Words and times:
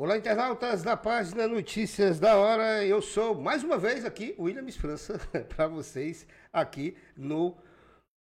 Olá, 0.00 0.16
internautas 0.16 0.84
da 0.84 0.96
página 0.96 1.48
Notícias 1.48 2.20
da 2.20 2.36
Hora. 2.36 2.86
Eu 2.86 3.02
sou 3.02 3.34
mais 3.34 3.64
uma 3.64 3.76
vez 3.76 4.04
aqui, 4.04 4.32
William 4.38 4.70
França, 4.70 5.18
para 5.56 5.66
vocês 5.66 6.24
aqui 6.52 6.96
no 7.16 7.56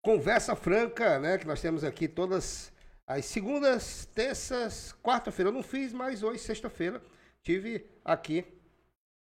Conversa 0.00 0.54
Franca, 0.54 1.18
né? 1.18 1.36
Que 1.36 1.44
nós 1.44 1.60
temos 1.60 1.82
aqui 1.82 2.06
todas 2.06 2.72
as 3.04 3.24
segundas, 3.24 4.06
terças, 4.14 4.94
quarta-feira. 5.02 5.48
Eu 5.48 5.54
não 5.54 5.62
fiz, 5.64 5.92
mas 5.92 6.22
hoje, 6.22 6.38
sexta-feira, 6.38 7.02
tive 7.42 7.84
aqui 8.04 8.46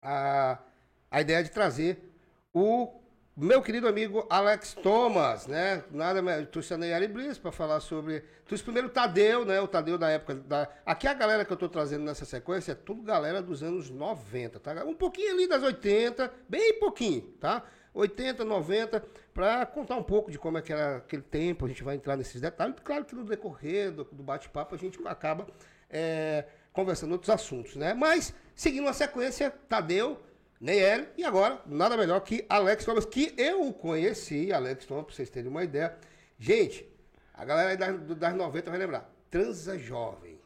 a, 0.03 0.59
a 1.12 1.20
ideia 1.20 1.45
de 1.45 1.53
trazer 1.53 2.03
o 2.53 3.01
meu 3.37 3.61
querido 3.61 3.88
amigo 3.88 4.24
Alex 4.30 4.74
Thomas, 4.74 5.48
né? 5.48 5.83
Nada 5.91 6.23
mais. 6.23 6.47
Trouxe 6.48 6.73
a 6.73 6.79
Neyari 6.79 7.09
Bliss 7.09 7.37
para 7.37 7.51
falar 7.51 7.80
sobre. 7.80 8.20
Trouxe 8.47 8.62
primeiro 8.62 8.87
o 8.87 8.91
Tadeu, 8.91 9.45
né? 9.45 9.61
O 9.61 9.66
Tadeu 9.66 9.98
da 9.98 10.09
época. 10.09 10.37
Da... 10.37 10.69
Aqui 10.87 11.09
a 11.09 11.15
galera 11.15 11.45
que 11.45 11.52
eu 11.52 11.56
tô 11.56 11.69
trazendo 11.69 12.05
nessa 12.05 12.25
sequência 12.25 12.73
é 12.73 12.75
tudo 12.77 13.02
galera 13.02 13.42
dos 13.42 13.61
anos 13.62 13.91
90, 13.91 14.61
tá? 14.61 14.84
Um 14.84 14.95
pouquinho 14.95 15.33
ali 15.33 15.48
das 15.48 15.65
80, 15.65 16.33
bem 16.48 16.78
pouquinho, 16.78 17.23
tá? 17.41 17.65
80, 17.92 18.45
90, 18.45 19.05
para 19.33 19.66
contar 19.66 19.97
um 19.97 20.03
pouco 20.03 20.30
de 20.30 20.39
como 20.39 20.59
é 20.59 20.62
que 20.62 20.73
era 20.73 20.98
aquele 20.98 21.23
tempo. 21.23 21.64
A 21.64 21.69
gente 21.69 21.83
vai 21.83 21.97
entrar 21.97 22.16
nesses 22.16 22.41
detalhes. 22.41 22.77
Claro 22.84 23.05
que 23.05 23.16
no 23.16 23.25
decorrer 23.25 23.91
do, 23.91 24.05
do 24.05 24.23
bate-papo 24.23 24.77
a 24.77 24.78
gente 24.78 24.98
acaba 25.06 25.47
é, 25.91 26.45
conversando 26.73 27.12
outros 27.12 27.30
assuntos, 27.30 27.75
né? 27.75 27.95
Mas, 27.95 28.33
seguindo 28.55 28.89
a 28.89 28.92
sequência, 28.92 29.51
Tadeu 29.69 30.20
nem 30.65 30.79
ele, 30.79 31.07
e 31.19 31.25
agora, 31.25 31.61
nada 31.67 31.95
melhor 31.95 32.19
que 32.20 32.47
Alex 32.48 32.87
Thomas, 32.87 33.05
que 33.05 33.34
eu 33.37 33.70
conheci, 33.70 34.51
Alex 34.51 34.87
Thomas, 34.87 35.05
para 35.05 35.15
vocês 35.15 35.29
terem 35.29 35.51
uma 35.51 35.62
ideia. 35.62 35.95
Gente, 36.39 36.89
a 37.34 37.45
galera 37.45 37.69
aí 37.69 37.77
das, 37.77 38.01
das 38.17 38.34
90 38.34 38.70
vai 38.70 38.79
lembrar, 38.79 39.15
Transa 39.31 39.79
Jovem. 39.79 40.41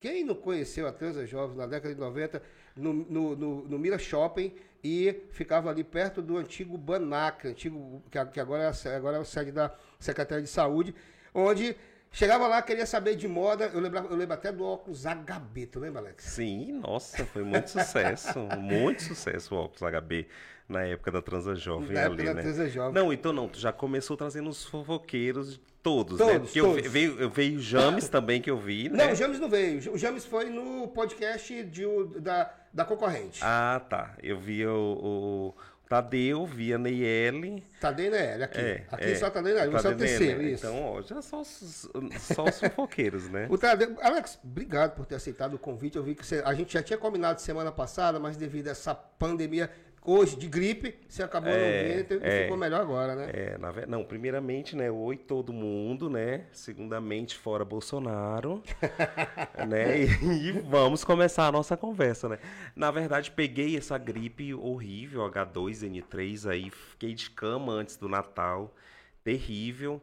Quem 0.00 0.24
não 0.24 0.34
conheceu 0.34 0.88
a 0.88 0.92
Transa 0.92 1.26
Jovem 1.26 1.54
na 1.54 1.66
década 1.66 1.94
de 1.94 2.00
90, 2.00 2.42
no, 2.74 2.94
no, 2.94 3.36
no, 3.36 3.68
no 3.68 3.78
Mira 3.78 3.98
Shopping, 3.98 4.54
e 4.82 5.24
ficava 5.32 5.68
ali 5.68 5.84
perto 5.84 6.22
do 6.22 6.38
antigo 6.38 6.78
Banac, 6.78 7.46
antigo, 7.46 8.02
que 8.32 8.40
agora 8.40 8.72
é, 8.72 8.96
agora 8.96 9.18
é 9.18 9.20
a 9.20 9.24
sede 9.24 9.52
da 9.52 9.70
Secretaria 10.00 10.42
de 10.42 10.48
Saúde, 10.48 10.94
onde 11.34 11.76
Chegava 12.10 12.46
lá, 12.46 12.60
queria 12.62 12.86
saber 12.86 13.16
de 13.16 13.28
moda. 13.28 13.70
Eu 13.72 13.80
lembro, 13.80 13.98
eu 14.10 14.16
lembro 14.16 14.34
até 14.34 14.50
do 14.50 14.64
óculos 14.64 15.04
HB, 15.04 15.66
tu 15.66 15.80
lembra, 15.80 16.00
Alex? 16.00 16.24
Sim, 16.24 16.80
nossa, 16.80 17.24
foi 17.26 17.44
muito 17.44 17.70
sucesso. 17.70 18.38
muito 18.58 19.02
sucesso 19.02 19.54
o 19.54 19.58
óculos 19.58 19.82
HB 19.82 20.26
na 20.68 20.82
época 20.82 21.10
da 21.10 21.22
Transa 21.22 21.54
Jovem 21.54 21.92
na 21.92 22.06
ali, 22.06 22.24
né? 22.24 22.42
Transa 22.42 22.68
Jovem. 22.68 22.92
Não, 22.92 23.12
então 23.12 23.32
não, 23.32 23.48
tu 23.48 23.58
já 23.58 23.72
começou 23.72 24.16
trazendo 24.16 24.50
os 24.50 24.64
fofoqueiros 24.64 25.60
todos, 25.82 26.18
todos 26.18 26.32
né? 26.32 26.38
Porque 26.38 26.60
todos. 26.60 26.84
Eu, 26.84 26.90
veio, 26.90 27.20
eu 27.20 27.30
veio 27.30 27.58
o 27.58 27.62
James 27.62 28.08
também 28.08 28.42
que 28.42 28.50
eu 28.50 28.58
vi, 28.58 28.88
né? 28.88 29.06
Não, 29.06 29.12
o 29.12 29.16
James 29.16 29.40
não 29.40 29.48
veio. 29.48 29.92
O 29.92 29.98
James 29.98 30.24
foi 30.26 30.50
no 30.50 30.88
podcast 30.88 31.64
de, 31.64 31.84
da, 32.20 32.52
da 32.72 32.84
concorrente. 32.84 33.40
Ah, 33.42 33.80
tá. 33.88 34.14
Eu 34.22 34.38
vi 34.38 34.66
o, 34.66 34.72
o 34.72 35.54
Tadeu, 35.88 36.44
via 36.44 36.76
Neyeli. 36.76 37.64
Tadeu 37.80 38.06
e 38.06 38.10
Neyeli, 38.10 38.42
aqui. 38.42 38.60
É, 38.60 38.84
aqui 38.92 39.04
é, 39.04 39.14
só 39.14 39.30
Tadeu 39.30 39.52
e 39.52 39.54
Neyeli, 39.54 39.72
você 39.72 39.86
é 39.86 39.90
o 39.90 39.96
terceiro, 39.96 40.42
isso. 40.42 40.66
Então, 40.66 40.84
ó, 40.84 41.00
já 41.00 41.22
só 41.22 41.40
os, 41.40 41.88
só 42.20 42.44
os 42.44 42.60
fofoqueiros, 42.60 43.28
né? 43.30 43.46
o 43.50 43.56
Tadeu, 43.56 43.96
Alex, 44.02 44.38
obrigado 44.44 44.94
por 44.94 45.06
ter 45.06 45.14
aceitado 45.14 45.54
o 45.54 45.58
convite. 45.58 45.96
Eu 45.96 46.02
vi 46.02 46.14
que 46.14 46.26
você, 46.26 46.42
a 46.44 46.52
gente 46.52 46.74
já 46.74 46.82
tinha 46.82 46.98
combinado 46.98 47.40
semana 47.40 47.72
passada, 47.72 48.20
mas 48.20 48.36
devido 48.36 48.68
a 48.68 48.72
essa 48.72 48.94
pandemia, 48.94 49.70
hoje 50.04 50.36
de 50.36 50.48
gripe, 50.48 50.94
você 51.08 51.22
acabou 51.22 51.50
é, 51.50 51.54
não 51.54 51.96
vendo 51.96 52.24
e 52.24 52.28
é, 52.28 52.42
ficou 52.42 52.56
melhor 52.56 52.80
agora, 52.80 53.14
né? 53.14 53.30
É, 53.32 53.58
na, 53.58 53.72
não, 53.86 54.04
primeiramente, 54.04 54.74
né, 54.76 54.90
oi 54.90 55.16
todo 55.16 55.52
mundo, 55.52 56.08
né? 56.08 56.46
Segundamente, 56.52 57.36
fora 57.36 57.64
Bolsonaro, 57.64 58.62
né? 59.68 60.00
E, 60.02 60.48
e, 60.48 60.52
vamos 60.52 61.04
começar 61.04 61.46
a 61.46 61.52
nossa 61.52 61.76
conversa, 61.76 62.28
né? 62.28 62.38
Na 62.74 62.90
verdade, 62.90 63.30
peguei 63.30 63.76
essa 63.76 63.98
gripe 63.98 64.54
horrível, 64.54 65.20
H2N3 65.30 66.50
aí, 66.50 66.70
fiquei 66.70 67.14
de 67.14 67.30
cama 67.30 67.72
antes 67.72 67.96
do 67.96 68.08
Natal, 68.08 68.74
terrível. 69.22 70.00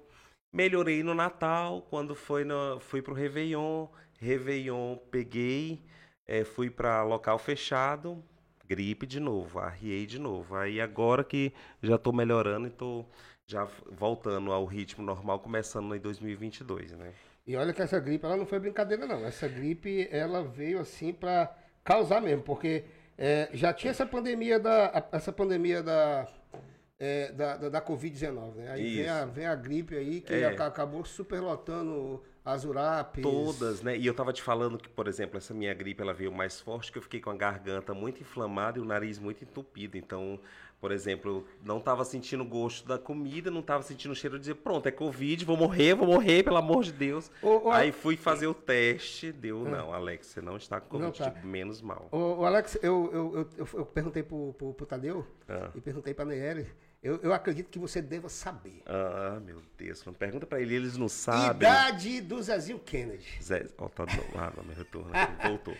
Melhorei 0.51 1.03
no 1.03 1.13
Natal, 1.13 1.81
quando 1.89 2.15
foi 2.15 2.45
no, 2.45 2.79
fui 2.79 3.01
pro 3.01 3.13
Réveillon, 3.13 3.87
Réveillon 4.19 4.97
peguei, 5.11 5.83
é, 6.25 6.43
fui 6.43 6.69
para 6.69 7.03
local 7.03 7.37
fechado, 7.37 8.23
gripe 8.67 9.05
de 9.05 9.19
novo, 9.19 9.59
arriei 9.59 10.05
de 10.05 10.19
novo. 10.19 10.55
Aí 10.55 10.81
agora 10.81 11.23
que 11.23 11.53
já 11.81 11.95
estou 11.95 12.13
melhorando 12.13 12.67
e 12.67 12.69
estou 12.69 13.09
já 13.47 13.67
voltando 13.91 14.51
ao 14.51 14.65
ritmo 14.65 15.03
normal, 15.03 15.39
começando 15.39 15.95
em 15.95 15.99
2022, 15.99 16.93
né? 16.93 17.13
E 17.45 17.55
olha 17.55 17.73
que 17.73 17.81
essa 17.81 17.99
gripe, 17.99 18.25
ela 18.25 18.37
não 18.37 18.45
foi 18.45 18.59
brincadeira 18.59 19.05
não. 19.05 19.23
Essa 19.25 19.47
gripe, 19.47 20.07
ela 20.11 20.43
veio 20.43 20.79
assim 20.79 21.13
para 21.13 21.55
causar 21.83 22.19
mesmo, 22.19 22.41
porque 22.41 22.85
é, 23.17 23.49
já 23.53 23.71
tinha 23.71 23.91
essa 23.91 24.05
pandemia 24.05 24.59
da, 24.59 25.07
essa 25.11 25.31
pandemia 25.31 25.83
da, 25.83 26.27
é, 26.99 27.31
da, 27.31 27.57
da, 27.57 27.69
da 27.69 27.81
Covid-19, 27.81 28.55
né? 28.55 28.71
Aí 28.71 28.95
vem 28.95 29.09
a, 29.09 29.25
vem 29.25 29.45
a, 29.45 29.55
gripe 29.55 29.95
aí 29.95 30.21
que 30.21 30.33
é. 30.33 30.47
acabou 30.47 31.05
superlotando 31.05 32.23
as 32.45 32.63
URAPs. 32.63 33.23
Todas, 33.23 33.81
né? 33.81 33.97
E 33.97 34.05
eu 34.05 34.13
tava 34.13 34.31
te 34.31 34.43
falando 34.43 34.77
que, 34.77 34.87
por 34.87 35.07
exemplo, 35.07 35.37
essa 35.37 35.53
minha 35.53 35.73
gripe 35.73 36.01
ela 36.01 36.13
veio 36.13 36.31
mais 36.31 36.61
forte, 36.61 36.91
que 36.91 36.97
eu 36.99 37.01
fiquei 37.01 37.19
com 37.19 37.31
a 37.31 37.35
garganta 37.35 37.93
muito 37.93 38.21
inflamada 38.21 38.77
e 38.77 38.81
o 38.81 38.85
nariz 38.85 39.17
muito 39.17 39.43
entupido. 39.43 39.97
Então, 39.97 40.39
por 40.79 40.91
exemplo, 40.91 41.31
eu 41.31 41.47
não 41.63 41.79
tava 41.79 42.05
sentindo 42.05 42.43
o 42.43 42.45
gosto 42.45 42.87
da 42.87 42.99
comida, 42.99 43.49
não 43.49 43.63
tava 43.63 43.81
sentindo 43.81 44.11
o 44.11 44.15
cheiro 44.15 44.35
de 44.35 44.41
dizer, 44.41 44.55
pronto, 44.55 44.85
é 44.87 44.91
Covid, 44.91 45.43
vou 45.43 45.57
morrer, 45.57 45.95
vou 45.95 46.05
morrer, 46.05 46.43
pelo 46.43 46.57
amor 46.57 46.83
de 46.83 46.91
Deus. 46.91 47.31
Ô, 47.41 47.69
ô, 47.69 47.71
Aí 47.71 47.91
fui 47.91 48.15
fazer 48.15 48.45
o 48.45 48.53
teste, 48.53 49.31
deu, 49.31 49.65
ah. 49.65 49.69
não, 49.69 49.93
Alex, 49.93 50.27
você 50.27 50.41
não 50.41 50.57
está 50.57 50.79
com 50.79 50.99
Covid, 50.99 51.17
tá. 51.17 51.33
menos 51.43 51.81
mal. 51.81 52.07
Ô, 52.11 52.41
ô 52.41 52.45
Alex, 52.45 52.77
eu, 52.83 53.09
eu, 53.11 53.49
eu, 53.57 53.67
eu, 53.73 53.85
perguntei 53.87 54.21
pro, 54.21 54.53
pro, 54.53 54.73
pro 54.75 54.85
Tadeu 54.85 55.25
ah. 55.49 55.71
e 55.73 55.81
perguntei 55.81 56.13
pra 56.13 56.25
Neyere. 56.25 56.67
Eu, 57.05 57.19
eu 57.21 57.33
acredito 57.35 57.69
que 57.69 57.77
você 57.77 58.01
deva 58.01 58.27
saber. 58.29 58.81
Ah, 58.83 59.39
meu 59.45 59.61
Deus. 59.77 60.03
Não 60.03 60.11
pergunta 60.11 60.47
pra 60.47 60.59
ele, 60.59 60.73
eles 60.73 60.97
não 60.97 61.07
sabem. 61.07 61.57
Idade 61.57 62.19
do 62.19 62.41
Zezinho 62.41 62.79
Kennedy. 62.79 63.37
Zé, 63.43 63.67
ó, 63.77 63.87
tá, 63.87 64.05
ah, 64.35 64.51
não, 64.57 64.63
me 64.63 64.73
retorno 64.73 65.11
aqui, 65.13 65.31
voltou. 65.47 65.77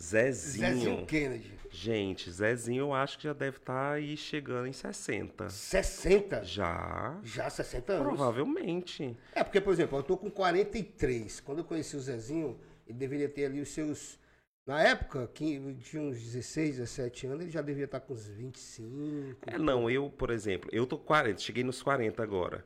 Zezinho. 0.00 0.66
Zezinho 0.66 1.06
Kennedy. 1.06 1.52
Gente, 1.70 2.30
Zezinho 2.30 2.84
eu 2.84 2.94
acho 2.94 3.18
que 3.18 3.24
já 3.24 3.34
deve 3.34 3.58
estar 3.58 3.74
tá 3.74 3.92
aí 3.92 4.16
chegando 4.16 4.66
em 4.66 4.72
60. 4.72 5.50
60? 5.50 6.42
Já. 6.42 7.20
Já 7.22 7.50
60 7.50 7.92
anos? 7.92 8.06
Provavelmente. 8.06 9.14
É, 9.34 9.44
porque, 9.44 9.60
por 9.60 9.74
exemplo, 9.74 9.98
eu 9.98 10.02
tô 10.02 10.16
com 10.16 10.30
43. 10.30 11.38
Quando 11.40 11.58
eu 11.58 11.64
conheci 11.64 11.94
o 11.98 12.00
Zezinho, 12.00 12.58
ele 12.88 12.96
deveria 12.96 13.28
ter 13.28 13.44
ali 13.44 13.60
os 13.60 13.68
seus 13.68 14.18
na 14.64 14.80
época, 14.80 15.28
que 15.34 15.60
tinha 15.80 16.02
uns 16.02 16.22
16, 16.22 16.76
17 16.76 17.26
anos, 17.26 17.40
ele 17.42 17.50
já 17.50 17.60
devia 17.60 17.84
estar 17.84 17.98
com 17.98 18.14
uns 18.14 18.28
25. 18.28 19.38
É, 19.46 19.58
não, 19.58 19.90
eu, 19.90 20.08
por 20.08 20.30
exemplo, 20.30 20.70
eu 20.72 20.86
tô 20.86 20.96
40, 20.96 21.40
cheguei 21.40 21.64
nos 21.64 21.82
40 21.82 22.22
agora. 22.22 22.64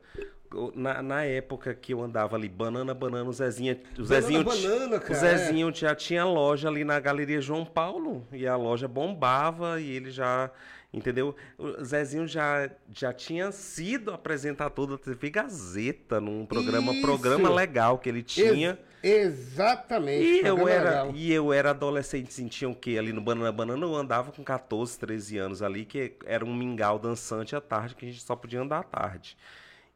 Na, 0.75 1.01
na 1.01 1.23
época 1.23 1.73
que 1.73 1.93
eu 1.93 2.01
andava 2.01 2.35
ali, 2.35 2.47
banana, 2.47 2.93
banana, 2.93 3.27
o 3.27 3.33
Zezinho. 3.33 3.73
O 3.73 4.03
banana, 4.03 4.05
Zezinho, 4.05 4.43
banana, 4.43 4.99
cara, 4.99 5.11
o 5.11 5.15
Zezinho 5.15 5.69
é. 5.69 5.73
já 5.73 5.95
tinha 5.95 6.23
loja 6.23 6.69
ali 6.69 6.83
na 6.83 6.99
Galeria 6.99 7.41
João 7.41 7.65
Paulo. 7.65 8.25
E 8.31 8.45
a 8.45 8.55
loja 8.55 8.87
bombava 8.87 9.81
e 9.81 9.89
ele 9.89 10.11
já 10.11 10.51
Entendeu? 10.97 11.35
O 11.57 11.83
Zezinho 11.83 12.27
já, 12.27 12.69
já 12.91 13.13
tinha 13.13 13.51
sido 13.51 14.11
apresentador 14.11 14.87
da 14.87 14.97
TV 14.97 15.29
Gazeta 15.29 16.19
num 16.19 16.45
programa, 16.45 16.93
programa 17.01 17.49
legal 17.49 17.99
que 17.99 18.09
ele 18.09 18.23
tinha. 18.23 18.79
Ex 19.03 19.37
exatamente. 19.37 20.25
E 20.25 20.39
eu, 20.39 20.67
era, 20.67 21.07
e 21.13 21.31
eu 21.31 21.53
era 21.53 21.69
adolescente, 21.69 22.33
sentia 22.33 22.67
o 22.67 22.75
quê? 22.75 22.97
Ali 22.97 23.13
no 23.13 23.21
Banana 23.21 23.51
Banana 23.51 23.85
eu 23.85 23.95
andava 23.95 24.31
com 24.31 24.43
14, 24.43 24.97
13 24.97 25.37
anos 25.37 25.61
ali, 25.61 25.85
que 25.85 26.13
era 26.25 26.43
um 26.43 26.53
mingau 26.53 26.97
dançante 26.97 27.55
à 27.55 27.61
tarde, 27.61 27.95
que 27.95 28.05
a 28.05 28.11
gente 28.11 28.23
só 28.23 28.35
podia 28.35 28.59
andar 28.59 28.79
à 28.79 28.83
tarde. 28.83 29.37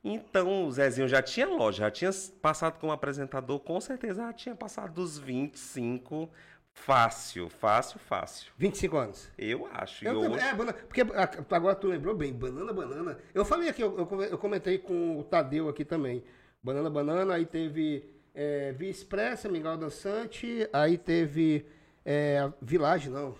Então 0.04 0.65
o 0.65 0.71
Zezinho 0.71 1.07
já 1.07 1.21
tinha 1.21 1.47
loja, 1.47 1.83
já 1.83 1.92
tinha 1.92 2.12
passado 2.42 2.80
como 2.80 2.92
apresentador, 2.92 3.59
com 3.59 3.80
certeza 3.81 4.24
já 4.24 4.33
tinha 4.33 4.56
passado 4.56 4.94
dos 4.94 5.18
25 5.18 6.30
Fácil, 6.73 7.50
fácil, 7.50 8.00
fácil. 8.00 8.51
25 8.57 8.97
anos. 8.97 9.29
Eu 9.38 9.68
acho. 9.71 10.06
Eu 10.06 10.19
hoje... 10.19 10.39
é, 10.39 10.53
banana, 10.53 10.73
porque 10.73 11.01
agora 11.51 11.75
tu 11.75 11.88
lembrou 11.88 12.15
bem, 12.15 12.33
banana, 12.33 12.73
banana. 12.73 13.18
Eu 13.33 13.45
falei 13.45 13.69
aqui, 13.69 13.81
eu, 13.81 13.97
eu 14.29 14.38
comentei 14.38 14.77
com 14.77 15.19
o 15.19 15.23
Tadeu 15.23 15.69
aqui 15.69 15.85
também. 15.85 16.23
Banana, 16.63 16.89
banana, 16.89 17.35
aí 17.35 17.45
teve 17.45 18.03
é, 18.33 18.71
Via 18.71 18.89
Expressa, 18.89 19.50
Mingau 19.50 19.77
Dançante, 19.77 20.68
aí 20.71 20.97
teve 20.97 21.65
é, 22.06 22.51
Village, 22.62 23.09
não. 23.09 23.35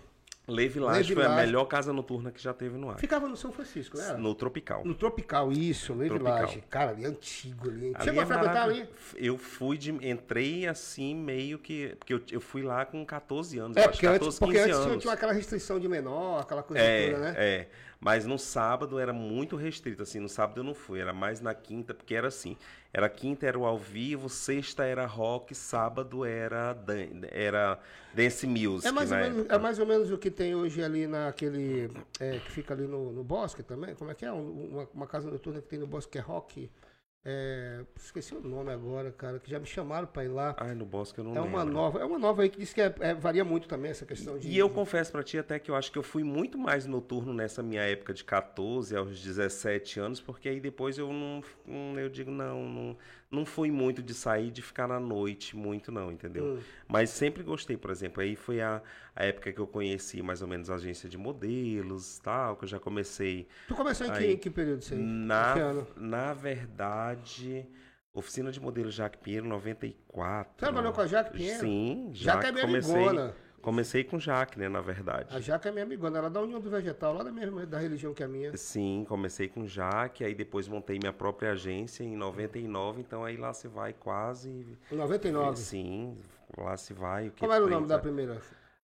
Le 0.52 0.68
Village 0.68 1.10
Le 1.10 1.16
foi 1.16 1.26
a 1.26 1.36
melhor 1.36 1.66
casa 1.66 1.94
noturna 1.94 2.32
que 2.32 2.42
já 2.42 2.54
teve 2.54 2.78
no 2.78 2.90
ar. 2.90 3.00
Ficava 3.00 3.28
no 3.28 3.36
São 3.38 3.52
Francisco, 3.52 3.98
né? 3.98 4.14
No 4.14 4.36
Tropical. 4.36 4.84
No 4.86 4.94
Tropical, 4.94 5.52
isso, 5.52 5.94
Le 5.94 6.08
Tropical. 6.08 6.36
Village. 6.38 6.64
Cara, 6.70 6.92
ali 6.92 7.06
é 7.06 7.08
antigo 7.08 7.70
ali. 7.70 7.92
Ali 7.96 8.04
Chegou 8.06 8.22
é 8.22 8.24
a 8.24 8.28
frequentar 8.28 8.64
ali? 8.64 8.90
Eu 9.16 9.38
fui 9.38 9.78
de. 9.78 9.92
Entrei 10.08 10.68
assim, 10.68 11.16
meio 11.16 11.58
que. 11.60 11.96
Porque 12.00 12.14
eu, 12.14 12.22
eu 12.32 12.42
fui 12.42 12.62
lá 12.62 12.86
com 12.86 13.06
14 13.06 13.58
anos. 13.60 13.78
É, 13.78 13.88
porque 13.88 14.06
14, 14.06 14.26
antes, 14.26 14.40
porque 14.40 14.54
15 14.54 14.64
antes 14.64 14.78
tinha, 14.78 14.92
anos. 14.92 15.02
tinha 15.04 15.14
aquela 15.14 15.34
restrição 15.34 15.80
de 15.80 15.88
menor, 15.88 16.42
aquela 16.42 16.64
coisa 16.64 16.82
É, 16.84 17.12
toda, 17.12 17.20
né? 17.20 17.34
é. 17.38 17.68
Mas 18.02 18.26
no 18.26 18.38
sábado 18.40 18.98
era 19.00 19.14
muito 19.14 19.56
restrito, 19.56 20.02
assim, 20.02 20.20
no 20.20 20.28
sábado 20.28 20.60
eu 20.62 20.64
não 20.64 20.74
fui, 20.74 21.00
era 21.00 21.14
mais 21.14 21.40
na 21.40 21.54
quinta, 21.54 21.94
porque 21.94 22.16
era 22.16 22.30
assim, 22.30 22.58
era 22.92 23.08
quinta 23.08 23.46
era 23.46 23.58
o 23.60 23.66
ao 23.66 23.78
vivo, 23.78 24.28
sexta 24.28 24.84
era 24.86 25.06
rock, 25.06 25.54
sábado 25.54 26.26
era, 26.26 26.74
dan 26.74 27.22
era 27.32 27.80
dance 28.14 28.48
music, 28.48 28.88
É 28.88 28.92
mais, 28.92 29.12
ou 29.12 29.18
né? 29.18 29.24
menos, 29.30 29.46
é 29.50 29.58
mais 29.60 29.78
ou 29.80 29.86
menos 29.86 30.12
o 30.12 30.18
que 30.18 30.32
tem 30.32 30.56
hoje 30.56 30.84
ali 30.84 31.06
naquele. 31.06 31.92
é, 32.20 32.40
que 32.40 32.52
fica 32.52 32.74
ali 32.74 32.88
no, 32.88 33.12
no 33.12 33.24
bosque 33.24 33.62
também. 33.62 33.94
Como 33.96 34.10
é 34.10 34.16
que 34.16 34.26
é? 34.26 34.32
Um- 34.32 34.70
Uma, 34.72 34.90
uma 34.94 35.08
casa 35.08 35.30
noturna 35.30 35.62
que 35.62 35.68
tem 35.68 35.78
no 35.80 35.86
bosque 35.88 36.14
que 36.14 36.18
é 36.18 36.22
rock. 36.22 36.70
É, 37.24 37.82
esqueci 37.96 38.34
o 38.34 38.42
nome 38.42 38.72
agora, 38.72 39.12
cara, 39.12 39.40
que 39.40 39.50
já 39.52 39.60
me 39.60 39.66
chamaram 39.68 40.08
pra 40.08 40.24
ir 40.26 40.30
lá. 40.30 40.56
Ai, 40.58 40.74
no 40.74 40.86
bosque 40.86 41.20
eu 41.20 41.24
não 41.24 41.36
É 41.36 41.40
uma 41.40 41.60
lembro. 41.60 41.74
nova, 41.76 42.00
é 42.00 42.04
uma 42.06 42.18
nova 42.18 42.42
aí 42.42 42.50
que 42.50 42.58
diz 42.58 42.74
que 42.74 42.82
é- 42.82 42.96
é- 43.00 43.14
varia 43.14 43.46
muito 43.46 43.68
também 43.68 43.92
essa 43.92 44.08
questão 44.08 44.40
de. 44.40 44.48
E 44.48 44.58
eu 44.58 44.68
confesso 44.72 45.12
pra 45.12 45.22
ti 45.22 45.38
até 45.38 45.60
que 45.60 45.70
eu 45.70 45.76
acho 45.76 45.92
que 45.92 46.00
eu 46.00 46.04
fui 46.04 46.24
muito 46.24 46.58
mais 46.58 46.88
noturno 46.88 47.32
nessa 47.32 47.62
minha 47.62 47.84
época 47.84 48.12
de 48.12 48.24
14 48.24 48.96
aos 48.96 49.22
17 49.22 50.00
anos, 50.00 50.20
porque 50.20 50.50
aí 50.50 50.60
depois 50.60 50.98
eu 50.98 51.14
não- 51.14 51.44
eu 52.00 52.10
digo 52.10 52.32
não, 52.32 52.68
não, 52.68 52.98
não 53.32 53.46
fui 53.46 53.72
muito 53.72 54.04
de 54.04 54.14
sair, 54.14 54.52
de 54.52 54.62
ficar 54.62 54.88
na 54.88 55.00
noite, 55.00 55.56
muito 55.56 55.92
não, 55.92 56.12
entendeu? 56.12 56.44
Hum. 56.44 56.60
Mas 56.88 57.10
sempre 57.10 57.42
gostei, 57.42 57.78
por 57.78 57.90
exemplo, 57.90 58.22
aí 58.22 58.36
foi 58.36 58.62
a, 58.62 58.82
a 59.16 59.26
época 59.26 59.54
que 59.54 59.60
eu 59.60 59.66
conheci 59.66 60.22
mais 60.22 60.42
ou 60.42 60.48
menos 60.48 60.70
a 60.70 60.76
agência 60.76 61.08
de 61.08 61.18
modelos, 61.18 62.20
tal, 62.20 62.58
que 62.58 62.66
eu 62.66 62.68
já 62.68 62.80
comecei 62.80 63.48
Tu 63.68 63.76
começou 63.76 64.08
em 64.08 64.12
que, 64.12 64.26
em 64.26 64.38
que 64.38 64.50
período? 64.50 64.82
Que 64.82 64.96
na, 64.96 65.54
ano? 65.54 65.88
na 65.96 66.34
verdade, 66.34 67.66
oficina 68.14 68.52
de 68.52 68.60
modelo 68.60 68.92
Jaque 68.92 69.18
Pinheiro 69.18 69.48
94. 69.48 70.52
Você 70.52 70.58
trabalhou 70.58 70.92
com 70.92 71.02
a 71.02 71.08
Jaque 71.08 71.32
Pinheiro? 71.32 71.60
Sim, 71.62 72.10
Jaque 72.14 72.44
já 72.44 72.60
é 72.60 72.62
comecei. 72.62 73.06
Comecei 73.62 74.04
com 74.04 74.20
Jaque, 74.20 74.58
né, 74.58 74.68
na 74.68 74.82
verdade. 74.82 75.36
A 75.36 75.40
Jaque 75.40 75.68
é 75.68 75.72
minha 75.72 75.84
amigona, 75.84 76.18
ela 76.18 76.28
é 76.28 76.30
da 76.30 76.42
União 76.42 76.60
do 76.60 76.70
Vegetal, 76.70 77.14
lá 77.14 77.24
da 77.24 77.32
mesma 77.32 77.66
da 77.66 77.78
religião 77.78 78.14
que 78.14 78.24
a 78.24 78.28
minha. 78.28 78.56
Sim, 78.58 79.06
comecei 79.08 79.48
com 79.48 79.66
Jaque, 79.68 80.24
aí 80.24 80.34
depois 80.34 80.68
montei 80.68 80.98
minha 81.00 81.14
própria 81.14 81.52
agência 81.52 82.04
em 82.04 82.16
99, 82.16 83.02
então 83.02 83.24
aí 83.24 83.38
lá 83.38 83.54
se 83.54 83.68
vai 83.68 83.94
quase. 83.94 84.50
Em 84.92 84.96
99. 84.96 85.58
Sim, 85.58 86.18
lá 86.58 86.76
se 86.78 86.94
vai. 86.94 87.28
O 87.28 87.32
que 87.32 87.40
Como 87.42 87.54
era 87.54 87.64
o 87.64 87.70
nome 87.70 87.88
da 87.88 87.96
sabe? 87.96 88.04
primeira 88.04 88.42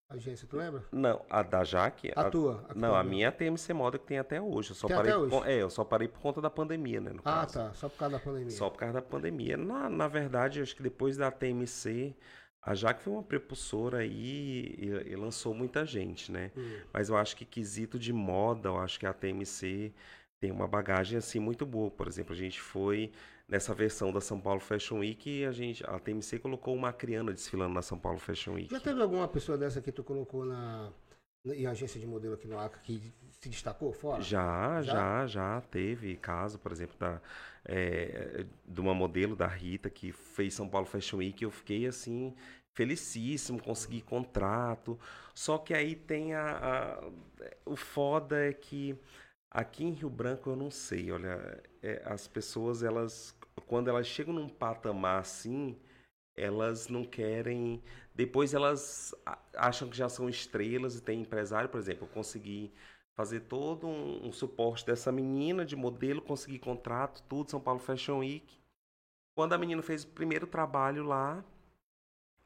agência, 0.08 0.46
tu 0.48 0.56
lembra? 0.56 0.82
Não, 0.90 1.20
a 1.28 1.42
da 1.42 1.64
Jaque? 1.64 2.12
A 2.16 2.30
tua, 2.30 2.64
a 2.70 2.74
não, 2.74 2.94
a 2.94 3.02
né? 3.02 3.10
minha 3.10 3.26
é 3.26 3.28
a 3.28 3.32
TMC 3.32 3.72
Moda 3.74 3.98
que 3.98 4.06
tem 4.06 4.18
até 4.18 4.40
hoje. 4.40 4.70
Eu 4.70 4.74
só 4.76 4.86
Tem 4.86 4.96
parei 4.96 5.10
até 5.12 5.18
por 5.20 5.26
hoje? 5.26 5.36
con- 5.36 5.44
É, 5.44 5.60
eu 5.62 5.68
só 5.70 5.84
parei 5.84 6.08
por 6.08 6.20
conta 6.20 6.40
da 6.40 6.48
pandemia, 6.48 7.00
né? 7.00 7.12
Ah, 7.24 7.40
caso. 7.40 7.54
tá. 7.54 7.74
Só 7.74 7.88
por 7.88 7.98
causa 7.98 8.16
da 8.16 8.20
pandemia. 8.24 8.50
Só 8.50 8.70
por 8.70 8.78
causa 8.78 8.94
da 8.94 9.02
pandemia. 9.02 9.56
Na, 9.56 9.90
na 9.90 10.08
verdade, 10.08 10.62
acho 10.62 10.74
que 10.74 10.82
depois 10.82 11.16
da 11.18 11.30
TMC, 11.30 12.14
a 12.68 12.74
Jaque 12.74 13.02
foi 13.02 13.14
uma 13.14 13.22
prepulsora 13.22 13.98
aí 13.98 14.76
e, 14.78 15.12
e 15.12 15.16
lançou 15.16 15.54
muita 15.54 15.86
gente, 15.86 16.30
né? 16.30 16.52
Hum. 16.54 16.80
Mas 16.92 17.08
eu 17.08 17.16
acho 17.16 17.34
que 17.34 17.46
quesito 17.46 17.98
de 17.98 18.12
moda, 18.12 18.68
eu 18.68 18.78
acho 18.78 19.00
que 19.00 19.06
a 19.06 19.12
TMC 19.14 19.90
tem 20.38 20.50
uma 20.50 20.68
bagagem 20.68 21.16
assim 21.16 21.38
muito 21.38 21.64
boa. 21.64 21.90
Por 21.90 22.06
exemplo, 22.06 22.34
a 22.34 22.36
gente 22.36 22.60
foi 22.60 23.10
nessa 23.48 23.72
versão 23.72 24.12
da 24.12 24.20
São 24.20 24.38
Paulo 24.38 24.60
Fashion 24.60 24.98
Week 24.98 25.30
e 25.30 25.46
a 25.46 25.50
gente, 25.50 25.82
a 25.86 25.98
TMC 25.98 26.40
colocou 26.40 26.74
uma 26.74 26.92
criana 26.92 27.32
desfilando 27.32 27.72
na 27.72 27.80
São 27.80 27.98
Paulo 27.98 28.18
Fashion 28.18 28.52
Week. 28.52 28.70
Já 28.70 28.80
teve 28.80 29.00
alguma 29.00 29.26
pessoa 29.26 29.56
dessa 29.56 29.80
que 29.80 29.90
tu 29.90 30.04
colocou 30.04 30.44
na, 30.44 30.92
em 31.46 31.66
agência 31.66 31.98
de 31.98 32.06
modelo 32.06 32.34
aqui 32.34 32.46
no 32.46 32.58
Acre 32.58 32.80
que 32.82 33.14
se 33.30 33.48
destacou 33.48 33.92
fora? 33.92 34.20
Já, 34.20 34.82
Já? 34.82 34.92
já, 34.92 35.26
já 35.26 35.60
teve 35.62 36.16
caso, 36.16 36.58
por 36.58 36.72
exemplo, 36.72 36.96
da, 36.98 37.20
é, 37.64 38.44
de 38.66 38.80
uma 38.80 38.94
modelo 38.94 39.36
da 39.36 39.46
Rita 39.46 39.88
que 39.88 40.12
fez 40.12 40.54
São 40.54 40.68
Paulo 40.68 40.86
Fashion 40.86 41.18
Week. 41.18 41.42
Eu 41.42 41.50
fiquei 41.50 41.86
assim, 41.86 42.34
felicíssimo, 42.78 43.60
consegui 43.62 44.00
contrato. 44.02 44.98
Só 45.34 45.58
que 45.58 45.74
aí 45.74 45.96
tem 45.96 46.34
a, 46.34 47.00
a- 47.02 47.10
O 47.66 47.76
foda 47.76 48.38
é 48.48 48.52
que 48.52 48.96
aqui 49.50 49.84
em 49.84 49.92
Rio 49.92 50.10
Branco 50.10 50.50
eu 50.50 50.56
não 50.56 50.70
sei, 50.70 51.10
olha, 51.12 51.62
é, 51.82 52.02
as 52.06 52.26
pessoas, 52.28 52.82
elas. 52.82 53.36
Quando 53.66 53.88
elas 53.90 54.06
chegam 54.06 54.32
num 54.34 54.48
patamar 54.48 55.20
assim, 55.20 55.76
elas 56.36 56.88
não 56.88 57.04
querem. 57.04 57.82
Depois 58.14 58.54
elas 58.54 59.14
acham 59.56 59.88
que 59.88 59.96
já 59.96 60.08
são 60.08 60.28
estrelas 60.28 60.96
e 60.96 61.02
tem 61.02 61.20
empresário, 61.22 61.68
por 61.68 61.78
exemplo, 61.80 62.04
eu 62.06 62.08
consegui 62.10 62.72
fazer 63.16 63.40
todo 63.40 63.86
um, 63.88 64.28
um 64.28 64.32
suporte 64.32 64.86
dessa 64.86 65.10
menina 65.12 65.64
de 65.64 65.76
modelo, 65.76 66.22
consegui 66.22 66.58
contrato, 66.58 67.22
tudo, 67.28 67.50
São 67.50 67.60
Paulo 67.60 67.80
Fashion 67.80 68.18
Week. 68.20 68.46
Quando 69.34 69.52
a 69.54 69.58
menina 69.58 69.82
fez 69.82 70.04
o 70.04 70.08
primeiro 70.08 70.46
trabalho 70.46 71.04
lá, 71.04 71.44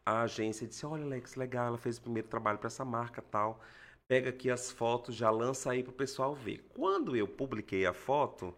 a 0.05 0.23
agência 0.23 0.67
disse: 0.67 0.85
Olha, 0.87 1.05
Alex, 1.05 1.35
legal, 1.37 1.69
ela 1.69 1.79
fez 1.79 1.99
o 1.99 2.03
primeiro 2.03 2.29
trabalho 2.29 2.59
para 2.59 2.69
essa 2.69 2.85
marca 2.85 3.23
tal. 3.23 3.61
Pega 4.09 4.31
aqui 4.31 4.51
as 4.51 4.71
fotos, 4.71 5.15
já 5.15 5.31
lança 5.31 5.71
aí 5.71 5.83
pro 5.83 5.93
pessoal 5.93 6.35
ver. 6.35 6.67
Quando 6.75 7.17
eu 7.17 7.27
publiquei 7.27 7.87
a 7.87 7.93
foto, 7.93 8.55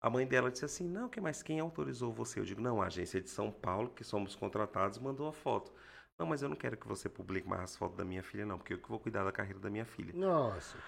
a 0.00 0.10
mãe 0.10 0.26
dela 0.26 0.50
disse 0.50 0.64
assim: 0.64 0.88
Não, 0.88 1.08
que 1.08 1.20
mais 1.20 1.42
quem 1.42 1.60
autorizou 1.60 2.12
você? 2.12 2.40
Eu 2.40 2.44
digo: 2.44 2.60
Não, 2.60 2.82
a 2.82 2.86
agência 2.86 3.20
de 3.20 3.30
São 3.30 3.50
Paulo, 3.50 3.90
que 3.90 4.04
somos 4.04 4.34
contratados, 4.34 4.98
mandou 4.98 5.28
a 5.28 5.32
foto. 5.32 5.72
Não, 6.18 6.26
mas 6.26 6.42
eu 6.42 6.48
não 6.48 6.56
quero 6.56 6.76
que 6.76 6.86
você 6.86 7.08
publique 7.08 7.48
mais 7.48 7.62
as 7.62 7.76
fotos 7.76 7.96
da 7.96 8.04
minha 8.04 8.22
filha, 8.22 8.46
não, 8.46 8.56
porque 8.58 8.74
eu 8.74 8.78
que 8.78 8.88
vou 8.88 9.00
cuidar 9.00 9.24
da 9.24 9.32
carreira 9.32 9.58
da 9.58 9.70
minha 9.70 9.84
filha. 9.84 10.12
Nossa. 10.14 10.78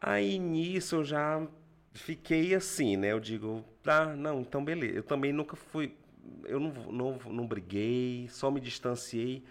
Aí 0.00 0.38
nisso 0.38 0.96
eu 0.96 1.04
já 1.04 1.46
fiquei 1.94 2.54
assim, 2.54 2.96
né? 2.96 3.12
Eu 3.12 3.20
digo, 3.20 3.64
tá, 3.82 4.14
não, 4.16 4.40
então 4.40 4.64
beleza. 4.64 4.96
Eu 4.96 5.02
também 5.02 5.32
nunca 5.32 5.56
fui, 5.56 5.96
eu 6.44 6.60
não, 6.60 6.70
não, 6.92 7.18
não 7.32 7.46
briguei, 7.46 8.28
só 8.28 8.50
me 8.50 8.60
distanciei. 8.60 9.42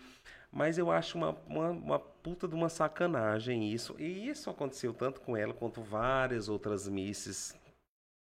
Mas 0.51 0.77
eu 0.77 0.91
acho 0.91 1.17
uma, 1.17 1.31
uma, 1.47 1.69
uma 1.69 1.99
puta 1.99 2.47
de 2.47 2.53
uma 2.53 2.69
sacanagem 2.69 3.73
isso. 3.73 3.95
E 3.97 4.27
isso 4.27 4.49
aconteceu 4.49 4.93
tanto 4.93 5.21
com 5.21 5.37
ela 5.37 5.53
quanto 5.53 5.81
várias 5.81 6.49
outras 6.49 6.89
misses. 6.89 7.55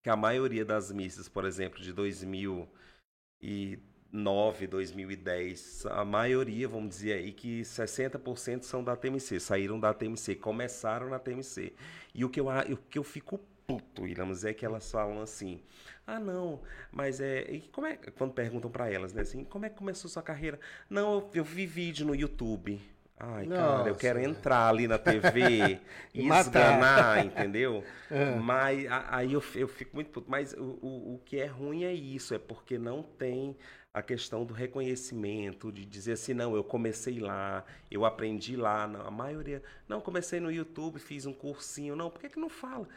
Que 0.04 0.10
a 0.10 0.16
maioria 0.16 0.66
das 0.66 0.92
misses, 0.92 1.28
por 1.28 1.46
exemplo, 1.46 1.82
de 1.82 1.92
2009, 1.94 4.68
2010, 4.68 5.86
a 5.88 6.06
maioria, 6.06 6.68
vamos 6.68 6.90
dizer 6.90 7.14
aí, 7.14 7.32
que 7.32 7.62
60% 7.62 8.64
são 8.64 8.84
da 8.84 8.96
TMC, 8.96 9.40
saíram 9.40 9.80
da 9.80 9.94
TMC, 9.94 10.36
começaram 10.36 11.10
na 11.10 11.20
TMC. 11.20 11.74
E 12.14 12.26
o 12.26 12.30
que 12.30 12.40
eu, 12.40 12.48
o 12.48 12.78
que 12.78 13.00
eu 13.00 13.04
fico 13.04 13.40
puto, 13.78 14.08
Iramos, 14.08 14.44
é 14.44 14.54
que 14.54 14.66
elas 14.66 14.90
falam 14.92 15.22
assim: 15.22 15.62
ah, 16.06 16.20
não, 16.20 16.62
mas 16.92 17.22
é. 17.22 17.50
E 17.50 17.62
como 17.62 17.88
é. 17.88 17.96
Quando 18.18 18.34
perguntam 18.34 18.70
pra 18.70 18.92
elas, 18.92 19.14
né, 19.14 19.22
assim, 19.22 19.44
como 19.44 19.66
é 19.66 19.70
que 19.70 19.76
começou 19.76 20.10
sua 20.10 20.22
carreira? 20.22 20.60
Não, 20.90 21.14
eu, 21.14 21.30
eu 21.36 21.44
vi 21.44 21.66
vídeo 21.66 22.06
no 22.06 22.16
YouTube. 22.16 22.82
Ai, 23.24 23.46
cara, 23.46 23.82
eu 23.82 23.86
Nossa, 23.86 24.00
quero 24.00 24.20
entrar 24.20 24.68
ali 24.68 24.88
na 24.88 24.98
TV 24.98 25.80
E 26.12 26.28
esganar, 26.28 27.24
entendeu? 27.24 27.84
É. 28.10 28.36
Mas 28.36 28.86
aí 29.08 29.32
eu, 29.32 29.42
eu 29.56 29.70
fico 29.70 29.96
muito 29.96 30.10
puto. 30.10 30.30
Mas 30.30 30.52
o, 30.52 30.80
o, 30.82 31.16
o 31.16 31.22
que 31.24 31.38
é 31.38 31.46
ruim 31.46 31.86
é 31.86 31.94
isso, 31.94 32.34
é 32.34 32.38
porque 32.38 32.78
não 32.78 33.02
tem 33.02 33.56
a 33.94 34.02
questão 34.02 34.44
do 34.44 34.54
reconhecimento, 34.54 35.72
de 35.72 35.86
dizer 35.86 36.14
assim, 36.14 36.34
não, 36.34 36.56
eu 36.56 36.64
comecei 36.64 37.20
lá, 37.20 37.64
eu 37.90 38.04
aprendi 38.04 38.58
lá. 38.58 38.86
Não, 38.86 39.08
a 39.08 39.12
maioria, 39.12 39.64
não, 39.88 40.02
comecei 40.02 40.42
no 40.42 40.52
YouTube, 40.52 41.00
fiz 41.00 41.26
um 41.26 41.34
cursinho. 41.34 41.96
Não, 41.96 42.10
por 42.10 42.20
que, 42.20 42.28
que 42.28 42.40
não 42.40 42.50
fala? 42.50 42.88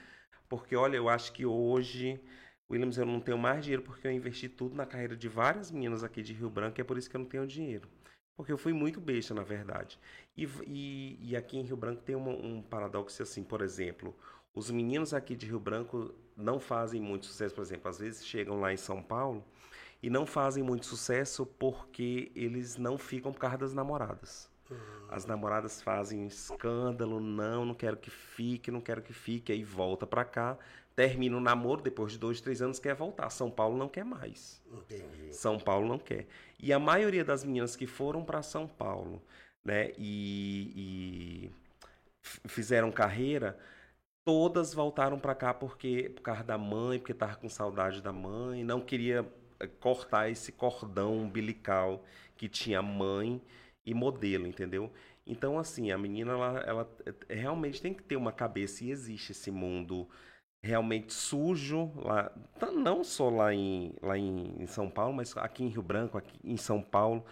Porque, 0.48 0.76
olha, 0.76 0.96
eu 0.96 1.08
acho 1.08 1.32
que 1.32 1.44
hoje, 1.46 2.20
Williams, 2.70 2.98
eu 2.98 3.06
não 3.06 3.20
tenho 3.20 3.38
mais 3.38 3.62
dinheiro 3.64 3.82
porque 3.82 4.06
eu 4.06 4.12
investi 4.12 4.48
tudo 4.48 4.74
na 4.74 4.86
carreira 4.86 5.16
de 5.16 5.28
várias 5.28 5.70
meninas 5.70 6.04
aqui 6.04 6.22
de 6.22 6.32
Rio 6.32 6.50
Branco 6.50 6.80
e 6.80 6.82
é 6.82 6.84
por 6.84 6.98
isso 6.98 7.08
que 7.10 7.16
eu 7.16 7.20
não 7.20 7.26
tenho 7.28 7.46
dinheiro. 7.46 7.88
Porque 8.36 8.52
eu 8.52 8.58
fui 8.58 8.72
muito 8.72 9.00
besta, 9.00 9.32
na 9.34 9.42
verdade. 9.42 9.98
E, 10.36 10.44
e, 10.66 11.18
e 11.30 11.36
aqui 11.36 11.56
em 11.58 11.62
Rio 11.62 11.76
Branco 11.76 12.02
tem 12.02 12.16
uma- 12.16 12.32
um 12.32 12.62
paradoxo 12.62 13.22
assim, 13.22 13.42
por 13.44 13.60
exemplo, 13.62 14.14
os 14.54 14.70
meninos 14.70 15.14
aqui 15.14 15.36
de 15.36 15.46
Rio 15.46 15.60
Branco 15.60 16.14
não 16.36 16.58
fazem 16.60 17.00
muito 17.00 17.26
sucesso, 17.26 17.54
por 17.54 17.62
exemplo, 17.62 17.88
às 17.88 17.98
vezes 17.98 18.26
chegam 18.26 18.60
lá 18.60 18.72
em 18.72 18.76
São 18.76 19.02
Paulo 19.02 19.44
e 20.02 20.10
não 20.10 20.26
fazem 20.26 20.62
muito 20.62 20.86
sucesso 20.86 21.46
porque 21.46 22.30
eles 22.34 22.76
não 22.76 22.98
ficam 22.98 23.32
por 23.32 23.40
causa 23.40 23.58
das 23.58 23.74
namoradas. 23.74 24.50
As 25.08 25.24
namoradas 25.24 25.82
fazem 25.82 26.26
escândalo, 26.26 27.20
não, 27.20 27.64
não 27.64 27.74
quero 27.74 27.96
que 27.96 28.10
fique, 28.10 28.70
não 28.70 28.80
quero 28.80 29.02
que 29.02 29.12
fique, 29.12 29.52
aí 29.52 29.62
volta 29.62 30.06
pra 30.06 30.24
cá, 30.24 30.58
termina 30.96 31.36
o 31.36 31.40
namoro, 31.40 31.82
depois 31.82 32.12
de 32.12 32.18
dois, 32.18 32.40
três 32.40 32.62
anos 32.62 32.78
quer 32.78 32.94
voltar. 32.94 33.30
São 33.30 33.50
Paulo 33.50 33.76
não 33.76 33.88
quer 33.88 34.04
mais. 34.04 34.62
Entendi. 34.72 35.32
São 35.34 35.58
Paulo 35.58 35.86
não 35.86 35.98
quer. 35.98 36.26
E 36.58 36.72
a 36.72 36.78
maioria 36.78 37.24
das 37.24 37.44
meninas 37.44 37.76
que 37.76 37.86
foram 37.86 38.24
para 38.24 38.42
São 38.42 38.66
Paulo, 38.66 39.22
né, 39.64 39.92
e, 39.96 40.72
e 40.76 42.48
fizeram 42.48 42.90
carreira, 42.90 43.58
todas 44.24 44.72
voltaram 44.72 45.18
para 45.18 45.34
cá 45.34 45.52
porque 45.52 46.10
por 46.14 46.22
causa 46.22 46.42
da 46.42 46.58
mãe, 46.58 46.98
porque 46.98 47.14
tava 47.14 47.36
com 47.36 47.48
saudade 47.48 48.00
da 48.02 48.12
mãe, 48.12 48.64
não 48.64 48.80
queria 48.80 49.26
eh, 49.60 49.66
cortar 49.66 50.30
esse 50.30 50.50
cordão 50.50 51.16
umbilical 51.18 52.04
que 52.36 52.48
tinha 52.48 52.78
a 52.78 52.82
mãe 52.82 53.40
e 53.84 53.94
modelo, 53.94 54.46
entendeu? 54.46 54.92
Então, 55.26 55.58
assim, 55.58 55.90
a 55.90 55.98
menina, 55.98 56.32
ela, 56.32 56.60
ela 56.60 56.96
é, 57.28 57.34
realmente 57.34 57.80
tem 57.80 57.94
que 57.94 58.02
ter 58.02 58.16
uma 58.16 58.32
cabeça 58.32 58.84
e 58.84 58.90
existe 58.90 59.32
esse 59.32 59.50
mundo 59.50 60.08
realmente 60.62 61.12
sujo 61.12 61.92
lá, 61.96 62.32
não 62.72 63.04
só 63.04 63.28
lá 63.28 63.52
em, 63.52 63.94
lá 64.00 64.16
em, 64.16 64.66
São 64.66 64.88
Paulo, 64.88 65.14
mas 65.14 65.36
aqui 65.36 65.62
em 65.62 65.68
Rio 65.68 65.82
Branco, 65.82 66.16
aqui 66.16 66.38
em 66.42 66.56
São 66.56 66.80
Paulo. 66.82 67.24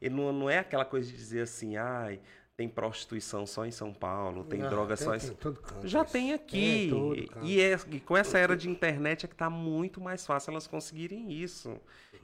Ele 0.00 0.14
não, 0.14 0.32
não 0.32 0.50
é 0.50 0.58
aquela 0.58 0.84
coisa 0.84 1.08
de 1.08 1.16
dizer 1.16 1.42
assim, 1.42 1.76
ai, 1.76 2.20
tem 2.60 2.68
prostituição 2.68 3.46
só 3.46 3.64
em 3.64 3.70
São 3.70 3.90
Paulo, 3.90 4.44
tem 4.44 4.60
ah, 4.60 4.68
droga 4.68 4.94
tem, 4.94 5.06
só 5.06 5.14
em 5.14 5.18
São 5.18 5.34
Paulo. 5.34 5.58
Já 5.82 6.04
tem 6.04 6.34
aqui. 6.34 6.90
É, 6.92 7.38
e, 7.42 7.58
é, 7.58 7.80
e 7.90 7.98
com 7.98 8.14
essa 8.14 8.38
era 8.38 8.54
de 8.54 8.68
internet 8.68 9.24
é 9.24 9.28
que 9.28 9.34
está 9.34 9.48
muito 9.48 9.98
mais 9.98 10.26
fácil 10.26 10.50
elas 10.50 10.66
conseguirem 10.66 11.32
isso. 11.32 11.74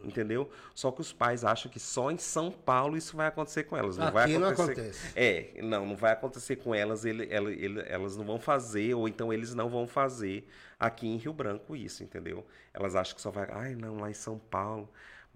Entendeu? 0.05 0.51
Só 0.75 0.91
que 0.93 1.01
os 1.01 1.11
pais 1.11 1.43
acham 1.43 1.73
que 1.73 1.81
só 1.81 2.11
em 2.11 2.19
São 2.19 2.51
Paulo 2.51 2.99
isso 2.99 3.17
vai 3.17 3.29
acontecer 3.29 3.65
com 3.65 3.79
elas. 3.79 3.97
Não 3.97 4.09
aqui 4.09 4.15
vai 4.15 4.25
acontecer. 4.25 4.41
Não 4.41 4.51
acontece. 4.51 5.13
É, 5.17 5.63
não, 5.63 5.87
não 5.87 5.97
vai 5.97 6.13
acontecer 6.13 6.57
com 6.57 6.75
elas, 6.75 7.07
ele, 7.07 7.23
ele, 7.31 7.53
ele, 7.55 7.83
elas 7.87 8.15
não 8.15 8.27
vão 8.27 8.39
fazer, 8.39 8.93
ou 8.93 9.09
então 9.09 9.33
eles 9.33 9.55
não 9.55 9.71
vão 9.71 9.87
fazer 9.87 10.47
aqui 10.79 11.09
em 11.09 11.17
Rio 11.17 11.33
Branco 11.33 11.75
isso, 11.75 12.05
entendeu? 12.05 12.47
Elas 12.75 12.95
acham 12.95 13.15
que 13.15 13.23
só 13.23 13.31
vai. 13.31 13.49
Ai, 13.51 13.75
não, 13.75 13.97
lá 13.97 14.11
em 14.11 14.15
São 14.15 14.39
Paulo. 14.39 14.87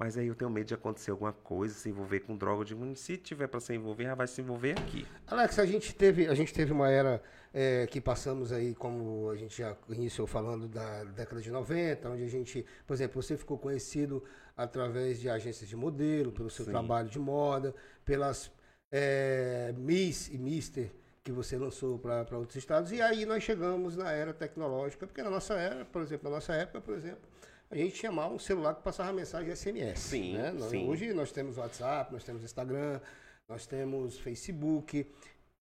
Mas 0.00 0.16
aí 0.16 0.28
eu 0.28 0.34
tenho 0.34 0.50
medo 0.50 0.66
de 0.66 0.72
acontecer 0.72 1.10
alguma 1.10 1.30
coisa, 1.30 1.74
se 1.74 1.90
envolver 1.90 2.20
com 2.20 2.34
droga. 2.34 2.64
de 2.64 2.74
digo, 2.74 2.96
se 2.96 3.18
tiver 3.18 3.46
para 3.46 3.60
se 3.60 3.74
envolver, 3.74 4.04
já 4.04 4.14
vai 4.14 4.26
se 4.26 4.40
envolver 4.40 4.72
aqui. 4.72 5.06
Alex, 5.26 5.58
a 5.58 5.66
gente 5.66 5.94
teve, 5.94 6.26
a 6.26 6.34
gente 6.34 6.54
teve 6.54 6.72
uma 6.72 6.88
era 6.88 7.22
é, 7.52 7.86
que 7.86 8.00
passamos 8.00 8.50
aí, 8.50 8.74
como 8.74 9.28
a 9.28 9.36
gente 9.36 9.58
já 9.58 9.76
iniciou 9.90 10.26
falando, 10.26 10.66
da 10.66 11.04
década 11.04 11.42
de 11.42 11.50
90, 11.50 12.08
onde 12.08 12.24
a 12.24 12.28
gente, 12.28 12.64
por 12.86 12.94
exemplo, 12.94 13.22
você 13.22 13.36
ficou 13.36 13.58
conhecido 13.58 14.24
através 14.56 15.20
de 15.20 15.28
agências 15.28 15.68
de 15.68 15.76
modelo, 15.76 16.32
pelo 16.32 16.48
seu 16.48 16.64
Sim. 16.64 16.70
trabalho 16.70 17.10
de 17.10 17.18
moda, 17.18 17.74
pelas 18.02 18.50
é, 18.90 19.74
Miss 19.76 20.28
e 20.28 20.38
Mister 20.38 20.90
que 21.22 21.30
você 21.30 21.58
lançou 21.58 21.98
para 21.98 22.38
outros 22.38 22.56
estados. 22.56 22.90
E 22.90 23.02
aí 23.02 23.26
nós 23.26 23.42
chegamos 23.42 23.96
na 23.96 24.10
era 24.10 24.32
tecnológica, 24.32 25.06
porque 25.06 25.22
na 25.22 25.28
nossa 25.28 25.52
era, 25.52 25.84
por 25.84 26.00
exemplo, 26.00 26.30
na 26.30 26.36
nossa 26.36 26.54
época, 26.54 26.80
por 26.80 26.94
exemplo, 26.94 27.28
a 27.70 27.76
gente 27.76 28.08
mal 28.08 28.32
um 28.32 28.38
celular 28.38 28.74
que 28.74 28.82
passava 28.82 29.12
mensagem 29.12 29.54
SMS. 29.54 30.00
Sim, 30.00 30.36
né? 30.36 30.52
sim. 30.68 30.88
Hoje 30.88 31.12
nós 31.14 31.30
temos 31.30 31.56
WhatsApp, 31.56 32.12
nós 32.12 32.24
temos 32.24 32.42
Instagram, 32.42 33.00
nós 33.48 33.64
temos 33.64 34.18
Facebook, 34.18 35.06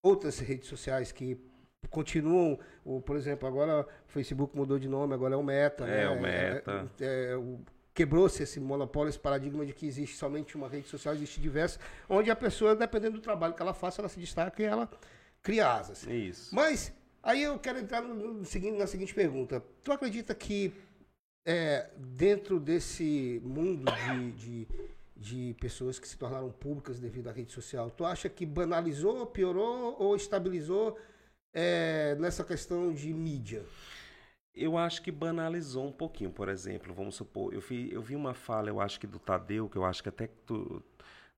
outras 0.02 0.40
redes 0.40 0.68
sociais 0.68 1.12
que 1.12 1.38
continuam, 1.88 2.58
o, 2.84 3.00
por 3.00 3.16
exemplo, 3.16 3.46
agora 3.46 3.82
o 3.82 4.12
Facebook 4.12 4.56
mudou 4.56 4.78
de 4.78 4.88
nome, 4.88 5.14
agora 5.14 5.34
é 5.34 5.36
o 5.36 5.42
Meta. 5.42 5.84
É, 5.84 6.04
né? 6.04 6.10
o 6.10 6.20
Meta. 6.20 6.90
É, 7.00 7.04
é, 7.04 7.34
é, 7.34 7.58
Quebrou-se 7.94 8.42
esse 8.42 8.58
monopólio, 8.58 9.08
esse 9.08 9.18
paradigma 9.18 9.64
de 9.64 9.72
que 9.72 9.86
existe 9.86 10.16
somente 10.16 10.56
uma 10.56 10.68
rede 10.68 10.88
social, 10.88 11.14
existe 11.14 11.40
diversas, 11.40 11.78
onde 12.08 12.30
a 12.30 12.36
pessoa, 12.36 12.74
dependendo 12.74 13.18
do 13.18 13.22
trabalho 13.22 13.54
que 13.54 13.62
ela 13.62 13.74
faça, 13.74 14.00
ela 14.00 14.08
se 14.08 14.18
destaca 14.18 14.62
e 14.62 14.66
ela 14.66 14.88
cria 15.42 15.72
asas. 15.72 16.06
Isso. 16.06 16.54
Mas 16.54 16.92
aí 17.22 17.42
eu 17.42 17.58
quero 17.58 17.78
entrar 17.78 18.00
no, 18.00 18.14
no, 18.14 18.32
no, 18.34 18.78
na 18.78 18.86
seguinte 18.86 19.14
pergunta. 19.14 19.62
Tu 19.82 19.92
acredita 19.92 20.34
que 20.34 20.72
é, 21.50 21.90
dentro 21.96 22.60
desse 22.60 23.42
mundo 23.44 23.90
de, 23.90 24.32
de, 24.32 24.68
de, 25.16 25.54
pessoas 25.54 25.98
que 25.98 26.06
se 26.06 26.16
tornaram 26.16 26.48
públicas 26.52 27.00
devido 27.00 27.26
à 27.28 27.32
rede 27.32 27.50
social, 27.50 27.90
tu 27.90 28.04
acha 28.04 28.28
que 28.28 28.46
banalizou, 28.46 29.26
piorou 29.26 29.96
ou 29.98 30.14
estabilizou 30.14 30.96
é, 31.52 32.14
nessa 32.20 32.44
questão 32.44 32.92
de 32.92 33.12
mídia? 33.12 33.64
Eu 34.54 34.78
acho 34.78 35.02
que 35.02 35.10
banalizou 35.10 35.88
um 35.88 35.92
pouquinho, 35.92 36.30
por 36.30 36.48
exemplo, 36.48 36.94
vamos 36.94 37.16
supor, 37.16 37.52
eu 37.52 37.60
vi, 37.60 37.92
eu 37.92 38.00
vi 38.00 38.14
uma 38.14 38.34
fala, 38.34 38.68
eu 38.68 38.80
acho 38.80 39.00
que 39.00 39.06
do 39.06 39.18
Tadeu, 39.18 39.68
que 39.68 39.76
eu 39.76 39.84
acho 39.84 40.04
que 40.04 40.08
até 40.08 40.28
tu, 40.46 40.80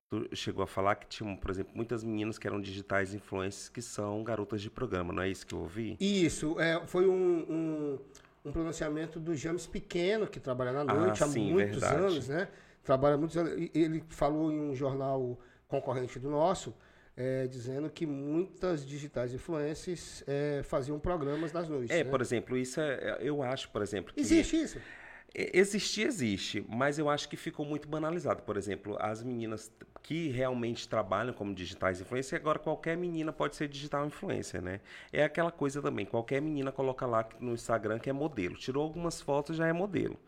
tu 0.09 0.29
chegou 0.35 0.63
a 0.63 0.67
falar 0.67 0.95
que 0.95 1.07
tinham, 1.07 1.35
por 1.35 1.49
exemplo, 1.49 1.71
muitas 1.75 2.03
meninas 2.03 2.37
que 2.37 2.45
eram 2.45 2.61
digitais 2.61 3.15
influencers 3.15 3.67
que 3.67 3.81
são 3.81 4.23
garotas 4.23 4.61
de 4.61 4.69
programa, 4.69 5.11
não 5.11 5.23
é 5.23 5.29
isso 5.29 5.45
que 5.45 5.55
eu 5.55 5.59
ouvi? 5.59 5.97
Isso, 5.99 6.59
é, 6.59 6.85
foi 6.85 7.07
um, 7.07 7.45
um 7.49 7.99
um 8.45 8.51
pronunciamento 8.51 9.19
do 9.19 9.35
James 9.35 9.65
Pequeno, 9.65 10.27
que 10.27 10.39
trabalha 10.39 10.71
na 10.71 10.83
noite 10.83 11.23
ah, 11.23 11.25
há 11.25 11.29
sim, 11.29 11.51
muitos 11.51 11.79
verdade. 11.79 11.95
anos, 11.95 12.27
né? 12.27 12.47
Trabalha 12.83 13.17
muitos 13.17 13.37
anos. 13.37 13.69
Ele 13.73 14.03
falou 14.09 14.51
em 14.51 14.59
um 14.59 14.75
jornal 14.75 15.39
concorrente 15.67 16.19
do 16.19 16.29
nosso, 16.29 16.75
é, 17.15 17.47
dizendo 17.47 17.89
que 17.89 18.05
muitas 18.05 18.85
digitais 18.85 19.33
influências 19.33 20.23
é, 20.27 20.61
faziam 20.63 20.99
programas 20.99 21.53
nas 21.53 21.69
noites. 21.69 21.89
É, 21.89 22.03
né? 22.03 22.09
por 22.09 22.19
exemplo, 22.19 22.57
isso 22.57 22.81
é, 22.81 23.17
eu 23.21 23.41
acho, 23.41 23.69
por 23.69 23.81
exemplo. 23.81 24.13
Que... 24.13 24.19
Existe 24.19 24.61
isso? 24.61 24.79
Existir, 25.35 26.05
existe, 26.05 26.63
mas 26.69 26.99
eu 26.99 27.09
acho 27.09 27.27
que 27.27 27.35
ficou 27.35 27.65
muito 27.65 27.87
banalizado. 27.87 28.43
Por 28.43 28.55
exemplo, 28.55 28.95
as 28.99 29.23
meninas 29.23 29.71
que 30.03 30.27
realmente 30.29 30.87
trabalham 30.87 31.33
como 31.33 31.55
digitais 31.55 32.01
influencers, 32.01 32.39
agora 32.39 32.59
qualquer 32.59 32.97
menina 32.97 33.31
pode 33.31 33.55
ser 33.55 33.69
digital 33.69 34.05
influencer, 34.05 34.61
né? 34.61 34.81
É 35.13 35.23
aquela 35.23 35.49
coisa 35.51 35.81
também, 35.81 36.05
qualquer 36.05 36.41
menina 36.41 36.73
coloca 36.73 37.05
lá 37.05 37.25
no 37.39 37.53
Instagram 37.53 37.97
que 37.97 38.09
é 38.09 38.13
modelo. 38.13 38.55
Tirou 38.55 38.83
algumas 38.83 39.21
fotos, 39.21 39.55
já 39.55 39.65
é 39.65 39.71
modelo. 39.71 40.19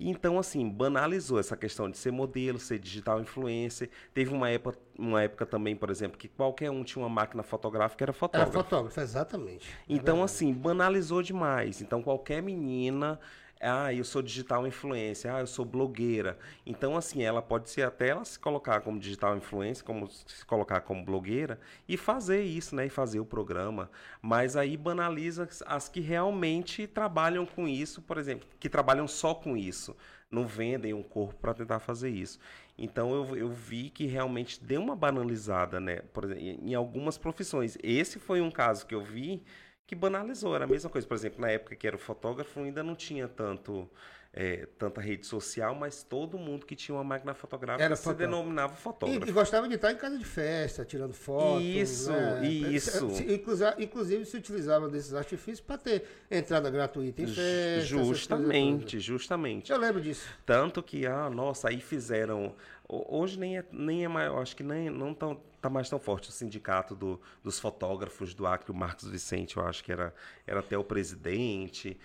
Então, 0.00 0.38
assim, 0.38 0.68
banalizou 0.68 1.40
essa 1.40 1.56
questão 1.56 1.90
de 1.90 1.98
ser 1.98 2.12
modelo, 2.12 2.56
ser 2.60 2.78
digital 2.78 3.20
influencer. 3.20 3.90
Teve 4.14 4.32
uma 4.32 4.48
época, 4.48 4.78
uma 4.96 5.20
época 5.20 5.44
também, 5.44 5.74
por 5.74 5.90
exemplo, 5.90 6.16
que 6.16 6.28
qualquer 6.28 6.70
um 6.70 6.84
tinha 6.84 7.02
uma 7.02 7.08
máquina 7.08 7.42
fotográfica, 7.42 8.04
era 8.04 8.12
fotógrafo. 8.12 8.52
Era 8.52 8.64
fotógrafo, 8.64 9.00
exatamente. 9.00 9.68
Então, 9.88 10.20
é 10.20 10.22
assim, 10.22 10.52
banalizou 10.52 11.20
demais. 11.20 11.82
Então, 11.82 12.00
qualquer 12.00 12.40
menina 12.40 13.18
ah, 13.60 13.92
eu 13.92 14.04
sou 14.04 14.22
digital 14.22 14.66
influencer, 14.66 15.32
ah, 15.32 15.40
eu 15.40 15.46
sou 15.46 15.64
blogueira. 15.64 16.38
Então, 16.64 16.96
assim, 16.96 17.22
ela 17.22 17.42
pode 17.42 17.70
ser 17.70 17.82
até 17.82 18.08
ela 18.08 18.24
se 18.24 18.38
colocar 18.38 18.80
como 18.80 18.98
digital 18.98 19.36
influencer, 19.36 19.84
como 19.84 20.08
se 20.08 20.44
colocar 20.46 20.80
como 20.82 21.04
blogueira 21.04 21.58
e 21.88 21.96
fazer 21.96 22.42
isso, 22.42 22.76
né? 22.76 22.86
E 22.86 22.90
fazer 22.90 23.20
o 23.20 23.24
programa. 23.24 23.90
Mas 24.22 24.56
aí 24.56 24.76
banaliza 24.76 25.48
as 25.66 25.88
que 25.88 26.00
realmente 26.00 26.86
trabalham 26.86 27.44
com 27.44 27.66
isso, 27.66 28.02
por 28.02 28.18
exemplo, 28.18 28.48
que 28.60 28.68
trabalham 28.68 29.08
só 29.08 29.34
com 29.34 29.56
isso. 29.56 29.96
Não 30.30 30.46
vendem 30.46 30.92
um 30.92 31.02
corpo 31.02 31.34
para 31.40 31.54
tentar 31.54 31.80
fazer 31.80 32.10
isso. 32.10 32.38
Então 32.76 33.12
eu, 33.12 33.36
eu 33.36 33.50
vi 33.50 33.90
que 33.90 34.06
realmente 34.06 34.62
deu 34.62 34.80
uma 34.80 34.94
banalizada, 34.94 35.80
né? 35.80 36.02
Por 36.12 36.24
exemplo, 36.24 36.42
em 36.44 36.74
algumas 36.74 37.18
profissões. 37.18 37.76
Esse 37.82 38.18
foi 38.18 38.40
um 38.40 38.50
caso 38.50 38.86
que 38.86 38.94
eu 38.94 39.02
vi 39.02 39.42
que 39.88 39.94
banalizou. 39.94 40.54
Era 40.54 40.66
a 40.66 40.68
mesma 40.68 40.90
coisa, 40.90 41.06
por 41.06 41.14
exemplo, 41.14 41.40
na 41.40 41.50
época 41.50 41.74
que 41.74 41.86
era 41.86 41.96
o 41.96 41.98
fotógrafo, 41.98 42.60
ainda 42.60 42.82
não 42.82 42.94
tinha 42.94 43.26
tanto 43.26 43.88
é, 44.32 44.68
tanta 44.78 45.00
rede 45.00 45.26
social, 45.26 45.74
mas 45.74 46.02
todo 46.02 46.36
mundo 46.38 46.66
que 46.66 46.76
tinha 46.76 46.94
uma 46.94 47.02
máquina 47.02 47.32
fotográfica 47.32 47.82
era 47.82 47.96
se 47.96 48.04
fotógrafo. 48.04 48.30
denominava 48.30 48.74
fotógrafo. 48.74 49.26
E, 49.26 49.30
e, 49.30 49.32
gostava 49.32 49.66
de 49.66 49.76
estar 49.76 49.90
em 49.90 49.96
casa 49.96 50.18
de 50.18 50.24
festa, 50.24 50.84
tirando 50.84 51.14
fotos. 51.14 51.64
Isso, 51.64 52.12
né? 52.12 52.46
isso. 52.46 53.06
Inclusive, 53.26 53.72
inclusive 53.78 54.24
se 54.26 54.36
utilizava 54.36 54.88
desses 54.90 55.14
artifícios 55.14 55.60
para 55.60 55.78
ter 55.78 56.04
entrada 56.30 56.70
gratuita 56.70 57.22
em 57.22 57.26
festa. 57.26 57.86
Justamente, 57.86 59.00
justamente. 59.00 59.72
Eu 59.72 59.78
lembro 59.78 60.00
disso. 60.02 60.28
Tanto 60.44 60.82
que, 60.82 61.06
ah, 61.06 61.30
nossa, 61.30 61.70
aí 61.70 61.80
fizeram. 61.80 62.54
Hoje 62.88 63.38
nem 63.38 63.58
é, 63.58 63.64
nem 63.70 64.04
é 64.04 64.08
maior, 64.08 64.40
acho 64.40 64.56
que 64.56 64.62
nem 64.62 64.88
não 64.88 65.12
tão 65.12 65.38
tá 65.60 65.68
mais 65.68 65.90
tão 65.90 65.98
forte 65.98 66.30
o 66.30 66.32
sindicato 66.32 66.94
do, 66.94 67.20
dos 67.42 67.58
fotógrafos 67.58 68.32
do 68.32 68.46
Acre, 68.46 68.70
o 68.70 68.74
Marcos 68.74 69.08
Vicente, 69.08 69.56
eu 69.56 69.66
acho 69.66 69.84
que 69.84 69.92
era, 69.92 70.14
era 70.46 70.60
até 70.60 70.78
o 70.78 70.84
presidente, 70.84 71.98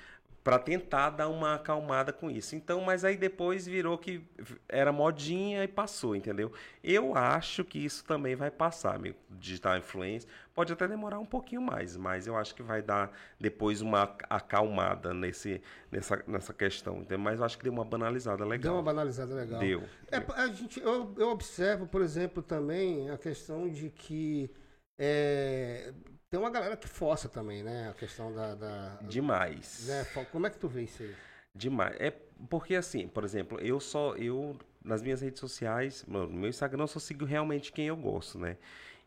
para 0.44 0.60
tentar 0.60 1.12
dar 1.12 1.30
uma 1.30 1.56
acalmada 1.56 2.12
com 2.12 2.30
isso. 2.30 2.56
Então, 2.56 2.82
mas 2.82 3.06
aí 3.06 3.16
depois 3.16 3.66
virou 3.66 3.98
que 3.98 4.22
era 4.68 4.92
modinha 4.92 5.64
e 5.64 5.68
passou, 5.68 6.16
entendeu? 6.16 6.52
Eu 6.84 7.16
acho 7.16 7.64
que 7.64 7.80
isso 7.80 8.04
também 8.04 8.36
vai 8.36 8.52
passar, 8.52 9.00
meu 9.00 9.16
digital 9.30 9.78
influência. 9.78 10.30
Pode 10.54 10.74
até 10.74 10.88
demorar 10.88 11.18
um 11.20 11.26
pouquinho 11.26 11.62
mais, 11.62 11.96
mas 11.96 12.28
eu 12.28 12.36
acho 12.36 12.54
que 12.54 12.62
vai 12.62 12.82
dar 12.82 13.12
depois 13.40 13.82
uma 13.82 14.04
acalmada 14.30 15.14
nesse, 15.14 15.62
nessa, 15.90 16.22
nessa 16.28 16.54
questão. 16.54 16.98
Entendeu? 16.98 17.20
Mas 17.20 17.40
eu 17.40 17.46
acho 17.46 17.58
que 17.58 17.64
deu 17.64 17.74
uma 17.74 17.86
banalizada 17.86 18.44
legal. 18.44 18.64
Deu 18.64 18.74
uma 18.74 18.84
banalizada 18.84 19.34
legal. 19.34 19.60
Deu. 19.60 19.84
É, 20.12 20.18
a 20.36 20.48
gente, 20.48 20.80
eu, 20.82 21.14
eu 21.18 21.30
observo, 21.30 21.88
por 21.88 22.02
exemplo, 22.02 22.44
também 22.44 23.10
a 23.10 23.18
questão 23.18 23.70
de 23.70 23.90
que 23.90 24.52
é, 25.00 25.94
tem 26.34 26.40
uma 26.40 26.50
galera 26.50 26.76
que 26.76 26.88
força 26.88 27.30
também, 27.30 27.62
né? 27.62 27.90
A 27.90 27.94
questão 27.94 28.34
da. 28.34 28.56
da 28.56 28.98
Demais. 29.04 29.86
Né? 29.88 30.04
Como 30.32 30.48
é 30.48 30.50
que 30.50 30.58
tu 30.58 30.68
vê 30.68 30.82
isso 30.82 31.04
aí? 31.04 31.14
Demais. 31.54 31.96
É 32.00 32.12
porque 32.50 32.74
assim, 32.74 33.08
por 33.08 33.24
exemplo, 33.24 33.60
eu 33.60 33.80
só. 33.80 34.16
Eu, 34.16 34.58
nas 34.84 35.04
minhas 35.04 35.22
redes 35.22 35.40
sociais, 35.40 36.04
no 36.08 36.28
meu 36.28 36.50
Instagram, 36.50 36.86
eu 36.86 36.88
só 36.88 36.98
sigo 36.98 37.24
realmente 37.24 37.72
quem 37.72 37.86
eu 37.86 37.96
gosto, 37.96 38.40
né? 38.40 38.58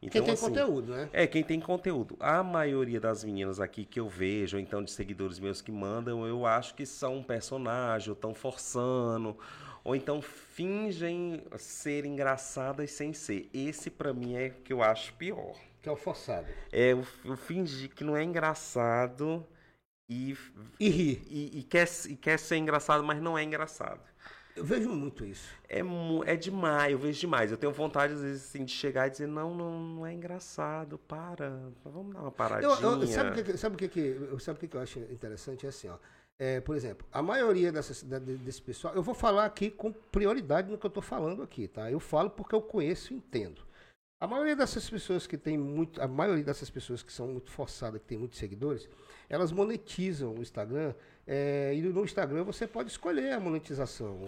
Então, 0.01 0.11
quem 0.13 0.23
tem 0.23 0.35
assim, 0.35 0.47
conteúdo, 0.47 0.93
né? 0.93 1.09
É, 1.13 1.27
quem 1.27 1.43
tem 1.43 1.59
conteúdo. 1.59 2.17
A 2.21 2.45
maioria 2.45 3.01
das 3.01 3.25
meninas 3.25 3.59
aqui 3.59 3.85
que 3.85 3.99
eu 3.99 4.09
vejo, 4.09 4.57
ou 4.57 4.63
então 4.63 4.81
de 4.81 4.93
seguidores 4.93 5.41
meus 5.41 5.61
que 5.61 5.73
mandam, 5.73 6.25
eu 6.29 6.47
acho 6.47 6.77
que 6.77 6.87
são 6.87 7.17
um 7.17 7.23
personagem, 7.25 8.09
ou 8.09 8.15
estão 8.15 8.35
forçando, 8.35 9.37
ou 9.83 9.97
então 9.97 10.23
fingem 10.23 11.43
ser 11.59 12.05
engraçadas 12.05 12.93
sem 12.93 13.13
ser. 13.13 13.51
Esse, 13.53 13.91
para 13.91 14.15
mim, 14.15 14.37
é 14.37 14.47
o 14.47 14.63
que 14.63 14.73
eu 14.73 14.81
acho 14.81 15.13
pior. 15.15 15.57
Que 15.87 15.91
é 15.91 15.93
o 15.93 15.97
forçado. 15.97 16.49
É 16.73 16.93
o, 16.93 17.07
o 17.31 17.37
fingir 17.37 17.95
que 17.95 18.03
não 18.03 18.17
é 18.17 18.25
engraçado 18.25 19.47
e. 20.09 20.37
E 20.81 20.89
rir. 20.89 21.23
E, 21.31 21.61
e, 21.61 21.63
quer, 21.63 21.89
e 22.09 22.17
quer 22.17 22.41
ser 22.41 22.57
engraçado, 22.57 23.05
mas 23.05 23.23
não 23.23 23.39
é 23.39 23.45
engraçado. 23.45 24.01
Eu 24.57 24.65
vejo 24.65 24.89
muito 24.89 25.25
isso. 25.25 25.49
É, 25.69 25.83
é 26.25 26.35
demais, 26.35 26.91
eu 26.91 26.99
vejo 26.99 27.21
demais. 27.21 27.53
Eu 27.53 27.57
tenho 27.57 27.73
vontade, 27.73 28.15
às 28.15 28.21
vezes, 28.21 28.49
assim, 28.49 28.65
de 28.65 28.73
chegar 28.73 29.07
e 29.07 29.11
dizer, 29.11 29.29
não, 29.29 29.55
não, 29.55 29.79
não 29.79 30.05
é 30.05 30.13
engraçado, 30.13 30.99
para. 30.99 31.57
Vamos 31.85 32.15
dar 32.15 32.23
uma 32.23 32.33
paradinha. 32.33 32.69
Eu, 32.69 33.01
eu, 33.03 33.07
sabe 33.07 33.31
o 33.31 33.45
que, 33.45 33.57
sabe 33.57 33.77
que, 33.77 33.89
que, 33.89 34.41
sabe 34.41 34.59
que, 34.59 34.67
que 34.67 34.77
eu 34.77 34.81
acho 34.81 34.99
interessante? 34.99 35.67
É 35.67 35.69
assim, 35.69 35.89
ó. 35.89 35.99
É, 36.37 36.61
por 36.61 36.75
exemplo, 36.75 37.07
a 37.13 37.23
maioria 37.23 37.71
dessas, 37.71 38.03
desse 38.03 38.61
pessoal, 38.61 38.93
eu 38.97 39.05
vou 39.05 39.15
falar 39.15 39.45
aqui 39.45 39.71
com 39.71 39.93
prioridade 39.93 40.69
no 40.69 40.77
que 40.77 40.85
eu 40.85 40.89
estou 40.89 41.03
falando 41.03 41.45
aqui, 41.45 41.69
tá? 41.69 41.89
Eu 41.89 42.01
falo 42.01 42.29
porque 42.29 42.57
eu 42.57 42.61
conheço 42.61 43.13
e 43.13 43.17
entendo. 43.17 43.66
A 44.19 44.27
maioria 44.27 44.57
dessas 44.57 44.89
pessoas 44.89 45.27
que 45.27 45.37
tem 45.37 45.59
muito, 45.59 46.01
a 46.01 46.09
maioria 46.09 46.43
dessas 46.43 46.71
pessoas 46.71 47.03
que 47.03 47.13
são 47.13 47.29
muito 47.29 47.51
forçadas, 47.51 48.01
que 48.01 48.07
tem 48.07 48.17
muitos 48.17 48.39
seguidores, 48.39 48.89
elas 49.29 49.53
monetizam 49.53 50.35
o 50.35 50.41
Instagram. 50.41 50.95
É, 51.27 51.75
e 51.75 51.83
no 51.83 52.03
Instagram 52.03 52.43
você 52.43 52.67
pode 52.67 52.91
escolher 52.91 53.33
a 53.33 53.41
monetização. 53.41 54.21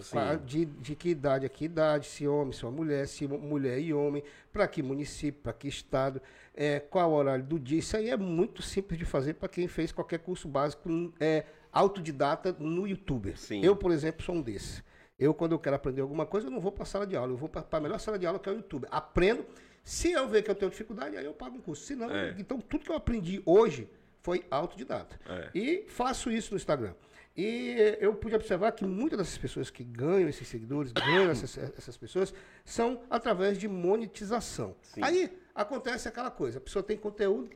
De, 0.45 0.65
de 0.65 0.95
que 0.95 1.09
idade 1.09 1.45
a 1.47 1.49
que 1.49 1.65
idade, 1.65 2.05
se 2.05 2.27
homem, 2.27 2.53
se 2.53 2.63
uma 2.63 2.71
mulher, 2.71 3.07
se 3.07 3.27
mulher 3.27 3.79
e 3.79 3.91
homem, 3.91 4.23
para 4.53 4.67
que 4.67 4.83
município, 4.83 5.41
para 5.41 5.53
que 5.53 5.67
estado, 5.67 6.21
é, 6.53 6.79
qual 6.79 7.09
o 7.09 7.15
horário 7.15 7.43
do 7.43 7.57
dia. 7.57 7.79
Isso 7.79 7.97
aí 7.97 8.11
é 8.11 8.17
muito 8.17 8.61
simples 8.61 8.99
de 8.99 9.05
fazer 9.05 9.35
para 9.35 9.49
quem 9.49 9.67
fez 9.67 9.91
qualquer 9.91 10.19
curso 10.19 10.47
básico. 10.47 10.87
É, 11.19 11.45
autodidata 11.71 12.55
no 12.59 12.87
YouTube. 12.87 13.35
Sim. 13.35 13.63
Eu, 13.63 13.75
por 13.75 13.91
exemplo, 13.91 14.23
sou 14.23 14.35
um 14.35 14.41
desses. 14.41 14.83
Eu, 15.17 15.33
quando 15.33 15.53
eu 15.53 15.59
quero 15.59 15.75
aprender 15.75 16.01
alguma 16.01 16.27
coisa, 16.27 16.47
eu 16.47 16.51
não 16.51 16.59
vou 16.59 16.71
para 16.71 16.83
a 16.83 16.85
sala 16.85 17.07
de 17.07 17.15
aula, 17.15 17.33
eu 17.33 17.37
vou 17.37 17.49
para 17.49 17.65
a 17.71 17.79
melhor 17.79 17.99
sala 17.99 18.19
de 18.19 18.27
aula, 18.27 18.37
que 18.37 18.47
é 18.47 18.51
o 18.51 18.55
YouTube. 18.55 18.87
Aprendo. 18.91 19.45
Se 19.89 20.11
eu 20.11 20.27
ver 20.27 20.43
que 20.43 20.51
eu 20.51 20.53
tenho 20.53 20.69
dificuldade, 20.69 21.17
aí 21.17 21.25
eu 21.25 21.33
pago 21.33 21.57
um 21.57 21.61
curso. 21.61 21.83
Se 21.83 21.95
não, 21.95 22.11
é. 22.11 22.35
então 22.37 22.61
tudo 22.61 22.85
que 22.85 22.91
eu 22.91 22.95
aprendi 22.95 23.41
hoje 23.43 23.89
foi 24.21 24.45
autodidata. 24.51 25.19
É. 25.25 25.49
E 25.55 25.85
faço 25.87 26.29
isso 26.29 26.51
no 26.51 26.57
Instagram. 26.57 26.93
E 27.35 27.97
eu 27.99 28.13
pude 28.13 28.35
observar 28.35 28.71
que 28.73 28.85
muitas 28.85 29.17
dessas 29.17 29.39
pessoas 29.39 29.71
que 29.71 29.83
ganham 29.83 30.29
esses 30.29 30.47
seguidores, 30.47 30.91
ganham 30.91 31.31
essas, 31.31 31.57
essas 31.57 31.97
pessoas, 31.97 32.31
são 32.63 33.01
através 33.09 33.57
de 33.57 33.67
monetização. 33.67 34.75
Sim. 34.83 35.01
Aí 35.03 35.35
acontece 35.55 36.07
aquela 36.07 36.29
coisa, 36.29 36.59
a 36.59 36.61
pessoa 36.61 36.83
tem 36.83 36.95
conteúdo, 36.95 37.49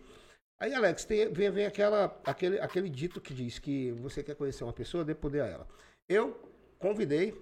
Aí, 0.59 0.73
Alex, 0.73 1.03
tem, 1.03 1.27
vem, 1.33 1.51
vem 1.51 1.65
aquela, 1.65 2.17
aquele, 2.23 2.57
aquele 2.57 2.89
dito 2.89 3.19
que 3.19 3.33
diz 3.33 3.59
que 3.59 3.91
você 3.91 4.23
quer 4.23 4.33
conhecer 4.33 4.63
uma 4.63 4.71
pessoa, 4.71 5.03
dê 5.03 5.13
poder 5.13 5.41
a 5.41 5.47
ela. 5.47 5.67
Eu 6.07 6.39
convidei 6.79 7.37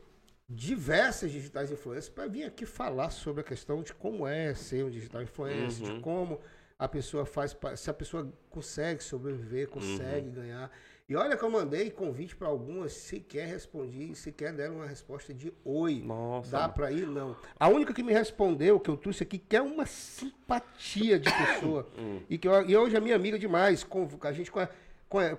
diversas 0.54 1.32
digitais 1.32 1.72
influencers 1.72 2.10
para 2.10 2.28
vir 2.28 2.44
aqui 2.44 2.66
falar 2.66 3.10
sobre 3.10 3.42
a 3.42 3.44
questão 3.44 3.82
de 3.82 3.94
como 3.94 4.28
é 4.28 4.54
ser 4.54 4.84
um 4.84 4.90
digital 4.90 5.22
influencer, 5.22 5.88
uhum. 5.88 5.96
de 5.96 6.02
como 6.02 6.40
a 6.78 6.90
pessoa 6.90 7.26
faz, 7.26 7.56
se 7.78 7.90
a 7.90 7.94
pessoa 7.94 8.32
consegue 8.50 9.02
sobreviver, 9.02 9.70
consegue 9.70 10.28
uhum. 10.28 10.34
ganhar. 10.34 10.72
E 11.08 11.16
olha 11.16 11.38
que 11.38 11.44
eu 11.44 11.50
mandei 11.50 11.90
convite 11.90 12.36
para 12.36 12.48
algumas, 12.48 12.94
sequer 12.94 13.48
respondi, 13.48 14.14
sequer 14.16 14.54
deram 14.54 14.76
uma 14.76 14.88
resposta 14.88 15.34
de 15.34 15.54
oi. 15.64 16.02
Nossa. 16.06 16.52
Dá 16.52 16.70
para 16.70 16.92
ir? 16.92 17.08
Não. 17.08 17.36
A 17.60 17.68
única 17.70 17.94
que 17.94 18.04
me 18.04 18.12
respondeu, 18.12 18.80
que 18.80 18.90
eu 18.90 18.98
trouxe 18.98 19.24
aqui, 19.24 19.38
que 19.38 19.56
é 19.56 19.62
uma 19.62 19.86
simpatia 19.86 21.20
de 21.20 21.30
pessoa, 21.32 21.88
hum. 21.98 22.22
e 22.30 22.38
que 22.38 22.48
eu, 22.48 22.68
e 22.68 22.76
hoje 22.76 22.96
é 22.96 23.00
minha 23.00 23.16
amiga 23.16 23.38
demais, 23.38 23.84
com, 23.84 24.08
a 24.22 24.34
gente 24.34 24.52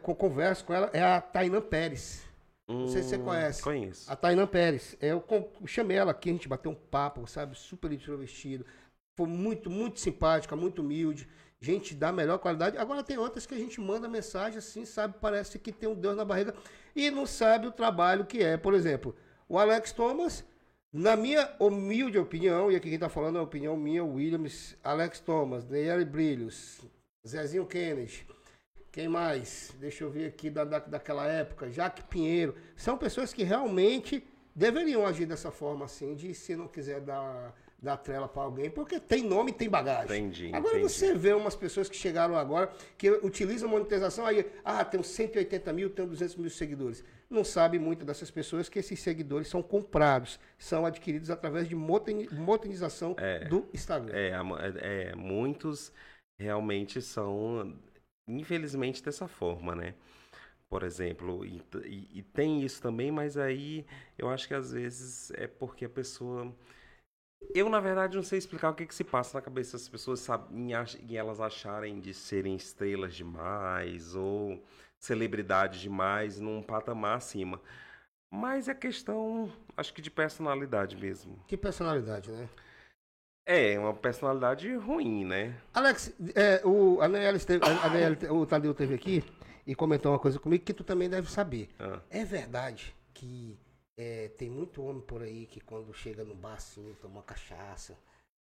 conversa 0.02 0.64
com 0.64 0.72
ela, 0.72 0.90
é 0.92 1.02
a 1.02 1.20
Tainan 1.20 1.62
Pérez. 1.62 2.31
Não 2.68 2.88
sei 2.88 3.02
se 3.02 3.10
você 3.10 3.16
hum, 3.16 3.24
conhece. 3.24 3.62
Conheço. 3.62 4.10
A 4.10 4.16
Tainan 4.16 4.46
Pérez. 4.46 4.96
Eu 5.00 5.24
chamei 5.66 5.96
ela 5.96 6.12
aqui, 6.12 6.30
a 6.30 6.32
gente 6.32 6.48
bateu 6.48 6.70
um 6.70 6.74
papo, 6.74 7.26
sabe? 7.26 7.56
Super 7.58 7.92
introvertido. 7.92 8.64
Foi 9.16 9.26
muito, 9.26 9.68
muito 9.68 10.00
simpática, 10.00 10.56
muito 10.56 10.80
humilde 10.80 11.28
gente 11.62 11.94
da 11.94 12.12
melhor 12.12 12.38
qualidade. 12.38 12.76
Agora 12.76 13.04
tem 13.04 13.16
outras 13.16 13.46
que 13.46 13.54
a 13.54 13.58
gente 13.58 13.80
manda 13.80 14.08
mensagem 14.08 14.58
assim, 14.58 14.84
sabe? 14.84 15.14
Parece 15.20 15.58
que 15.58 15.70
tem 15.70 15.88
um 15.88 15.94
Deus 15.94 16.16
na 16.16 16.24
barriga 16.24 16.54
e 16.94 17.10
não 17.10 17.24
sabe 17.24 17.68
o 17.68 17.72
trabalho 17.72 18.26
que 18.26 18.42
é. 18.42 18.56
Por 18.56 18.74
exemplo, 18.74 19.14
o 19.48 19.56
Alex 19.56 19.92
Thomas, 19.92 20.44
na 20.92 21.16
minha 21.16 21.48
humilde 21.60 22.18
opinião, 22.18 22.70
e 22.70 22.76
aqui 22.76 22.88
quem 22.88 22.94
está 22.94 23.08
falando 23.08 23.36
é 23.36 23.38
a 23.38 23.44
opinião 23.44 23.76
minha, 23.76 24.04
Williams, 24.04 24.76
Alex 24.82 25.20
Thomas, 25.20 25.64
Neyari 25.64 26.04
Brilhos, 26.04 26.80
Zezinho 27.26 27.64
Kennedy. 27.64 28.26
Quem 28.92 29.08
mais? 29.08 29.74
Deixa 29.80 30.04
eu 30.04 30.10
ver 30.10 30.26
aqui 30.26 30.50
da, 30.50 30.64
da, 30.64 30.78
daquela 30.78 31.26
época. 31.26 31.70
Jaque 31.70 32.04
Pinheiro. 32.04 32.54
São 32.76 32.96
pessoas 32.96 33.32
que 33.32 33.42
realmente 33.42 34.22
deveriam 34.54 35.06
agir 35.06 35.26
dessa 35.26 35.50
forma 35.50 35.86
assim, 35.86 36.14
de 36.14 36.34
se 36.34 36.54
não 36.54 36.68
quiser 36.68 37.00
dar 37.00 37.54
dar 37.82 37.96
trela 37.96 38.28
para 38.28 38.42
alguém, 38.42 38.70
porque 38.70 39.00
tem 39.00 39.24
nome 39.24 39.50
e 39.50 39.54
tem 39.54 39.68
bagagem. 39.68 40.28
Entendi. 40.28 40.50
Agora 40.54 40.78
entendi. 40.78 40.92
você 40.92 41.14
vê 41.14 41.32
umas 41.32 41.56
pessoas 41.56 41.88
que 41.88 41.96
chegaram 41.96 42.36
agora, 42.36 42.72
que 42.96 43.10
utilizam 43.10 43.68
monetização, 43.68 44.24
aí, 44.24 44.48
ah, 44.64 44.84
tem 44.84 45.02
180 45.02 45.72
mil, 45.72 45.90
tem 45.90 46.06
200 46.06 46.36
mil 46.36 46.48
seguidores. 46.48 47.02
Não 47.28 47.42
sabe 47.42 47.80
muito 47.80 48.04
dessas 48.04 48.30
pessoas 48.30 48.68
que 48.68 48.78
esses 48.78 49.00
seguidores 49.00 49.48
são 49.48 49.62
comprados, 49.62 50.38
são 50.56 50.86
adquiridos 50.86 51.28
através 51.28 51.68
de 51.68 51.74
monetização 51.74 53.16
é, 53.18 53.46
do 53.46 53.66
Instagram. 53.74 54.14
É, 54.14 54.28
é, 54.28 55.10
é, 55.10 55.16
muitos 55.16 55.92
realmente 56.38 57.02
são, 57.02 57.76
infelizmente, 58.26 59.02
dessa 59.02 59.28
forma, 59.28 59.74
né? 59.74 59.94
por 60.68 60.84
exemplo, 60.84 61.44
e, 61.44 61.62
e, 61.84 62.20
e, 62.20 62.22
tem 62.22 62.62
isso 62.62 62.80
também, 62.80 63.10
mas 63.10 63.36
aí 63.36 63.84
eu 64.16 64.30
acho 64.30 64.48
que 64.48 64.54
às 64.54 64.72
vezes 64.72 65.30
é 65.32 65.46
porque 65.46 65.84
a 65.84 65.88
pessoa 65.88 66.50
eu, 67.54 67.68
na 67.68 67.80
verdade, 67.80 68.16
não 68.16 68.22
sei 68.22 68.38
explicar 68.38 68.70
o 68.70 68.74
que, 68.74 68.86
que 68.86 68.94
se 68.94 69.04
passa 69.04 69.36
na 69.36 69.42
cabeça 69.42 69.72
das 69.72 69.88
pessoas 69.88 70.20
sabem, 70.20 70.70
em, 70.70 71.16
elas 71.16 71.40
acharem 71.40 72.00
de 72.00 72.14
serem 72.14 72.54
estrelas 72.54 73.14
demais 73.14 74.14
ou 74.14 74.62
celebridades 74.98 75.80
demais 75.80 76.40
num 76.40 76.62
patamar 76.62 77.16
acima. 77.16 77.60
Mas 78.30 78.68
é 78.68 78.74
questão, 78.74 79.52
acho 79.76 79.92
que 79.92 80.00
de 80.00 80.10
personalidade 80.10 80.96
mesmo. 80.96 81.38
Que 81.46 81.56
personalidade, 81.56 82.30
né? 82.30 82.48
É, 83.44 83.78
uma 83.78 83.92
personalidade 83.92 84.72
ruim, 84.76 85.24
né? 85.24 85.60
Alex, 85.74 86.14
é, 86.34 86.60
o, 86.64 87.00
a 87.00 87.06
a 87.06 88.32
o 88.32 88.46
Tadeu 88.46 88.72
teve 88.72 88.94
aqui 88.94 89.24
e 89.66 89.74
comentou 89.74 90.12
uma 90.12 90.18
coisa 90.18 90.38
comigo 90.38 90.64
que 90.64 90.72
tu 90.72 90.84
também 90.84 91.08
deve 91.08 91.30
saber. 91.30 91.68
Ah. 91.78 92.00
É 92.08 92.24
verdade 92.24 92.94
que 93.12 93.58
é, 93.96 94.28
tem 94.38 94.48
muito 94.48 94.82
homem 94.82 95.02
por 95.02 95.22
aí 95.22 95.46
que 95.46 95.60
quando 95.60 95.92
chega 95.92 96.24
no 96.24 96.34
bar 96.34 96.54
assim, 96.54 96.94
toma 97.00 97.14
uma 97.14 97.22
cachaça, 97.22 97.98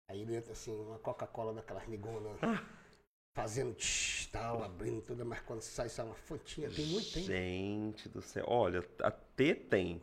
aí 0.07 0.21
entra 0.35 0.51
assim, 0.51 0.75
uma 0.75 0.99
Coca-Cola 0.99 1.53
daquelas 1.53 1.87
nigonas, 1.87 2.37
ah. 2.41 2.61
fazendo 3.33 3.73
tch, 3.75 4.27
tal, 4.31 4.63
abrindo 4.63 5.01
tudo, 5.01 5.25
mas 5.25 5.39
quando 5.41 5.61
sai, 5.61 5.87
sai 5.87 6.05
uma 6.05 6.15
fontinha, 6.15 6.69
tem 6.69 6.85
muito, 6.87 7.13
tem. 7.13 7.23
Gente 7.23 8.09
do 8.09 8.21
céu, 8.21 8.45
olha, 8.47 8.83
até 9.01 9.53
tem. 9.53 10.01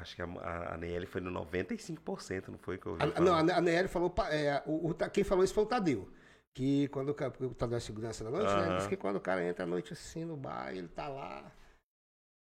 Acho 0.00 0.16
que 0.16 0.22
a, 0.22 0.24
a, 0.24 0.74
a 0.74 1.06
foi 1.06 1.20
no 1.20 1.30
95%, 1.30 2.48
não 2.48 2.58
foi 2.58 2.78
que 2.78 2.86
eu 2.86 2.92
ouvi 2.92 3.02
a, 3.02 3.20
Não, 3.20 3.34
a, 3.34 3.40
a 3.40 3.88
falou, 3.88 4.14
é, 4.30 4.62
o, 4.66 4.90
o, 4.90 4.94
quem 5.10 5.24
falou 5.24 5.44
isso 5.44 5.54
foi 5.54 5.64
o 5.64 5.66
Tadeu. 5.66 6.08
Que 6.54 6.88
quando 6.88 7.10
o, 7.10 7.54
Tadeu 7.54 7.76
é 7.76 7.80
segurança 7.80 8.24
da 8.24 8.30
noite, 8.30 8.46
uh 8.46 8.56
-huh. 8.56 8.68
né? 8.68 8.76
Diz 8.78 8.86
que 8.86 8.96
quando 8.96 9.16
o 9.16 9.20
cara 9.20 9.44
entra 9.44 9.64
à 9.64 9.66
noite 9.66 9.92
assim 9.92 10.24
no 10.24 10.36
bar, 10.36 10.74
ele 10.74 10.88
tá 10.88 11.08
lá 11.08 11.52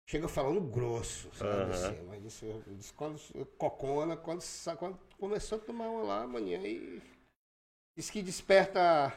chega 0.07 0.27
falando 0.27 0.61
grosso, 0.61 1.29
sabe? 1.33 1.63
Uhum. 1.63 1.69
Assim, 1.69 2.01
mas 2.07 2.23
disse, 2.23 2.93
quando 2.93 3.19
cocona, 3.57 4.15
quando, 4.15 4.41
quando 4.77 4.97
começou 5.19 5.57
a 5.57 5.61
tomar 5.61 5.89
uma 5.89 6.03
lá 6.03 6.23
amanhã 6.23 6.59
e 6.59 7.01
diz 7.95 8.09
que 8.09 8.23
desperta 8.23 9.13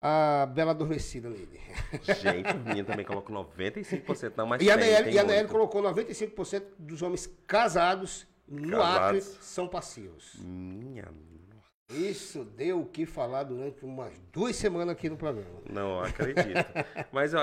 a 0.00 0.46
bela 0.46 0.70
adormecida 0.70 1.28
nele. 1.28 1.60
Gente, 2.02 2.56
minha 2.66 2.84
também 2.84 3.04
colocou 3.04 3.34
95%, 3.36 4.32
não, 4.36 4.46
mas 4.46 4.62
E 4.62 4.70
a 4.70 4.76
Nayeli, 4.76 5.12
e 5.12 5.18
a 5.18 5.24
Nayeli 5.24 5.48
colocou 5.48 5.82
95% 5.82 6.62
dos 6.78 7.02
homens 7.02 7.26
casados 7.46 8.26
no 8.48 8.78
casados. 8.78 8.96
Acre 8.96 9.20
são 9.42 9.68
passivos. 9.68 10.34
Minha 10.38 11.04
isso 11.92 12.44
deu 12.44 12.80
o 12.80 12.86
que 12.86 13.04
falar 13.04 13.42
durante 13.42 13.84
umas 13.84 14.12
duas 14.32 14.54
semanas 14.54 14.90
aqui 14.90 15.08
no 15.08 15.16
programa. 15.16 15.60
Não, 15.68 16.00
acredito. 16.00 16.64
Mas 17.10 17.34
ó, 17.34 17.40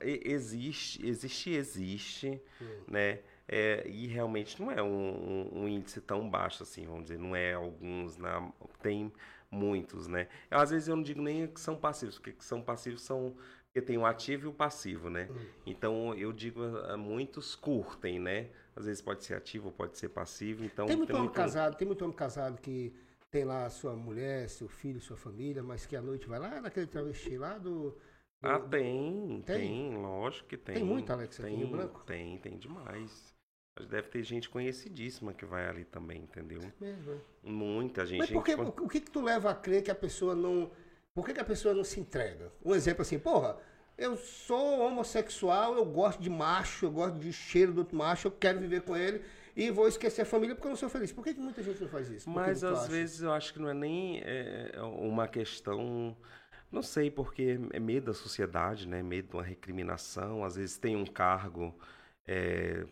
existe, 0.00 1.06
existe, 1.06 1.50
existe, 1.50 2.42
hum. 2.60 2.80
né? 2.88 3.20
É, 3.48 3.86
e 3.86 4.08
realmente 4.08 4.60
não 4.60 4.72
é 4.72 4.82
um, 4.82 4.88
um, 4.88 5.60
um, 5.60 5.68
índice 5.68 6.00
tão 6.00 6.28
baixo 6.28 6.64
assim, 6.64 6.84
vamos 6.84 7.02
dizer, 7.02 7.16
não 7.16 7.36
é 7.36 7.52
alguns, 7.52 8.16
na, 8.16 8.50
tem 8.82 9.12
muitos, 9.56 10.06
né? 10.06 10.28
Às 10.50 10.70
vezes 10.70 10.88
eu 10.88 10.96
não 10.96 11.02
digo 11.02 11.20
nem 11.20 11.46
que 11.46 11.60
são 11.60 11.76
passivos, 11.76 12.16
porque 12.16 12.32
que 12.32 12.44
são 12.44 12.62
passivos 12.62 13.02
são 13.02 13.34
porque 13.76 13.82
tem 13.82 13.98
o 13.98 14.06
ativo 14.06 14.46
e 14.46 14.48
o 14.48 14.54
passivo, 14.54 15.10
né? 15.10 15.28
Hum. 15.30 15.46
Então 15.66 16.14
eu 16.14 16.32
digo 16.32 16.62
muitos 16.96 17.54
curtem, 17.54 18.18
né? 18.18 18.48
Às 18.74 18.86
vezes 18.86 19.02
pode 19.02 19.22
ser 19.22 19.34
ativo, 19.34 19.70
pode 19.70 19.98
ser 19.98 20.08
passivo, 20.08 20.64
então 20.64 20.86
tem 20.86 20.96
muito 20.96 21.08
tem 21.08 21.16
homem 21.16 21.28
muito... 21.28 21.36
casado, 21.36 21.76
tem 21.76 21.86
muito 21.86 22.02
homem 22.02 22.16
casado 22.16 22.58
que 22.58 22.94
tem 23.30 23.44
lá 23.44 23.66
a 23.66 23.70
sua 23.70 23.94
mulher, 23.94 24.48
seu 24.48 24.66
filho, 24.66 24.98
sua 24.98 25.16
família, 25.16 25.62
mas 25.62 25.84
que 25.84 25.94
à 25.94 26.00
noite 26.00 26.26
vai 26.26 26.38
lá 26.38 26.58
naquele 26.58 26.86
travesti 26.86 27.36
lá 27.36 27.58
do. 27.58 27.90
do 27.90 27.98
ah, 28.42 28.58
tem, 28.60 29.42
tem, 29.44 29.58
tem, 29.58 29.96
lógico 29.98 30.48
que 30.48 30.56
tem. 30.56 30.76
Tem 30.76 30.84
muito, 30.84 31.12
Alex, 31.12 31.36
tem, 31.36 31.54
aqui 31.54 31.62
em 31.62 31.70
Branco? 31.70 32.02
Tem, 32.06 32.38
tem 32.38 32.56
demais. 32.56 33.35
Deve 33.84 34.08
ter 34.08 34.22
gente 34.22 34.48
conhecidíssima 34.48 35.34
que 35.34 35.44
vai 35.44 35.68
ali 35.68 35.84
também, 35.84 36.22
entendeu? 36.22 36.60
É 36.62 36.84
mesmo, 36.84 37.12
é. 37.12 37.16
Muita 37.42 38.06
gente. 38.06 38.20
Mas 38.20 38.30
por 38.30 38.42
que, 38.42 38.54
o 38.54 38.88
que, 38.88 39.00
que 39.00 39.10
tu 39.10 39.20
leva 39.20 39.50
a 39.50 39.54
crer 39.54 39.82
que 39.82 39.90
a 39.90 39.94
pessoa 39.94 40.34
não. 40.34 40.70
Por 41.14 41.26
que, 41.26 41.34
que 41.34 41.40
a 41.40 41.44
pessoa 41.44 41.74
não 41.74 41.84
se 41.84 42.00
entrega? 42.00 42.50
Um 42.64 42.74
exemplo 42.74 43.02
assim, 43.02 43.18
porra, 43.18 43.56
eu 43.96 44.16
sou 44.16 44.80
homossexual, 44.80 45.74
eu 45.74 45.84
gosto 45.84 46.22
de 46.22 46.30
macho, 46.30 46.86
eu 46.86 46.90
gosto 46.90 47.18
de 47.18 47.32
cheiro 47.32 47.72
do 47.72 47.78
outro 47.78 47.96
macho, 47.96 48.28
eu 48.28 48.32
quero 48.32 48.60
viver 48.60 48.82
com 48.82 48.96
ele 48.96 49.22
e 49.56 49.70
vou 49.70 49.88
esquecer 49.88 50.22
a 50.22 50.26
família 50.26 50.54
porque 50.54 50.66
eu 50.66 50.70
não 50.70 50.76
sou 50.76 50.88
feliz. 50.88 51.12
Por 51.12 51.24
que, 51.24 51.32
que 51.32 51.40
muita 51.40 51.62
gente 51.62 51.80
não 51.80 51.88
faz 51.88 52.10
isso? 52.10 52.26
Por 52.26 52.34
Mas 52.34 52.62
às 52.62 52.80
acha? 52.80 52.88
vezes 52.90 53.22
eu 53.22 53.32
acho 53.32 53.54
que 53.54 53.58
não 53.58 53.70
é 53.70 53.74
nem 53.74 54.20
é, 54.20 54.72
é 54.74 54.82
uma 54.82 55.26
questão. 55.26 56.14
Não 56.70 56.82
sei, 56.82 57.10
porque 57.10 57.58
é 57.72 57.80
medo 57.80 58.06
da 58.06 58.14
sociedade, 58.14 58.86
né? 58.86 59.02
Medo 59.02 59.30
de 59.30 59.36
uma 59.36 59.42
recriminação. 59.42 60.44
Às 60.44 60.56
vezes 60.56 60.76
tem 60.76 60.94
um 60.94 61.06
cargo 61.06 61.74
é, 62.26 62.84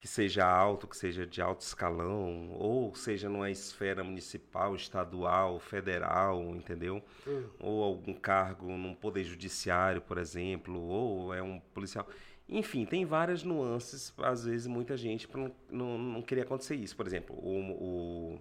que 0.00 0.06
seja 0.06 0.46
alto, 0.46 0.86
que 0.86 0.96
seja 0.96 1.26
de 1.26 1.42
alto 1.42 1.62
escalão, 1.62 2.52
ou 2.52 2.94
seja 2.94 3.28
numa 3.28 3.50
esfera 3.50 4.04
municipal, 4.04 4.74
estadual, 4.76 5.58
federal, 5.58 6.54
entendeu? 6.54 7.02
Hum. 7.26 7.44
Ou 7.58 7.82
algum 7.82 8.14
cargo 8.14 8.68
num 8.68 8.94
poder 8.94 9.24
judiciário, 9.24 10.00
por 10.00 10.18
exemplo, 10.18 10.80
ou 10.80 11.34
é 11.34 11.42
um 11.42 11.58
policial. 11.74 12.06
Enfim, 12.48 12.86
tem 12.86 13.04
várias 13.04 13.42
nuances, 13.42 14.14
às 14.18 14.44
vezes 14.44 14.66
muita 14.66 14.96
gente 14.96 15.28
não, 15.36 15.52
não, 15.68 15.98
não 15.98 16.22
queria 16.22 16.44
acontecer 16.44 16.76
isso. 16.76 16.96
Por 16.96 17.06
exemplo, 17.06 17.36
o, 17.36 18.36
o, 18.36 18.40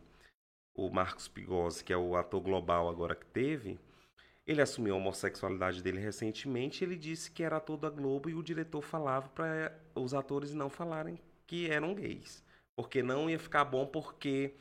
o 0.75 0.89
Marcos 0.91 1.27
Pigossi, 1.27 1.83
que 1.83 1.91
é 1.91 1.97
o 1.97 2.15
ator 2.15 2.39
global 2.39 2.87
agora 2.87 3.15
que 3.15 3.25
teve, 3.25 3.79
ele 4.45 4.61
assumiu 4.61 4.93
a 4.93 4.97
homossexualidade 4.97 5.81
dele 5.83 5.99
recentemente. 5.99 6.83
Ele 6.83 6.95
disse 6.95 7.31
que 7.31 7.43
era 7.43 7.57
ator 7.57 7.77
da 7.77 7.89
Globo 7.89 8.29
e 8.29 8.35
o 8.35 8.43
diretor 8.43 8.81
falava 8.81 9.27
para 9.29 9.75
os 9.95 10.13
atores 10.13 10.53
não 10.53 10.69
falarem 10.69 11.19
que 11.47 11.71
eram 11.71 11.95
gays, 11.95 12.43
porque 12.75 13.01
não 13.01 13.29
ia 13.29 13.39
ficar 13.39 13.65
bom 13.65 13.87
porque 13.87 14.53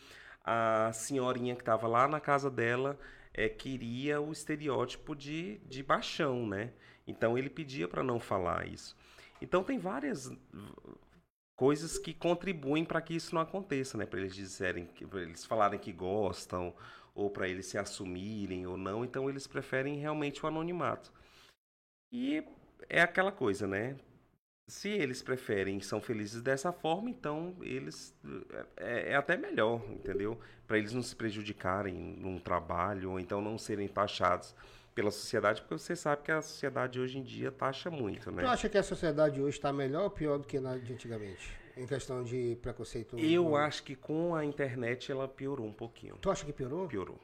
a 0.44 0.92
senhorinha 0.92 1.56
que 1.56 1.62
estava 1.62 1.88
lá 1.88 2.06
na 2.06 2.20
casa 2.20 2.48
dela 2.48 2.98
é, 3.34 3.48
queria 3.48 4.20
o 4.20 4.32
estereótipo 4.32 5.14
de, 5.14 5.58
de 5.66 5.82
baixão, 5.82 6.46
né? 6.46 6.72
Então 7.06 7.36
ele 7.36 7.50
pedia 7.50 7.88
para 7.88 8.02
não 8.02 8.20
falar 8.20 8.66
isso. 8.66 8.96
Então 9.42 9.62
tem 9.62 9.78
várias 9.78 10.32
coisas 11.56 11.98
que 11.98 12.14
contribuem 12.14 12.84
para 12.84 13.00
que 13.00 13.14
isso 13.14 13.34
não 13.34 13.42
aconteça, 13.42 13.98
né? 13.98 14.06
Para 14.06 14.20
eles 14.20 14.34
dizerem, 14.34 14.86
para 14.86 15.22
eles 15.22 15.44
falarem 15.44 15.78
que 15.78 15.92
gostam 15.92 16.74
ou 17.14 17.30
para 17.30 17.48
eles 17.48 17.66
se 17.66 17.76
assumirem 17.76 18.66
ou 18.66 18.76
não. 18.76 19.04
Então 19.04 19.28
eles 19.28 19.46
preferem 19.46 19.98
realmente 19.98 20.44
o 20.44 20.48
anonimato. 20.48 21.12
E 22.12 22.44
é 22.88 23.00
aquela 23.02 23.32
coisa, 23.32 23.66
né? 23.66 23.96
Se 24.68 24.88
eles 24.88 25.22
preferem 25.22 25.78
e 25.78 25.82
são 25.82 26.00
felizes 26.00 26.42
dessa 26.42 26.72
forma, 26.72 27.08
então 27.08 27.54
eles 27.60 28.12
é, 28.76 29.12
é 29.12 29.14
até 29.14 29.36
melhor, 29.36 29.80
entendeu? 29.88 30.38
Para 30.66 30.76
eles 30.76 30.92
não 30.92 31.02
se 31.02 31.14
prejudicarem 31.14 31.94
num 31.94 32.38
trabalho 32.38 33.12
ou 33.12 33.20
então 33.20 33.40
não 33.40 33.56
serem 33.56 33.86
taxados 33.86 34.54
pela 34.92 35.10
sociedade, 35.10 35.60
porque 35.60 35.78
você 35.78 35.94
sabe 35.94 36.22
que 36.22 36.32
a 36.32 36.42
sociedade 36.42 36.98
hoje 36.98 37.18
em 37.18 37.22
dia 37.22 37.52
taxa 37.52 37.90
muito, 37.90 38.30
né? 38.32 38.42
Tu 38.42 38.48
acha 38.48 38.68
que 38.68 38.78
a 38.78 38.82
sociedade 38.82 39.40
hoje 39.40 39.58
está 39.58 39.72
melhor 39.72 40.04
ou 40.04 40.10
pior 40.10 40.38
do 40.38 40.46
que 40.46 40.58
na 40.58 40.76
de 40.78 40.92
antigamente? 40.92 41.56
Em 41.76 41.86
questão 41.86 42.24
de 42.24 42.56
preconceito? 42.62 43.18
Eu 43.18 43.54
acho 43.54 43.82
que 43.82 43.94
com 43.94 44.34
a 44.34 44.44
internet 44.44 45.12
ela 45.12 45.28
piorou 45.28 45.66
um 45.66 45.72
pouquinho. 45.72 46.16
Tu 46.16 46.30
acha 46.30 46.44
que 46.44 46.52
piorou? 46.52 46.88
Piorou. 46.88 47.16
Por 47.16 47.22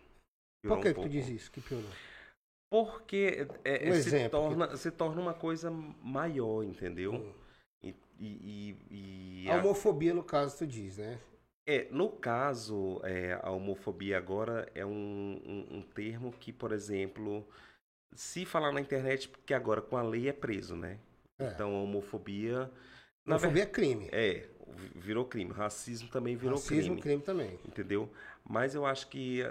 Piorou 0.63 0.83
que, 0.83 0.91
um 0.91 0.95
que 0.95 1.01
tu 1.01 1.09
diz 1.09 1.29
isso? 1.29 1.51
Que 1.51 1.61
piorou? 1.61 1.91
Porque 2.73 3.47
é, 3.67 3.91
Um 3.91 3.93
se, 3.93 3.99
exemplo, 4.09 4.31
torna, 4.31 4.77
se 4.79 4.91
torna 4.91 5.21
uma 5.21 5.35
coisa 5.35 5.71
maior, 5.71 6.65
entendeu? 6.65 7.13
Hum. 7.13 7.33
E, 7.85 7.95
e, 8.19 8.77
e- 8.91 9.45
e 9.45 9.51
A 9.51 9.57
a- 9.57 9.59
homofobia, 9.59 10.15
no 10.15 10.25
caso, 10.25 10.57
tu 10.57 10.67
diz, 10.67 10.97
né? 10.97 11.19
é, 11.67 11.87
no 11.91 12.09
caso, 12.09 12.99
é, 13.05 13.39
a 13.43 13.51
homofobia 13.51 14.17
agora 14.17 14.67
é 14.75 14.87
um, 14.87 14.91
um, 15.45 15.77
um 15.77 15.83
termo 15.83 16.33
que, 16.33 16.51
por 16.51 16.73
exemplo, 16.73 17.47
se 18.15 18.47
falar 18.47 18.73
na 18.73 18.81
internet, 18.81 19.29
porque 19.29 19.53
agora 19.53 19.83
com 19.83 19.99
a 19.99 20.03
lei 20.03 20.29
é 20.29 20.33
preso, 20.33 20.75
né? 20.75 20.99
É. 21.39 21.49
Então 21.49 21.77
a 21.77 21.83
homofobia. 21.83 22.71
Na 23.27 23.37
Homofobia 23.37 23.65
é 23.65 23.67
crime. 23.67 24.09
É, 24.13 24.49
vi- 24.67 24.93
virou 24.99 25.27
crime. 25.27 25.53
Racismo 25.53 26.09
também 26.09 26.37
virou 26.37 26.55
Racismo, 26.57 26.97
crime. 26.97 27.03
crime 27.03 27.23
também. 27.23 27.59
entendeu? 27.69 28.11
Mas 28.49 28.75
eu 28.75 28.87
acho 28.87 29.09
que 29.09 29.43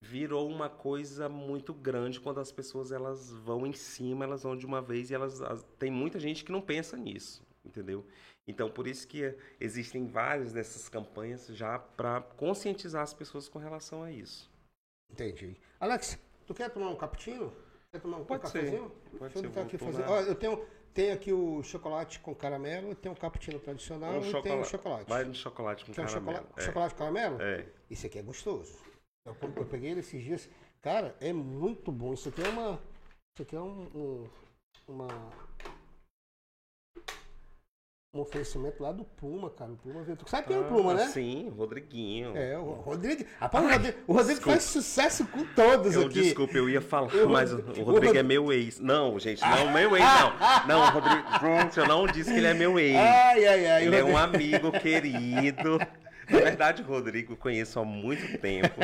virou 0.00 0.48
uma 0.48 0.68
coisa 0.68 1.28
muito 1.28 1.72
grande 1.74 2.20
quando 2.20 2.38
as 2.40 2.52
pessoas 2.52 2.92
elas 2.92 3.30
vão 3.32 3.66
em 3.66 3.72
cima, 3.72 4.24
elas 4.24 4.42
vão 4.42 4.56
de 4.56 4.66
uma 4.66 4.80
vez 4.80 5.10
e 5.10 5.14
elas 5.14 5.40
as- 5.42 5.64
tem 5.78 5.90
muita 5.90 6.18
gente 6.20 6.44
que 6.44 6.52
não 6.52 6.60
pensa 6.60 6.96
nisso, 6.96 7.42
entendeu? 7.64 8.04
Então 8.46 8.70
por 8.70 8.86
isso 8.86 9.08
que 9.08 9.34
existem 9.58 10.06
várias 10.06 10.52
dessas 10.52 10.88
campanhas 10.88 11.46
já 11.48 11.78
para 11.78 12.20
conscientizar 12.20 13.02
as 13.02 13.12
pessoas 13.14 13.48
com 13.48 13.58
relação 13.58 14.02
a 14.02 14.12
isso. 14.12 14.50
Entendi. 15.10 15.56
Alex, 15.80 16.18
tu 16.46 16.54
quer 16.54 16.70
tomar 16.70 16.90
um 16.90 16.96
cappuccino? 16.96 17.52
Quer 17.90 18.00
tomar 18.00 18.18
um 18.18 18.24
Pode 18.24 18.48
ser. 18.48 18.58
cafezinho? 18.58 18.90
Pode 19.18 19.32
Deixa 19.34 19.38
eu 19.38 19.42
ser, 19.42 19.48
vou 19.48 19.62
aqui 19.64 19.78
fazer. 19.78 20.02
Ó, 20.04 20.20
eu 20.20 20.34
tenho, 20.34 20.64
tenho 20.92 21.14
aqui 21.14 21.32
o 21.32 21.62
chocolate 21.62 22.20
com 22.20 22.34
caramelo, 22.34 22.94
tem 22.94 23.10
um 23.10 23.14
cappuccino 23.14 23.58
tradicional 23.58 24.12
Um 24.14 24.18
e 24.18 24.20
tem 24.20 24.28
o 24.28 24.32
chocolate. 24.32 24.68
chocolate. 24.70 25.08
Vai 25.08 25.24
no 25.24 25.34
chocolate 25.34 25.84
com 25.84 25.92
um 25.92 25.94
caramelo. 25.94 26.24
chocolate, 26.26 26.62
chocolate 26.64 26.94
com 26.94 26.98
caramelo? 26.98 27.40
É. 27.42 27.60
é. 27.60 27.66
Isso 27.90 28.06
aqui 28.06 28.18
é 28.18 28.22
gostoso. 28.22 28.78
Eu, 29.26 29.36
eu 29.56 29.66
peguei 29.66 29.90
ele 29.90 30.00
esses 30.00 30.22
dias. 30.22 30.48
Cara, 30.80 31.14
é 31.20 31.32
muito 31.32 31.90
bom. 31.90 32.14
Isso 32.14 32.28
aqui 32.28 32.42
é 32.42 32.48
uma. 32.48 32.78
Isso 33.34 33.42
aqui 33.42 33.56
é 33.56 33.60
um. 33.60 33.82
um- 33.94 34.28
uma. 34.88 35.08
Um 38.14 38.20
oferecimento 38.20 38.82
lá 38.82 38.92
do 38.92 39.04
Puma, 39.04 39.50
cara. 39.50 39.72
O 39.72 39.76
Puma 39.76 40.02
veio. 40.02 40.16
Tu 40.16 40.30
sabe 40.30 40.46
quem 40.46 40.56
é 40.56 40.60
o 40.60 40.64
Puma, 40.64 40.92
Ah, 40.92 40.94
né? 40.94 41.06
Sim, 41.08 41.50
Rodriguinho. 41.50 42.34
É, 42.34 42.56
o 42.56 42.70
Rodrigo. 42.72 43.26
Rapaz, 43.38 43.62
o 43.62 43.68
Rodrigo, 43.68 43.98
o 44.06 44.12
Rodrigo 44.14 44.40
faz 44.40 44.62
sucesso 44.62 45.26
com 45.26 45.44
todos 45.54 45.94
Eu, 45.94 46.06
aqui. 46.06 46.22
desculpa, 46.22 46.56
eu 46.56 46.66
ia 46.66 46.80
falar, 46.80 47.08
O 47.14 47.28
mas 47.28 47.52
o, 47.52 47.56
Rod- 47.56 47.76
o 47.76 47.80
o 47.82 47.84
Rodrigo 47.84 48.06
Rod- 48.06 48.16
é 48.16 48.22
meu 48.22 48.50
ex. 48.54 48.80
Não, 48.80 49.18
gente, 49.18 49.42
não, 49.42 49.70
meu 49.70 49.94
ex, 49.96 50.04
não. 50.06 50.66
Não, 50.66 50.80
o 50.86 50.90
Rodrigo, 50.92 51.28
gente, 51.42 51.78
eu 51.78 51.86
não 51.86 52.06
disse 52.06 52.30
que 52.32 52.38
ele 52.38 52.46
é 52.46 52.54
meu 52.54 52.78
ex. 52.78 52.96
Ai, 52.96 53.44
ai, 53.44 53.66
ai. 53.66 53.82
o 53.84 53.86
Ele 53.88 53.96
é 53.96 54.04
um 54.04 54.16
amigo 54.16 54.72
querido. 54.72 55.78
Na 56.28 56.40
verdade, 56.40 56.82
Rodrigo 56.82 57.36
conheço 57.36 57.78
há 57.78 57.84
muito 57.84 58.38
tempo 58.38 58.74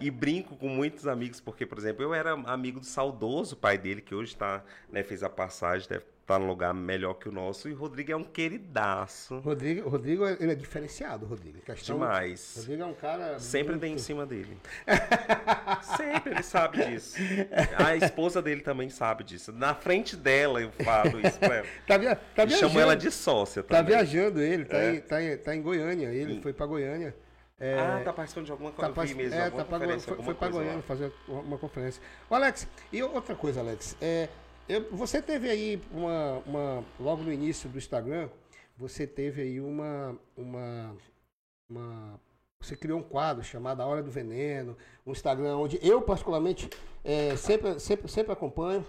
e 0.00 0.10
brinco 0.10 0.56
com 0.56 0.68
muitos 0.68 1.06
amigos, 1.06 1.40
porque, 1.40 1.64
por 1.64 1.78
exemplo, 1.78 2.02
eu 2.02 2.12
era 2.12 2.32
amigo 2.32 2.80
do 2.80 2.86
saudoso 2.86 3.56
pai 3.56 3.78
dele, 3.78 4.00
que 4.00 4.14
hoje 4.14 4.36
tá, 4.36 4.62
né, 4.90 5.02
fez 5.02 5.22
a 5.22 5.30
passagem, 5.30 5.88
deve 5.88 6.04
estar 6.22 6.38
num 6.38 6.46
lugar 6.46 6.72
melhor 6.72 7.14
que 7.14 7.28
o 7.28 7.32
nosso, 7.32 7.68
e 7.68 7.72
o 7.72 7.76
Rodrigo 7.76 8.12
é 8.12 8.16
um 8.16 8.24
queridaço. 8.24 9.38
Rodrigo, 9.40 9.88
Rodrigo, 9.88 10.26
ele 10.26 10.52
é 10.52 10.54
diferenciado, 10.54 11.26
Rodrigo. 11.26 11.60
Questão, 11.60 11.96
Demais. 11.96 12.54
Rodrigo 12.58 12.82
é 12.82 12.86
um 12.86 12.94
cara. 12.94 13.38
Sempre 13.38 13.70
muito- 13.72 13.80
dei 13.82 13.90
em 13.92 13.98
cima 13.98 14.24
dele. 14.24 14.56
Sempre, 15.96 16.32
ele 16.32 16.42
sabe 16.42 16.84
disso. 16.86 17.16
A 17.76 17.96
esposa 17.96 18.40
dele 18.40 18.60
também 18.60 18.88
sabe 18.88 19.24
disso. 19.24 19.52
Na 19.52 19.74
frente 19.74 20.16
dela 20.16 20.60
eu 20.60 20.70
falo 20.84 21.20
isso 21.26 21.38
pra 21.38 21.56
ela. 21.56 21.66
Tá, 21.86 21.98
via, 21.98 22.16
tá 22.16 22.44
viajando. 22.44 22.68
chamo 22.68 22.80
ela 22.80 22.96
de 22.96 23.10
sócia 23.10 23.62
Tá 23.62 23.78
também. 23.78 23.94
viajando 23.96 24.40
ele, 24.40 24.64
tá, 24.64 24.76
É. 24.78 24.94
em, 24.94 25.00
tá, 25.00 25.22
em, 25.22 25.36
tá 25.36 25.54
em 25.56 25.62
Goiânia. 25.62 26.08
Ele 26.08 26.34
Sim. 26.36 26.42
foi 26.42 26.52
pra 26.52 26.66
Goiânia. 26.66 27.14
É, 27.58 27.78
Ah, 27.78 28.00
tá 28.04 28.12
participando 28.12 28.46
de 28.46 28.52
alguma 28.52 28.70
tá 28.72 28.88
coisa. 28.90 29.14
vi 29.14 29.22
mesmo, 29.22 29.38
é, 29.38 29.50
tá 29.50 29.64
foi, 29.64 30.16
foi 30.22 30.34
pra 30.34 30.48
coisa 30.48 30.58
lá. 30.58 30.62
Goiânia 30.64 30.82
fazer 30.82 31.12
uma, 31.28 31.40
uma 31.42 31.58
conferência. 31.58 32.02
Ô, 32.28 32.34
Alex, 32.34 32.66
e 32.92 33.02
outra 33.02 33.36
coisa, 33.36 33.60
Alex. 33.60 33.96
É, 34.00 34.28
eu- 34.68 34.88
você 34.92 35.20
teve 35.22 35.48
aí 35.48 35.80
uma, 35.92 36.38
uma. 36.46 36.84
Logo 36.98 37.22
no 37.22 37.32
início 37.32 37.68
do 37.68 37.78
Instagram, 37.78 38.28
você 38.76 39.06
teve 39.06 39.42
aí 39.42 39.60
uma. 39.60 40.18
uma, 40.36 40.96
uma 41.70 42.20
você 42.60 42.76
criou 42.76 43.00
um 43.00 43.02
quadro 43.02 43.42
chamado 43.42 43.80
A 43.82 43.86
Hora 43.86 44.02
do 44.04 44.10
Veneno, 44.10 44.76
um 45.04 45.10
Instagram 45.10 45.56
onde 45.56 45.80
eu, 45.82 46.00
particularmente, 46.00 46.70
é, 47.02 47.34
sempre, 47.36 47.80
sempre, 47.80 48.08
sempre 48.08 48.32
acompanho. 48.32 48.86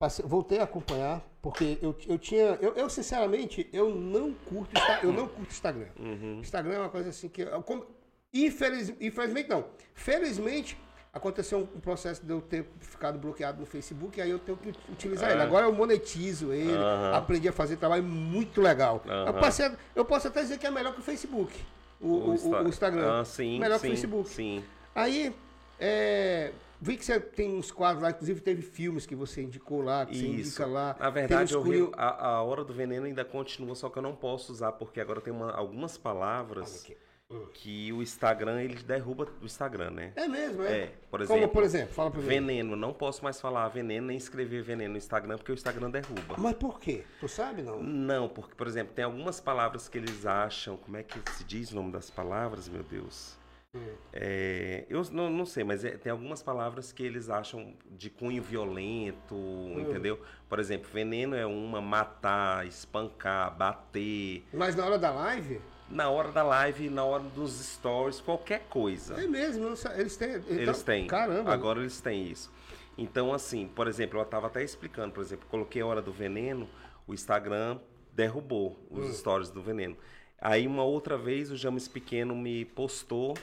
Passei- 0.00 0.24
voltei 0.24 0.60
a 0.60 0.62
acompanhar, 0.62 1.20
porque 1.42 1.76
eu, 1.82 1.94
eu 2.06 2.18
tinha. 2.18 2.56
Eu, 2.60 2.72
eu, 2.74 2.88
sinceramente, 2.88 3.68
eu 3.72 3.94
não 3.94 4.32
curto 4.32 4.72
eu 5.02 5.12
não 5.12 5.28
curto 5.28 5.50
Instagram. 5.50 5.88
Uhum. 5.98 6.38
Instagram 6.40 6.74
é 6.74 6.78
uma 6.78 6.88
coisa 6.88 7.10
assim 7.10 7.28
que. 7.28 7.42
eu- 7.42 7.62
como- 7.62 7.84
infeliz, 8.32 8.94
infelizmente 9.00 9.48
não. 9.50 9.64
Felizmente 9.92 10.78
aconteceu 11.12 11.58
um, 11.74 11.80
processo 11.80 12.24
de 12.24 12.30
eu 12.32 12.40
ter 12.40 12.64
ficado 12.80 13.18
bloqueado 13.18 13.58
no 13.60 13.66
Facebook, 13.66 14.18
e 14.18 14.22
aí 14.22 14.30
eu 14.30 14.38
tenho 14.38 14.56
que 14.56 14.72
utilizar 14.90 15.30
É. 15.30 15.32
ele. 15.34 15.42
Agora 15.42 15.66
eu 15.66 15.72
monetizo 15.72 16.52
ele, 16.52 16.72
Aham. 16.72 17.14
aprendi 17.16 17.48
a 17.48 17.52
fazer 17.52 17.76
trabalho 17.76 18.02
muito 18.04 18.60
legal. 18.60 19.02
Eu, 19.04 19.12
Aham. 19.12 19.32
passei 19.40 19.70
eu 19.94 20.04
posso 20.04 20.28
até 20.28 20.42
dizer 20.42 20.58
que 20.58 20.66
é 20.66 20.70
melhor 20.70 20.92
que 20.94 21.00
o 21.00 21.02
Facebook. 21.02 21.52
O, 22.00 22.06
o- 22.06 22.34
o- 22.34 22.62
o 22.64 22.68
Instagram. 22.68 23.20
Ah, 23.20 23.24
sim, 23.24 23.58
melhor 23.58 23.78
sim, 23.78 23.88
que 23.88 23.92
o 23.92 23.96
Facebook. 23.96 24.28
Sim. 24.30 24.64
Aí, 24.94 25.34
é, 25.78 26.52
vi 26.80 26.96
que 26.96 27.04
você 27.04 27.18
tem 27.20 27.54
uns 27.56 27.70
quadros 27.70 28.02
lá, 28.02 28.10
inclusive 28.10 28.40
teve 28.40 28.62
filmes 28.62 29.04
que 29.04 29.14
você 29.14 29.42
indicou 29.42 29.82
lá, 29.82 30.06
que 30.06 30.16
você 30.16 30.24
Isso. 30.26 30.48
indica 30.48 30.66
lá. 30.66 30.96
Na 30.98 31.10
verdade, 31.10 31.52
eu 31.54 31.60
re- 31.62 31.90
a, 31.96 32.26
a 32.36 32.42
hora 32.42 32.64
do 32.64 32.72
veneno 32.72 33.04
ainda 33.06 33.24
continua, 33.24 33.74
só 33.74 33.88
que 33.90 33.98
eu 33.98 34.02
não 34.02 34.14
posso 34.14 34.52
usar, 34.52 34.72
porque 34.72 35.00
agora 35.00 35.20
tem 35.20 35.32
uma- 35.32 35.52
algumas 35.52 35.98
palavras 35.98 36.86
Aqui. 37.30 37.50
que 37.54 37.92
o 37.92 38.02
Instagram, 38.02 38.60
ele 38.62 38.74
derruba 38.82 39.28
o 39.40 39.44
Instagram, 39.44 39.90
né? 39.90 40.12
É 40.16 40.26
mesmo, 40.26 40.62
é? 40.64 40.78
É, 40.80 40.86
por 41.10 41.20
Como, 41.26 41.38
exemplo, 41.38 41.48
por 41.54 41.62
exemplo? 41.62 41.94
Fala 41.94 42.10
pra 42.10 42.20
mim. 42.20 42.26
Veneno, 42.26 42.74
não 42.76 42.92
posso 42.92 43.22
mais 43.22 43.40
falar 43.40 43.68
veneno 43.68 44.08
nem 44.08 44.16
escrever 44.16 44.62
veneno 44.62 44.92
no 44.92 44.98
Instagram, 44.98 45.36
porque 45.36 45.52
o 45.52 45.54
Instagram 45.54 45.90
derruba. 45.90 46.34
Mas 46.38 46.56
por 46.56 46.80
quê? 46.80 47.04
Tu 47.20 47.28
sabe, 47.28 47.62
não? 47.62 47.80
Não, 47.82 48.28
porque, 48.28 48.54
por 48.54 48.66
exemplo, 48.66 48.92
tem 48.94 49.04
algumas 49.04 49.40
palavras 49.40 49.88
que 49.88 49.96
eles 49.98 50.26
acham. 50.26 50.76
Como 50.76 50.96
é 50.96 51.02
que 51.02 51.18
se 51.32 51.44
diz 51.44 51.70
o 51.70 51.76
nome 51.76 51.92
das 51.92 52.10
palavras, 52.10 52.68
meu 52.68 52.82
Deus? 52.82 53.38
Hum. 53.76 53.80
É, 54.12 54.84
eu 54.90 55.00
não, 55.12 55.30
não 55.30 55.46
sei, 55.46 55.62
mas 55.62 55.84
é- 55.84 55.96
tem 55.96 56.10
algumas 56.10 56.42
palavras 56.42 56.90
que 56.90 57.04
eles 57.04 57.30
acham 57.30 57.72
de 57.92 58.10
cunho 58.10 58.42
violento, 58.42 59.36
entendeu? 59.78 60.20
Por 60.48 60.58
exemplo, 60.58 60.90
veneno 60.92 61.36
é 61.36 61.46
uma, 61.46 61.80
matar, 61.80 62.66
espancar, 62.66 63.56
bater. 63.56 64.42
Mas 64.52 64.74
na 64.74 64.84
hora 64.84 64.98
da 64.98 65.12
live, 65.12 65.60
na 65.90 66.08
hora 66.08 66.30
da 66.30 66.42
live, 66.42 66.88
na 66.88 67.04
hora 67.04 67.22
dos 67.22 67.52
stories, 67.52 68.20
qualquer 68.20 68.60
coisa. 68.70 69.20
É 69.20 69.26
mesmo, 69.26 69.66
eles 69.96 70.16
têm. 70.16 70.36
Então, 70.36 70.56
eles 70.56 70.82
têm. 70.82 71.06
Caramba. 71.06 71.52
Agora 71.52 71.80
eles 71.80 72.00
têm 72.00 72.28
isso. 72.28 72.50
Então, 72.96 73.32
assim, 73.32 73.66
por 73.66 73.88
exemplo, 73.88 74.18
eu 74.18 74.22
estava 74.22 74.46
até 74.46 74.62
explicando, 74.62 75.12
por 75.12 75.22
exemplo, 75.22 75.46
coloquei 75.50 75.82
a 75.82 75.86
hora 75.86 76.02
do 76.02 76.12
veneno, 76.12 76.68
o 77.06 77.14
Instagram 77.14 77.78
derrubou 78.12 78.78
os 78.90 79.06
hum. 79.06 79.12
stories 79.12 79.50
do 79.50 79.62
veneno. 79.62 79.96
Aí 80.40 80.66
uma 80.66 80.84
outra 80.84 81.18
vez 81.18 81.50
o 81.50 81.56
James 81.56 81.86
Pequeno 81.88 82.34
me 82.34 82.64
postou 82.64 83.36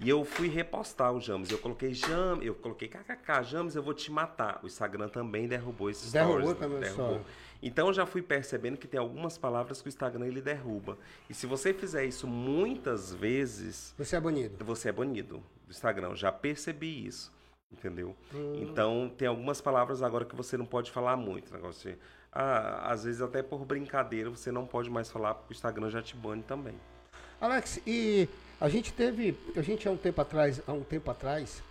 e 0.00 0.08
eu 0.08 0.24
fui 0.24 0.48
repostar 0.48 1.12
o 1.12 1.20
James. 1.20 1.50
Eu 1.50 1.58
coloquei 1.58 1.92
James, 1.92 2.46
eu 2.46 2.54
coloquei 2.54 2.88
kkk, 2.88 3.42
James, 3.42 3.74
eu 3.74 3.82
vou 3.82 3.92
te 3.92 4.12
matar. 4.12 4.60
O 4.62 4.66
Instagram 4.66 5.08
também 5.08 5.48
derrubou 5.48 5.90
esses 5.90 6.12
derrubou 6.12 6.40
stories. 6.40 6.58
Também 6.58 6.80
derrubou 6.80 7.20
Então 7.60 7.88
eu 7.88 7.92
já 7.92 8.06
fui 8.06 8.22
percebendo 8.22 8.76
que 8.76 8.86
tem 8.86 9.00
algumas 9.00 9.36
palavras 9.36 9.82
que 9.82 9.88
o 9.88 9.90
Instagram 9.90 10.26
ele 10.26 10.40
derruba. 10.40 10.96
E 11.28 11.34
se 11.34 11.46
você 11.46 11.74
fizer 11.74 12.04
isso 12.04 12.28
muitas 12.28 13.12
vezes, 13.12 13.92
você 13.98 14.14
é 14.14 14.20
banido. 14.20 14.64
Você 14.64 14.88
é 14.88 14.92
banido 14.92 15.42
do 15.66 15.70
Instagram. 15.70 16.10
Eu 16.10 16.16
já 16.16 16.30
percebi 16.30 17.06
isso. 17.06 17.36
Entendeu? 17.70 18.16
Hum. 18.32 18.62
Então, 18.62 19.12
tem 19.18 19.28
algumas 19.28 19.60
palavras 19.60 20.02
agora 20.02 20.24
que 20.24 20.34
você 20.34 20.56
não 20.56 20.64
pode 20.64 20.90
falar 20.90 21.16
muito. 21.16 21.52
Negócio 21.52 21.90
de, 21.90 21.98
ah, 22.32 22.90
às 22.90 23.04
vezes, 23.04 23.20
até 23.20 23.42
por 23.42 23.66
brincadeira, 23.66 24.30
você 24.30 24.50
não 24.50 24.64
pode 24.64 24.88
mais 24.88 25.10
falar, 25.10 25.34
porque 25.34 25.52
o 25.52 25.54
Instagram 25.54 25.90
já 25.90 26.00
te 26.00 26.16
bane 26.16 26.42
também. 26.42 26.74
Alex, 27.38 27.78
e 27.86 28.26
a 28.60 28.68
gente 28.68 28.92
teve. 28.92 29.36
A 29.56 29.62
gente 29.62 29.86
há 29.86 29.90
um 29.90 29.96
tempo 29.96 30.20
atrás, 30.20 30.60
há 30.66 30.72
um 30.72 30.82
tempo 30.82 31.10
atrás, 31.10 31.62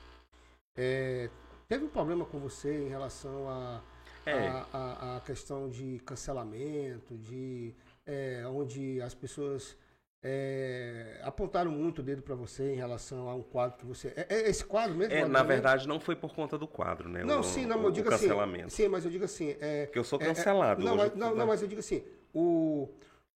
é, 0.75 1.29
teve 1.67 1.85
um 1.85 1.89
problema 1.89 2.25
com 2.25 2.39
você 2.39 2.85
em 2.85 2.89
relação 2.89 3.49
a, 3.49 3.81
é. 4.25 4.47
a, 4.47 4.65
a, 4.73 5.17
a, 5.17 5.21
questão 5.21 5.69
de 5.69 5.99
cancelamento, 6.05 7.17
de 7.17 7.73
é, 8.05 8.43
onde 8.47 9.01
as 9.01 9.13
pessoas 9.13 9.75
é, 10.23 11.19
apontaram 11.23 11.71
muito 11.71 11.99
o 11.99 12.03
dedo 12.03 12.21
para 12.21 12.35
você 12.35 12.73
em 12.73 12.75
relação 12.75 13.29
a 13.29 13.35
um 13.35 13.43
quadro 13.43 13.77
que 13.77 13.85
você. 13.85 14.13
É, 14.15 14.27
é 14.29 14.49
esse 14.49 14.63
quadro 14.63 14.95
mesmo? 14.95 15.13
É, 15.13 15.27
na 15.27 15.43
verdade, 15.43 15.87
não 15.87 15.99
foi 15.99 16.15
por 16.15 16.33
conta 16.33 16.57
do 16.57 16.67
quadro, 16.67 17.09
né? 17.09 17.23
Não, 17.23 17.41
o, 17.41 17.43
sim, 17.43 17.65
não, 17.65 17.81
eu 17.83 17.91
digo 17.91 18.13
assim. 18.13 18.29
Sim, 18.69 18.87
mas 18.87 19.05
eu 19.05 19.11
digo 19.11 19.25
assim. 19.25 19.55
É, 19.59 19.85
Porque 19.85 19.99
eu 19.99 20.03
sou 20.03 20.21
é, 20.21 20.25
cancelado. 20.25 20.83
não, 20.83 20.95
mas, 20.95 21.15
não, 21.15 21.35
não, 21.35 21.47
mas 21.47 21.61
eu 21.61 21.67
digo 21.67 21.79
assim. 21.79 22.03
O, 22.33 22.89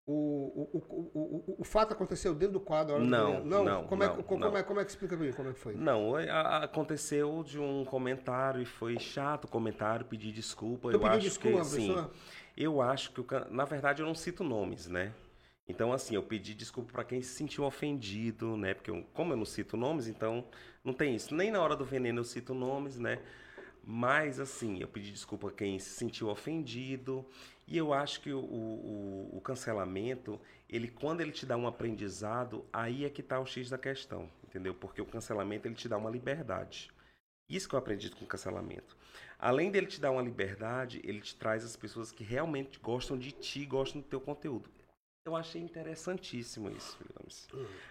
o, 0.05 0.13
o, 0.13 0.77
o, 1.13 1.55
o, 1.59 1.63
fato 1.63 1.93
aconteceu 1.93 2.33
dentro 2.33 2.53
do 2.53 2.59
quadro? 2.59 2.99
Não, 2.99 3.43
não, 3.43 3.63
não. 3.63 3.83
Como, 3.85 4.03
não, 4.03 4.13
é, 4.13 4.23
como, 4.23 4.39
não. 4.39 4.57
É, 4.57 4.63
como 4.63 4.79
é 4.79 4.83
que 4.83 4.89
explica 4.89 5.15
para 5.15 5.25
mim 5.25 5.31
como 5.31 5.49
é 5.49 5.53
que 5.53 5.59
foi? 5.59 5.75
Não, 5.75 6.15
aconteceu 6.63 7.43
de 7.43 7.59
um 7.59 7.85
comentário 7.85 8.61
e 8.61 8.65
foi 8.65 8.99
chato 8.99 9.45
o 9.45 9.47
comentário, 9.47 10.05
pedi 10.05 10.31
desculpa. 10.31 10.89
Tu 10.89 10.97
eu 10.97 11.05
acho 11.05 11.19
desculpa, 11.19 11.59
que 11.59 11.65
sim. 11.65 11.95
Eu 12.57 12.81
acho 12.81 13.11
que, 13.11 13.23
na 13.49 13.63
verdade, 13.63 14.01
eu 14.01 14.05
não 14.05 14.15
cito 14.15 14.43
nomes, 14.43 14.87
né? 14.87 15.13
Então, 15.67 15.93
assim, 15.93 16.15
eu 16.15 16.23
pedi 16.23 16.53
desculpa 16.53 16.91
para 16.91 17.03
quem 17.03 17.21
se 17.21 17.33
sentiu 17.35 17.63
ofendido, 17.63 18.57
né? 18.57 18.73
Porque, 18.73 18.91
eu, 18.91 19.05
como 19.13 19.31
eu 19.33 19.37
não 19.37 19.45
cito 19.45 19.77
nomes, 19.77 20.07
então 20.07 20.43
não 20.83 20.93
tem 20.93 21.15
isso. 21.15 21.33
Nem 21.33 21.51
na 21.51 21.61
hora 21.61 21.75
do 21.75 21.85
veneno 21.85 22.19
eu 22.19 22.25
cito 22.25 22.53
nomes, 22.53 22.97
né? 22.99 23.19
Mas, 23.83 24.39
assim, 24.39 24.79
eu 24.79 24.87
pedi 24.87 25.11
desculpa 25.11 25.47
a 25.49 25.51
quem 25.51 25.79
se 25.79 25.89
sentiu 25.91 26.27
ofendido. 26.27 27.25
E 27.67 27.77
eu 27.77 27.93
acho 27.93 28.21
que 28.21 28.33
o, 28.33 28.39
o, 28.39 29.37
o 29.37 29.41
cancelamento, 29.41 30.39
ele, 30.69 30.87
quando 30.87 31.21
ele 31.21 31.31
te 31.31 31.45
dá 31.45 31.55
um 31.55 31.67
aprendizado, 31.67 32.65
aí 32.71 33.05
é 33.05 33.09
que 33.09 33.21
está 33.21 33.39
o 33.39 33.45
X 33.45 33.69
da 33.69 33.77
questão, 33.77 34.29
entendeu? 34.43 34.73
Porque 34.73 35.01
o 35.01 35.05
cancelamento, 35.05 35.67
ele 35.67 35.75
te 35.75 35.87
dá 35.87 35.97
uma 35.97 36.09
liberdade. 36.09 36.91
Isso 37.49 37.67
que 37.67 37.75
eu 37.75 37.79
aprendi 37.79 38.09
com 38.09 38.23
o 38.23 38.27
cancelamento. 38.27 38.97
Além 39.37 39.71
dele 39.71 39.87
te 39.87 39.99
dar 39.99 40.11
uma 40.11 40.21
liberdade, 40.21 41.01
ele 41.03 41.19
te 41.19 41.35
traz 41.35 41.65
as 41.65 41.75
pessoas 41.75 42.11
que 42.11 42.23
realmente 42.23 42.79
gostam 42.79 43.17
de 43.17 43.31
ti, 43.31 43.65
gostam 43.65 44.01
do 44.01 44.07
teu 44.07 44.21
conteúdo. 44.21 44.69
Eu 45.25 45.35
achei 45.35 45.61
interessantíssimo 45.61 46.69
isso, 46.69 46.97
digamos. 47.05 47.47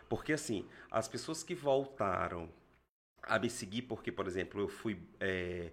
Porque, 0.09 0.33
assim, 0.33 0.67
as 0.91 1.07
pessoas 1.07 1.43
que 1.43 1.55
voltaram 1.55 2.49
a 3.23 3.39
me 3.39 3.51
seguir, 3.51 3.83
porque, 3.83 4.11
por 4.11 4.27
exemplo, 4.27 4.61
eu 4.61 4.69
fui. 4.69 5.01
É, 5.21 5.73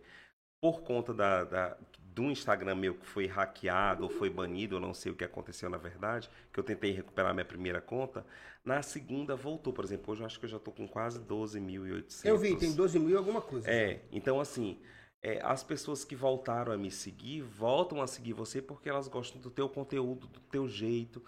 por 0.62 0.82
conta 0.82 1.14
da, 1.14 1.44
da, 1.44 1.78
do 2.18 2.32
Instagram 2.32 2.74
meu 2.74 2.96
que 2.96 3.06
foi 3.06 3.28
hackeado 3.28 4.04
ou 4.04 4.10
foi 4.10 4.28
banido, 4.28 4.78
eu 4.78 4.80
não 4.80 4.92
sei 4.92 5.12
o 5.12 5.16
que 5.16 5.24
aconteceu 5.24 5.70
na 5.70 5.78
verdade, 5.78 6.28
que 6.52 6.60
eu 6.60 6.64
tentei 6.64 6.92
recuperar 6.92 7.32
minha 7.32 7.46
primeira 7.46 7.80
conta, 7.80 8.26
na 8.66 8.82
segunda 8.82 9.36
voltou, 9.36 9.72
por 9.72 9.86
exemplo, 9.86 10.12
hoje 10.12 10.22
eu 10.24 10.26
acho 10.26 10.40
que 10.40 10.46
eu 10.46 10.50
já 10.50 10.58
estou 10.58 10.74
com 10.74 10.88
quase 10.88 11.20
12.800. 11.20 12.26
Eu 12.26 12.40
vi, 12.40 12.56
tem 12.58 12.74
12 12.74 12.98
mil 12.98 13.16
alguma 13.20 13.40
coisa. 13.40 13.70
É, 13.70 14.02
então 14.12 14.40
assim, 14.40 14.80
é, 15.22 15.40
as 15.44 15.64
pessoas 15.64 16.04
que 16.04 16.16
voltaram 16.16 16.74
a 16.74 16.78
me 16.78 16.90
seguir, 16.90 17.44
voltam 17.44 18.02
a 18.02 18.08
seguir 18.08 18.34
você 18.34 18.64
porque 18.64 18.90
elas 18.90 19.08
gostam 19.08 19.40
do 19.40 19.52
teu 19.52 19.70
conteúdo, 19.70 20.26
do 20.26 20.40
teu 20.40 20.68
jeito, 20.68 21.24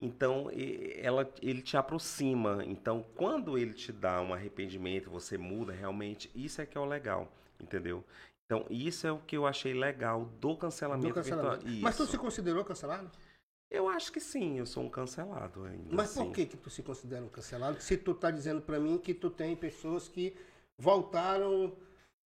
então, 0.00 0.50
ela, 0.96 1.32
ele 1.40 1.62
te 1.62 1.76
aproxima. 1.76 2.64
Então, 2.66 3.06
quando 3.14 3.56
ele 3.56 3.72
te 3.72 3.92
dá 3.92 4.20
um 4.20 4.34
arrependimento, 4.34 5.08
você 5.08 5.38
muda 5.38 5.72
realmente, 5.72 6.28
isso 6.34 6.60
é 6.60 6.66
que 6.66 6.76
é 6.76 6.80
o 6.80 6.84
legal, 6.84 7.32
entendeu? 7.60 8.04
Então, 8.52 8.66
isso 8.68 9.06
é 9.06 9.12
o 9.12 9.18
que 9.18 9.34
eu 9.34 9.46
achei 9.46 9.72
legal 9.72 10.26
do 10.38 10.54
cancelamento, 10.54 11.08
do 11.08 11.14
cancelamento. 11.14 11.64
virtual. 11.64 11.80
Mas 11.80 11.96
tu 11.96 12.06
se 12.06 12.18
considerou 12.18 12.62
cancelado? 12.62 13.10
Eu 13.70 13.88
acho 13.88 14.12
que 14.12 14.20
sim, 14.20 14.58
eu 14.58 14.66
sou 14.66 14.84
um 14.84 14.90
cancelado 14.90 15.64
ainda. 15.64 15.88
Mas 15.90 16.10
assim. 16.10 16.26
por 16.26 16.34
que 16.34 16.44
que 16.44 16.58
tu 16.58 16.68
se 16.68 16.82
considera 16.82 17.24
um 17.24 17.30
cancelado? 17.30 17.80
Se 17.80 17.96
tu 17.96 18.12
tá 18.12 18.30
dizendo 18.30 18.60
para 18.60 18.78
mim 18.78 18.98
que 18.98 19.14
tu 19.14 19.30
tem 19.30 19.56
pessoas 19.56 20.06
que 20.06 20.36
voltaram 20.76 21.74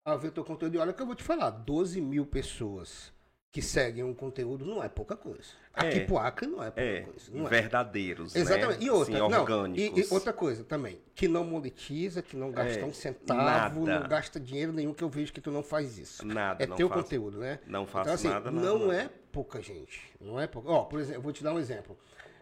a 0.06 0.16
ver 0.16 0.32
teu 0.32 0.46
conteúdo. 0.46 0.76
E 0.76 0.78
olha 0.78 0.94
que 0.94 1.02
eu 1.02 1.08
vou 1.08 1.16
te 1.16 1.24
falar, 1.24 1.50
12 1.50 2.00
mil 2.00 2.28
pessoas 2.28 3.12
que 3.52 3.62
seguem 3.62 4.04
um 4.04 4.14
conteúdo 4.14 4.66
não 4.66 4.82
é 4.82 4.88
pouca 4.88 5.16
coisa. 5.16 5.50
Aqui 5.74 6.00
é, 6.00 6.06
pro 6.06 6.18
Acre 6.18 6.48
não 6.48 6.64
é 6.64 6.68
pouca 6.68 6.82
é, 6.82 7.02
coisa. 7.02 7.32
Não 7.34 7.48
é. 7.48 7.50
verdadeiros, 7.50 8.34
né? 8.34 8.42
Exatamente. 8.42 8.80
Né? 8.80 8.86
E 8.86 8.90
outra, 8.90 9.14
Sim. 9.14 9.20
Não, 9.20 9.76
e, 9.76 10.00
e, 10.00 10.08
outra 10.10 10.32
coisa 10.32 10.64
também, 10.64 11.02
que 11.14 11.28
não 11.28 11.44
monetiza, 11.44 12.22
que 12.22 12.38
não 12.38 12.50
gasta 12.50 12.80
é, 12.80 12.86
um 12.86 12.94
centavo, 12.94 13.86
nada. 13.86 14.00
não 14.00 14.08
gasta 14.08 14.40
dinheiro 14.40 14.72
nenhum, 14.72 14.94
que 14.94 15.04
eu 15.04 15.10
vejo 15.10 15.34
que 15.34 15.42
tu 15.42 15.52
não 15.52 15.62
faz 15.62 15.98
isso. 15.98 16.26
Nada, 16.26 16.64
É 16.64 16.68
teu 16.68 16.88
faço, 16.88 17.04
conteúdo, 17.04 17.40
né? 17.40 17.60
Não 17.68 17.86
faço 17.86 18.04
então, 18.04 18.14
assim, 18.14 18.28
nada, 18.30 18.50
Não 18.50 18.88
nada. 18.88 19.02
é 19.02 19.10
pouca 19.34 19.62
gente. 19.62 20.02
Não 20.20 20.40
é 20.40 20.48
pouca. 20.48 20.70
Ó, 20.70 20.84
por 20.86 21.00
exemplo, 21.02 21.18
eu 21.18 21.22
vou 21.22 21.34
te 21.34 21.44
dar 21.44 21.54
um 21.54 21.60
exemplo. 21.60 21.98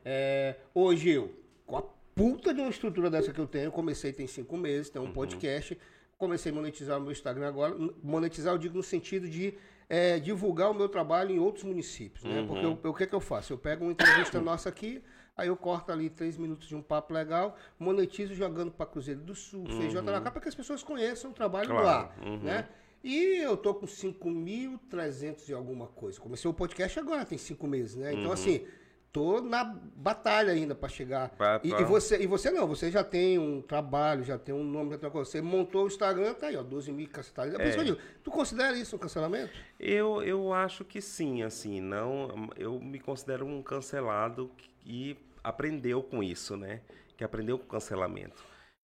É, 0.06 0.58
hoje 0.76 1.10
eu, 1.10 1.34
com 1.66 1.78
a 1.78 1.84
puta 2.14 2.54
de 2.54 2.62
uma 2.62 2.70
estrutura 2.70 3.10
dessa 3.10 3.34
que 3.34 3.40
eu 3.40 3.48
tenho, 3.48 3.72
comecei 3.72 4.14
tem 4.14 4.28
cinco 4.28 4.56
meses, 4.56 4.92
tem 4.92 5.02
um 5.02 5.06
uhum. 5.06 5.14
podcast, 5.14 5.76
comecei 6.20 6.52
a 6.52 6.56
monetizar 6.56 7.00
o 7.00 7.02
meu 7.02 7.12
Instagram 7.12 7.48
agora. 7.48 7.76
Monetizar, 8.04 8.54
eu 8.54 8.60
digo 8.60 8.78
no 8.78 8.84
sentido 8.84 9.28
de 9.28 9.56
é, 9.90 10.20
divulgar 10.20 10.70
o 10.70 10.74
meu 10.74 10.88
trabalho 10.88 11.32
em 11.32 11.40
outros 11.40 11.64
municípios, 11.64 12.24
né? 12.24 12.42
Uhum. 12.42 12.48
Porque 12.48 12.66
eu, 12.66 12.80
eu, 12.84 12.92
o 12.92 12.94
que, 12.94 13.04
é 13.04 13.08
que 13.08 13.16
eu 13.16 13.20
faço? 13.20 13.52
Eu 13.52 13.58
pego 13.58 13.84
uma 13.84 13.92
entrevista 13.92 14.40
nossa 14.40 14.70
aqui, 14.70 15.04
aí 15.36 15.48
eu 15.48 15.58
corto 15.58 15.92
ali 15.92 16.10
três 16.10 16.38
minutos 16.38 16.68
de 16.68 16.76
um 16.76 16.82
papo 16.82 17.12
legal, 17.12 17.58
monetizo 17.80 18.36
jogando 18.36 18.72
para 18.72 18.86
Cruzeiro 18.86 19.22
do 19.22 19.34
Sul, 19.34 19.62
uhum. 19.62 19.82
Feijão 19.82 20.04
para 20.04 20.40
que 20.40 20.48
as 20.48 20.56
pessoas 20.56 20.84
conheçam 20.84 21.32
o 21.32 21.34
trabalho 21.34 21.70
claro. 21.70 21.86
lá, 21.86 22.16
uhum. 22.24 22.38
né? 22.38 22.70
E 23.04 23.38
eu 23.38 23.56
tô 23.58 23.74
com 23.74 23.86
5.300 23.86 25.50
e 25.50 25.54
alguma 25.54 25.88
coisa. 25.88 26.20
Comecei 26.20 26.52
o 26.52 26.54
podcast 26.54 27.00
agora, 27.00 27.26
tem 27.26 27.38
cinco 27.38 27.66
meses, 27.66 27.96
né? 27.96 28.12
Então, 28.12 28.26
uhum. 28.26 28.34
assim, 28.34 28.68
tô 29.12 29.42
na 29.42 29.64
batalha 29.64 30.54
ainda 30.54 30.76
para 30.76 30.90
chegar. 30.90 31.30
Pra, 31.30 31.60
pra... 31.60 31.68
E, 31.68 31.82
e, 31.82 31.84
você, 31.84 32.22
e 32.22 32.28
você 32.28 32.52
não, 32.52 32.68
você 32.68 32.92
já 32.92 33.04
tem 33.04 33.38
um 33.38 33.62
trabalho, 33.62 34.24
já 34.24 34.38
tem 34.38 34.54
um 34.54 34.64
nome, 34.64 34.92
já 34.92 34.98
tem 34.98 35.08
uma 35.08 35.12
coisa. 35.12 35.30
Você 35.30 35.42
montou 35.42 35.84
o 35.86 35.88
Instagram, 35.88 36.34
tá 36.34 36.48
aí, 36.48 36.58
ó, 36.58 36.64
12 36.64 36.92
mil 36.92 37.08
cacetadas. 37.10 37.54
É. 37.56 37.68
é. 37.68 37.98
Tu 38.24 38.32
considera 38.32 38.78
isso 38.78 38.96
um 38.96 39.00
cancelamento? 39.00 39.52
Eu, 39.80 40.22
eu 40.22 40.54
acho 40.54 40.86
que 40.86 41.02
sim, 41.02 41.44
assim, 41.44 41.82
não. 41.82 42.50
Eu 42.56 42.80
me 42.80 43.00
considero 43.00 43.46
um 43.46 43.62
cancelado 43.62 44.52
que 44.80 45.18
aprendeu 45.44 46.04
com 46.04 46.24
isso, 46.24 46.56
né? 46.56 46.82
Que 47.18 47.24
aprendeu 47.24 47.58
com 47.58 47.66
o 47.66 47.70
cancelamento. 47.70 48.44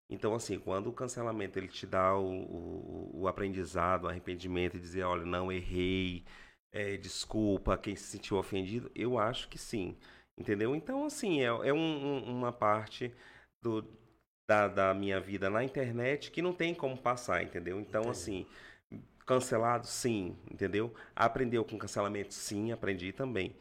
Então, 0.09 0.35
assim, 0.35 0.59
quando 0.59 0.87
o 0.87 0.93
cancelamento 0.93 1.57
ele 1.57 1.67
te 1.67 1.87
dá 1.87 2.15
o, 2.15 2.27
o, 2.27 3.11
o 3.21 3.27
aprendizado, 3.27 4.03
o 4.03 4.07
arrependimento, 4.07 4.77
e 4.77 4.79
dizer, 4.79 5.03
olha, 5.03 5.25
não 5.25 5.51
errei, 5.51 6.23
é, 6.71 6.97
desculpa, 6.97 7.77
quem 7.77 7.95
se 7.95 8.03
sentiu 8.03 8.37
ofendido, 8.37 8.91
eu 8.93 9.17
acho 9.17 9.47
que 9.47 9.57
sim. 9.57 9.97
Entendeu? 10.37 10.75
Então, 10.75 11.05
assim, 11.05 11.41
é, 11.41 11.45
é 11.45 11.73
um, 11.73 12.23
uma 12.25 12.51
parte 12.51 13.13
do, 13.61 13.85
da, 14.47 14.67
da, 14.67 14.93
minha 14.93 15.19
vida 15.19 15.49
na 15.49 15.63
internet 15.63 16.29
que 16.31 16.41
não 16.41 16.53
tem 16.53 16.73
como 16.75 16.97
passar, 16.97 17.43
entendeu? 17.43 17.79
Então, 17.79 18.01
Entendi. 18.01 18.11
assim, 18.17 18.45
cancelado, 19.25 19.87
sim, 19.87 20.37
entendeu? 20.51 20.93
Aprendeu 21.15 21.63
com 21.63 21.77
cancelamento, 21.77 22.33
sim, 22.33 22.71
aprendi 22.71 23.11
também. 23.13 23.55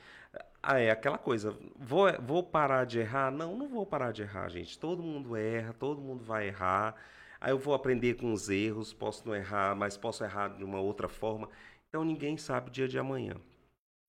Ah, 0.62 0.78
é 0.80 0.90
aquela 0.90 1.18
coisa, 1.18 1.56
vou, 1.76 2.10
vou 2.22 2.42
parar 2.42 2.86
de 2.86 2.98
errar? 3.00 3.30
Não, 3.30 3.56
não 3.56 3.68
vou 3.68 3.86
parar 3.86 4.12
de 4.12 4.22
errar, 4.22 4.48
gente. 4.48 4.78
Todo 4.78 5.02
mundo 5.02 5.36
erra, 5.36 5.74
todo 5.74 6.00
mundo 6.00 6.24
vai 6.24 6.48
errar. 6.48 6.94
Aí 7.40 7.52
eu 7.52 7.58
vou 7.58 7.74
aprender 7.74 8.14
com 8.14 8.32
os 8.32 8.48
erros, 8.48 8.92
posso 8.92 9.26
não 9.26 9.34
errar, 9.34 9.74
mas 9.76 9.96
posso 9.96 10.24
errar 10.24 10.48
de 10.48 10.64
uma 10.64 10.80
outra 10.80 11.08
forma. 11.08 11.48
Então 11.88 12.04
ninguém 12.04 12.36
sabe 12.38 12.68
o 12.68 12.72
dia 12.72 12.88
de 12.88 12.98
amanhã. 12.98 13.36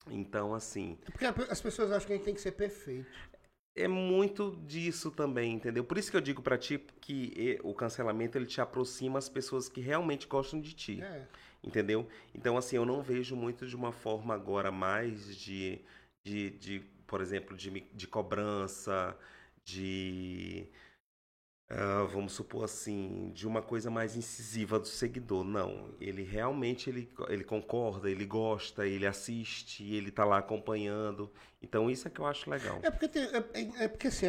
Então, 0.09 0.53
assim. 0.53 0.97
É 1.07 1.11
porque 1.11 1.25
as 1.51 1.61
pessoas 1.61 1.91
acham 1.91 2.07
que 2.07 2.13
a 2.13 2.15
gente 2.15 2.25
tem 2.25 2.33
que 2.33 2.41
ser 2.41 2.51
perfeito. 2.51 3.07
É 3.75 3.87
muito 3.87 4.55
disso 4.65 5.11
também, 5.11 5.53
entendeu? 5.53 5.83
Por 5.83 5.97
isso 5.97 6.09
que 6.09 6.15
eu 6.15 6.21
digo 6.21 6.41
para 6.41 6.57
ti 6.57 6.77
que 7.01 7.59
o 7.61 7.73
cancelamento 7.73 8.37
ele 8.37 8.45
te 8.45 8.61
aproxima 8.61 9.19
as 9.19 9.27
pessoas 9.27 9.67
que 9.67 9.81
realmente 9.81 10.27
gostam 10.27 10.61
de 10.61 10.73
ti. 10.73 11.01
É. 11.01 11.27
Entendeu? 11.61 12.07
Então, 12.33 12.57
assim, 12.57 12.77
eu 12.77 12.85
não 12.85 13.01
vejo 13.01 13.35
muito 13.35 13.67
de 13.67 13.75
uma 13.75 13.91
forma 13.91 14.33
agora 14.33 14.71
mais 14.71 15.35
de, 15.35 15.81
de, 16.23 16.51
de 16.51 16.79
por 17.07 17.21
exemplo, 17.21 17.57
de, 17.57 17.81
de 17.91 18.07
cobrança, 18.07 19.17
de 19.63 20.67
Uh, 21.67 22.05
vamos 22.09 22.33
supor 22.33 22.63
assim, 22.63 23.31
de 23.33 23.47
uma 23.47 23.59
coisa 23.59 23.89
mais 23.89 24.15
incisiva 24.15 24.79
do 24.79 24.87
seguidor. 24.87 25.43
Não, 25.43 25.95
ele 25.99 26.21
realmente 26.21 26.89
ele, 26.89 27.09
ele 27.27 27.43
concorda, 27.43 28.09
ele 28.09 28.23
gosta, 28.23 28.85
ele 28.85 29.05
assiste, 29.05 29.83
ele 29.83 30.11
tá 30.11 30.23
lá 30.23 30.37
acompanhando. 30.37 31.31
Então 31.63 31.89
isso 31.89 32.07
é 32.07 32.11
que 32.11 32.21
eu 32.21 32.27
acho 32.27 32.49
legal. 32.49 32.79
É 32.83 32.91
porque, 32.91 33.07
tem, 33.07 33.23
é, 33.23 33.43
é, 33.53 33.85
é 33.85 33.87
porque 33.87 34.07
assim, 34.07 34.27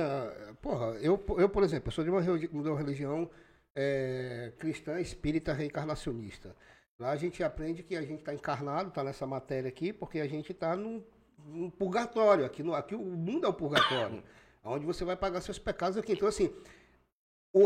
porra, 0.62 0.96
eu, 1.02 1.22
eu, 1.36 1.48
por 1.48 1.62
exemplo, 1.62 1.88
eu 1.88 1.92
sou 1.92 2.04
de 2.04 2.10
uma, 2.10 2.22
de 2.22 2.48
uma 2.48 2.78
religião 2.78 3.30
é, 3.74 4.54
cristã, 4.58 4.98
espírita, 4.98 5.52
reencarnacionista. 5.52 6.56
Lá 6.98 7.10
a 7.10 7.16
gente 7.16 7.44
aprende 7.44 7.82
que 7.82 7.94
a 7.94 8.00
gente 8.00 8.20
está 8.20 8.32
encarnado, 8.32 8.88
está 8.88 9.04
nessa 9.04 9.26
matéria 9.26 9.68
aqui, 9.68 9.92
porque 9.92 10.20
a 10.20 10.26
gente 10.26 10.52
está 10.52 10.74
num, 10.74 11.04
num, 11.44 11.68
purgatório. 11.68 12.46
Aqui, 12.46 12.62
no, 12.62 12.74
aqui 12.74 12.94
o 12.94 13.04
mundo 13.04 13.44
é 13.44 13.48
o 13.50 13.52
purgatório. 13.52 14.22
onde 14.64 14.86
você 14.86 15.04
vai 15.04 15.14
pagar 15.14 15.42
seus 15.42 15.58
pecados 15.58 15.98
aqui. 15.98 16.12
Então, 16.12 16.26
assim, 16.26 16.50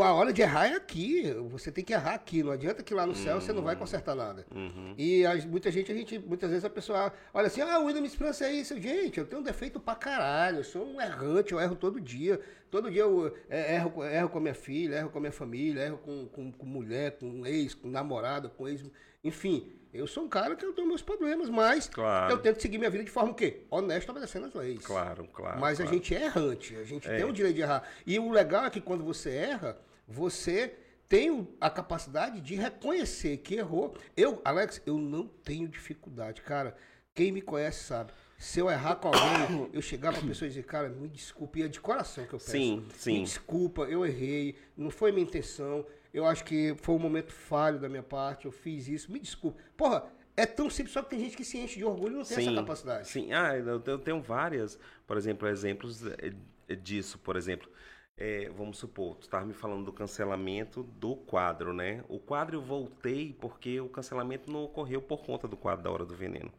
a 0.01 0.13
hora 0.15 0.33
de 0.33 0.41
errar 0.41 0.69
é 0.69 0.77
aqui. 0.77 1.33
Você 1.51 1.73
tem 1.73 1.83
que 1.83 1.93
errar 1.93 2.15
aqui. 2.15 2.43
Não 2.43 2.53
adianta 2.53 2.83
que 2.83 2.95
lá 2.95 3.05
no 3.05 3.15
céu 3.15 3.35
uhum. 3.35 3.41
você 3.41 3.53
não 3.53 3.63
vai 3.63 3.75
consertar 3.75 4.15
nada. 4.15 4.47
Uhum. 4.55 4.95
E 4.97 5.27
a, 5.27 5.35
muita 5.47 5.71
gente, 5.71 5.91
a 5.91 5.95
gente, 5.95 6.19
muitas 6.19 6.49
vezes 6.49 6.65
a 6.65 6.71
pessoa 6.71 7.13
olha 7.35 7.49
assim, 7.49 7.61
ah, 7.61 7.81
o 7.81 7.87
William 7.87 8.05
Esperança 8.05 8.45
é 8.47 8.53
isso. 8.53 8.81
Gente, 8.81 9.19
eu 9.19 9.27
tenho 9.27 9.43
um 9.43 9.45
defeito 9.45 9.81
pra 9.81 9.97
caralho. 9.97 10.59
Eu 10.59 10.65
sou 10.65 10.87
um 10.87 11.01
errante, 11.01 11.53
eu 11.53 11.61
erro 11.61 11.75
todo 11.75 12.01
dia. 12.01 12.41
Todo 12.71 12.89
dia 12.89 13.03
eu 13.03 13.37
é, 13.49 13.75
erro, 13.75 14.05
erro 14.05 14.29
com 14.29 14.39
a 14.39 14.41
minha 14.41 14.55
filha, 14.55 14.97
erro 14.97 15.11
com 15.11 15.19
a 15.19 15.21
minha 15.23 15.33
família, 15.33 15.83
erro 15.83 15.99
com, 15.99 16.27
com, 16.29 16.53
com 16.53 16.67
mulher, 16.67 17.19
com 17.19 17.45
ex, 17.45 17.75
com 17.75 17.89
namorada, 17.89 18.49
com 18.49 18.69
ex. 18.69 18.85
Enfim, 19.25 19.73
eu 19.93 20.07
sou 20.07 20.25
um 20.25 20.29
cara 20.29 20.55
que 20.55 20.65
eu 20.65 20.73
tenho 20.73 20.87
meus 20.87 21.03
problemas, 21.03 21.49
mas 21.49 21.89
claro. 21.89 22.33
eu 22.33 22.39
tento 22.39 22.61
seguir 22.61 22.79
minha 22.79 22.91
vida 22.91 23.05
de 23.05 23.11
forma 23.11 23.33
o 23.33 23.35
quê? 23.35 23.63
Honesta, 23.71 24.13
obedecendo 24.13 24.47
as 24.47 24.55
leis. 24.55 24.85
Claro, 24.85 25.27
claro. 25.33 25.61
Mas 25.61 25.79
claro. 25.79 25.91
a 25.91 25.95
gente 25.95 26.15
é 26.15 26.25
errante, 26.25 26.77
a 26.77 26.85
gente 26.85 27.09
é. 27.09 27.17
tem 27.17 27.25
o 27.25 27.33
direito 27.33 27.57
de 27.57 27.63
errar. 27.63 27.83
E 28.07 28.19
o 28.19 28.31
legal 28.31 28.65
é 28.65 28.71
que 28.71 28.81
quando 28.81 29.05
você 29.05 29.31
erra, 29.31 29.79
você 30.07 30.77
tem 31.09 31.49
a 31.61 31.69
capacidade 31.69 32.41
de 32.41 32.55
reconhecer 32.55 33.39
que 33.39 33.57
errou. 33.57 33.97
Eu, 34.17 34.41
Alex, 34.45 34.81
eu 34.87 34.97
não 34.97 35.27
tenho 35.27 35.67
dificuldade, 35.67 36.41
cara. 36.41 36.77
Quem 37.13 37.33
me 37.33 37.43
conhece 37.43 37.83
sabe. 37.83 38.13
Se 38.39 38.61
eu 38.61 38.71
errar 38.71 38.95
com 38.95 39.09
alguém, 39.09 39.71
eu 39.75 39.83
chegar 39.83 40.13
pra 40.13 40.23
pessoa 40.23 40.47
e 40.47 40.51
dizer, 40.51 40.65
cara, 40.65 40.89
me 40.89 41.09
desculpe, 41.09 41.59
e 41.59 41.63
é 41.65 41.69
de 41.69 41.81
coração 41.81 42.25
que 42.25 42.33
eu 42.33 42.39
peço. 42.39 42.53
Sim, 42.53 42.87
sim. 42.97 43.19
Me 43.19 43.25
desculpa, 43.25 43.83
eu 43.83 44.07
errei, 44.07 44.57
não 44.77 44.89
foi 44.89 45.11
minha 45.11 45.25
intenção. 45.25 45.85
Eu 46.13 46.27
acho 46.27 46.45
que 46.45 46.75
foi 46.81 46.95
um 46.95 46.99
momento 46.99 47.33
falho 47.33 47.79
da 47.79 47.89
minha 47.89 48.03
parte, 48.03 48.47
eu 48.47 48.53
fiz 48.53 48.89
isso, 48.89 49.13
me 49.13 49.21
desculpe. 49.21 49.63
Porra, 49.77 50.05
é 50.37 50.47
tão 50.47 50.69
simples, 50.71 50.93
só 50.93 51.03
que 51.03 51.11
tem 51.11 51.21
gente 51.21 51.37
que 51.37 51.45
se 51.45 51.59
enche 51.59 51.79
de 51.79 51.85
orgulho 51.85 52.15
e 52.15 52.19
não 52.19 52.25
tem 52.25 52.37
sim, 52.37 52.43
essa 52.43 52.55
capacidade. 52.55 53.09
Sim, 53.09 53.33
ah, 53.33 53.55
eu 53.57 53.99
tenho 53.99 54.21
várias, 54.21 54.79
por 55.07 55.17
exemplo, 55.17 55.47
exemplos 55.49 56.05
eh, 56.07 56.75
disso, 56.77 57.19
por 57.19 57.37
exemplo. 57.37 57.69
É, 58.17 58.51
vamos 58.51 58.79
supor, 58.79 59.17
tu 59.17 59.23
estava 59.23 59.47
me 59.47 59.55
falando 59.55 59.85
do 59.85 59.93
cancelamento 59.93 60.83
do 60.83 61.17
quadro, 61.17 61.73
né? 61.73 62.05
O 62.09 62.19
quadro 62.19 62.57
eu 62.57 62.63
voltei 62.63 63.35
porque 63.41 63.81
o 63.81 63.89
cancelamento 63.89 64.53
não 64.53 64.65
ocorreu 64.65 65.01
por 65.01 65.25
conta 65.25 65.49
do 65.49 65.57
quadro 65.57 65.85
da 65.85 65.91
Hora 65.91 66.05
do 66.05 66.15
Veneno. 66.15 66.53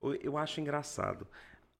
Eu, 0.00 0.36
acho 0.36 0.60
engraçado. 0.60 1.26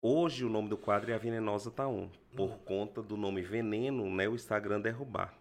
Hoje 0.03 0.44
o 0.44 0.49
nome 0.49 0.68
do 0.68 0.77
quadro 0.77 1.11
é 1.11 1.14
A 1.14 1.18
Venenosa 1.18 1.71
Tá 1.71 1.87
On, 1.87 2.09
por 2.37 2.51
hum. 2.51 2.59
conta 2.64 3.03
do 3.03 3.16
nome 3.16 3.42
Veneno, 3.42 4.09
né? 4.12 4.29
O 4.29 4.35
Instagram 4.35 4.81
derrubar. 4.81 5.35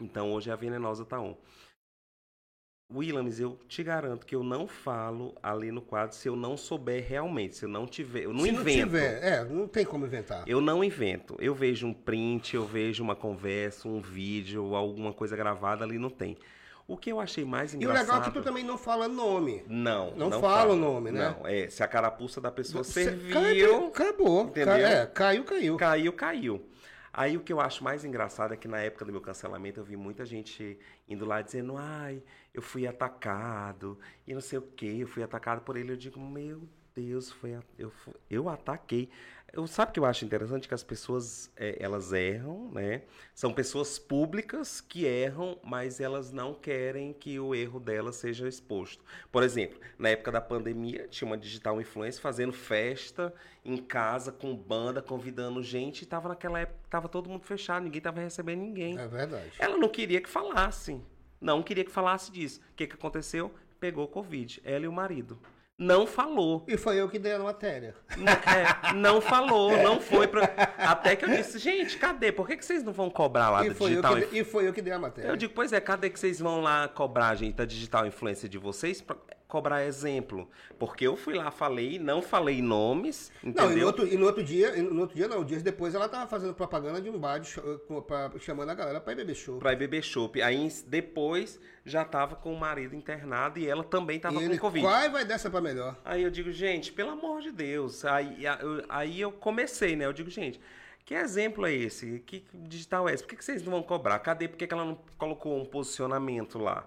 Então 0.00 0.32
hoje 0.32 0.50
é 0.50 0.52
A 0.52 0.56
Venenosa 0.56 1.04
Tá 1.04 1.20
On. 1.20 1.34
Williams, 2.94 3.40
eu 3.40 3.58
te 3.66 3.82
garanto 3.82 4.24
que 4.24 4.34
eu 4.34 4.44
não 4.44 4.68
falo 4.68 5.34
ali 5.42 5.72
no 5.72 5.82
quadro 5.82 6.14
se 6.14 6.28
eu 6.28 6.36
não 6.36 6.56
souber 6.56 7.04
realmente, 7.04 7.56
se 7.56 7.64
eu 7.64 7.68
não 7.68 7.84
tiver, 7.84 8.24
eu 8.24 8.32
não 8.32 8.44
se 8.44 8.50
invento. 8.50 8.78
Não 8.78 8.84
tiver, 8.84 9.24
é, 9.24 9.44
não 9.44 9.66
tem 9.66 9.84
como 9.84 10.06
inventar. 10.06 10.44
Eu 10.46 10.60
não 10.60 10.84
invento. 10.84 11.36
Eu 11.40 11.52
vejo 11.52 11.88
um 11.88 11.92
print, 11.92 12.54
eu 12.54 12.64
vejo 12.64 13.02
uma 13.02 13.16
conversa, 13.16 13.88
um 13.88 14.00
vídeo, 14.00 14.76
alguma 14.76 15.12
coisa 15.12 15.36
gravada 15.36 15.84
ali 15.84 15.98
não 15.98 16.10
tem. 16.10 16.36
O 16.86 16.96
que 16.96 17.10
eu 17.10 17.18
achei 17.18 17.44
mais 17.44 17.74
engraçado. 17.74 17.96
E 17.96 17.98
o 17.98 18.06
legal 18.06 18.20
é 18.20 18.24
que 18.24 18.38
tu 18.38 18.44
também 18.44 18.62
não 18.62 18.78
fala 18.78 19.08
nome. 19.08 19.64
Não. 19.66 20.12
Não, 20.14 20.30
não 20.30 20.40
fala 20.40 20.72
o 20.72 20.76
nome, 20.76 21.10
né? 21.10 21.34
Não, 21.36 21.44
é. 21.44 21.68
Se 21.68 21.82
a 21.82 21.88
carapuça 21.88 22.40
da 22.40 22.52
pessoa 22.52 22.84
serviu. 22.84 23.86
Acabou. 23.88 24.44
Entendeu? 24.44 24.74
É, 24.74 25.06
caiu, 25.06 25.42
caiu. 25.42 25.76
Caiu, 25.76 26.12
caiu. 26.12 26.64
Aí 27.16 27.34
o 27.34 27.40
que 27.40 27.50
eu 27.50 27.60
acho 27.62 27.82
mais 27.82 28.04
engraçado 28.04 28.52
é 28.52 28.58
que 28.58 28.68
na 28.68 28.78
época 28.78 29.02
do 29.06 29.10
meu 29.10 29.22
cancelamento 29.22 29.80
eu 29.80 29.84
vi 29.84 29.96
muita 29.96 30.26
gente 30.26 30.78
indo 31.08 31.24
lá 31.24 31.40
dizendo, 31.40 31.74
ai, 31.78 32.22
eu 32.52 32.60
fui 32.60 32.86
atacado 32.86 33.98
e 34.26 34.34
não 34.34 34.40
sei 34.42 34.58
o 34.58 34.62
que, 34.62 35.00
eu 35.00 35.08
fui 35.08 35.22
atacado 35.22 35.62
por 35.62 35.78
ele. 35.78 35.92
Eu 35.92 35.96
digo, 35.96 36.20
meu 36.20 36.68
Deus, 36.94 37.32
foi 37.32 37.58
eu, 37.78 37.90
eu 38.28 38.50
ataquei. 38.50 39.08
Eu, 39.52 39.66
sabe 39.66 39.90
o 39.90 39.94
que 39.94 40.00
eu 40.00 40.04
acho 40.04 40.24
interessante? 40.24 40.68
Que 40.68 40.74
as 40.74 40.82
pessoas, 40.82 41.50
é, 41.56 41.76
elas 41.80 42.12
erram, 42.12 42.70
né? 42.72 43.02
São 43.34 43.52
pessoas 43.52 43.98
públicas 43.98 44.80
que 44.80 45.04
erram, 45.06 45.58
mas 45.62 46.00
elas 46.00 46.32
não 46.32 46.52
querem 46.52 47.12
que 47.12 47.38
o 47.38 47.54
erro 47.54 47.80
delas 47.80 48.16
seja 48.16 48.48
exposto. 48.48 49.02
Por 49.32 49.42
exemplo, 49.42 49.80
na 49.98 50.10
época 50.10 50.32
da 50.32 50.40
pandemia, 50.40 51.06
tinha 51.08 51.26
uma 51.26 51.38
digital 51.38 51.80
influencer 51.80 52.20
fazendo 52.20 52.52
festa 52.52 53.32
em 53.64 53.76
casa, 53.76 54.30
com 54.30 54.54
banda, 54.54 55.00
convidando 55.00 55.62
gente, 55.62 56.02
e 56.02 56.06
tava 56.06 56.28
naquela 56.28 56.60
época, 56.60 56.78
tava 56.90 57.08
todo 57.08 57.30
mundo 57.30 57.44
fechado, 57.44 57.84
ninguém 57.84 58.00
tava 58.00 58.20
recebendo 58.20 58.60
ninguém. 58.60 58.98
É 58.98 59.08
verdade. 59.08 59.52
Ela 59.58 59.78
não 59.78 59.88
queria 59.88 60.20
que 60.20 60.28
falasse. 60.28 61.00
Não 61.40 61.62
queria 61.62 61.84
que 61.84 61.90
falasse 61.90 62.30
disso. 62.30 62.60
O 62.72 62.74
que, 62.74 62.86
que 62.86 62.94
aconteceu? 62.94 63.54
Pegou 63.78 64.06
Covid. 64.08 64.60
Ela 64.64 64.84
e 64.84 64.88
o 64.88 64.92
marido 64.92 65.38
não 65.78 66.06
falou. 66.06 66.64
E 66.66 66.76
foi 66.76 67.00
eu 67.00 67.08
que 67.08 67.18
dei 67.18 67.32
a 67.32 67.38
matéria. 67.38 67.94
É, 68.16 68.92
não 68.94 69.20
falou, 69.20 69.76
não 69.76 70.00
foi 70.00 70.26
pra... 70.26 70.44
Até 70.78 71.16
que 71.16 71.24
eu 71.24 71.28
disse, 71.28 71.58
gente, 71.58 71.98
cadê? 71.98 72.32
Por 72.32 72.46
que, 72.46 72.56
que 72.56 72.64
vocês 72.64 72.82
não 72.82 72.92
vão 72.92 73.10
cobrar 73.10 73.50
lá 73.50 73.64
e 73.64 73.68
da 73.68 73.74
Digital 73.74 74.18
Influencer? 74.18 74.38
E 74.40 74.44
foi 74.44 74.68
eu 74.68 74.72
que 74.72 74.80
dei 74.80 74.92
a 74.92 74.98
matéria. 74.98 75.28
Eu 75.28 75.36
digo, 75.36 75.52
pois 75.54 75.72
é, 75.72 75.80
cadê 75.80 76.10
que 76.10 76.18
vocês 76.18 76.40
vão 76.40 76.60
lá 76.60 76.88
cobrar, 76.88 77.34
gente, 77.34 77.54
da 77.54 77.64
Digital 77.64 78.06
Influência 78.06 78.48
de 78.48 78.58
vocês? 78.58 79.04
Cobrar 79.48 79.84
exemplo. 79.84 80.50
Porque 80.76 81.06
eu 81.06 81.16
fui 81.16 81.34
lá, 81.34 81.52
falei, 81.52 81.98
não 81.98 82.20
falei 82.20 82.60
nomes, 82.60 83.30
entendeu? 83.44 83.64
Não, 83.64 83.72
e 83.72 83.80
no 83.80 83.86
outro, 83.86 84.06
e 84.08 84.16
no 84.16 84.26
outro 84.26 84.42
dia, 84.42 84.82
no 84.82 85.00
outro 85.00 85.16
dia 85.16 85.28
não, 85.28 85.44
dias 85.44 85.62
depois 85.62 85.94
ela 85.94 86.08
tava 86.08 86.26
fazendo 86.26 86.52
propaganda 86.52 87.00
de 87.00 87.08
um 87.08 87.18
bar 87.18 87.38
de 87.38 87.54
pra, 88.06 88.32
chamando 88.40 88.70
a 88.70 88.74
galera 88.74 89.00
pra 89.00 89.12
ir 89.12 89.16
beber 89.16 89.36
show. 89.36 89.58
Pra 89.58 89.72
ir 89.72 89.76
beber 89.76 90.02
show. 90.02 90.30
Aí 90.42 90.68
depois 90.86 91.60
já 91.84 92.04
tava 92.04 92.34
com 92.34 92.52
o 92.52 92.58
marido 92.58 92.96
internado 92.96 93.60
e 93.60 93.68
ela 93.68 93.84
também 93.84 94.18
tava 94.18 94.34
e 94.34 94.38
com 94.38 94.44
ele, 94.44 94.58
Covid. 94.58 94.84
Qual 94.84 95.10
vai 95.10 95.24
dessa 95.24 95.48
pra 95.48 95.60
melhor? 95.60 95.96
Aí 96.04 96.24
eu 96.24 96.30
digo, 96.30 96.50
gente, 96.50 96.92
pelo 96.92 97.10
amor 97.10 97.40
de 97.40 97.52
Deus. 97.52 98.04
Aí, 98.04 98.42
aí 98.88 99.20
eu 99.20 99.30
comecei, 99.30 99.94
né? 99.94 100.06
Eu 100.06 100.12
digo, 100.12 100.28
gente, 100.28 100.60
que 101.04 101.14
exemplo 101.14 101.64
é 101.64 101.72
esse? 101.72 102.18
Que 102.26 102.44
digital 102.52 103.08
é 103.08 103.14
esse? 103.14 103.22
Por 103.22 103.36
que, 103.36 103.44
vocês 103.44 103.62
não 103.62 103.70
vão 103.70 103.82
cobrar? 103.82 104.18
Cadê? 104.18 104.48
Por 104.48 104.56
que, 104.56 104.66
que 104.66 104.74
ela 104.74 104.84
não 104.84 104.98
colocou 105.16 105.56
um 105.56 105.64
posicionamento 105.64 106.58
lá? 106.58 106.84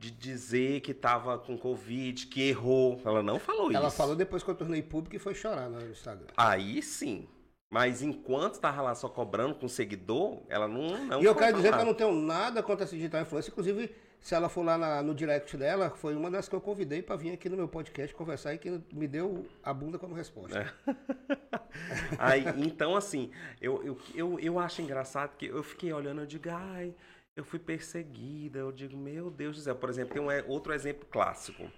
De 0.00 0.10
dizer 0.10 0.80
que 0.80 0.92
estava 0.92 1.38
com 1.38 1.58
Covid, 1.58 2.26
que 2.26 2.48
errou. 2.48 2.98
Ela 3.04 3.22
não 3.22 3.38
falou 3.38 3.64
Ela 3.64 3.72
isso. 3.72 3.78
Ela 3.78 3.90
falou 3.90 4.16
depois 4.16 4.42
que 4.42 4.48
eu 4.48 4.54
tornei 4.54 4.82
público 4.82 5.14
e 5.14 5.18
foi 5.18 5.34
chorar 5.34 5.68
no 5.68 5.78
Instagram. 5.90 6.26
Aí 6.34 6.82
sim. 6.82 7.28
Mas 7.70 8.02
enquanto 8.02 8.54
estava 8.54 8.80
lá 8.80 8.94
só 8.94 9.08
cobrando 9.08 9.54
com 9.54 9.68
seguidor, 9.68 10.38
ela 10.48 10.66
não. 10.66 11.06
não 11.06 11.22
e 11.22 11.24
eu 11.26 11.34
quero 11.34 11.58
dizer 11.58 11.72
que 11.72 11.78
eu 11.78 11.84
não 11.84 11.94
tenho 11.94 12.12
nada 12.12 12.62
contra 12.62 12.84
essa 12.84 12.96
digital 12.96 13.20
influência. 13.20 13.50
Inclusive, 13.50 13.94
se 14.20 14.34
ela 14.34 14.48
for 14.48 14.64
lá 14.64 14.78
na, 14.78 15.02
no 15.02 15.14
direct 15.14 15.54
dela, 15.56 15.90
foi 15.90 16.16
uma 16.16 16.30
das 16.30 16.48
que 16.48 16.54
eu 16.54 16.60
convidei 16.60 17.02
para 17.02 17.14
vir 17.14 17.32
aqui 17.32 17.48
no 17.48 17.56
meu 17.56 17.68
podcast 17.68 18.12
conversar 18.16 18.54
e 18.54 18.58
que 18.58 18.80
me 18.92 19.06
deu 19.06 19.46
a 19.62 19.72
bunda 19.72 19.98
como 19.98 20.14
resposta. 20.14 20.58
É. 20.58 20.94
Aí, 22.18 22.44
então, 22.56 22.96
assim, 22.96 23.30
eu, 23.60 23.84
eu, 23.84 23.98
eu, 24.14 24.40
eu 24.40 24.58
acho 24.58 24.82
engraçado 24.82 25.36
que 25.36 25.46
eu 25.46 25.62
fiquei 25.62 25.92
olhando, 25.92 26.22
eu 26.22 26.26
digo, 26.26 26.48
ai 26.50 26.92
eu 27.36 27.44
fui 27.44 27.58
perseguida. 27.58 28.58
Eu 28.58 28.72
digo, 28.72 28.96
meu 28.96 29.30
Deus 29.30 29.56
do 29.56 29.62
céu. 29.62 29.76
Por 29.76 29.88
exemplo, 29.88 30.14
tem 30.14 30.22
um 30.22 30.30
é, 30.30 30.42
outro 30.44 30.72
exemplo 30.72 31.06
clássico. 31.06 31.70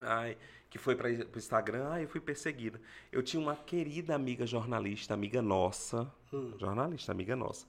Ai, 0.00 0.36
que 0.70 0.78
foi 0.78 0.94
para 0.94 1.08
o 1.08 1.38
Instagram, 1.38 1.88
ai, 1.88 2.04
eu 2.04 2.08
fui 2.08 2.20
perseguida. 2.20 2.80
Eu 3.10 3.22
tinha 3.22 3.40
uma 3.40 3.56
querida 3.56 4.14
amiga 4.14 4.46
jornalista, 4.46 5.14
amiga 5.14 5.42
nossa, 5.42 6.12
hum. 6.32 6.54
jornalista, 6.58 7.10
amiga 7.10 7.34
nossa, 7.34 7.66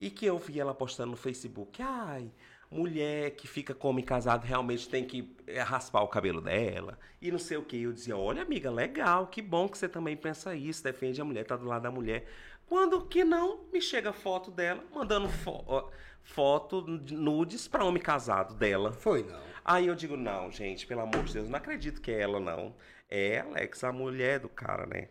e 0.00 0.10
que 0.10 0.26
eu 0.26 0.38
vi 0.38 0.60
ela 0.60 0.74
postando 0.74 1.12
no 1.12 1.16
Facebook, 1.16 1.82
ai, 1.82 2.30
mulher 2.70 3.32
que 3.32 3.48
fica 3.48 3.74
com 3.74 3.88
homem 3.88 4.04
casado 4.04 4.44
realmente 4.44 4.88
tem 4.88 5.04
que 5.04 5.34
eh, 5.46 5.62
raspar 5.62 6.02
o 6.02 6.08
cabelo 6.08 6.40
dela, 6.40 6.98
e 7.20 7.30
não 7.30 7.38
sei 7.38 7.56
o 7.56 7.64
que. 7.64 7.82
Eu 7.82 7.92
dizia, 7.92 8.16
olha 8.16 8.42
amiga, 8.42 8.70
legal, 8.70 9.26
que 9.28 9.40
bom 9.40 9.68
que 9.68 9.78
você 9.78 9.88
também 9.88 10.16
pensa 10.16 10.54
isso, 10.54 10.84
defende 10.84 11.20
a 11.20 11.24
mulher, 11.24 11.44
tá 11.44 11.56
do 11.56 11.66
lado 11.66 11.82
da 11.82 11.90
mulher. 11.90 12.28
Quando 12.66 13.06
que 13.06 13.24
não, 13.24 13.64
me 13.72 13.80
chega 13.80 14.12
foto 14.12 14.50
dela, 14.50 14.84
mandando 14.92 15.28
foto 15.28 15.90
foto 16.26 16.82
nudes 16.82 17.68
para 17.68 17.84
homem 17.84 18.02
casado 18.02 18.54
dela. 18.54 18.92
Foi, 18.92 19.22
não. 19.22 19.40
Aí 19.64 19.86
eu 19.86 19.94
digo, 19.94 20.16
não, 20.16 20.50
gente, 20.50 20.86
pelo 20.86 21.00
amor 21.00 21.24
de 21.24 21.34
Deus, 21.34 21.48
não 21.48 21.56
acredito 21.56 22.00
que 22.00 22.10
é 22.10 22.20
ela, 22.20 22.40
não. 22.40 22.74
É 23.08 23.40
Alex, 23.40 23.84
a 23.84 23.92
mulher 23.92 24.40
do 24.40 24.48
cara, 24.48 24.86
né? 24.86 25.08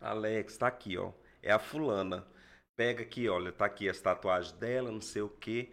Alex, 0.00 0.56
tá 0.56 0.66
aqui, 0.66 0.98
ó. 0.98 1.12
É 1.42 1.52
a 1.52 1.58
fulana. 1.58 2.26
Pega 2.76 3.02
aqui, 3.02 3.28
olha, 3.28 3.52
tá 3.52 3.66
aqui 3.66 3.88
as 3.88 4.00
tatuagens 4.00 4.52
dela, 4.52 4.90
não 4.90 5.00
sei 5.00 5.22
o 5.22 5.28
quê. 5.28 5.72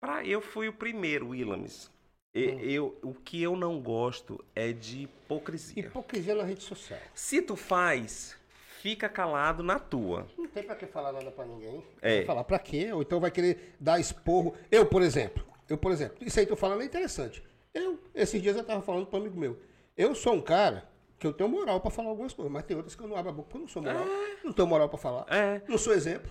Pra, 0.00 0.24
eu 0.24 0.40
fui 0.40 0.68
o 0.68 0.72
primeiro, 0.72 1.28
Williams. 1.28 1.90
Eu, 2.32 2.54
hum. 2.54 2.60
eu, 2.60 2.98
o 3.02 3.14
que 3.14 3.42
eu 3.42 3.56
não 3.56 3.80
gosto 3.80 4.42
é 4.54 4.72
de 4.72 5.02
hipocrisia. 5.02 5.86
Hipocrisia 5.86 6.34
na 6.34 6.44
rede 6.44 6.62
social. 6.62 7.00
Se 7.14 7.42
tu 7.42 7.56
faz, 7.56 8.37
fica 8.80 9.08
calado 9.08 9.62
na 9.62 9.78
tua. 9.78 10.26
não 10.36 10.46
tem 10.46 10.62
pra 10.62 10.74
que 10.74 10.86
falar 10.86 11.12
nada 11.12 11.30
pra 11.30 11.44
ninguém. 11.44 11.84
É. 12.00 12.18
Vai 12.18 12.24
falar 12.26 12.44
pra 12.44 12.58
quê? 12.58 12.92
Ou 12.92 13.02
então 13.02 13.20
vai 13.20 13.30
querer 13.30 13.74
dar 13.78 13.98
esporro. 13.98 14.54
Eu, 14.70 14.86
por 14.86 15.02
exemplo, 15.02 15.44
eu, 15.68 15.76
por 15.76 15.92
exemplo, 15.92 16.16
isso 16.20 16.38
aí 16.38 16.46
que 16.46 16.52
eu 16.52 16.56
tô 16.56 16.60
falando 16.60 16.82
é 16.82 16.84
interessante. 16.84 17.42
Eu, 17.74 17.98
esses 18.14 18.40
dias 18.40 18.56
eu 18.56 18.64
tava 18.64 18.80
falando 18.82 19.06
pra 19.06 19.18
um 19.18 19.22
amigo 19.22 19.38
meu. 19.38 19.58
Eu 19.96 20.14
sou 20.14 20.34
um 20.34 20.40
cara 20.40 20.88
que 21.18 21.26
eu 21.26 21.32
tenho 21.32 21.50
moral 21.50 21.80
pra 21.80 21.90
falar 21.90 22.08
algumas 22.08 22.32
coisas, 22.32 22.52
mas 22.52 22.64
tem 22.64 22.76
outras 22.76 22.94
que 22.94 23.02
eu 23.02 23.08
não 23.08 23.16
abro 23.16 23.30
a 23.30 23.32
boca 23.32 23.48
porque 23.48 23.56
eu 23.58 23.62
não 23.62 23.68
sou 23.68 23.82
moral. 23.82 24.04
Não 24.44 24.52
tenho 24.52 24.68
moral 24.68 24.88
pra 24.88 24.98
falar. 24.98 25.26
É. 25.28 25.60
Não 25.68 25.76
sou 25.76 25.92
exemplo. 25.92 26.30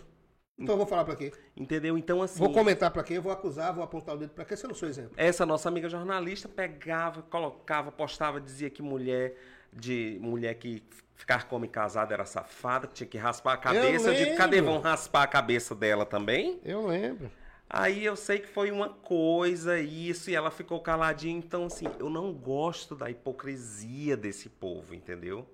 Então 0.58 0.74
eu 0.74 0.78
vou 0.78 0.88
falar 0.88 1.06
pra 1.06 1.16
quê? 1.16 1.32
Entendeu? 1.56 1.98
Então, 1.98 2.22
assim. 2.22 2.40
Vou 2.40 2.52
comentar 2.52 2.90
pra 2.90 3.04
quê? 3.04 3.20
Vou 3.20 3.32
acusar, 3.32 3.74
vou 3.76 3.84
apontar 3.84 4.16
o 4.16 4.18
dedo 4.18 4.32
pra 4.32 4.44
quê 4.44 4.56
se 4.56 4.66
eu 4.66 4.70
não 4.70 4.76
sou 4.76 4.90
exemplo? 4.90 5.12
Essa 5.16 5.46
nossa 5.46 5.70
amiga 5.70 5.88
jornalista 5.88 6.50
pegava, 6.50 7.22
colocava, 7.22 7.92
postava, 7.92 8.42
dizia 8.42 8.70
que 8.70 8.82
mulher 8.82 9.38
de 9.74 10.18
mulher 10.22 10.56
que 10.56 10.84
ficar 11.16 11.48
como 11.48 11.68
casada 11.68 12.14
era 12.14 12.26
safada, 12.26 12.88
que 12.88 12.94
tinha 12.94 13.08
que 13.08 13.18
raspar 13.18 13.54
a 13.54 13.58
cabeça. 13.58 14.14
Eu, 14.14 14.26
digo, 14.26 14.38
cadê 14.38 14.62
vão 14.62 14.80
raspar 14.80 15.24
a 15.24 15.28
cabeça 15.28 15.76
dela 15.76 16.06
também? 16.06 16.60
Eu 16.64 16.88
lembro. 16.88 17.32
Aí 17.70 18.06
eu 18.06 18.16
sei 18.16 18.40
que 18.40 18.48
foi 18.48 18.72
uma 18.72 18.90
coisa, 18.90 19.78
isso, 19.78 20.30
e 20.30 20.36
ela 20.36 20.50
ficou 20.50 20.80
caladinha. 20.80 21.38
Então, 21.38 21.66
assim, 21.66 21.86
eu 22.00 22.10
não 22.10 22.34
gosto 22.34 22.96
da 22.96 23.10
hipocrisia 23.10 24.16
desse 24.16 24.48
povo, 24.48 24.96
entendeu? 24.96 25.46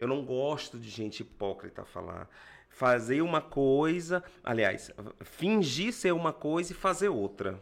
Eu 0.00 0.08
não 0.08 0.24
gosto 0.24 0.76
de 0.78 0.88
gente 0.90 1.20
hipócrita 1.20 1.84
falar. 1.84 2.28
Fazer 2.68 3.22
uma 3.22 3.40
coisa, 3.40 4.24
aliás, 4.42 4.90
fingir 5.20 5.92
ser 5.92 6.12
uma 6.12 6.32
coisa 6.32 6.72
e 6.72 6.74
fazer 6.74 7.10
outra. 7.10 7.60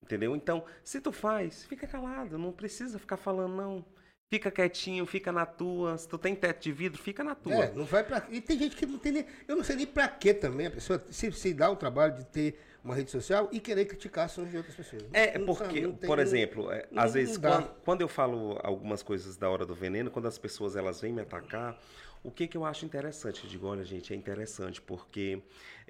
Entendeu? 0.00 0.36
Então, 0.36 0.64
se 0.84 1.00
tu 1.00 1.10
faz, 1.10 1.64
fica 1.64 1.86
calado, 1.86 2.38
não 2.38 2.52
precisa 2.52 2.98
ficar 2.98 3.16
falando, 3.16 3.56
não. 3.56 3.84
Fica 4.30 4.48
quietinho, 4.48 5.04
fica 5.06 5.32
na 5.32 5.44
tua. 5.44 5.98
Se 5.98 6.06
tu 6.08 6.16
tem 6.16 6.36
teto 6.36 6.62
de 6.62 6.70
vidro, 6.70 7.02
fica 7.02 7.24
na 7.24 7.34
tua. 7.34 7.64
É, 7.64 7.72
não 7.74 7.84
vai 7.84 8.04
pra. 8.04 8.24
E 8.30 8.40
tem 8.40 8.56
gente 8.56 8.76
que 8.76 8.86
não 8.86 8.96
tem 8.96 9.10
nem. 9.10 9.26
Eu 9.48 9.56
não 9.56 9.64
sei 9.64 9.74
nem 9.74 9.86
pra 9.86 10.06
quê 10.06 10.32
também. 10.32 10.68
A 10.68 10.70
pessoa 10.70 11.04
se, 11.10 11.32
se 11.32 11.52
dá 11.52 11.68
o 11.68 11.74
trabalho 11.74 12.14
de 12.14 12.24
ter 12.26 12.60
uma 12.84 12.94
rede 12.94 13.10
social 13.10 13.48
e 13.50 13.58
querer 13.58 13.86
criticar 13.86 14.26
ações 14.26 14.48
de 14.48 14.56
outras 14.56 14.76
pessoas. 14.76 15.02
É, 15.12 15.36
Não 15.36 15.46
porque, 15.46 15.80
não 15.80 15.92
tem- 15.94 16.06
por 16.08 16.20
exemplo, 16.20 16.70
é, 16.70 16.86
às 16.94 17.12
vezes, 17.12 17.36
quando, 17.36 17.68
quando 17.84 18.00
eu 18.02 18.08
falo 18.08 18.56
algumas 18.62 19.02
coisas 19.02 19.36
da 19.36 19.50
hora 19.50 19.66
do 19.66 19.74
veneno, 19.74 20.12
quando 20.12 20.28
as 20.28 20.38
pessoas 20.38 20.76
elas 20.76 21.00
vêm 21.00 21.12
me 21.12 21.22
atacar, 21.22 21.76
o 22.22 22.30
que, 22.30 22.46
que 22.46 22.56
eu 22.56 22.64
acho 22.64 22.84
interessante? 22.84 23.44
Eu 23.44 23.50
digo, 23.50 23.66
olha, 23.66 23.82
gente, 23.84 24.12
é 24.12 24.16
interessante, 24.16 24.80
porque 24.80 25.42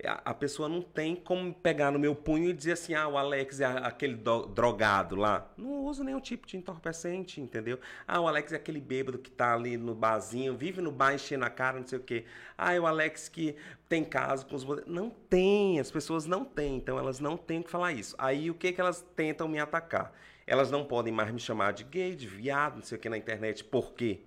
a, 0.04 0.30
a 0.30 0.34
pessoa 0.34 0.68
não 0.68 0.80
tem 0.80 1.16
como 1.16 1.52
pegar 1.52 1.90
no 1.90 1.98
meu 1.98 2.14
punho 2.14 2.50
e 2.50 2.52
dizer 2.52 2.72
assim, 2.72 2.94
ah, 2.94 3.08
o 3.08 3.18
Alex 3.18 3.60
é 3.60 3.64
aquele 3.66 4.14
do- 4.14 4.46
drogado 4.46 5.16
lá. 5.16 5.50
Não 5.56 5.84
usa 5.84 6.04
nenhum 6.04 6.20
tipo 6.20 6.46
de 6.46 6.56
entorpecente, 6.56 7.40
entendeu? 7.40 7.80
Ah, 8.06 8.20
o 8.20 8.28
Alex 8.28 8.52
é 8.52 8.56
aquele 8.56 8.80
bêbado 8.80 9.18
que 9.18 9.30
tá 9.30 9.54
ali 9.54 9.76
no 9.76 9.94
barzinho, 9.94 10.56
vive 10.56 10.80
no 10.80 10.92
bar 10.92 11.14
enchendo 11.14 11.44
a 11.44 11.50
cara, 11.50 11.80
não 11.80 11.86
sei 11.86 11.98
o 11.98 12.02
quê. 12.02 12.24
Ah, 12.56 12.72
é 12.74 12.78
o 12.80 12.86
Alex 12.86 13.28
que 13.28 13.56
tem 13.88 14.04
caso 14.04 14.46
com 14.46 14.54
os... 14.54 14.64
Não 14.86 15.10
tem, 15.10 15.80
as 15.80 15.90
pessoas 15.90 16.26
não 16.26 16.44
têm, 16.44 16.76
então 16.76 16.96
elas 16.98 17.18
não 17.18 17.36
têm 17.36 17.60
que 17.62 17.70
falar 17.70 17.92
isso. 17.92 18.14
Aí 18.18 18.50
o 18.50 18.54
que 18.54 18.72
que 18.72 18.80
elas 18.80 19.04
tentam 19.16 19.48
me 19.48 19.58
atacar? 19.58 20.12
Elas 20.46 20.70
não 20.70 20.84
podem 20.84 21.12
mais 21.12 21.32
me 21.32 21.40
chamar 21.40 21.72
de 21.72 21.84
gay, 21.84 22.14
de 22.14 22.26
viado, 22.26 22.76
não 22.76 22.82
sei 22.82 22.98
o 22.98 23.00
que 23.00 23.08
na 23.08 23.18
internet. 23.18 23.64
Por 23.64 23.92
quê? 23.94 24.20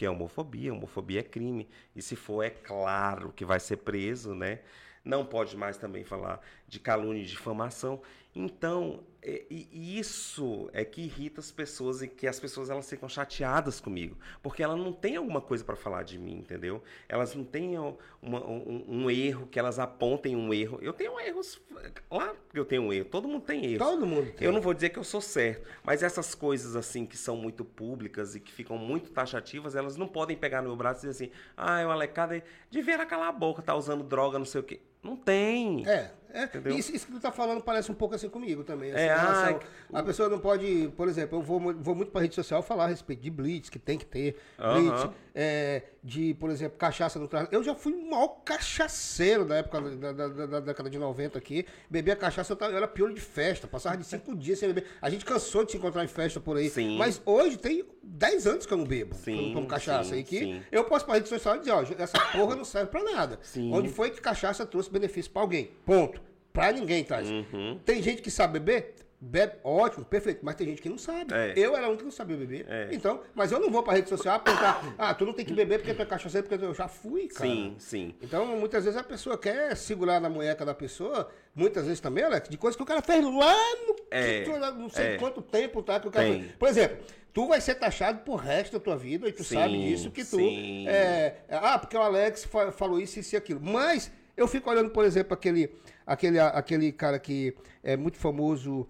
Porque 0.00 0.06
é 0.06 0.10
homofobia, 0.10 0.72
homofobia 0.72 1.20
é 1.20 1.22
crime. 1.22 1.68
E 1.94 2.00
se 2.00 2.16
for, 2.16 2.42
é 2.42 2.48
claro 2.48 3.34
que 3.34 3.44
vai 3.44 3.60
ser 3.60 3.76
preso, 3.76 4.34
né? 4.34 4.60
Não 5.04 5.26
pode 5.26 5.54
mais 5.58 5.76
também 5.76 6.04
falar 6.04 6.40
de 6.66 6.80
calúnia 6.80 7.20
e 7.22 7.26
difamação. 7.26 8.00
Então, 8.34 9.00
é- 9.22 9.44
e- 9.50 9.98
isso 9.98 10.70
é 10.72 10.84
que 10.84 11.02
irrita 11.02 11.40
as 11.40 11.50
pessoas 11.50 12.00
e 12.00 12.06
que 12.08 12.26
as 12.28 12.38
pessoas 12.38 12.70
elas 12.70 12.88
ficam 12.88 13.08
chateadas 13.08 13.80
comigo, 13.80 14.16
porque 14.42 14.62
elas 14.62 14.78
não 14.78 14.92
têm 14.92 15.16
alguma 15.16 15.40
coisa 15.40 15.64
para 15.64 15.74
falar 15.76 16.04
de 16.04 16.16
mim, 16.16 16.38
entendeu? 16.38 16.80
Elas 17.08 17.34
não 17.34 17.44
têm 17.44 17.76
uma- 17.76 18.46
um, 18.46 18.84
um 18.88 19.10
erro 19.10 19.46
que 19.48 19.58
elas 19.58 19.78
apontem 19.80 20.36
um 20.36 20.54
erro. 20.54 20.78
Eu 20.80 20.92
tenho 20.92 21.18
erros, 21.20 21.60
claro 22.08 22.36
que 22.52 22.58
eu 22.58 22.64
tenho 22.64 22.82
um 22.82 22.92
erro. 22.92 23.06
Todo 23.06 23.26
mundo 23.26 23.42
tem 23.44 23.64
erros. 23.66 23.78
Todo 23.86 24.06
mundo 24.06 24.30
tem. 24.32 24.46
Eu 24.46 24.52
não 24.52 24.60
vou 24.60 24.72
dizer 24.72 24.90
que 24.90 24.98
eu 24.98 25.04
sou 25.04 25.20
certo, 25.20 25.68
mas 25.82 26.02
essas 26.02 26.32
coisas 26.34 26.76
assim 26.76 27.04
que 27.04 27.16
são 27.16 27.36
muito 27.36 27.64
públicas 27.64 28.36
e 28.36 28.40
que 28.40 28.52
ficam 28.52 28.78
muito 28.78 29.10
taxativas, 29.10 29.74
elas 29.74 29.96
não 29.96 30.06
podem 30.06 30.36
pegar 30.36 30.62
no 30.62 30.68
meu 30.68 30.76
braço 30.76 31.04
e 31.04 31.10
dizer 31.10 31.24
assim: 31.26 31.32
"Ah, 31.56 31.84
o 31.84 31.90
Alecada 31.90 32.42
devia 32.70 33.04
calar 33.04 33.28
a 33.28 33.32
boca, 33.32 33.60
tá 33.60 33.74
usando 33.74 34.04
droga, 34.04 34.38
não 34.38 34.46
sei 34.46 34.60
o 34.60 34.64
quê". 34.64 34.80
Não 35.02 35.16
tem. 35.16 35.88
É, 35.88 36.12
é. 36.32 36.44
Entendeu? 36.44 36.76
Isso, 36.76 36.94
isso 36.94 37.06
que 37.06 37.12
tu 37.12 37.20
tá 37.20 37.30
falando 37.32 37.60
parece 37.62 37.90
um 37.90 37.94
pouco 37.94 38.14
assim 38.14 38.28
comigo 38.28 38.64
também. 38.64 38.90
assim, 38.92 39.00
É, 39.02 39.14
relação- 39.16 39.60
ah, 39.92 39.98
a 39.98 40.02
pessoa 40.02 40.28
não 40.28 40.38
pode, 40.38 40.92
por 40.96 41.08
exemplo, 41.08 41.38
eu 41.38 41.42
vou, 41.42 41.60
vou 41.74 41.94
muito 41.94 42.10
pra 42.10 42.20
rede 42.20 42.34
social 42.34 42.62
falar 42.62 42.84
a 42.84 42.88
respeito 42.88 43.22
de 43.22 43.30
blitz, 43.30 43.68
que 43.68 43.78
tem 43.78 43.98
que 43.98 44.06
ter 44.06 44.36
blitz, 44.56 45.02
Aham. 45.02 45.14
É, 45.42 45.82
de, 46.04 46.34
por 46.34 46.50
exemplo, 46.50 46.76
cachaça 46.76 47.18
no 47.18 47.26
trânsito. 47.26 47.54
Eu 47.54 47.62
já 47.62 47.74
fui 47.74 47.94
o 47.94 48.10
maior 48.10 48.28
cachaceiro 48.44 49.44
da 49.46 49.56
época 49.56 49.80
da, 49.80 50.12
da- 50.12 50.28
da- 50.28 50.46
da 50.46 50.60
década 50.60 50.90
de 50.90 50.98
90 50.98 51.38
aqui. 51.38 51.64
Bebia 51.88 52.14
cachaça, 52.14 52.52
eu, 52.52 52.56
tava- 52.56 52.72
eu 52.72 52.76
era 52.76 52.86
piolho 52.86 53.14
de 53.14 53.20
festa, 53.22 53.66
passava 53.66 53.96
de 53.96 54.04
cinco 54.04 54.36
dias 54.36 54.58
sem 54.58 54.68
beber. 54.68 54.84
A 55.00 55.08
gente 55.08 55.24
cansou 55.24 55.64
de 55.64 55.72
se 55.72 55.78
encontrar 55.78 56.04
em 56.04 56.08
festa 56.08 56.38
por 56.40 56.58
aí. 56.58 56.68
Sim. 56.68 56.98
Mas 56.98 57.22
hoje 57.24 57.56
tem 57.56 57.84
10 58.02 58.46
anos 58.46 58.66
que 58.66 58.72
eu 58.72 58.76
não 58.78 58.84
bebo, 58.84 59.14
eu 59.26 59.32
não 59.34 59.42
Sim, 59.44 59.52
tomo 59.54 59.66
cachaça. 59.66 60.10
sim, 60.10 60.18
e 60.20 60.24
que 60.24 60.38
sim. 60.40 60.62
eu 60.70 60.84
posso 60.84 61.06
pra 61.06 61.14
rede 61.14 61.28
social 61.28 61.56
e 61.56 61.60
dizer, 61.60 61.72
ó, 61.72 61.82
essa 61.98 62.18
porra 62.32 62.54
não 62.56 62.64
serve 62.64 62.90
pra 62.90 63.02
nada. 63.02 63.38
Sim. 63.42 63.72
Onde 63.72 63.88
foi 63.88 64.10
que 64.10 64.20
cachaça 64.20 64.66
trouxe 64.66 64.90
benefício 64.90 65.30
pra 65.32 65.40
alguém? 65.42 65.70
Ponto. 65.86 66.20
Pra 66.52 66.70
ninguém 66.72 67.02
traz. 67.02 67.30
Uhum. 67.30 67.80
Tem 67.84 68.02
gente 68.02 68.20
que 68.20 68.30
sabe 68.30 68.58
beber? 68.58 68.94
Bebe, 69.22 69.56
ótimo, 69.62 70.02
perfeito, 70.02 70.40
mas 70.42 70.54
tem 70.54 70.66
gente 70.66 70.80
que 70.80 70.88
não 70.88 70.96
sabe. 70.96 71.34
É. 71.34 71.52
Eu 71.54 71.76
era 71.76 71.90
um 71.90 71.96
que 71.96 72.02
não 72.02 72.10
sabia 72.10 72.38
beber. 72.38 72.64
É. 72.66 72.88
Então, 72.90 73.20
mas 73.34 73.52
eu 73.52 73.60
não 73.60 73.70
vou 73.70 73.82
pra 73.82 73.92
rede 73.92 74.08
social 74.08 74.36
apontar, 74.36 74.82
ah, 74.96 75.12
tu 75.12 75.26
não 75.26 75.34
tem 75.34 75.44
que 75.44 75.52
beber 75.52 75.78
porque 75.78 75.92
tu 75.92 76.00
é 76.00 76.06
cachaceiro, 76.06 76.48
porque 76.48 76.64
eu 76.64 76.72
já 76.72 76.88
fui, 76.88 77.28
cara. 77.28 77.44
Sim, 77.50 77.76
sim. 77.78 78.14
Então, 78.22 78.46
muitas 78.56 78.84
vezes 78.84 78.98
a 78.98 79.04
pessoa 79.04 79.36
quer 79.36 79.76
segurar 79.76 80.20
na 80.20 80.30
munheca 80.30 80.64
da 80.64 80.72
pessoa, 80.72 81.30
muitas 81.54 81.84
vezes 81.84 82.00
também, 82.00 82.24
Alex, 82.24 82.48
de 82.48 82.56
coisas 82.56 82.76
que 82.76 82.82
o 82.82 82.86
cara 82.86 83.02
fez 83.02 83.22
lá 83.22 83.54
no. 83.86 83.96
É, 84.10 84.40
que 84.42 84.50
não 84.50 84.88
sei 84.88 85.06
é. 85.06 85.16
quanto 85.18 85.42
tempo, 85.42 85.82
tá? 85.82 86.00
Que 86.00 86.08
o 86.08 86.10
cara 86.10 86.24
Tem. 86.26 86.40
fez. 86.42 86.52
Por 86.56 86.68
exemplo, 86.68 86.96
tu 87.34 87.46
vai 87.46 87.60
ser 87.60 87.74
taxado 87.74 88.20
pro 88.20 88.36
resto 88.36 88.72
da 88.72 88.80
tua 88.80 88.96
vida 88.96 89.28
e 89.28 89.32
tu 89.32 89.44
Sim, 89.44 89.54
sabe 89.56 89.78
disso, 89.78 90.10
que 90.10 90.24
tu. 90.24 90.36
sim. 90.38 90.88
é, 90.88 91.42
é, 91.46 91.56
ah, 91.56 91.78
porque 91.78 91.94
o 91.94 92.00
Alex 92.00 92.44
fa- 92.44 92.72
falou 92.72 92.98
isso, 92.98 93.18
isso 93.20 93.34
e 93.34 93.36
aquilo. 93.36 93.60
Mas 93.62 94.10
eu 94.34 94.48
fico 94.48 94.70
olhando, 94.70 94.88
por 94.90 95.04
exemplo, 95.04 95.34
aquele, 95.34 95.70
aquele, 96.06 96.38
aquele 96.40 96.90
cara 96.90 97.18
que 97.18 97.54
é 97.84 97.96
muito 97.98 98.16
famoso, 98.16 98.88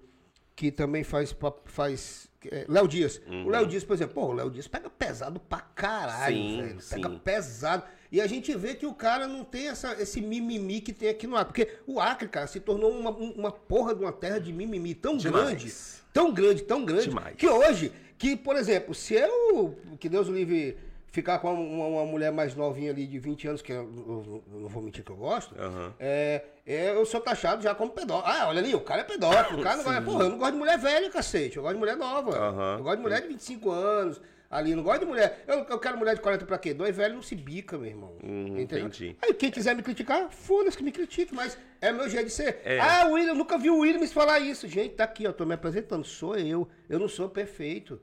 que 0.60 0.70
também 0.70 1.02
faz. 1.02 1.34
faz 1.64 2.28
é, 2.44 2.66
Léo 2.68 2.86
Dias. 2.86 3.18
O 3.46 3.48
Léo 3.48 3.66
Dias, 3.66 3.82
por 3.82 3.94
exemplo, 3.94 4.14
pô, 4.14 4.26
o 4.26 4.32
Léo 4.34 4.50
Dias 4.50 4.68
pega 4.68 4.90
pesado 4.90 5.40
pra 5.40 5.58
caralho, 5.60 6.36
Sim, 6.36 6.56
velho. 6.60 6.78
Pega 6.90 7.08
sim. 7.08 7.18
pesado. 7.24 7.82
E 8.12 8.20
a 8.20 8.26
gente 8.26 8.54
vê 8.54 8.74
que 8.74 8.84
o 8.84 8.92
cara 8.92 9.26
não 9.26 9.42
tem 9.42 9.68
essa, 9.68 9.94
esse 10.02 10.20
mimimi 10.20 10.82
que 10.82 10.92
tem 10.92 11.08
aqui 11.08 11.26
no 11.26 11.34
Acre. 11.36 11.46
Porque 11.64 11.78
o 11.86 11.98
Acre, 11.98 12.28
cara, 12.28 12.46
se 12.46 12.60
tornou 12.60 12.90
uma, 12.90 13.10
um- 13.10 13.30
uma 13.32 13.50
porra 13.50 13.94
de 13.94 14.02
uma 14.02 14.12
terra 14.12 14.38
de 14.38 14.52
mimimi 14.52 14.94
tão 14.94 15.16
Demais. 15.16 15.44
grande. 15.46 15.72
Tão 16.12 16.30
grande, 16.34 16.62
tão 16.64 16.84
grande. 16.84 17.08
Demais. 17.08 17.36
Que 17.36 17.46
hoje, 17.48 17.90
que, 18.18 18.36
por 18.36 18.54
exemplo, 18.56 18.94
se 18.94 19.14
eu, 19.14 19.78
que 19.98 20.10
Deus 20.10 20.28
o 20.28 20.32
livre, 20.32 20.76
ficar 21.10 21.38
com 21.40 21.52
uma, 21.52 21.86
uma 21.86 22.04
mulher 22.04 22.30
mais 22.32 22.54
novinha 22.54 22.90
ali 22.90 23.06
de 23.06 23.18
20 23.18 23.48
anos, 23.48 23.62
que 23.62 23.72
eu, 23.72 23.76
eu- 23.82 24.44
eu 24.54 24.60
não 24.60 24.68
vou 24.68 24.82
mentir 24.82 25.04
que 25.04 25.10
eu 25.10 25.16
gosto, 25.16 25.54
Aham. 25.60 25.92
é, 25.98 26.42
é, 26.66 26.90
eu 26.90 27.04
sou 27.04 27.20
taxado 27.20 27.62
já 27.62 27.74
como 27.74 27.90
pedófilo. 27.92 28.32
Ah, 28.32 28.46
olha 28.48 28.60
ali, 28.60 28.74
o 28.74 28.80
cara 28.80 29.00
é 29.00 29.04
pedófilo. 29.04 29.60
O 29.60 29.62
cara 29.62 29.76
não 29.78 29.84
gosta, 29.84 30.02
porra, 30.02 30.24
eu 30.24 30.28
não 30.30 30.38
gosto 30.38 30.52
de 30.52 30.58
mulher 30.58 30.78
velha, 30.78 31.10
cacete. 31.10 31.56
Eu 31.56 31.62
gosto 31.62 31.74
de 31.74 31.80
mulher 31.80 31.96
nova. 31.96 32.30
Aham. 32.36 32.76
Eu 32.78 32.82
gosto 32.84 32.96
de 32.96 33.02
mulher 33.02 33.22
de 33.22 33.28
25 33.28 33.70
anos. 33.70 34.20
Ali, 34.48 34.72
eu 34.72 34.76
não 34.76 34.82
gosto 34.82 35.00
de 35.00 35.06
mulher. 35.06 35.44
Eu, 35.46 35.58
eu 35.60 35.78
quero 35.78 35.96
mulher 35.96 36.16
de 36.16 36.20
40 36.20 36.44
pra 36.44 36.58
quê? 36.58 36.74
Dois 36.74 36.96
velhos 36.96 37.14
não 37.14 37.22
se 37.22 37.36
bica, 37.36 37.78
meu 37.78 37.86
irmão. 37.88 38.16
Hum, 38.20 38.58
entendi. 38.58 39.16
Aí 39.22 39.32
quem 39.32 39.48
quiser 39.48 39.76
me 39.76 39.82
criticar, 39.82 40.28
foda-se 40.32 40.76
que 40.76 40.82
me 40.82 40.90
critique, 40.90 41.32
mas 41.32 41.56
é 41.80 41.92
meu 41.92 42.08
jeito 42.08 42.26
de 42.26 42.32
ser. 42.32 42.60
É. 42.64 42.80
Ah, 42.80 43.06
o 43.06 43.12
William, 43.12 43.30
eu 43.30 43.36
nunca 43.36 43.56
vi 43.56 43.70
o 43.70 43.78
Williams 43.78 44.12
falar 44.12 44.40
isso. 44.40 44.66
Gente, 44.66 44.96
tá 44.96 45.04
aqui, 45.04 45.24
ó, 45.24 45.32
tô 45.32 45.46
me 45.46 45.54
apresentando. 45.54 46.04
Sou 46.04 46.34
eu. 46.36 46.68
Eu 46.88 46.98
não 46.98 47.06
sou 47.06 47.28
perfeito. 47.28 48.00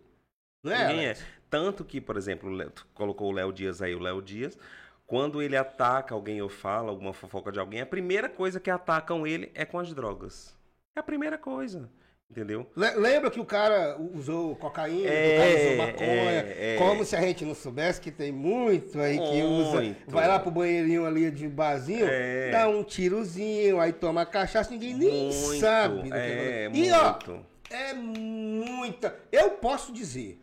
Não 0.64 0.72
é? 0.72 0.88
Ninguém 0.88 1.08
é. 1.08 1.18
Tanto 1.50 1.84
que, 1.86 2.02
por 2.02 2.18
exemplo, 2.18 2.50
colocou 2.94 3.30
o 3.30 3.34
Léo 3.34 3.54
Dias 3.54 3.82
aí, 3.82 3.96
o 3.96 4.00
Léo 4.00 4.22
Dias, 4.22 4.58
quando 5.06 5.42
ele 5.42 5.56
ataca 5.56 6.14
alguém 6.14 6.42
ou 6.42 6.50
fala 6.50 6.90
alguma 6.90 7.14
fofoca 7.14 7.52
de 7.52 7.60
alguém, 7.60 7.82
a 7.82 7.86
primeira 7.86 8.28
coisa 8.28 8.60
que 8.60 8.70
atacam 8.70 9.26
ele 9.26 9.50
é 9.56 9.64
com 9.66 9.80
as 9.80 9.94
drogas. 9.94 10.54
É 10.96 11.00
a 11.00 11.04
primeira 11.04 11.38
coisa. 11.38 11.90
Entendeu? 12.30 12.68
Le- 12.76 12.92
Lembra 12.96 13.32
que 13.32 13.40
o 13.40 13.46
cara 13.46 13.98
usou 14.14 14.54
cocaína, 14.58 15.08
É, 15.10 15.34
o 15.34 15.38
cara 15.40 15.56
usou 15.64 15.78
maconha, 15.88 16.32
é, 16.42 16.74
é. 16.74 16.78
como 16.78 17.06
se 17.06 17.16
a 17.16 17.22
gente 17.22 17.46
não 17.46 17.56
soubesse 17.56 18.02
que 18.02 18.12
tem 18.12 18.34
muito 18.34 19.00
aí 19.00 19.18
que 19.18 19.42
usa, 19.44 19.76
Muito. 19.82 20.12
vai 20.12 20.28
lá 20.28 20.38
pro 20.38 20.52
banheirinho 20.52 21.06
ali 21.06 21.32
de 21.32 21.48
barzinho, 21.48 22.06
É. 22.06 22.52
dá 22.52 22.68
um 22.68 22.84
tirozinho, 22.84 23.80
aí 23.80 23.94
toma 23.94 24.26
cachaça, 24.26 24.70
ninguém 24.72 24.94
nem 24.94 25.32
Muito, 25.32 25.62
sabe. 25.62 25.96
do 26.02 26.04
que 26.04 26.10
é, 26.14 26.70
falando. 26.70 26.76
e 26.76 26.92
ó, 26.92 27.12
muito. 27.14 27.46
é 27.70 27.94
muita, 27.94 29.16
eu 29.32 29.52
posso 29.52 29.94
dizer, 29.94 30.38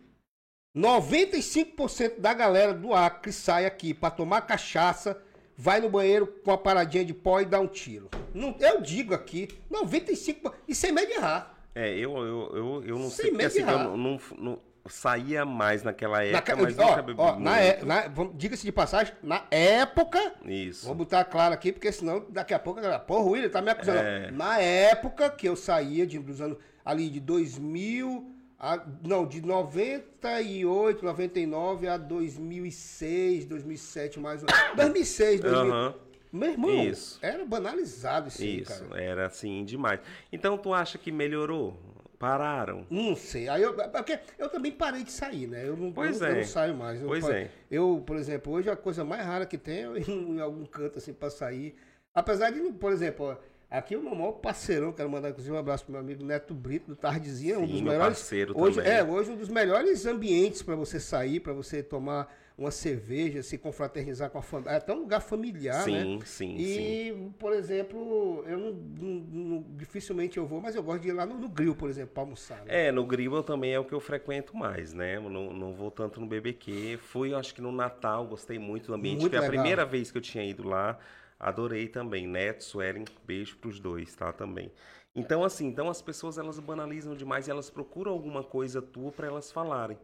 95% 0.76 2.18
da 2.18 2.34
galera 2.34 2.74
do 2.74 2.92
Acre 2.92 3.32
sai 3.32 3.64
aqui 3.64 3.94
pra 3.94 4.10
tomar 4.10 4.40
cachaça, 4.42 5.16
vai 5.56 5.80
no 5.80 5.88
banheiro 5.88 6.26
com 6.44 6.50
a 6.50 6.58
paradinha 6.58 7.04
de 7.04 7.14
pó 7.14 7.40
e 7.40 7.44
dá 7.44 7.60
um 7.60 7.66
tiro. 7.68 8.10
Não, 8.34 8.56
eu 8.58 8.80
digo 8.80 9.14
aqui, 9.14 9.48
95%, 9.70 10.52
e 10.66 10.74
sem 10.74 10.90
medo 10.92 11.06
de 11.08 11.14
errar. 11.14 11.54
É, 11.74 11.90
eu, 11.96 12.16
eu, 12.16 12.52
eu, 12.56 12.84
eu 12.86 12.98
não 12.98 13.08
Sem 13.10 13.26
sei, 13.26 13.30
porque 13.30 13.44
assim, 13.46 13.60
eu 13.60 13.68
errar. 13.68 13.84
não, 13.84 13.96
não- 13.96 14.20
não- 14.38 14.58
saía 14.86 15.46
mais 15.46 15.82
naquela 15.82 16.22
época, 16.22 16.54
Na, 16.56 16.62
mas 16.62 16.78
ó, 16.78 16.90
nunca 16.90 17.02
bebi 17.02 17.18
ó, 17.18 17.38
na, 17.40 17.58
é- 17.58 17.82
na- 17.82 18.04
diga-se 18.34 18.64
de 18.66 18.70
passagem, 18.70 19.14
na 19.22 19.42
época, 19.50 20.34
Isso. 20.44 20.84
vou 20.84 20.94
botar 20.94 21.24
claro 21.24 21.54
aqui, 21.54 21.72
porque 21.72 21.90
senão 21.90 22.26
daqui 22.28 22.52
a 22.52 22.58
pouco 22.58 22.80
a 22.80 22.82
galera, 22.82 23.00
porra, 23.00 23.22
o 23.24 23.30
William 23.30 23.48
tá 23.48 23.62
me 23.62 23.70
acusando. 23.70 23.98
É. 24.00 24.30
Na 24.30 24.58
época 24.60 25.30
que 25.30 25.48
eu 25.48 25.56
saía 25.56 26.06
de, 26.06 26.18
dos 26.18 26.38
anos 26.42 26.58
ali 26.84 27.08
de 27.08 27.18
2000, 27.18 28.33
a, 28.72 28.86
não, 29.06 29.26
de 29.26 29.40
98, 29.42 31.04
99 31.04 31.86
a 31.88 31.96
2006, 31.96 33.44
2007 33.46 34.18
mais 34.20 34.42
ou 34.42 34.48
menos. 34.50 34.76
2006, 34.76 35.40
2000. 35.40 35.60
Aham. 35.72 35.94
Meu 36.32 36.50
irmão, 36.50 36.84
Isso. 36.84 37.18
era 37.22 37.44
banalizado 37.44 38.26
isso, 38.26 38.42
Isso, 38.44 38.84
cara. 38.88 39.00
era 39.00 39.26
assim 39.26 39.64
demais. 39.64 40.00
Então 40.32 40.58
tu 40.58 40.74
acha 40.74 40.98
que 40.98 41.12
melhorou? 41.12 41.78
Pararam? 42.18 42.84
Não 42.90 43.14
sei. 43.14 43.48
Aí 43.48 43.62
eu, 43.62 43.74
porque 43.74 44.18
eu 44.38 44.48
também 44.48 44.72
parei 44.72 45.04
de 45.04 45.12
sair, 45.12 45.46
né? 45.46 45.68
Eu 45.68 45.76
não, 45.76 45.92
Pois 45.92 46.16
eu, 46.20 46.22
não- 46.22 46.28
eu 46.28 46.34
é. 46.34 46.38
não 46.40 46.44
saio 46.48 46.74
mais. 46.74 47.00
Eu, 47.00 47.06
Pois 47.06 47.24
pa- 47.24 47.34
é. 47.34 47.50
Eu, 47.70 48.02
por 48.04 48.16
exemplo, 48.16 48.52
hoje 48.52 48.68
a 48.70 48.74
coisa 48.76 49.04
mais 49.04 49.24
rara 49.24 49.46
que 49.46 49.58
tem 49.58 49.84
é 49.84 49.86
em 50.10 50.40
algum 50.40 50.64
canto 50.64 50.98
assim 50.98 51.12
pra 51.12 51.30
sair. 51.30 51.76
Apesar 52.12 52.50
de, 52.50 52.60
por 52.72 52.92
exemplo, 52.92 53.26
ó, 53.26 53.36
aqui 53.70 53.96
o 53.96 54.02
meu 54.02 54.14
maior 54.14 54.32
parceirão, 54.32 54.92
quero 54.92 55.08
mandar 55.10 55.30
inclusive 55.30 55.54
um 55.54 55.58
abraço 55.58 55.84
pro 55.84 55.92
meu 55.92 56.00
amigo 56.00 56.24
Neto 56.24 56.54
Brito 56.54 56.86
do 56.88 56.96
Tardezinha, 56.96 57.58
um 57.58 57.66
Sim, 57.66 57.72
dos 57.72 57.80
meu 57.80 57.92
melhores. 57.92 58.18
parceiro 58.18 58.54
hoje, 58.56 58.76
também. 58.76 58.92
é, 58.92 59.02
hoje 59.04 59.30
um 59.30 59.36
dos 59.36 59.48
melhores 59.48 60.06
ambientes 60.06 60.62
pra 60.62 60.74
você 60.74 60.98
sair, 61.00 61.40
pra 61.40 61.52
você 61.52 61.82
tomar 61.82 62.32
uma 62.56 62.70
cerveja, 62.70 63.42
se 63.42 63.58
confraternizar 63.58 64.30
com 64.30 64.38
a 64.38 64.42
família. 64.42 64.70
É 64.70 64.76
até 64.76 64.92
um 64.92 65.00
lugar 65.00 65.20
familiar, 65.20 65.84
né? 65.88 66.04
sim, 66.04 66.20
sim, 66.24 66.56
sim. 66.56 66.62
E, 66.62 67.30
por 67.36 67.52
exemplo, 67.52 68.44
eu 68.46 68.56
não, 68.56 68.70
não- 68.72 69.20
não- 69.32 69.64
dificilmente 69.76 70.38
eu 70.38 70.46
vou, 70.46 70.60
mas 70.60 70.76
eu 70.76 70.82
gosto 70.84 71.02
de 71.02 71.08
ir 71.08 71.12
lá 71.12 71.26
no, 71.26 71.36
no 71.36 71.48
grill, 71.48 71.74
por 71.74 71.90
exemplo, 71.90 72.12
pra 72.14 72.22
almoçar. 72.22 72.58
né? 72.64 72.86
É, 72.86 72.92
no 72.92 73.04
Gribble 73.04 73.42
também 73.42 73.72
é 73.74 73.78
o 73.80 73.84
que 73.84 73.92
eu 73.92 73.98
frequento 73.98 74.56
mais, 74.56 74.92
né? 74.92 75.16
Eu 75.16 75.28
Não, 75.28 75.52
não 75.52 75.72
vou 75.74 75.90
tanto 75.90 76.20
no 76.20 76.26
BBQ. 76.28 76.96
Fui, 77.02 77.34
acho 77.34 77.52
que 77.52 77.60
no 77.60 77.72
Natal, 77.72 78.24
gostei 78.24 78.56
muito 78.56 78.86
do 78.86 78.94
ambiente. 78.94 79.18
Muito 79.20 79.30
Foi 79.32 79.38
a 79.38 79.42
legal. 79.42 79.56
primeira 79.56 79.84
vez 79.84 80.12
que 80.12 80.18
eu 80.18 80.22
tinha 80.22 80.44
ido 80.44 80.62
lá. 80.62 80.96
Adorei 81.44 81.88
também. 81.88 82.26
Neto, 82.26 82.64
Suelen, 82.64 83.04
beijo 83.26 83.58
pros 83.58 83.78
dois, 83.78 84.14
tá? 84.14 84.32
Também. 84.32 84.72
Então, 85.14 85.44
assim, 85.44 85.66
então 85.66 85.90
as 85.90 86.00
pessoas 86.00 86.38
elas 86.38 86.58
banalizam 86.58 87.14
demais 87.14 87.46
e 87.46 87.50
elas 87.50 87.68
procuram 87.68 88.10
alguma 88.10 88.42
coisa 88.42 88.80
tua 88.80 89.12
pra 89.12 89.26
elas 89.26 89.52
falarem. 89.52 89.98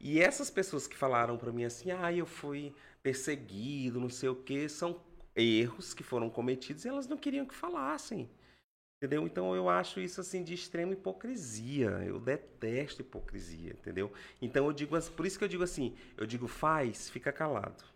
E 0.00 0.18
essas 0.18 0.50
pessoas 0.50 0.86
que 0.86 0.96
falaram 0.96 1.36
pra 1.36 1.52
mim 1.52 1.64
assim, 1.64 1.90
ah, 1.90 2.10
eu 2.10 2.24
fui 2.24 2.74
perseguido, 3.02 4.00
não 4.00 4.08
sei 4.08 4.30
o 4.30 4.34
quê, 4.34 4.66
são 4.66 4.98
erros 5.36 5.92
que 5.92 6.02
foram 6.02 6.30
cometidos 6.30 6.86
e 6.86 6.88
elas 6.88 7.06
não 7.06 7.18
queriam 7.18 7.44
que 7.44 7.54
falassem. 7.54 8.30
Entendeu? 8.96 9.26
Então 9.26 9.54
eu 9.54 9.68
acho 9.68 10.00
isso 10.00 10.22
assim 10.22 10.42
de 10.42 10.54
extrema 10.54 10.94
hipocrisia. 10.94 11.90
Eu 12.06 12.18
detesto 12.18 13.02
hipocrisia, 13.02 13.72
entendeu? 13.72 14.10
Então 14.40 14.64
eu 14.66 14.72
digo, 14.72 14.98
por 15.12 15.26
isso 15.26 15.38
que 15.38 15.44
eu 15.44 15.48
digo 15.48 15.64
assim, 15.64 15.94
eu 16.16 16.24
digo 16.24 16.48
faz, 16.48 17.10
fica 17.10 17.30
calado. 17.30 17.91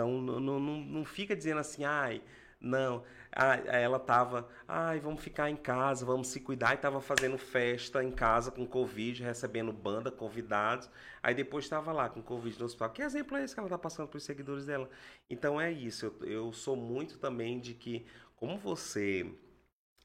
Então 0.00 0.20
não, 0.20 0.40
não, 0.40 0.60
não, 0.60 1.04
fica 1.04 1.36
dizendo 1.36 1.60
assim, 1.60 1.84
ai, 1.84 2.22
não, 2.58 3.04
ah, 3.30 3.56
ela 3.66 3.98
tava, 3.98 4.48
ai, 4.66 4.98
vamos 4.98 5.22
ficar 5.22 5.50
em 5.50 5.56
casa, 5.56 6.06
vamos 6.06 6.28
se 6.28 6.40
cuidar 6.40 6.74
e 6.74 6.78
tava 6.78 7.02
fazendo 7.02 7.36
festa 7.36 8.02
em 8.02 8.10
casa 8.10 8.50
com 8.50 8.66
Covid, 8.66 9.22
recebendo 9.22 9.72
banda, 9.72 10.10
convidados. 10.10 10.88
Aí 11.22 11.34
depois 11.34 11.66
estava 11.66 11.92
lá 11.92 12.08
com 12.08 12.22
Covid 12.22 12.58
no 12.58 12.64
hospital. 12.64 12.90
Que 12.90 13.02
exemplo 13.02 13.36
é 13.36 13.44
esse 13.44 13.52
que 13.52 13.60
ela 13.60 13.68
tá 13.68 13.78
passando 13.78 14.08
para 14.08 14.16
os 14.16 14.24
seguidores 14.24 14.64
dela? 14.64 14.88
Então 15.28 15.60
é 15.60 15.70
isso, 15.70 16.06
eu, 16.06 16.26
eu 16.26 16.52
sou 16.52 16.76
muito 16.76 17.18
também 17.18 17.60
de 17.60 17.74
que, 17.74 18.06
como 18.36 18.56
você 18.58 19.30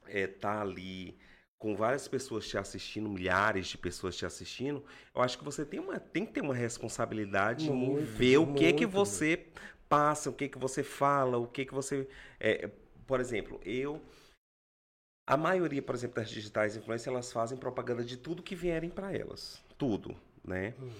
é, 0.06 0.26
tá 0.26 0.60
ali 0.60 1.18
com 1.58 1.74
várias 1.74 2.06
pessoas 2.06 2.46
te 2.46 2.58
assistindo, 2.58 3.08
milhares 3.08 3.66
de 3.66 3.78
pessoas 3.78 4.14
te 4.14 4.26
assistindo, 4.26 4.84
eu 5.14 5.22
acho 5.22 5.38
que 5.38 5.44
você 5.44 5.64
tem, 5.64 5.80
uma, 5.80 5.98
tem 5.98 6.26
que 6.26 6.32
ter 6.32 6.42
uma 6.42 6.54
responsabilidade 6.54 7.70
Muito, 7.70 8.02
em 8.02 8.04
ver 8.04 8.36
o 8.36 8.52
que 8.52 8.72
que 8.74 8.86
muito. 8.86 8.90
você 8.90 9.46
passa, 9.88 10.30
o 10.30 10.32
que 10.32 10.48
que 10.48 10.58
você 10.58 10.82
fala, 10.82 11.38
o 11.38 11.46
que 11.46 11.64
que 11.64 11.74
você... 11.74 12.08
é, 12.40 12.70
por 13.06 13.20
exemplo, 13.20 13.60
eu... 13.64 14.00
A 15.28 15.36
maioria, 15.36 15.82
por 15.82 15.94
exemplo, 15.94 16.16
das 16.16 16.30
digitais 16.30 16.76
influências, 16.76 17.08
elas 17.08 17.32
fazem 17.32 17.58
propaganda 17.58 18.04
de 18.04 18.16
tudo 18.16 18.44
que 18.44 18.54
vierem 18.54 18.88
para 18.88 19.12
elas. 19.12 19.60
Tudo, 19.76 20.16
né? 20.44 20.72
Hum. 20.80 20.90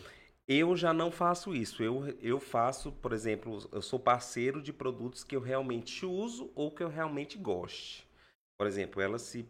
Eu 0.48 0.76
já 0.76 0.92
não 0.92 1.10
faço 1.10 1.54
isso. 1.54 1.82
Eu, 1.82 2.16
eu 2.20 2.38
faço, 2.38 2.92
por 2.92 3.12
exemplo, 3.12 3.68
eu 3.72 3.82
sou 3.82 3.98
parceiro 3.98 4.62
de 4.62 4.72
produtos 4.72 5.24
que 5.24 5.34
eu 5.34 5.40
realmente 5.40 6.06
uso 6.06 6.50
ou 6.54 6.70
que 6.70 6.82
eu 6.82 6.88
realmente 6.88 7.36
goste. 7.36 8.06
Por 8.56 8.66
exemplo, 8.66 9.02
ela 9.02 9.18
se 9.18 9.44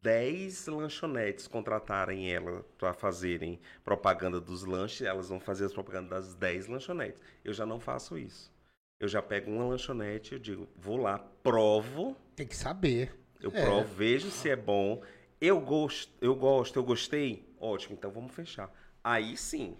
10 0.00 0.68
lanchonetes 0.68 1.48
contratarem 1.48 2.32
ela 2.32 2.64
para 2.78 2.92
fazerem 2.92 3.58
propaganda 3.84 4.40
dos 4.40 4.64
lanches, 4.64 5.02
elas 5.02 5.28
vão 5.28 5.40
fazer 5.40 5.64
as 5.64 5.72
propagandas 5.72 6.08
das 6.08 6.34
10 6.34 6.68
lanchonetes. 6.68 7.20
Eu 7.44 7.52
já 7.52 7.66
não 7.66 7.80
faço 7.80 8.16
isso. 8.16 8.52
Eu 9.00 9.06
já 9.08 9.22
pego 9.22 9.50
uma 9.50 9.64
lanchonete, 9.64 10.32
eu 10.32 10.38
digo, 10.38 10.68
vou 10.76 10.96
lá, 10.96 11.18
provo, 11.42 12.16
Tem 12.34 12.46
que 12.46 12.56
saber. 12.56 13.14
eu 13.40 13.50
É. 13.54 13.64
provo, 13.64 13.94
vejo 13.94 14.30
se 14.30 14.50
é 14.50 14.56
bom. 14.56 15.02
Eu 15.40 15.60
gosto, 15.60 16.12
eu 16.20 16.34
gosto, 16.34 16.76
eu 16.76 16.82
gostei. 16.84 17.46
Ótimo, 17.60 17.94
então 17.94 18.10
vamos 18.10 18.34
fechar. 18.34 18.72
Aí 19.02 19.36
sim. 19.36 19.76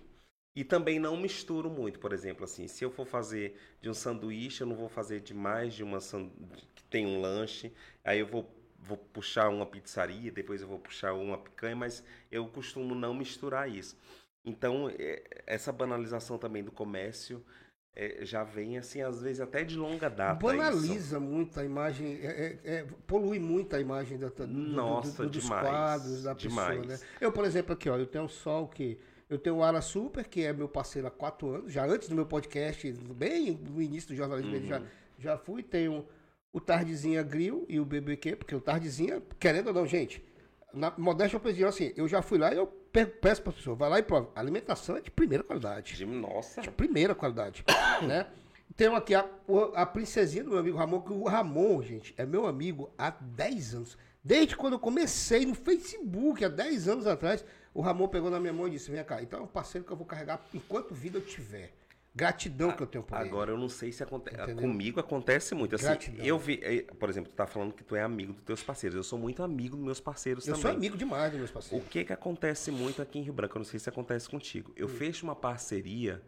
E 0.54 0.64
também 0.64 0.98
não 0.98 1.16
misturo 1.16 1.68
muito, 1.70 1.98
por 2.00 2.12
exemplo, 2.12 2.44
assim, 2.44 2.66
se 2.68 2.84
eu 2.84 2.90
for 2.90 3.06
fazer 3.06 3.56
de 3.80 3.88
um 3.88 3.94
sanduíche, 3.94 4.60
eu 4.60 4.66
não 4.66 4.76
vou 4.76 4.88
fazer 4.88 5.20
de 5.20 5.34
mais 5.34 5.74
de 5.74 5.82
uma 5.82 6.00
san... 6.00 6.30
que 6.74 6.82
tem 6.84 7.06
um 7.06 7.20
lanche. 7.20 7.72
Aí 8.04 8.20
eu 8.20 8.26
vou 8.26 8.54
vou 8.80 8.96
puxar 8.96 9.48
uma 9.48 9.66
pizzaria, 9.66 10.30
depois 10.30 10.62
eu 10.62 10.68
vou 10.68 10.78
puxar 10.78 11.12
uma 11.12 11.36
picanha, 11.36 11.74
mas 11.74 12.04
eu 12.30 12.46
costumo 12.48 12.94
não 12.94 13.12
misturar 13.12 13.68
isso. 13.68 13.96
Então, 14.44 14.88
é, 14.98 15.42
essa 15.46 15.72
banalização 15.72 16.38
também 16.38 16.62
do 16.62 16.70
comércio 16.70 17.44
é, 17.94 18.18
já 18.24 18.44
vem 18.44 18.78
assim, 18.78 19.00
às 19.02 19.20
vezes 19.22 19.40
até 19.40 19.64
de 19.64 19.76
longa 19.76 20.08
data. 20.08 20.34
isso. 20.46 20.56
Banaliza 20.56 21.18
muito 21.20 21.58
a 21.58 21.64
imagem, 21.64 22.18
é- 22.22 22.58
é- 22.64 22.70
é- 22.76 22.86
polui 23.06 23.38
muito 23.38 23.74
a 23.74 23.80
imagem 23.80 24.16
da, 24.18 24.28
do- 24.28 24.46
do- 24.46 24.52
Nossa, 24.52 25.24
do- 25.24 25.30
dos 25.30 25.42
demais, 25.42 25.66
quadros 25.68 26.22
da 26.22 26.34
pessoa, 26.34 26.50
demais. 26.70 26.86
né? 26.86 26.98
Eu, 27.20 27.32
por 27.32 27.44
exemplo, 27.44 27.72
aqui, 27.72 27.88
ó, 27.90 27.96
eu 27.96 28.06
tenho 28.06 28.24
um 28.24 28.28
sol 28.28 28.68
que 28.68 28.98
eu 29.28 29.36
tenho 29.38 29.56
o 29.56 29.62
Ara 29.62 29.80
Super, 29.82 30.26
que 30.26 30.42
é 30.42 30.52
meu 30.52 30.68
parceiro 30.68 31.08
há 31.08 31.10
quatro 31.10 31.48
anos, 31.54 31.72
já 31.72 31.84
antes 31.84 32.08
do 32.08 32.14
meu 32.14 32.24
podcast, 32.24 32.90
bem 33.14 33.50
no 33.68 33.82
início 33.82 34.08
do 34.10 34.16
jornalismo, 34.16 34.54
Uhum. 34.54 34.66
já, 34.66 34.82
já 35.18 35.36
fui. 35.36 35.62
Tenho 35.62 36.06
o 36.52 36.60
Tardezinha 36.60 37.22
Grill 37.22 37.66
e 37.68 37.78
o 37.80 37.84
BBQ, 37.84 38.36
porque 38.36 38.54
o 38.54 38.60
Tardezinha, 38.60 39.20
querendo 39.38 39.66
ou 39.68 39.74
não, 39.74 39.86
gente, 39.86 40.22
na 40.72 40.92
modéstia 40.96 41.36
eu 41.36 41.40
preciso 41.40 41.66
assim, 41.66 41.92
eu 41.96 42.06
já 42.08 42.22
fui 42.22 42.38
lá 42.38 42.52
e 42.54 42.56
eu 42.56 42.66
peço 42.92 43.42
para 43.42 43.52
pessoa, 43.52 43.76
vai 43.76 43.88
lá 43.90 43.98
e 43.98 44.02
prova. 44.02 44.30
A 44.34 44.40
alimentação 44.40 44.96
é 44.96 45.00
de 45.00 45.10
primeira 45.10 45.44
qualidade 45.44 45.96
De- 45.96 46.06
Nossa, 46.06 46.60
de 46.60 46.70
primeira 46.70 47.14
qualidade, 47.14 47.64
né? 48.06 48.26
Temos 48.76 48.98
aqui 48.98 49.14
a, 49.14 49.28
o- 49.46 49.72
a 49.74 49.84
princesinha 49.86 50.44
do 50.44 50.50
meu 50.50 50.58
amigo 50.58 50.76
Ramon, 50.76 51.00
que 51.00 51.12
o 51.12 51.24
Ramon, 51.24 51.82
gente, 51.82 52.14
é 52.16 52.24
meu 52.24 52.46
amigo 52.46 52.90
há 52.96 53.10
10 53.10 53.74
anos. 53.74 53.98
Desde 54.22 54.56
quando 54.56 54.74
eu 54.74 54.78
comecei 54.78 55.46
no 55.46 55.54
Facebook, 55.54 56.44
há 56.44 56.48
10 56.48 56.86
anos 56.88 57.06
atrás, 57.06 57.44
o 57.72 57.80
Ramon 57.80 58.08
pegou 58.08 58.30
na 58.30 58.38
minha 58.38 58.52
mão 58.52 58.66
e 58.68 58.72
disse, 58.72 58.90
vem 58.90 59.02
cá, 59.04 59.22
então 59.22 59.40
é 59.40 59.42
um 59.42 59.46
parceiro 59.46 59.86
que 59.86 59.92
eu 59.92 59.96
vou 59.96 60.06
carregar 60.06 60.40
enquanto 60.52 60.94
vida 60.94 61.18
eu 61.18 61.22
tiver. 61.24 61.72
Gratidão 62.14 62.72
que 62.72 62.82
eu 62.82 62.86
tenho 62.86 63.04
por 63.04 63.16
ele. 63.18 63.28
Agora 63.28 63.50
eu 63.52 63.58
não 63.58 63.68
sei 63.68 63.92
se 63.92 64.02
acontece. 64.02 64.54
Comigo 64.54 64.98
acontece 64.98 65.54
muito. 65.54 65.76
Assim, 65.76 65.84
Gratidão. 65.84 66.24
eu 66.26 66.38
vi, 66.38 66.58
eh, 66.62 66.82
por 66.98 67.08
exemplo, 67.08 67.30
tu 67.30 67.36
tá 67.36 67.46
falando 67.46 67.72
que 67.72 67.84
tu 67.84 67.94
é 67.94 68.02
amigo 68.02 68.32
dos 68.32 68.42
teus 68.42 68.62
parceiros. 68.62 68.96
Eu 68.96 69.04
sou 69.04 69.18
muito 69.18 69.42
amigo 69.42 69.76
dos 69.76 69.84
meus 69.84 70.00
parceiros 70.00 70.46
Eu 70.46 70.54
também. 70.54 70.62
sou 70.62 70.70
amigo 70.76 70.96
demais 70.96 71.30
dos 71.30 71.38
meus 71.38 71.50
O 71.50 71.52
parceiros. 71.54 71.88
que 71.88 72.04
que 72.04 72.12
acontece 72.12 72.70
muito 72.72 73.00
aqui 73.00 73.18
em 73.18 73.22
Rio 73.22 73.32
Branco? 73.32 73.56
Eu 73.56 73.60
não 73.60 73.64
sei 73.66 73.78
se 73.78 73.88
acontece 73.88 74.28
contigo. 74.28 74.70
Hum. 74.72 74.74
Eu 74.76 74.88
fecho 74.88 75.24
uma 75.24 75.36
parceria, 75.36 76.20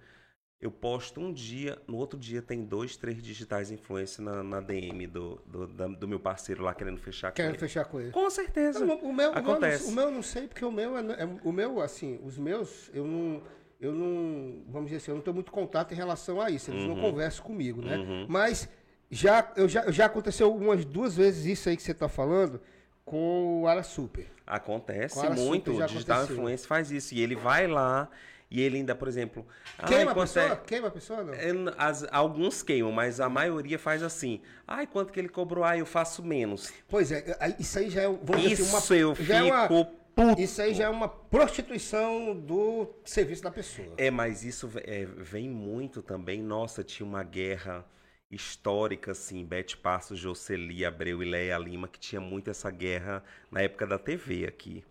eu 0.61 0.70
posto 0.70 1.20
um 1.20 1.33
dia, 1.33 1.81
no 1.89 1.97
outro 1.97 2.18
dia 2.18 2.41
tem 2.43 2.62
dois, 2.64 2.97
três 2.97 3.20
digitais 3.20 3.70
influência 3.72 4.22
na, 4.22 4.43
na 4.45 4.61
DM 4.61 5.07
do, 5.09 5.41
do, 5.47 5.66
da- 5.66 5.89
do 5.89 6.07
meu 6.07 6.20
parceiro 6.20 6.62
lá 6.62 6.72
querendo 6.74 6.99
fechar 7.01 7.31
com 7.31 7.37
Quero 7.37 7.51
ele. 7.51 7.59
fechar 7.59 7.85
com 7.87 7.99
ele. 8.01 8.12
Com 8.12 8.28
certeza. 8.31 8.78
Não, 8.85 8.97
o, 8.97 8.99
meu, 8.99 9.09
o, 9.11 9.12
meu, 9.14 9.26
eu 9.26 9.33
não- 9.33 9.39
Acontece. 9.41 9.89
o 9.89 9.93
meu 9.93 10.05
eu 10.05 10.11
não 10.12 10.22
sei, 10.22 10.47
porque 10.47 10.64
o 10.64 10.70
meu, 10.70 10.97
é, 10.97 11.01
é- 11.22 11.28
o 11.43 11.51
meu, 11.51 11.81
assim, 11.81 12.20
os 12.22 12.37
meus, 12.39 12.91
eu 12.95 13.07
não, 13.07 13.43
eu 13.81 13.93
não, 13.93 14.62
vamos 14.68 14.87
dizer 14.91 14.99
assim, 14.99 15.11
eu 15.11 15.14
não 15.16 15.22
tenho 15.22 15.35
muito 15.35 15.51
contato 15.51 15.93
em 15.93 15.97
relação 15.97 16.41
a 16.41 16.51
isso, 16.51 16.70
eles 16.70 16.83
Uhum. 16.83 16.95
não 16.95 17.01
conversam 17.01 17.45
comigo, 17.45 17.81
né? 17.81 18.26
Mas 18.28 18.68
já, 19.11 19.51
eu 19.57 19.68
já, 19.68 19.91
já 19.91 20.07
aconteceu 20.07 20.55
umas 20.55 20.85
duas 20.85 21.16
vezes 21.16 21.47
isso 21.47 21.68
aí 21.68 21.76
que 21.76 21.83
você 21.83 21.93
está 21.93 22.09
falando 22.09 22.61
com 23.05 23.62
o 23.62 23.66
Ara 23.66 23.83
Super. 23.83 24.26
Acontece 24.47 25.14
Com 25.14 25.20
a 25.22 25.24
Super 25.31 25.41
muito. 25.41 25.74
já 25.76 25.85
O 25.85 25.89
digital 25.89 26.16
aconteceu. 26.18 26.37
influencer 26.37 26.68
faz 26.68 26.91
isso. 26.91 27.14
E 27.14 27.20
ele 27.20 27.35
vai 27.37 27.66
lá 27.66 28.09
e 28.51 28.61
ele 28.61 28.76
ainda, 28.78 28.95
por 28.95 29.07
exemplo. 29.09 29.47
Queima 29.87 29.97
"Ai, 29.97 30.03
a 30.03 30.14
quanto 30.14 30.33
pessoa? 30.35 30.45
é- 30.53 30.57
Queima 30.57 30.89
a 30.89 30.91
pessoa, 30.91 31.22
não? 31.22 31.35
É, 31.35 31.51
as- 31.78 32.07
alguns 32.12 32.62
queimam, 32.62 32.91
mas 32.93 33.20
a 33.20 33.28
maioria 33.28 33.78
faz 33.78 34.03
assim. 34.03 34.41
Ai, 34.66 34.87
quanto 34.87 35.12
que 35.12 35.18
ele 35.20 35.28
cobrou? 35.28 35.64
Ai, 35.64 35.81
eu 35.81 35.87
faço 35.87 36.22
menos. 36.22 36.72
Pois 36.89 37.11
é, 37.12 37.24
isso 37.59 37.78
aí 37.78 37.89
já 37.91 38.03
é, 38.03 38.07
vamos 38.07 38.43
dizer 38.43 38.55
Isso 38.62 38.76
assim, 38.76 39.03
uma, 39.05 39.11
eu 39.11 39.14
já 39.24 39.37
é 39.37 39.43
uma- 39.45 39.62
fico 39.68 39.87
puto. 40.15 40.41
Isso 40.41 40.61
aí 40.61 40.75
já 40.75 40.85
é 40.85 40.89
uma 40.89 41.09
prostituição 41.09 42.35
do 42.35 42.89
serviço 43.05 43.43
da 43.43 43.51
pessoa. 43.51 43.95
É, 43.97 44.11
mas 44.11 44.45
isso 44.45 44.71
é, 44.85 45.05
vem 45.05 45.49
muito 45.49 46.03
também. 46.03 46.43
Nossa, 46.43 46.85
tinha 46.85 47.07
uma 47.07 47.23
guerra 47.23 47.85
histórica, 48.31 49.11
assim, 49.13 49.45
Bete 49.45 49.77
Passos, 49.77 50.19
Jocely, 50.19 50.85
Abreu 50.85 51.23
e 51.23 51.27
Leia 51.27 51.59
Lima, 51.59 51.89
que 51.89 51.99
tinha 51.99 52.21
muito 52.21 52.49
essa 52.51 52.71
guerra 52.71 53.25
na 53.51 53.61
época 53.63 53.87
da 53.87 53.99
TV 53.99 54.47
aqui. 54.47 54.85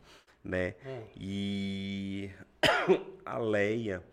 né? 0.43 0.75
E 1.15 2.29
a 3.25 3.37
Leia, 3.37 4.03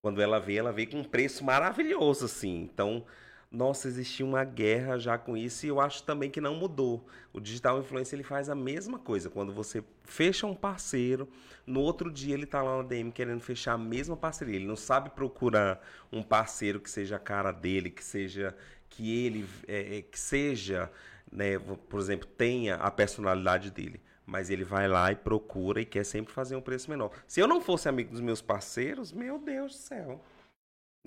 quando 0.00 0.20
ela 0.20 0.38
veio, 0.40 0.60
ela 0.60 0.72
veio 0.72 0.90
com 0.90 0.98
um 0.98 1.04
preço 1.04 1.44
maravilhoso, 1.44 2.24
assim. 2.24 2.62
Então, 2.62 3.04
nossa, 3.52 3.86
existia 3.86 4.24
uma 4.24 4.44
guerra 4.44 4.98
já 4.98 5.18
com 5.18 5.36
isso 5.36 5.66
e 5.66 5.68
eu 5.68 5.78
acho 5.78 6.02
também 6.04 6.30
que 6.30 6.40
não 6.40 6.54
mudou. 6.54 7.06
O 7.34 7.38
digital 7.38 7.78
influencer 7.78 8.18
ele 8.18 8.22
faz 8.22 8.48
a 8.48 8.54
mesma 8.54 8.98
coisa. 8.98 9.28
Quando 9.28 9.52
você 9.52 9.84
fecha 10.04 10.46
um 10.46 10.54
parceiro, 10.54 11.28
no 11.66 11.80
outro 11.80 12.10
dia 12.10 12.32
ele 12.32 12.46
tá 12.46 12.62
lá 12.62 12.78
na 12.78 12.82
DM 12.82 13.12
querendo 13.12 13.42
fechar 13.42 13.74
a 13.74 13.78
mesma 13.78 14.16
parceria. 14.16 14.56
Ele 14.56 14.66
não 14.66 14.76
sabe 14.76 15.10
procurar 15.10 15.86
um 16.10 16.22
parceiro 16.22 16.80
que 16.80 16.90
seja 16.90 17.16
a 17.16 17.18
cara 17.18 17.52
dele, 17.52 17.90
que 17.90 18.02
seja 18.02 18.56
que 18.88 19.26
ele 19.26 19.46
é, 19.68 19.98
é 19.98 20.02
que 20.02 20.18
seja, 20.18 20.90
né, 21.30 21.58
por 21.90 22.00
exemplo, 22.00 22.26
tenha 22.26 22.76
a 22.76 22.90
personalidade 22.90 23.70
dele. 23.70 24.00
Mas 24.24 24.48
ele 24.48 24.64
vai 24.64 24.88
lá 24.88 25.12
e 25.12 25.16
procura 25.16 25.82
e 25.82 25.84
quer 25.84 26.04
sempre 26.04 26.32
fazer 26.32 26.56
um 26.56 26.60
preço 26.62 26.88
menor. 26.88 27.10
Se 27.26 27.38
eu 27.38 27.46
não 27.46 27.60
fosse 27.60 27.86
amigo 27.86 28.12
dos 28.12 28.20
meus 28.20 28.40
parceiros, 28.40 29.12
meu 29.12 29.38
Deus 29.38 29.72
do 29.72 29.78
céu. 29.78 30.24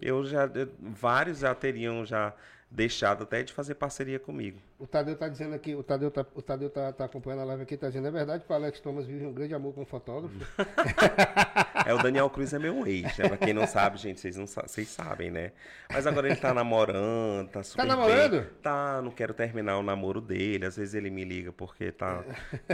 Eu 0.02 0.26
já. 0.26 0.50
Vários 0.80 1.40
já 1.40 1.54
teriam 1.56 2.06
já 2.06 2.34
deixado 2.70 3.24
até 3.24 3.44
de 3.44 3.54
fazer 3.54 3.76
parceria 3.76 4.20
comigo. 4.20 4.62
O 4.78 4.86
Tadeu 4.86 5.16
tá 5.16 5.30
dizendo 5.30 5.56
aqui, 5.56 5.74
o 5.74 5.82
Tadeu 5.82 6.12
tá, 6.12 6.26
o 6.36 6.42
Tadeu 6.42 6.70
tá, 6.70 6.92
tá 6.92 7.06
acompanhando 7.06 7.44
a 7.44 7.46
live 7.46 7.64
aqui, 7.64 7.78
tá 7.78 7.88
dizendo, 7.88 8.10
é 8.10 8.12
verdade 8.12 8.44
que 8.44 8.52
o 8.52 8.56
Alex 8.56 8.82
Thomas 8.82 9.06
vive 9.06 9.26
um 9.26 9.32
grande 9.32 9.56
amor 9.56 9.74
com 9.74 9.84
o 9.84 9.86
fotógrafo? 9.86 10.36
é, 11.86 11.94
o 11.94 12.04
Daniel 12.04 12.30
Cruz 12.30 12.54
é 12.54 12.60
meu 12.60 12.86
ex, 12.86 13.18
né? 13.18 13.30
Pra 13.30 13.38
quem 13.38 13.54
não 13.54 13.66
sabe, 13.66 13.98
gente, 13.98 14.20
vocês 14.20 14.36
não 14.36 14.46
vocês 14.46 14.90
sabem, 14.90 15.32
né? 15.32 15.54
Mas 15.90 16.06
agora 16.06 16.28
ele 16.28 16.36
tá 16.36 16.54
namorando, 16.54 17.48
tá 17.48 17.64
super 17.64 17.84
Tá 17.84 17.88
namorando? 17.88 18.42
Bem. 18.42 18.50
Tá, 18.62 19.02
não 19.02 19.12
quero 19.12 19.34
terminar 19.34 19.78
o 19.78 19.84
namoro 19.84 20.20
dele. 20.20 20.66
Às 20.66 20.76
vezes 20.76 20.94
ele 20.94 21.10
me 21.10 21.24
liga 21.24 21.54
porque 21.54 21.92
tá, 21.92 22.26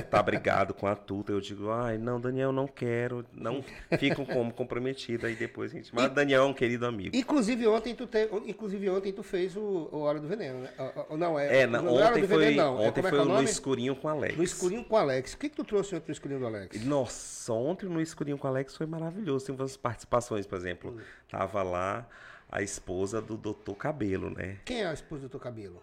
tá 0.09 0.23
brigado 0.23 0.73
com 0.73 0.87
a 0.87 0.95
tuta. 0.95 1.31
Eu 1.31 1.39
digo, 1.39 1.69
ai, 1.69 1.99
não, 1.99 2.19
Daniel, 2.19 2.51
não 2.51 2.67
quero. 2.67 3.23
Não 3.31 3.63
ficam 3.99 4.25
como 4.25 4.51
comprometido 4.51 5.27
aí 5.27 5.35
depois, 5.35 5.71
gente. 5.71 5.93
Mas 5.93 6.05
e, 6.05 6.09
Daniel 6.09 6.43
é 6.43 6.45
um 6.45 6.53
querido 6.53 6.87
amigo. 6.87 7.15
Inclusive 7.15 7.67
ontem 7.67 7.93
tu, 7.93 8.07
te, 8.07 8.27
inclusive, 8.47 8.89
ontem 8.89 9.13
tu 9.13 9.21
fez 9.21 9.55
o, 9.55 9.89
o 9.91 9.99
Hora 9.99 10.19
do 10.19 10.27
Veneno, 10.27 10.61
né? 10.61 10.69
Não, 11.11 11.37
é... 11.37 11.61
É, 11.61 11.67
não, 11.67 11.90
ontem 11.95 12.27
foi, 12.27 12.37
veneno, 12.37 12.57
não. 12.57 12.83
É 12.83 12.87
ontem 12.87 12.99
é, 12.99 13.09
foi 13.09 13.19
é 13.19 13.25
no 13.25 13.43
escurinho 13.43 13.95
com 13.95 14.07
o 14.07 14.11
Alex. 14.11 14.37
No 14.37 14.43
escurinho 14.43 14.83
com 14.83 14.95
o 14.95 14.97
Alex. 14.97 15.33
O 15.33 15.37
que, 15.37 15.49
que 15.49 15.55
tu 15.55 15.63
trouxe 15.63 15.95
ontem 15.95 16.07
no 16.07 16.11
escurinho 16.13 16.39
do 16.39 16.45
Alex? 16.45 16.85
Nossa, 16.85 17.53
ontem 17.53 17.87
no 17.87 18.01
escurinho 18.01 18.37
com 18.37 18.47
o 18.47 18.49
Alex 18.49 18.75
foi 18.75 18.85
maravilhoso. 18.85 19.45
Tem 19.45 19.55
umas 19.55 19.77
participações, 19.77 20.45
por 20.45 20.57
exemplo. 20.57 20.91
Hum. 20.91 21.01
Tava 21.29 21.63
lá 21.63 22.07
a 22.51 22.61
esposa 22.61 23.21
do 23.21 23.37
Doutor 23.37 23.75
Cabelo, 23.75 24.29
né? 24.29 24.59
Quem 24.65 24.81
é 24.81 24.87
a 24.87 24.93
esposa 24.93 25.21
do 25.21 25.29
Doutor 25.29 25.41
Cabelo? 25.41 25.81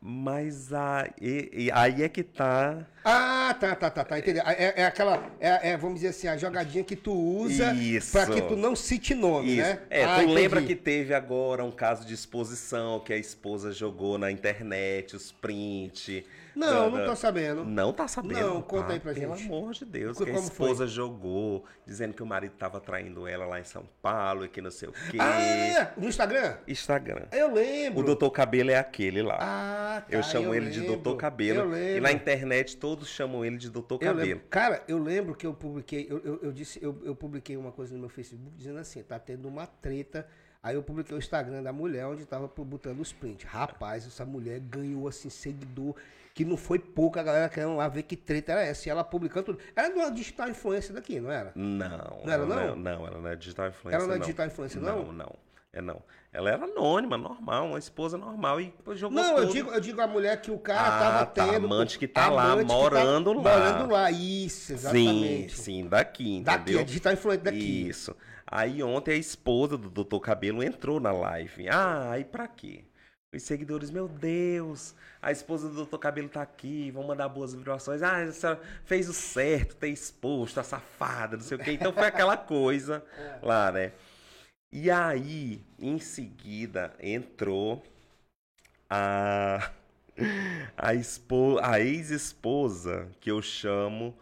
Mas 0.00 0.72
a, 0.72 1.10
e, 1.20 1.50
e, 1.52 1.72
aí 1.72 2.04
é 2.04 2.08
que 2.08 2.22
tá. 2.22 2.86
Ah, 3.04 3.52
tá, 3.58 3.74
tá, 3.74 3.90
tá, 3.90 4.04
tá. 4.04 4.18
Entendeu? 4.18 4.44
É, 4.46 4.82
é 4.82 4.86
aquela, 4.86 5.28
é, 5.40 5.70
é, 5.70 5.76
vamos 5.76 5.96
dizer 5.96 6.08
assim, 6.08 6.28
a 6.28 6.36
jogadinha 6.36 6.84
que 6.84 6.94
tu 6.94 7.12
usa 7.12 7.74
para 8.12 8.26
que 8.26 8.42
tu 8.42 8.54
não 8.54 8.76
cite 8.76 9.12
nome, 9.12 9.56
Isso. 9.56 9.62
né? 9.62 9.80
É, 9.90 10.04
ah, 10.04 10.14
tu 10.14 10.22
entendi. 10.22 10.34
lembra 10.34 10.62
que 10.62 10.76
teve 10.76 11.12
agora 11.12 11.64
um 11.64 11.72
caso 11.72 12.06
de 12.06 12.14
exposição 12.14 13.00
que 13.00 13.12
a 13.12 13.16
esposa 13.16 13.72
jogou 13.72 14.18
na 14.18 14.30
internet, 14.30 15.16
os 15.16 15.32
prints. 15.32 16.22
Não, 16.58 16.90
da, 16.90 16.98
não 16.98 17.06
tô 17.06 17.16
sabendo. 17.16 17.64
Não 17.64 17.92
tá 17.92 18.08
sabendo? 18.08 18.40
Não, 18.40 18.62
conta 18.62 18.92
aí 18.92 19.00
pra 19.00 19.14
pelo 19.14 19.36
gente. 19.36 19.46
Pelo 19.46 19.58
amor 19.58 19.72
de 19.72 19.84
Deus, 19.84 20.18
que 20.18 20.30
a 20.30 20.34
esposa 20.34 20.78
foi? 20.78 20.86
jogou, 20.88 21.64
dizendo 21.86 22.12
que 22.14 22.22
o 22.22 22.26
marido 22.26 22.52
tava 22.58 22.80
traindo 22.80 23.26
ela 23.26 23.46
lá 23.46 23.60
em 23.60 23.64
São 23.64 23.88
Paulo 24.02 24.44
e 24.44 24.48
que 24.48 24.60
não 24.60 24.70
sei 24.70 24.88
o 24.88 24.92
quê. 24.92 25.18
Ah, 25.20 25.92
no 25.96 26.08
Instagram? 26.08 26.56
Instagram. 26.66 27.26
Eu 27.30 27.54
lembro. 27.54 28.00
O 28.00 28.02
doutor 28.02 28.30
Cabelo 28.30 28.70
é 28.70 28.76
aquele 28.76 29.22
lá. 29.22 29.38
Ah, 29.40 30.00
tá, 30.00 30.16
Eu 30.16 30.22
chamo 30.22 30.46
eu 30.46 30.54
ele 30.54 30.66
lembro. 30.66 30.80
de 30.80 30.86
doutor 30.86 31.16
Cabelo. 31.16 31.60
Eu 31.60 31.68
lembro. 31.68 31.96
E 31.98 32.00
na 32.00 32.12
internet 32.12 32.76
todos 32.76 33.08
chamam 33.08 33.44
ele 33.44 33.56
de 33.56 33.70
doutor 33.70 33.98
Cabelo. 33.98 34.40
Cara, 34.50 34.82
eu 34.88 34.98
lembro 34.98 35.34
que 35.34 35.46
eu 35.46 35.54
publiquei, 35.54 36.06
eu, 36.10 36.20
eu, 36.24 36.40
eu 36.42 36.52
disse, 36.52 36.82
eu, 36.82 37.00
eu 37.04 37.14
publiquei 37.14 37.56
uma 37.56 37.70
coisa 37.70 37.94
no 37.94 38.00
meu 38.00 38.08
Facebook 38.08 38.56
dizendo 38.56 38.78
assim, 38.78 39.02
tá 39.02 39.18
tendo 39.18 39.46
uma 39.46 39.66
treta 39.66 40.26
Aí 40.62 40.74
eu 40.74 40.82
publiquei 40.82 41.16
o 41.16 41.18
Instagram 41.18 41.62
da 41.62 41.72
mulher, 41.72 42.06
onde 42.06 42.26
tava 42.26 42.48
botando 42.48 43.00
os 43.00 43.12
prints. 43.12 43.48
Rapaz, 43.48 44.06
essa 44.06 44.24
mulher 44.24 44.58
ganhou, 44.58 45.06
assim, 45.06 45.30
seguidor 45.30 45.94
que 46.38 46.44
não 46.44 46.56
foi 46.56 46.78
pouca 46.78 47.18
a 47.18 47.22
galera 47.24 47.48
querendo 47.48 47.74
lá 47.74 47.88
ver 47.88 48.04
que 48.04 48.14
treta 48.14 48.52
era 48.52 48.62
essa. 48.62 48.88
E 48.88 48.90
ela 48.92 49.02
publicando 49.02 49.46
tudo. 49.46 49.58
Era 49.74 49.92
uma 49.92 50.08
digital 50.08 50.48
influencer 50.48 50.94
daqui, 50.94 51.18
não 51.18 51.32
era? 51.32 51.50
Não. 51.52 52.22
Não 52.24 52.32
era, 52.32 52.46
não? 52.46 52.56
Não, 52.56 52.76
não 52.76 53.06
ela 53.08 53.18
não 53.18 53.28
é 53.28 53.34
digital 53.34 53.66
influencer. 53.66 54.00
Ela 54.00 54.08
não 54.08 54.14
é 54.14 54.18
digital 54.20 54.46
influencer, 54.46 54.80
não? 54.80 55.06
Não, 55.06 55.12
não. 55.12 55.34
É 55.72 55.82
não. 55.82 56.00
Ela 56.32 56.50
era 56.50 56.64
anônima, 56.64 57.18
normal, 57.18 57.66
uma 57.70 57.78
esposa 57.80 58.16
normal 58.16 58.60
e 58.60 58.72
jogou 58.94 59.20
Não, 59.20 59.34
tudo. 59.34 59.42
eu 59.42 59.48
digo, 59.48 59.70
eu 59.72 59.80
digo 59.80 60.00
a 60.00 60.06
mulher 60.06 60.40
que 60.40 60.52
o 60.52 60.58
cara 60.60 60.80
ah, 60.80 60.98
tava 61.00 61.26
tá, 61.26 61.44
tendo. 61.44 61.66
amante 61.66 61.98
que 61.98 62.06
tá 62.06 62.30
lá, 62.30 62.54
morando 62.62 63.42
tá, 63.42 63.50
lá. 63.50 63.58
Morando 63.58 63.92
lá, 63.92 64.10
isso, 64.12 64.74
exatamente. 64.74 65.56
Sim, 65.56 65.62
sim, 65.62 65.88
daqui, 65.88 66.36
entendeu? 66.36 66.58
Daqui, 66.58 66.78
é 66.78 66.84
digital 66.84 67.14
influencer 67.14 67.42
daqui. 67.42 67.88
Isso. 67.88 68.14
Aí 68.46 68.80
ontem 68.80 69.14
a 69.14 69.16
esposa 69.16 69.76
do 69.76 69.90
Dr. 69.90 70.20
Cabelo 70.20 70.62
entrou 70.62 71.00
na 71.00 71.10
live. 71.10 71.68
Ah, 71.68 72.12
aí 72.12 72.24
pra 72.24 72.46
quê? 72.46 72.84
Os 73.30 73.42
seguidores, 73.42 73.90
meu 73.90 74.08
Deus, 74.08 74.94
a 75.20 75.30
esposa 75.30 75.68
do 75.68 75.74
doutor 75.74 75.98
Cabelo 75.98 76.30
tá 76.30 76.40
aqui, 76.40 76.90
vão 76.90 77.06
mandar 77.06 77.28
boas 77.28 77.52
vibrações. 77.52 78.02
Ah, 78.02 78.22
a 78.22 78.32
senhora 78.32 78.58
fez 78.86 79.06
o 79.06 79.12
certo, 79.12 79.76
ter 79.76 79.90
exposto, 79.90 80.58
a 80.58 80.62
safada, 80.62 81.36
não 81.36 81.44
sei 81.44 81.58
o 81.58 81.60
quê. 81.60 81.72
Então 81.72 81.92
foi 81.92 82.06
aquela 82.06 82.38
coisa 82.38 83.04
lá, 83.42 83.70
né? 83.70 83.92
E 84.72 84.90
aí, 84.90 85.62
em 85.78 85.98
seguida, 85.98 86.94
entrou 86.98 87.84
a, 88.88 89.72
a, 90.74 90.94
expo, 90.94 91.58
a 91.62 91.80
ex-esposa, 91.80 93.10
que 93.20 93.30
eu 93.30 93.42
chamo 93.42 94.16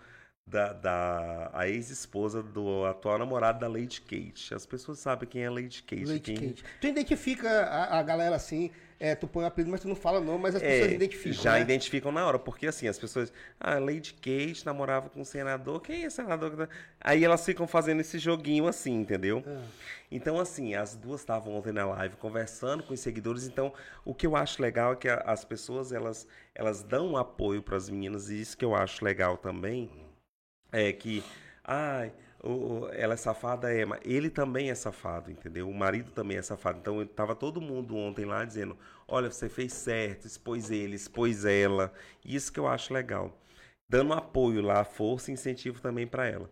da, 0.45 0.73
da 0.73 1.51
a 1.53 1.69
ex-esposa 1.69 2.43
do 2.43 2.85
atual 2.85 3.21
namorado 3.21 3.61
da 3.61 3.69
Lady 3.69 4.01
Kate. 4.01 4.53
As 4.53 4.67
pessoas 4.67 4.99
sabem 4.99 5.29
quem 5.29 5.45
é 5.45 5.51
Lady 5.51 5.85
Kate. 5.85 6.05
Lady 6.05 6.21
quem... 6.21 6.49
Kate. 6.49 6.65
Tu 6.81 6.89
identifica 6.89 7.49
a, 7.49 8.01
a 8.01 8.03
galera 8.03 8.35
assim 8.35 8.73
é, 8.99 9.15
tu 9.15 9.29
põe 9.29 9.45
o 9.45 9.47
apelido, 9.47 9.71
mas 9.71 9.81
tu 9.81 9.89
não 9.89 9.95
fala 9.95 10.21
não, 10.21 10.39
mas 10.39 10.55
as 10.55 10.63
é, 10.63 10.69
pessoas 10.69 10.93
identificam. 10.93 11.43
Já 11.43 11.53
né? 11.53 11.61
identificam 11.61 12.13
na 12.13 12.27
hora, 12.27 12.39
porque 12.39 12.67
assim, 12.67 12.89
as 12.89 12.99
pessoas. 12.99 13.33
Ah, 13.61 13.79
Lady 13.79 14.15
Kate 14.15 14.65
namorava 14.65 15.11
com 15.11 15.21
um 15.21 15.25
senador. 15.25 15.83
Quem 15.83 16.05
é 16.05 16.11
senador? 16.11 16.69
Aí 17.01 17.23
elas 17.23 17.45
ficam 17.45 17.67
fazendo 17.67 18.01
esse 18.01 18.19
joguinho 18.19 18.67
assim, 18.67 18.95
entendeu? 18.95 19.45
Ah. 19.47 19.63
Então, 20.11 20.41
assim, 20.41 20.75
as 20.75 20.97
duas 20.97 21.21
estavam 21.21 21.55
ontem 21.55 21.73
na 21.73 21.85
live 21.85 22.17
conversando 22.17 22.83
com 22.83 22.95
os 22.95 23.01
seguidores. 23.01 23.47
Então, 23.47 23.73
o 24.05 24.15
que 24.15 24.27
eu 24.27 24.35
acho 24.35 24.63
legal 24.63 24.95
é 24.95 24.97
que 24.97 25.09
as 25.09 25.45
pessoas 25.45 25.93
elas, 25.93 26.27
elas 26.55 26.83
dão 26.83 27.17
apoio 27.17 27.63
para 27.63 27.77
as 27.77 27.91
meninas, 27.91 28.31
e 28.31 28.41
isso 28.41 28.57
que 28.57 28.65
eu 28.65 28.75
acho 28.75 29.05
legal 29.05 29.37
também 29.37 29.91
é 30.73 30.91
que. 30.93 31.23
Ai. 31.63 32.13
Ah, 32.17 32.26
o, 32.47 32.89
ela 32.93 33.15
é 33.15 33.17
safada, 33.17 33.73
é, 33.73 33.85
mas 33.85 34.01
ele 34.05 34.31
também 34.31 34.71
é 34.71 34.75
safado, 34.75 35.31
entendeu? 35.31 35.69
O 35.69 35.75
marido 35.75 36.11
também 36.13 36.37
é 36.39 36.43
safado. 36.43 36.79
Então, 36.79 37.05
tava 37.07 37.35
todo 37.35 37.61
mundo 37.61 37.97
ontem 37.97 38.25
lá 38.25 38.45
dizendo: 38.45 38.77
olha, 39.09 39.31
você 39.31 39.49
fez 39.49 39.73
certo, 39.73 40.27
expôs 40.27 40.71
ele, 40.71 40.97
expôs 40.97 41.45
ela. 41.45 41.93
Isso 42.25 42.53
que 42.53 42.61
eu 42.61 42.67
acho 42.67 42.95
legal. 42.95 43.37
Dando 43.89 44.13
apoio 44.15 44.63
lá, 44.63 44.85
força 44.85 45.31
e 45.31 45.35
incentivo 45.35 45.81
também 45.81 46.07
para 46.07 46.27
ela. 46.27 46.51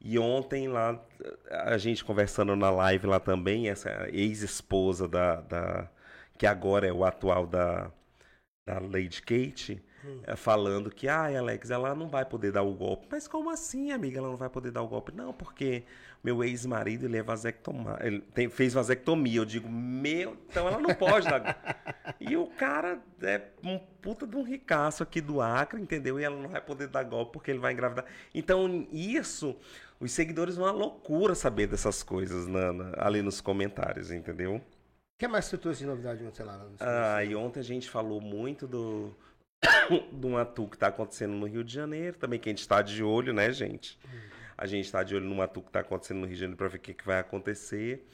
E 0.00 0.18
ontem 0.18 0.68
lá, 0.68 1.02
a 1.50 1.78
gente 1.78 2.04
conversando 2.04 2.54
na 2.56 2.70
live 2.70 3.06
lá 3.06 3.20
também, 3.20 3.68
essa 3.68 4.08
ex-esposa 4.12 5.08
da, 5.08 5.40
da. 5.40 5.90
que 6.38 6.46
agora 6.46 6.86
é 6.86 6.92
o 6.92 7.04
atual 7.04 7.46
da, 7.46 7.90
da 8.66 8.78
Lady 8.80 9.22
Kate 9.22 9.82
hum. 10.04 10.36
falando 10.36 10.90
que, 10.90 11.08
ai, 11.08 11.36
ah, 11.36 11.40
Alex, 11.40 11.70
ela 11.70 11.94
não 11.94 12.08
vai 12.08 12.24
poder 12.24 12.52
dar 12.52 12.62
o 12.62 12.74
golpe. 12.74 13.06
Mas 13.10 13.26
como 13.26 13.50
assim, 13.50 13.92
amiga, 13.92 14.18
ela 14.18 14.28
não 14.28 14.36
vai 14.36 14.50
poder 14.50 14.70
dar 14.70 14.82
o 14.82 14.88
golpe? 14.88 15.12
Não, 15.12 15.32
porque 15.32 15.84
meu 16.24 16.42
ex-marido, 16.42 17.04
ele 17.04 17.18
é 17.18 17.22
vasectomia, 17.22 17.98
ele 18.00 18.20
tem, 18.20 18.48
fez 18.48 18.72
vasectomia. 18.72 19.36
Eu 19.36 19.44
digo, 19.44 19.68
meu, 19.68 20.38
então 20.48 20.66
ela 20.66 20.80
não 20.80 20.94
pode 20.94 21.28
dar. 21.28 21.58
e 22.18 22.34
o 22.34 22.46
cara 22.46 22.98
é 23.22 23.42
um 23.62 23.78
puta 23.78 24.26
de 24.26 24.34
um 24.34 24.42
ricaço 24.42 25.02
aqui 25.02 25.20
do 25.20 25.42
Acre, 25.42 25.80
entendeu? 25.80 26.18
E 26.18 26.24
ela 26.24 26.34
não 26.34 26.48
vai 26.48 26.62
poder 26.62 26.88
dar 26.88 27.02
golpe 27.02 27.32
porque 27.34 27.50
ele 27.50 27.60
vai 27.60 27.74
engravidar. 27.74 28.06
Então, 28.34 28.86
isso, 28.90 29.54
os 30.00 30.12
seguidores 30.12 30.56
vão 30.56 30.64
uma 30.64 30.72
loucura 30.72 31.34
saber 31.34 31.66
dessas 31.66 32.02
coisas 32.02 32.46
na, 32.46 32.72
na, 32.72 32.92
ali 32.96 33.20
nos 33.20 33.42
comentários, 33.42 34.10
entendeu? 34.10 34.56
O 34.56 35.18
que 35.18 35.28
mais 35.28 35.44
você 35.44 35.58
trouxe 35.58 35.80
de 35.80 35.86
novidade 35.86 36.24
ontem, 36.24 36.42
lá? 36.42 36.66
Ah, 36.80 37.22
e 37.22 37.36
ontem 37.36 37.60
a 37.60 37.62
gente 37.62 37.90
falou 37.90 38.20
muito 38.20 38.66
do, 38.66 39.14
de 40.12 40.26
um 40.26 40.36
atu 40.36 40.66
que 40.66 40.76
está 40.76 40.88
acontecendo 40.88 41.32
no 41.32 41.46
Rio 41.46 41.64
de 41.64 41.72
Janeiro, 41.72 42.16
também 42.16 42.38
que 42.38 42.48
a 42.48 42.52
gente 42.52 42.60
está 42.60 42.82
de 42.82 43.02
olho, 43.02 43.32
né, 43.32 43.52
gente? 43.52 43.98
Hum. 44.04 44.18
A 44.56 44.66
gente 44.66 44.84
está 44.84 45.02
de 45.02 45.14
olho 45.14 45.26
no 45.26 45.40
atu 45.42 45.60
que 45.60 45.68
está 45.68 45.80
acontecendo 45.80 46.18
no 46.18 46.26
Rio 46.26 46.34
de 46.34 46.40
Janeiro 46.40 46.56
para 46.56 46.68
ver 46.68 46.78
o 46.78 46.80
que, 46.80 46.94
que 46.94 47.04
vai 47.04 47.18
acontecer. 47.18 48.06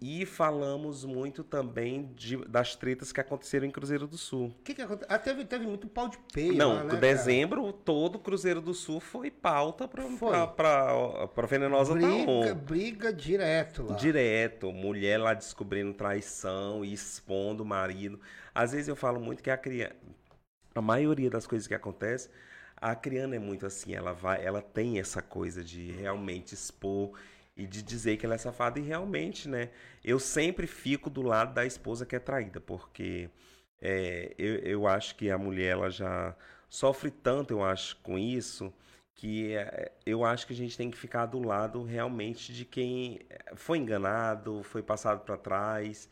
E 0.00 0.24
falamos 0.24 1.04
muito 1.04 1.42
também 1.42 2.12
de, 2.14 2.36
das 2.46 2.76
tretas 2.76 3.10
que 3.10 3.20
aconteceram 3.20 3.66
em 3.66 3.70
Cruzeiro 3.70 4.06
do 4.06 4.16
Sul. 4.16 4.54
O 4.60 4.62
que, 4.62 4.74
que 4.74 4.82
aconteceu? 4.82 5.08
Ah, 5.12 5.18
teve, 5.18 5.44
teve 5.44 5.66
muito 5.66 5.88
pau 5.88 6.08
de 6.08 6.18
peio. 6.32 6.54
Não, 6.54 6.74
lá, 6.74 6.84
né, 6.84 6.96
dezembro 6.96 7.62
cara? 7.62 7.74
todo 7.84 8.18
Cruzeiro 8.20 8.60
do 8.60 8.72
Sul 8.72 9.00
foi 9.00 9.30
pauta 9.30 9.88
para 9.88 11.46
Venenosa 11.48 11.94
briga, 11.94 12.54
Briga 12.54 13.12
direto 13.12 13.82
lá. 13.84 13.96
Direto. 13.96 14.72
Mulher 14.72 15.18
lá 15.18 15.34
descobrindo 15.34 15.92
traição 15.92 16.84
e 16.84 16.92
expondo 16.92 17.64
o 17.64 17.66
marido. 17.66 18.20
Às 18.54 18.72
vezes 18.72 18.86
eu 18.86 18.96
falo 18.96 19.18
muito 19.20 19.42
que 19.42 19.50
a 19.50 19.56
criança 19.56 19.96
a 20.78 20.82
maioria 20.82 21.30
das 21.30 21.46
coisas 21.46 21.66
que 21.66 21.74
acontece, 21.74 22.30
A 22.76 22.94
Criana 22.94 23.36
é 23.36 23.38
muito 23.38 23.66
assim, 23.66 23.94
ela 23.94 24.12
vai, 24.12 24.44
ela 24.44 24.62
tem 24.62 25.00
essa 25.00 25.20
coisa 25.20 25.64
de 25.64 25.90
realmente 25.92 26.54
expor 26.54 27.18
e 27.56 27.66
de 27.66 27.82
dizer 27.82 28.16
que 28.16 28.24
ela 28.24 28.36
é 28.36 28.38
safada 28.38 28.78
e 28.78 28.82
realmente, 28.82 29.48
né? 29.48 29.70
Eu 30.04 30.20
sempre 30.20 30.66
fico 30.66 31.10
do 31.10 31.22
lado 31.22 31.52
da 31.54 31.66
esposa 31.66 32.06
que 32.06 32.14
é 32.14 32.20
traída, 32.20 32.60
porque 32.60 33.28
é, 33.80 34.32
eu, 34.38 34.56
eu 34.58 34.86
acho 34.86 35.16
que 35.16 35.30
a 35.30 35.36
mulher 35.38 35.72
ela 35.72 35.90
já 35.90 36.36
sofre 36.68 37.10
tanto, 37.10 37.52
eu 37.52 37.64
acho, 37.64 37.96
com 37.96 38.16
isso, 38.18 38.72
que 39.14 39.54
é, 39.54 39.90
eu 40.06 40.24
acho 40.24 40.46
que 40.46 40.52
a 40.52 40.56
gente 40.56 40.76
tem 40.76 40.90
que 40.90 40.96
ficar 40.98 41.26
do 41.26 41.40
lado 41.40 41.82
realmente 41.82 42.52
de 42.52 42.64
quem 42.64 43.20
foi 43.56 43.78
enganado, 43.78 44.62
foi 44.62 44.82
passado 44.82 45.24
para 45.24 45.36
trás 45.36 46.08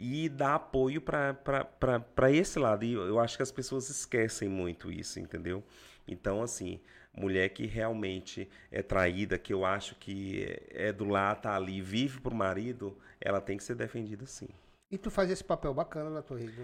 e 0.00 0.30
dar 0.30 0.54
apoio 0.54 0.98
para 1.02 2.32
esse 2.32 2.58
lado. 2.58 2.84
E 2.86 2.94
eu 2.94 3.20
acho 3.20 3.36
que 3.36 3.42
as 3.42 3.52
pessoas 3.52 3.90
esquecem 3.90 4.48
muito 4.48 4.90
isso, 4.90 5.20
entendeu? 5.20 5.62
Então, 6.08 6.42
assim, 6.42 6.80
mulher 7.12 7.50
que 7.50 7.66
realmente 7.66 8.48
é 8.72 8.82
traída, 8.82 9.36
que 9.36 9.52
eu 9.52 9.62
acho 9.62 9.94
que 9.96 10.58
é 10.70 10.90
do 10.90 11.04
lado, 11.04 11.42
tá 11.42 11.54
ali, 11.54 11.82
vive 11.82 12.18
pro 12.18 12.34
marido, 12.34 12.96
ela 13.20 13.42
tem 13.42 13.58
que 13.58 13.62
ser 13.62 13.74
defendida 13.74 14.24
sim. 14.24 14.48
E 14.90 14.98
tu 14.98 15.08
faz 15.08 15.30
esse 15.30 15.44
papel 15.44 15.72
bacana 15.72 16.10
na 16.10 16.20
tua 16.20 16.36
rede, 16.36 16.60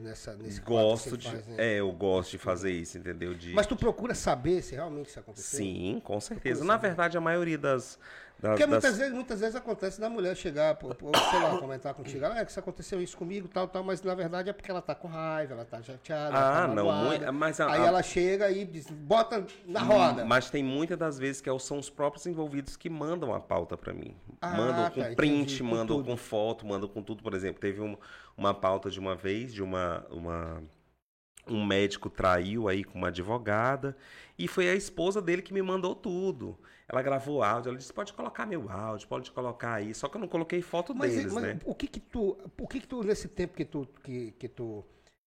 nessa, 0.00 0.36
nesse 0.36 0.60
Gosto 0.60 1.16
de. 1.16 1.28
Faz, 1.28 1.48
né? 1.48 1.56
É, 1.58 1.80
eu 1.80 1.90
gosto 1.90 2.32
de 2.32 2.38
fazer 2.38 2.70
isso, 2.70 2.98
entendeu? 2.98 3.34
De, 3.34 3.52
Mas 3.52 3.66
tu 3.66 3.74
procura 3.74 4.14
saber 4.14 4.62
se 4.62 4.76
realmente 4.76 5.08
isso 5.08 5.18
aconteceu? 5.18 5.58
Sim, 5.58 6.00
com 6.04 6.20
certeza. 6.20 6.64
Na 6.64 6.76
verdade, 6.76 7.18
a 7.18 7.20
maioria 7.20 7.58
das, 7.58 7.98
das, 8.44 8.52
Porque 8.52 8.66
muitas, 8.66 8.90
das... 8.90 8.98
vezes, 8.98 9.14
muitas 9.14 9.40
vezes 9.40 9.56
acontece 9.56 9.98
da 9.98 10.10
mulher 10.10 10.36
chegar, 10.36 10.78
ou, 10.82 10.94
sei 11.30 11.40
lá, 11.40 11.56
comentar 11.56 11.94
contigo, 11.94 12.26
ah, 12.26 12.38
é 12.38 12.44
que 12.44 12.50
isso 12.50 12.60
aconteceu 12.60 13.00
isso 13.00 13.16
comigo, 13.16 13.48
tal, 13.48 13.66
tal, 13.66 13.82
mas 13.82 14.02
na 14.02 14.14
verdade 14.14 14.50
é 14.50 14.52
porque 14.52 14.70
ela 14.70 14.82
tá 14.82 14.94
com 14.94 15.08
raiva, 15.08 15.54
ela 15.54 15.64
tá 15.64 15.82
chateada. 15.82 16.36
Ah, 16.36 16.68
tá 16.68 16.68
não, 16.68 16.92
muito, 16.92 17.32
mas 17.32 17.58
a, 17.58 17.72
Aí 17.72 17.80
a... 17.80 17.86
ela 17.86 18.02
chega 18.02 18.50
e 18.50 18.66
diz, 18.66 18.90
bota 18.90 19.46
na 19.64 19.82
hum, 19.82 19.86
roda. 19.86 20.24
Mas 20.26 20.50
tem 20.50 20.62
muitas 20.62 20.98
das 20.98 21.18
vezes 21.18 21.40
que 21.40 21.48
é 21.48 21.58
são 21.58 21.78
os 21.78 21.88
próprios 21.88 22.26
envolvidos 22.26 22.76
que 22.76 22.90
mandam 22.90 23.32
a 23.32 23.40
pauta 23.40 23.78
para 23.78 23.94
mim. 23.94 24.14
Ah, 24.42 24.50
mandam 24.50 24.90
com 24.90 25.02
tá, 25.02 25.14
print, 25.14 25.54
entendi, 25.54 25.62
mandam 25.62 26.02
com, 26.02 26.10
com, 26.10 26.16
foto, 26.18 26.66
mandam 26.66 26.88
com 26.88 27.02
tudo. 27.02 27.22
Por 27.22 27.32
exemplo, 27.32 27.58
teve 27.58 27.80
um, 27.80 27.96
uma 28.36 28.52
pauta 28.52 28.90
de 28.90 29.00
uma 29.00 29.16
vez, 29.16 29.54
de 29.54 29.62
uma. 29.62 30.04
uma 30.10 30.62
um 31.46 31.62
médico 31.64 32.08
traiu 32.08 32.68
aí 32.68 32.82
com 32.82 32.96
uma 32.96 33.08
advogada 33.08 33.94
e 34.38 34.48
foi 34.48 34.66
a 34.66 34.74
esposa 34.74 35.20
dele 35.20 35.42
que 35.42 35.52
me 35.52 35.60
mandou 35.60 35.94
tudo. 35.94 36.58
Ela 36.88 37.02
gravou 37.02 37.42
áudio, 37.42 37.70
ela 37.70 37.78
disse, 37.78 37.92
pode 37.92 38.12
colocar 38.12 38.44
meu 38.46 38.70
áudio, 38.70 39.08
pode 39.08 39.30
colocar 39.30 39.74
aí. 39.74 39.94
Só 39.94 40.08
que 40.08 40.16
eu 40.16 40.20
não 40.20 40.28
coloquei 40.28 40.60
foto 40.60 40.94
mas, 40.94 41.14
deles, 41.14 41.32
mas 41.32 41.42
né? 41.42 41.58
O 41.64 41.74
que 41.74 41.86
que 41.86 42.00
tu, 42.00 42.36
o 42.58 42.68
que 42.68 42.80
que 42.80 42.86
tu, 42.86 43.02
nesse 43.02 43.28
tempo 43.28 43.54
que 43.54 43.64
tu, 43.64 43.88
que, 44.02 44.32
que 44.32 44.48
tu 44.48 44.84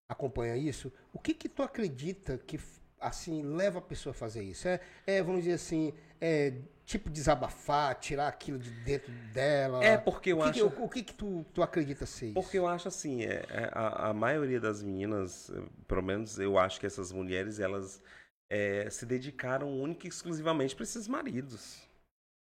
acompanha 0.07 0.55
isso, 0.55 0.91
o 1.11 1.19
que 1.19 1.33
que 1.33 1.49
tu 1.49 1.63
acredita 1.63 2.37
que, 2.37 2.59
assim, 2.99 3.41
leva 3.41 3.79
a 3.79 3.81
pessoa 3.81 4.11
a 4.11 4.13
fazer 4.13 4.43
isso? 4.43 4.67
É, 4.67 4.79
é 5.07 5.23
vamos 5.23 5.41
dizer 5.41 5.53
assim, 5.53 5.93
é, 6.21 6.53
tipo 6.85 7.09
desabafar, 7.09 7.95
tirar 7.95 8.27
aquilo 8.27 8.59
de 8.59 8.69
dentro 8.69 9.11
dela? 9.33 9.83
É, 9.83 9.97
porque 9.97 10.31
eu 10.31 10.37
o 10.37 10.43
acho... 10.43 10.53
Que, 10.53 10.61
o, 10.61 10.83
o, 10.85 10.89
que 10.89 11.03
que 11.03 11.13
tu, 11.15 11.43
tu 11.55 11.63
acredita 11.63 12.05
ser 12.05 12.27
isso? 12.27 12.35
Porque 12.35 12.59
eu 12.59 12.67
acho 12.67 12.87
assim, 12.87 13.23
é, 13.23 13.43
é, 13.49 13.69
a, 13.73 14.09
a 14.09 14.13
maioria 14.13 14.59
das 14.59 14.83
meninas, 14.83 15.51
pelo 15.87 16.03
menos 16.03 16.37
eu 16.37 16.57
acho 16.59 16.79
que 16.79 16.85
essas 16.85 17.11
mulheres, 17.11 17.59
elas 17.59 17.99
é, 18.49 18.89
se 18.89 19.05
dedicaram 19.05 19.79
única 19.79 20.05
e 20.05 20.09
exclusivamente 20.09 20.75
para 20.75 20.83
esses 20.83 21.07
maridos. 21.07 21.87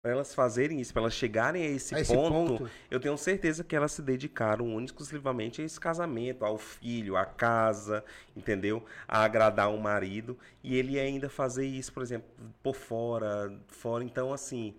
Para 0.01 0.11
elas 0.11 0.33
fazerem 0.33 0.79
isso, 0.79 0.93
para 0.93 1.01
elas 1.01 1.15
chegarem 1.15 1.63
a 1.63 1.69
esse, 1.69 1.95
a 1.95 1.99
esse 1.99 2.13
ponto, 2.13 2.59
ponto, 2.59 2.71
eu 2.89 2.99
tenho 2.99 3.17
certeza 3.17 3.63
que 3.63 3.75
elas 3.75 3.91
se 3.91 4.01
dedicaram 4.01 4.65
única 4.65 4.83
e 4.83 4.85
exclusivamente 4.93 5.61
a 5.61 5.65
esse 5.65 5.79
casamento, 5.79 6.45
ao 6.45 6.57
filho, 6.57 7.17
à 7.17 7.25
casa, 7.25 8.05
entendeu? 8.35 8.85
A 9.07 9.23
agradar 9.23 9.73
o 9.73 9.77
marido. 9.77 10.37
E 10.63 10.77
ele 10.77 10.99
ainda 10.99 11.29
fazer 11.29 11.65
isso, 11.65 11.91
por 11.91 12.03
exemplo, 12.03 12.29
por 12.61 12.75
fora, 12.75 13.51
fora. 13.67 14.03
Então, 14.03 14.31
assim, 14.31 14.75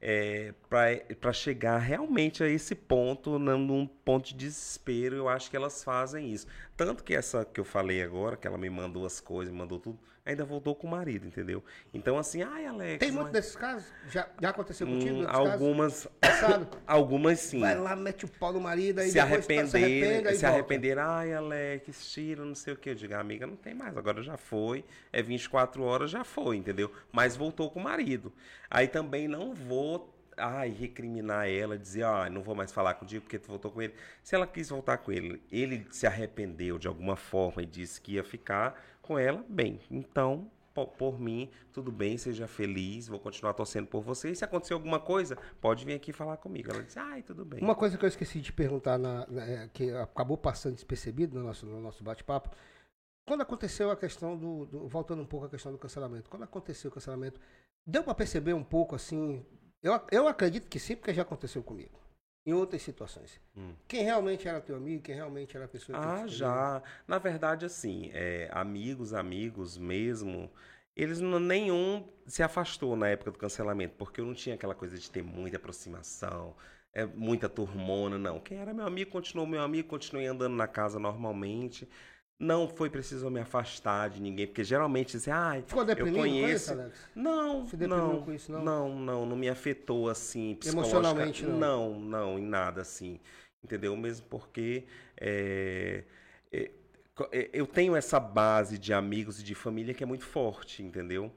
é, 0.00 0.52
para 1.20 1.32
chegar 1.32 1.78
realmente 1.78 2.42
a 2.42 2.48
esse 2.48 2.74
ponto, 2.74 3.38
num 3.38 3.86
ponto 3.86 4.28
de 4.28 4.34
desespero, 4.34 5.14
eu 5.14 5.28
acho 5.28 5.48
que 5.48 5.56
elas 5.56 5.84
fazem 5.84 6.32
isso. 6.32 6.46
Tanto 6.76 7.04
que 7.04 7.14
essa 7.14 7.44
que 7.44 7.60
eu 7.60 7.64
falei 7.64 8.02
agora, 8.02 8.36
que 8.36 8.46
ela 8.46 8.58
me 8.58 8.68
mandou 8.68 9.06
as 9.06 9.20
coisas, 9.20 9.54
mandou 9.54 9.78
tudo, 9.78 9.98
ainda 10.24 10.44
voltou 10.44 10.74
com 10.74 10.86
o 10.86 10.90
marido, 10.90 11.26
entendeu? 11.26 11.62
Então, 11.92 12.18
assim, 12.18 12.42
ai, 12.42 12.66
Alex. 12.66 12.98
Tem 12.98 13.10
muito 13.10 13.24
mas... 13.24 13.32
desses 13.32 13.56
casos? 13.56 13.92
Já, 14.10 14.28
já 14.40 14.50
aconteceu 14.50 14.86
hum, 14.86 14.98
contigo? 14.98 15.22
Hum, 15.22 15.26
algumas. 15.28 16.08
algumas 16.86 17.40
sim. 17.40 17.60
Vai 17.60 17.78
lá, 17.78 17.96
mete 17.96 18.24
o 18.24 18.28
pau 18.28 18.52
no 18.52 18.60
marido, 18.60 19.00
aí 19.00 19.10
se 19.10 19.18
arrepender, 19.18 19.64
tá, 19.64 19.70
se, 19.70 19.76
arrepende, 19.76 20.36
se 20.36 20.46
arrepender, 20.46 20.98
ai, 20.98 21.32
Alex, 21.32 22.12
tira, 22.12 22.44
não 22.44 22.54
sei 22.54 22.74
o 22.74 22.76
que. 22.76 22.90
Eu 22.90 22.94
digo, 22.94 23.14
amiga, 23.14 23.46
não 23.46 23.56
tem 23.56 23.74
mais, 23.74 23.96
agora 23.96 24.22
já 24.22 24.36
foi. 24.36 24.84
É 25.12 25.22
24 25.22 25.82
horas, 25.82 26.10
já 26.10 26.24
foi, 26.24 26.56
entendeu? 26.56 26.92
Mas 27.12 27.36
voltou 27.36 27.70
com 27.70 27.80
o 27.80 27.82
marido. 27.82 28.32
Aí 28.70 28.86
também 28.86 29.26
não 29.26 29.54
vou 29.54 30.14
ai, 30.40 30.70
recriminar 30.70 31.48
ela, 31.48 31.78
dizer, 31.78 32.04
ah, 32.04 32.28
não 32.30 32.42
vou 32.42 32.54
mais 32.54 32.72
falar 32.72 32.94
contigo 32.94 33.22
porque 33.22 33.38
tu 33.38 33.48
voltou 33.48 33.70
com 33.70 33.82
ele. 33.82 33.94
Se 34.22 34.34
ela 34.34 34.46
quis 34.46 34.68
voltar 34.68 34.98
com 34.98 35.12
ele, 35.12 35.42
ele 35.50 35.86
se 35.90 36.06
arrependeu 36.06 36.78
de 36.78 36.88
alguma 36.88 37.16
forma 37.16 37.62
e 37.62 37.66
disse 37.66 38.00
que 38.00 38.14
ia 38.14 38.24
ficar 38.24 38.80
com 39.02 39.18
ela, 39.18 39.44
bem, 39.48 39.80
então, 39.90 40.50
por, 40.86 41.20
mim, 41.20 41.50
tudo 41.72 41.90
bem, 41.90 42.16
seja 42.16 42.46
feliz, 42.46 43.08
vou 43.08 43.18
continuar 43.18 43.54
torcendo 43.54 43.86
por 43.86 44.02
você. 44.02 44.30
E 44.30 44.36
se 44.36 44.44
acontecer 44.44 44.72
alguma 44.72 45.00
coisa, 45.00 45.36
pode 45.60 45.84
vir 45.84 45.94
aqui 45.94 46.12
falar 46.12 46.36
comigo. 46.36 46.70
Ela 46.70 46.82
disse, 46.82 46.98
ai, 46.98 47.22
tudo 47.22 47.44
bem. 47.44 47.60
Uma 47.60 47.74
coisa 47.74 47.98
que 47.98 48.04
eu 48.04 48.08
esqueci 48.08 48.40
de 48.40 48.52
perguntar, 48.52 48.98
na, 48.98 49.26
na, 49.26 49.44
é, 49.44 49.68
que 49.72 49.90
acabou 49.92 50.36
passando 50.36 50.74
despercebido 50.74 51.38
no 51.38 51.44
nosso, 51.44 51.66
no 51.66 51.80
nosso 51.80 52.02
bate-papo, 52.02 52.50
quando 53.26 53.42
aconteceu 53.42 53.90
a 53.90 53.96
questão 53.96 54.36
do, 54.36 54.66
do, 54.66 54.88
Voltando 54.88 55.22
um 55.22 55.26
pouco 55.26 55.46
à 55.46 55.48
questão 55.48 55.70
do 55.72 55.78
cancelamento. 55.78 56.28
Quando 56.28 56.42
aconteceu 56.42 56.90
o 56.90 56.94
cancelamento, 56.94 57.40
deu 57.86 58.02
para 58.02 58.14
perceber 58.14 58.54
um 58.54 58.64
pouco 58.64 58.94
assim 58.94 59.44
eu, 59.82 60.00
eu 60.10 60.28
acredito 60.28 60.68
que 60.68 60.78
sim, 60.78 60.96
porque 60.96 61.14
já 61.14 61.22
aconteceu 61.22 61.62
comigo. 61.62 61.98
Em 62.46 62.54
outras 62.54 62.82
situações. 62.82 63.38
Hum. 63.54 63.74
Quem 63.86 64.02
realmente 64.02 64.48
era 64.48 64.60
teu 64.60 64.74
amigo, 64.76 65.02
quem 65.02 65.14
realmente 65.14 65.54
era 65.54 65.66
a 65.66 65.68
pessoa 65.68 65.98
que 65.98 66.04
Ah, 66.04 66.26
já. 66.26 66.82
Na 67.06 67.18
verdade, 67.18 67.66
assim, 67.66 68.10
é, 68.14 68.48
amigos, 68.50 69.12
amigos 69.12 69.76
mesmo, 69.76 70.50
eles 70.96 71.20
não, 71.20 71.38
nenhum 71.38 72.08
se 72.26 72.42
afastou 72.42 72.96
na 72.96 73.08
época 73.08 73.30
do 73.30 73.38
cancelamento, 73.38 73.94
porque 73.96 74.20
eu 74.20 74.26
não 74.26 74.34
tinha 74.34 74.54
aquela 74.54 74.74
coisa 74.74 74.98
de 74.98 75.10
ter 75.10 75.22
muita 75.22 75.58
aproximação, 75.58 76.56
é, 76.94 77.04
muita 77.04 77.48
turmona, 77.48 78.18
não. 78.18 78.40
Quem 78.40 78.58
era 78.58 78.72
meu 78.72 78.86
amigo 78.86 79.10
continuou 79.10 79.46
meu 79.46 79.62
amigo, 79.62 79.88
continuei 79.88 80.26
andando 80.26 80.56
na 80.56 80.66
casa 80.66 80.98
normalmente. 80.98 81.88
Não 82.40 82.66
foi 82.66 82.88
preciso 82.88 83.28
me 83.28 83.38
afastar 83.38 84.08
de 84.08 84.22
ninguém, 84.22 84.46
porque 84.46 84.64
geralmente 84.64 85.18
assim, 85.18 85.30
ah, 85.30 85.62
Ficou 85.66 85.84
deprimido 85.84 86.16
eu 86.16 86.22
conheço. 86.22 86.48
Com 86.48 86.72
isso, 86.72 86.72
Alex? 86.72 87.10
Não, 87.14 87.66
Se 87.66 87.76
não, 87.76 88.22
com 88.22 88.32
isso, 88.32 88.50
não, 88.50 88.64
não, 88.64 88.98
não, 88.98 89.26
não 89.26 89.36
me 89.36 89.46
afetou 89.46 90.08
assim 90.08 90.58
emocionalmente, 90.64 91.44
não. 91.44 91.58
Não, 91.58 92.00
não, 92.00 92.38
em 92.38 92.46
nada 92.46 92.80
assim, 92.80 93.20
entendeu? 93.62 93.94
Mesmo 93.94 94.26
porque 94.30 94.86
é, 95.20 96.04
é, 96.50 96.70
eu 97.52 97.66
tenho 97.66 97.94
essa 97.94 98.18
base 98.18 98.78
de 98.78 98.94
amigos 98.94 99.38
e 99.40 99.42
de 99.42 99.54
família 99.54 99.92
que 99.92 100.02
é 100.02 100.06
muito 100.06 100.24
forte, 100.24 100.82
entendeu? 100.82 101.30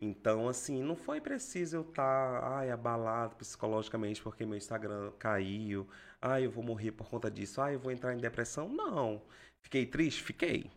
Então, 0.00 0.48
assim, 0.48 0.82
não 0.82 0.94
foi 0.94 1.20
preciso 1.20 1.76
eu 1.76 1.80
estar 1.82 2.40
tá, 2.40 2.58
ai, 2.58 2.70
abalado 2.70 3.36
psicologicamente 3.36 4.22
porque 4.22 4.44
meu 4.44 4.56
Instagram 4.56 5.12
caiu, 5.18 5.86
ai, 6.20 6.44
eu 6.44 6.50
vou 6.50 6.62
morrer 6.62 6.92
por 6.92 7.08
conta 7.08 7.30
disso, 7.30 7.60
ai, 7.60 7.74
eu 7.74 7.78
vou 7.78 7.90
entrar 7.92 8.14
em 8.14 8.18
depressão. 8.18 8.68
Não. 8.68 9.22
Fiquei 9.66 9.84
triste? 9.84 10.22
Fiquei. 10.22 10.70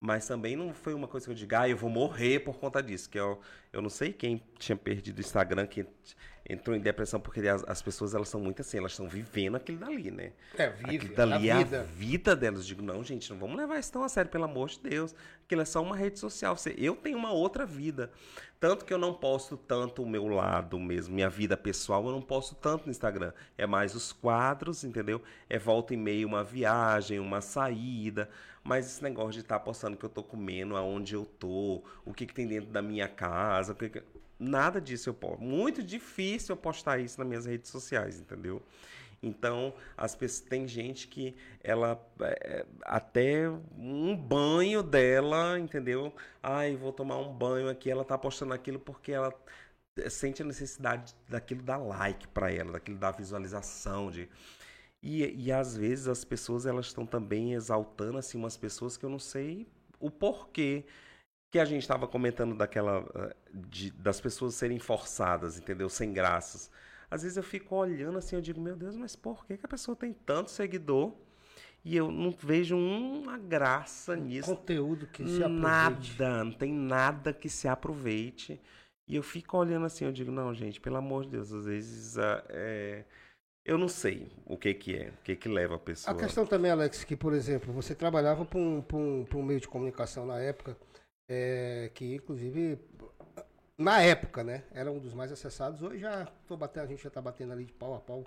Mas 0.00 0.26
também 0.28 0.56
não 0.56 0.72
foi 0.72 0.94
uma 0.94 1.08
coisa 1.08 1.26
que 1.26 1.32
eu 1.32 1.36
diga, 1.36 1.62
ah, 1.62 1.68
eu 1.68 1.76
vou 1.76 1.90
morrer 1.90 2.40
por 2.40 2.56
conta 2.56 2.80
disso. 2.80 3.10
Que 3.10 3.18
eu, 3.18 3.40
eu 3.72 3.82
não 3.82 3.90
sei 3.90 4.12
quem 4.12 4.40
tinha 4.56 4.76
perdido 4.76 5.18
o 5.18 5.20
Instagram, 5.20 5.66
que 5.66 5.84
entrou 6.48 6.74
em 6.74 6.80
depressão, 6.80 7.20
porque 7.20 7.40
as, 7.46 7.62
as 7.68 7.82
pessoas 7.82 8.14
elas 8.14 8.28
são 8.28 8.40
muito 8.40 8.62
assim, 8.62 8.78
elas 8.78 8.92
estão 8.92 9.08
vivendo 9.08 9.56
aquilo 9.56 9.78
dali, 9.78 10.10
né? 10.10 10.32
É, 10.56 10.70
vive. 10.70 10.96
Aquilo 10.96 11.14
dali 11.16 11.50
a 11.50 11.56
é 11.56 11.58
vida. 11.64 11.80
a 11.80 11.82
vida 11.82 12.36
delas. 12.36 12.60
Eu 12.60 12.66
digo, 12.66 12.82
não, 12.82 13.02
gente, 13.02 13.28
não 13.28 13.38
vamos 13.38 13.56
levar 13.56 13.78
isso 13.78 13.92
tão 13.92 14.04
a 14.04 14.08
sério, 14.08 14.30
pelo 14.30 14.44
amor 14.44 14.68
de 14.68 14.80
Deus. 14.80 15.14
Aquilo 15.44 15.62
é 15.62 15.64
só 15.64 15.82
uma 15.82 15.96
rede 15.96 16.18
social. 16.18 16.56
Eu 16.76 16.94
tenho 16.94 17.18
uma 17.18 17.32
outra 17.32 17.66
vida. 17.66 18.10
Tanto 18.60 18.84
que 18.84 18.92
eu 18.92 18.98
não 18.98 19.12
posto 19.14 19.56
tanto 19.56 20.02
o 20.02 20.08
meu 20.08 20.26
lado 20.26 20.80
mesmo, 20.80 21.14
minha 21.14 21.30
vida 21.30 21.56
pessoal, 21.56 22.04
eu 22.06 22.10
não 22.10 22.20
posto 22.20 22.56
tanto 22.56 22.86
no 22.86 22.90
Instagram. 22.90 23.32
É 23.56 23.66
mais 23.66 23.94
os 23.94 24.12
quadros, 24.12 24.82
entendeu? 24.82 25.22
É 25.48 25.58
volta 25.58 25.94
e 25.94 25.96
meia 25.96 26.26
uma 26.26 26.42
viagem, 26.42 27.20
uma 27.20 27.40
saída. 27.40 28.28
Mas 28.68 28.84
esse 28.84 29.02
negócio 29.02 29.32
de 29.32 29.40
estar 29.40 29.58
tá 29.58 29.64
postando 29.64 29.96
que 29.96 30.04
eu 30.04 30.10
tô 30.10 30.22
comendo, 30.22 30.76
aonde 30.76 31.14
eu 31.14 31.24
tô, 31.24 31.82
o 32.04 32.12
que, 32.12 32.26
que 32.26 32.34
tem 32.34 32.46
dentro 32.46 32.68
da 32.68 32.82
minha 32.82 33.08
casa, 33.08 33.74
que 33.74 34.02
nada 34.38 34.78
disso 34.78 35.08
eu 35.08 35.14
posto. 35.14 35.42
Muito 35.42 35.82
difícil 35.82 36.52
eu 36.52 36.56
postar 36.58 36.98
isso 36.98 37.18
nas 37.18 37.26
minhas 37.26 37.46
redes 37.46 37.70
sociais, 37.70 38.20
entendeu? 38.20 38.62
Então, 39.22 39.72
as 39.96 40.14
pessoas, 40.14 40.46
tem 40.50 40.68
gente 40.68 41.08
que 41.08 41.34
ela 41.64 41.98
é, 42.20 42.66
até 42.82 43.48
um 43.74 44.14
banho 44.14 44.82
dela, 44.82 45.58
entendeu? 45.58 46.14
Ai, 46.42 46.76
vou 46.76 46.92
tomar 46.92 47.16
um 47.16 47.32
banho 47.32 47.70
aqui, 47.70 47.90
ela 47.90 48.04
tá 48.04 48.18
postando 48.18 48.52
aquilo 48.52 48.78
porque 48.78 49.12
ela 49.12 49.32
sente 50.10 50.42
a 50.42 50.44
necessidade 50.44 51.16
daquilo 51.26 51.62
dar 51.62 51.78
like 51.78 52.28
para 52.28 52.52
ela, 52.52 52.72
daquilo 52.72 52.98
dar 52.98 53.12
visualização 53.12 54.10
de 54.10 54.28
e, 55.02 55.46
e 55.46 55.52
às 55.52 55.76
vezes 55.76 56.08
as 56.08 56.24
pessoas 56.24 56.66
elas 56.66 56.86
estão 56.86 57.06
também 57.06 57.54
exaltando 57.54 58.18
assim 58.18 58.36
umas 58.38 58.56
pessoas 58.56 58.96
que 58.96 59.04
eu 59.04 59.10
não 59.10 59.18
sei 59.18 59.66
o 60.00 60.10
porquê. 60.10 60.84
que 61.50 61.58
a 61.58 61.64
gente 61.64 61.82
estava 61.82 62.06
comentando 62.06 62.54
daquela 62.54 63.06
eh, 63.14 63.36
de, 63.54 63.90
das 63.92 64.20
pessoas 64.20 64.54
serem 64.54 64.78
forçadas, 64.78 65.58
entendeu? 65.58 65.88
Sem 65.88 66.12
graças. 66.12 66.70
Às 67.10 67.22
vezes 67.22 67.36
eu 67.36 67.42
fico 67.42 67.74
olhando 67.74 68.18
assim, 68.18 68.36
eu 68.36 68.42
digo, 68.42 68.60
meu 68.60 68.76
Deus, 68.76 68.96
mas 68.96 69.16
por 69.16 69.46
que, 69.46 69.56
que 69.56 69.64
a 69.64 69.68
pessoa 69.68 69.96
tem 69.96 70.12
tanto 70.12 70.50
seguidor 70.50 71.14
e 71.84 71.96
eu 71.96 72.10
não 72.10 72.30
vejo 72.30 72.76
uma 72.76 73.38
graça 73.38 74.14
nisso? 74.14 74.54
Conteúdo 74.54 75.06
que 75.06 75.26
se 75.26 75.42
aproveite. 75.42 76.18
Nada, 76.18 76.44
não 76.44 76.52
tem 76.52 76.72
nada 76.72 77.32
que 77.32 77.48
se 77.48 77.66
aproveite. 77.66 78.60
E 79.06 79.16
eu 79.16 79.22
fico 79.22 79.56
olhando 79.56 79.86
assim, 79.86 80.04
eu 80.04 80.12
digo, 80.12 80.30
não, 80.30 80.52
gente, 80.52 80.80
pelo 80.80 80.96
amor 80.96 81.24
de 81.24 81.30
Deus, 81.30 81.50
às 81.50 81.64
vezes 81.64 82.18
é, 82.50 83.06
eu 83.68 83.76
não 83.76 83.88
sei 83.88 84.32
o 84.46 84.56
que 84.56 84.72
que 84.72 84.96
é, 84.96 85.10
o 85.10 85.22
que 85.22 85.36
que 85.36 85.48
leva 85.48 85.76
a 85.76 85.78
pessoa. 85.78 86.16
A 86.16 86.18
questão 86.18 86.46
também, 86.46 86.70
Alex, 86.70 87.04
que, 87.04 87.14
por 87.14 87.34
exemplo, 87.34 87.70
você 87.70 87.94
trabalhava 87.94 88.44
para 88.46 88.58
um, 88.58 88.82
um, 88.94 89.26
um 89.34 89.42
meio 89.42 89.60
de 89.60 89.68
comunicação 89.68 90.24
na 90.24 90.40
época, 90.40 90.74
é, 91.28 91.90
que 91.94 92.14
inclusive 92.14 92.78
na 93.76 94.00
época, 94.00 94.42
né, 94.42 94.64
era 94.72 94.90
um 94.90 94.98
dos 94.98 95.12
mais 95.12 95.30
acessados. 95.30 95.82
Hoje 95.82 96.00
já 96.00 96.24
tô 96.46 96.56
batendo, 96.56 96.84
a 96.84 96.86
gente 96.86 97.02
já 97.02 97.08
está 97.08 97.20
batendo 97.20 97.52
ali 97.52 97.66
de 97.66 97.72
pau 97.74 97.94
a 97.94 98.00
pau 98.00 98.24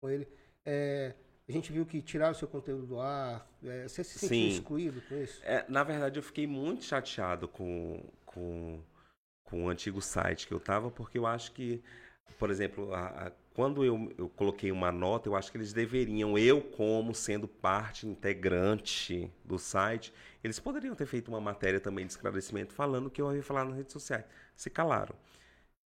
com 0.00 0.10
ele. 0.10 0.28
É, 0.64 1.14
a 1.48 1.52
gente 1.52 1.72
viu 1.72 1.86
que 1.86 2.02
tiraram 2.02 2.32
o 2.32 2.36
seu 2.36 2.46
conteúdo 2.46 2.86
do 2.86 3.00
ar. 3.00 3.50
É, 3.64 3.88
você 3.88 4.04
se 4.04 4.18
sentiu 4.18 4.28
Sim. 4.28 4.48
excluído 4.48 5.00
com 5.08 5.16
isso? 5.16 5.40
É, 5.42 5.64
na 5.68 5.82
verdade, 5.82 6.18
eu 6.18 6.22
fiquei 6.22 6.46
muito 6.46 6.84
chateado 6.84 7.48
com, 7.48 8.04
com, 8.26 8.80
com 9.42 9.64
o 9.64 9.68
antigo 9.70 10.02
site 10.02 10.46
que 10.46 10.52
eu 10.52 10.60
tava, 10.60 10.90
porque 10.90 11.18
eu 11.18 11.26
acho 11.26 11.50
que, 11.52 11.82
por 12.38 12.50
exemplo, 12.50 12.94
a, 12.94 13.28
a, 13.28 13.32
quando 13.54 13.84
eu, 13.84 14.12
eu 14.16 14.28
coloquei 14.28 14.72
uma 14.72 14.90
nota, 14.90 15.28
eu 15.28 15.36
acho 15.36 15.50
que 15.50 15.58
eles 15.58 15.72
deveriam, 15.72 16.38
eu 16.38 16.60
como 16.60 17.14
sendo 17.14 17.46
parte 17.46 18.06
integrante 18.06 19.30
do 19.44 19.58
site, 19.58 20.12
eles 20.42 20.58
poderiam 20.58 20.94
ter 20.94 21.06
feito 21.06 21.28
uma 21.28 21.40
matéria 21.40 21.80
também 21.80 22.06
de 22.06 22.12
esclarecimento 22.12 22.72
falando 22.72 23.10
que 23.10 23.20
eu 23.20 23.34
ia 23.34 23.42
falar 23.42 23.64
nas 23.64 23.76
redes 23.76 23.92
sociais. 23.92 24.24
Se 24.56 24.70
calaram. 24.70 25.14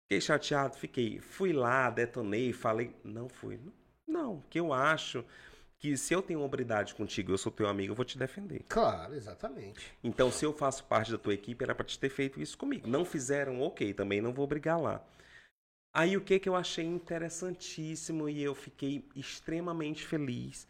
Fiquei 0.05 0.21
chateado, 0.21 0.77
fiquei. 0.77 1.19
Fui 1.21 1.53
lá, 1.53 1.91
detonei, 1.91 2.53
falei. 2.53 2.95
Não 3.03 3.29
fui. 3.29 3.59
Não, 4.07 4.45
que 4.51 4.61
eu 4.61 4.73
acho 4.73 5.25
que 5.79 5.97
se 5.97 6.15
eu 6.15 6.23
tenho 6.23 6.41
uma 6.41 6.47
obridade 6.47 6.95
contigo, 6.95 7.33
eu 7.33 7.39
sou 7.39 7.51
teu 7.51 7.67
amigo, 7.67 7.93
eu 7.93 7.97
vou 7.97 8.05
te 8.05 8.19
defender. 8.19 8.65
Claro, 8.69 9.15
exatamente. 9.15 9.93
Então, 10.03 10.31
se 10.31 10.45
eu 10.45 10.53
faço 10.53 10.85
parte 10.85 11.11
da 11.11 11.19
tua 11.19 11.35
equipe, 11.35 11.63
era 11.63 11.75
para 11.75 11.85
te 11.85 11.99
ter 11.99 12.11
feito 12.11 12.41
isso 12.41 12.57
comigo. 12.57 12.89
Não 12.89 13.05
fizeram, 13.05 13.61
ok, 13.61 13.93
também 13.93 14.21
não 14.21 14.33
vou 14.33 14.47
brigar 14.47 14.81
lá. 14.81 15.03
Aí 15.95 16.17
o 16.17 16.21
que 16.21 16.41
que 16.41 16.49
eu 16.49 16.57
achei 16.57 16.85
interessantíssimo 16.85 18.29
e 18.29 18.43
eu 18.43 18.55
fiquei 18.55 19.09
extremamente 19.15 20.05
feliz 20.05 20.67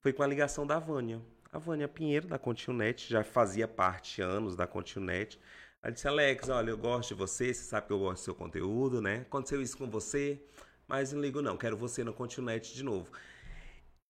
foi 0.00 0.12
com 0.12 0.22
a 0.22 0.26
ligação 0.26 0.64
da 0.66 0.78
Vânia 0.78 1.20
a 1.52 1.58
Vânia 1.58 1.88
Pinheiro, 1.88 2.26
da 2.28 2.38
Continunet, 2.38 3.08
já 3.08 3.24
fazia 3.24 3.66
parte 3.66 4.20
anos 4.20 4.54
da 4.54 4.66
Continunet. 4.66 5.38
Ela 5.82 5.92
disse, 5.92 6.06
Alex, 6.06 6.48
olha, 6.48 6.70
eu 6.70 6.78
gosto 6.78 7.10
de 7.10 7.14
você, 7.14 7.54
você 7.54 7.62
sabe 7.62 7.86
que 7.86 7.92
eu 7.92 7.98
gosto 7.98 8.22
do 8.22 8.24
seu 8.24 8.34
conteúdo, 8.34 9.00
né? 9.00 9.20
Aconteceu 9.22 9.62
isso 9.62 9.76
com 9.78 9.88
você, 9.88 10.40
mas 10.86 11.12
não 11.12 11.20
ligo 11.20 11.40
não, 11.40 11.56
quero 11.56 11.76
você 11.76 12.04
na 12.04 12.12
Continunet 12.12 12.74
de 12.74 12.82
novo. 12.82 13.10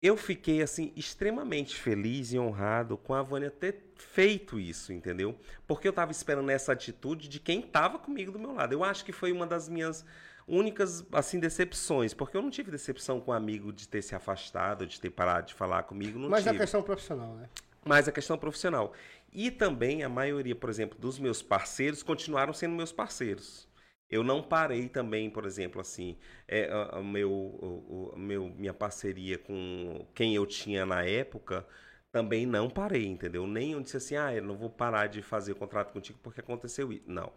Eu 0.00 0.16
fiquei, 0.16 0.62
assim, 0.62 0.92
extremamente 0.94 1.74
feliz 1.74 2.32
e 2.32 2.38
honrado 2.38 2.96
com 2.96 3.14
a 3.14 3.22
Vânia 3.22 3.50
ter 3.50 3.90
feito 3.96 4.58
isso, 4.60 4.92
entendeu? 4.92 5.36
Porque 5.66 5.88
eu 5.88 5.90
estava 5.90 6.12
esperando 6.12 6.50
essa 6.50 6.72
atitude 6.72 7.28
de 7.28 7.40
quem 7.40 7.60
estava 7.60 7.98
comigo 7.98 8.30
do 8.30 8.38
meu 8.38 8.52
lado. 8.52 8.72
Eu 8.72 8.84
acho 8.84 9.04
que 9.04 9.10
foi 9.10 9.32
uma 9.32 9.44
das 9.44 9.68
minhas 9.68 10.04
únicas 10.46 11.04
assim 11.12 11.38
decepções, 11.38 12.14
porque 12.14 12.36
eu 12.36 12.42
não 12.42 12.48
tive 12.48 12.70
decepção 12.70 13.20
com 13.20 13.32
um 13.32 13.34
amigo 13.34 13.72
de 13.72 13.86
ter 13.86 14.00
se 14.00 14.14
afastado, 14.14 14.86
de 14.86 15.00
ter 15.00 15.10
parado 15.10 15.48
de 15.48 15.54
falar 15.54 15.82
comigo, 15.82 16.18
Mas 16.18 16.44
tive. 16.44 16.56
a 16.56 16.58
questão 16.60 16.82
profissional, 16.82 17.34
né? 17.34 17.48
Mas 17.84 18.08
a 18.08 18.12
questão 18.12 18.38
profissional. 18.38 18.92
E 19.32 19.50
também 19.50 20.02
a 20.02 20.08
maioria, 20.08 20.54
por 20.54 20.70
exemplo, 20.70 20.98
dos 20.98 21.18
meus 21.18 21.42
parceiros 21.42 22.02
continuaram 22.02 22.52
sendo 22.52 22.74
meus 22.74 22.92
parceiros. 22.92 23.67
Eu 24.10 24.22
não 24.22 24.42
parei 24.42 24.88
também, 24.88 25.30
por 25.30 25.44
exemplo, 25.44 25.80
assim, 25.80 26.16
é, 26.46 26.70
a, 26.70 26.98
a 26.98 27.02
meu, 27.02 28.14
meu, 28.16 28.48
minha 28.48 28.74
parceria 28.74 29.38
com 29.38 30.06
quem 30.14 30.34
eu 30.34 30.46
tinha 30.46 30.86
na 30.86 31.04
época, 31.04 31.66
também 32.10 32.46
não 32.46 32.70
parei, 32.70 33.06
entendeu? 33.06 33.46
Nem 33.46 33.72
eu 33.72 33.80
disse 33.82 33.96
assim, 33.98 34.16
ah, 34.16 34.34
eu 34.34 34.42
não 34.42 34.56
vou 34.56 34.70
parar 34.70 35.08
de 35.08 35.22
fazer 35.22 35.52
o 35.52 35.56
contrato 35.56 35.92
contigo 35.92 36.18
porque 36.22 36.40
aconteceu 36.40 36.92
isso. 36.92 37.04
Não 37.06 37.32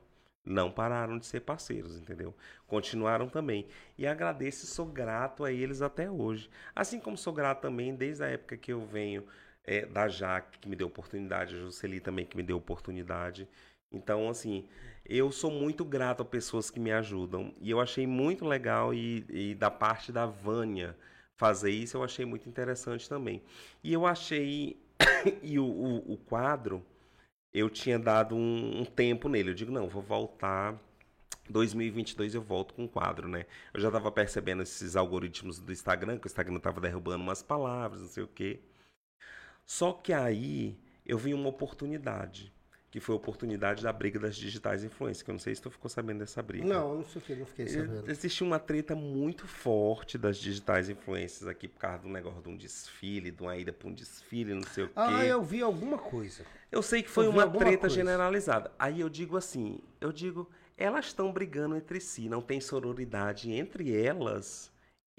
não 0.45 0.71
pararam 0.71 1.17
de 1.19 1.25
ser 1.25 1.41
parceiros, 1.41 1.97
entendeu? 1.97 2.35
Continuaram 2.67 3.29
também. 3.29 3.67
E 3.97 4.07
agradeço 4.07 4.65
sou 4.65 4.85
grato 4.85 5.43
a 5.43 5.51
eles 5.51 5.81
até 5.81 6.09
hoje. 6.09 6.49
Assim 6.75 6.99
como 6.99 7.17
sou 7.17 7.33
grato 7.33 7.61
também 7.61 7.95
desde 7.95 8.23
a 8.23 8.27
época 8.27 8.57
que 8.57 8.73
eu 8.73 8.85
venho 8.85 9.25
é, 9.63 9.85
da 9.85 10.07
Jaque, 10.07 10.59
que 10.59 10.69
me 10.69 10.75
deu 10.75 10.87
oportunidade, 10.87 11.55
a 11.55 11.59
Jocely 11.59 11.99
também 11.99 12.25
que 12.25 12.35
me 12.35 12.43
deu 12.43 12.57
oportunidade. 12.57 13.47
Então, 13.91 14.29
assim, 14.29 14.67
eu 15.05 15.31
sou 15.31 15.51
muito 15.51 15.83
grato 15.83 16.21
a 16.21 16.25
pessoas 16.25 16.69
que 16.69 16.79
me 16.79 16.91
ajudam. 16.91 17.53
E 17.59 17.69
eu 17.69 17.79
achei 17.79 18.07
muito 18.07 18.45
legal 18.45 18.93
e, 18.93 19.25
e 19.29 19.55
da 19.55 19.69
parte 19.71 20.11
da 20.11 20.25
Vânia 20.25 20.95
fazer 21.35 21.71
isso, 21.71 21.97
eu 21.97 22.03
achei 22.03 22.25
muito 22.25 22.47
interessante 22.47 23.09
também. 23.09 23.41
E 23.83 23.91
eu 23.91 24.05
achei, 24.05 24.79
e 25.41 25.57
o, 25.57 25.65
o, 25.65 26.13
o 26.13 26.17
quadro 26.17 26.85
eu 27.53 27.69
tinha 27.69 27.99
dado 27.99 28.35
um, 28.35 28.81
um, 28.81 28.85
tempo 28.85 29.27
nele. 29.27 29.49
Eu 29.51 29.55
digo, 29.55 29.71
não, 29.71 29.89
vou 29.89 30.01
voltar. 30.01 30.79
2022 31.49 32.35
eu 32.35 32.41
volto 32.41 32.73
com 32.73 32.85
o 32.85 32.89
quadro, 32.89 33.27
né? 33.27 33.45
Eu 33.73 33.81
já 33.81 33.89
estava 33.89 34.11
percebendo 34.11 34.63
esses 34.63 34.95
algoritmos 34.95 35.59
do 35.59 35.71
Instagram, 35.71 36.17
que 36.17 36.27
o 36.27 36.29
Instagram 36.29 36.57
estava 36.57 36.79
derrubando 36.79 37.23
umas 37.23 37.43
palavras, 37.43 38.01
não 38.01 38.07
sei 38.07 38.23
o 38.23 38.27
quê. 38.27 38.59
Só 39.65 39.91
que 39.91 40.13
aí 40.13 40.77
eu 41.05 41.17
vi 41.17 41.33
uma 41.33 41.49
oportunidade 41.49 42.53
que 42.91 42.99
foi 42.99 43.13
a 43.13 43.15
oportunidade 43.15 43.81
da 43.81 43.93
briga 43.93 44.19
das 44.19 44.35
digitais 44.35 44.83
influências, 44.83 45.23
que 45.23 45.31
eu 45.31 45.33
não 45.33 45.39
sei 45.39 45.55
se 45.55 45.61
tu 45.61 45.71
ficou 45.71 45.89
sabendo 45.89 46.19
dessa 46.19 46.43
briga. 46.43 46.65
Não, 46.65 46.97
não 46.97 47.05
sei 47.05 47.21
o 47.21 47.25
que, 47.25 47.35
não 47.35 47.45
fiquei 47.45 47.65
sabendo. 47.65 48.11
Existe 48.11 48.43
uma 48.43 48.59
treta 48.59 48.93
muito 48.93 49.47
forte 49.47 50.17
das 50.17 50.37
digitais 50.37 50.89
influências 50.89 51.47
aqui 51.47 51.69
por 51.69 51.79
causa 51.79 51.99
do 51.99 52.09
negócio 52.09 52.41
de 52.41 52.49
um 52.49 52.57
desfile, 52.57 53.31
de 53.31 53.41
uma 53.41 53.55
ida 53.55 53.71
para 53.71 53.87
um 53.87 53.93
desfile, 53.93 54.53
não 54.53 54.63
sei 54.63 54.83
o 54.83 54.91
ah, 54.93 55.07
quê. 55.07 55.13
Ah, 55.15 55.25
eu 55.25 55.41
vi 55.41 55.61
alguma 55.61 55.97
coisa. 55.97 56.43
Eu 56.69 56.81
sei 56.81 57.01
que 57.01 57.09
foi 57.09 57.29
uma 57.29 57.49
treta 57.49 57.81
coisa. 57.81 57.95
generalizada. 57.95 58.71
Aí 58.77 58.99
eu 58.99 59.07
digo 59.07 59.37
assim, 59.37 59.79
eu 60.01 60.11
digo, 60.11 60.49
elas 60.77 61.05
estão 61.05 61.31
brigando 61.31 61.77
entre 61.77 62.01
si, 62.01 62.27
não 62.27 62.41
tem 62.41 62.59
sororidade 62.59 63.51
entre 63.53 63.95
elas. 63.95 64.70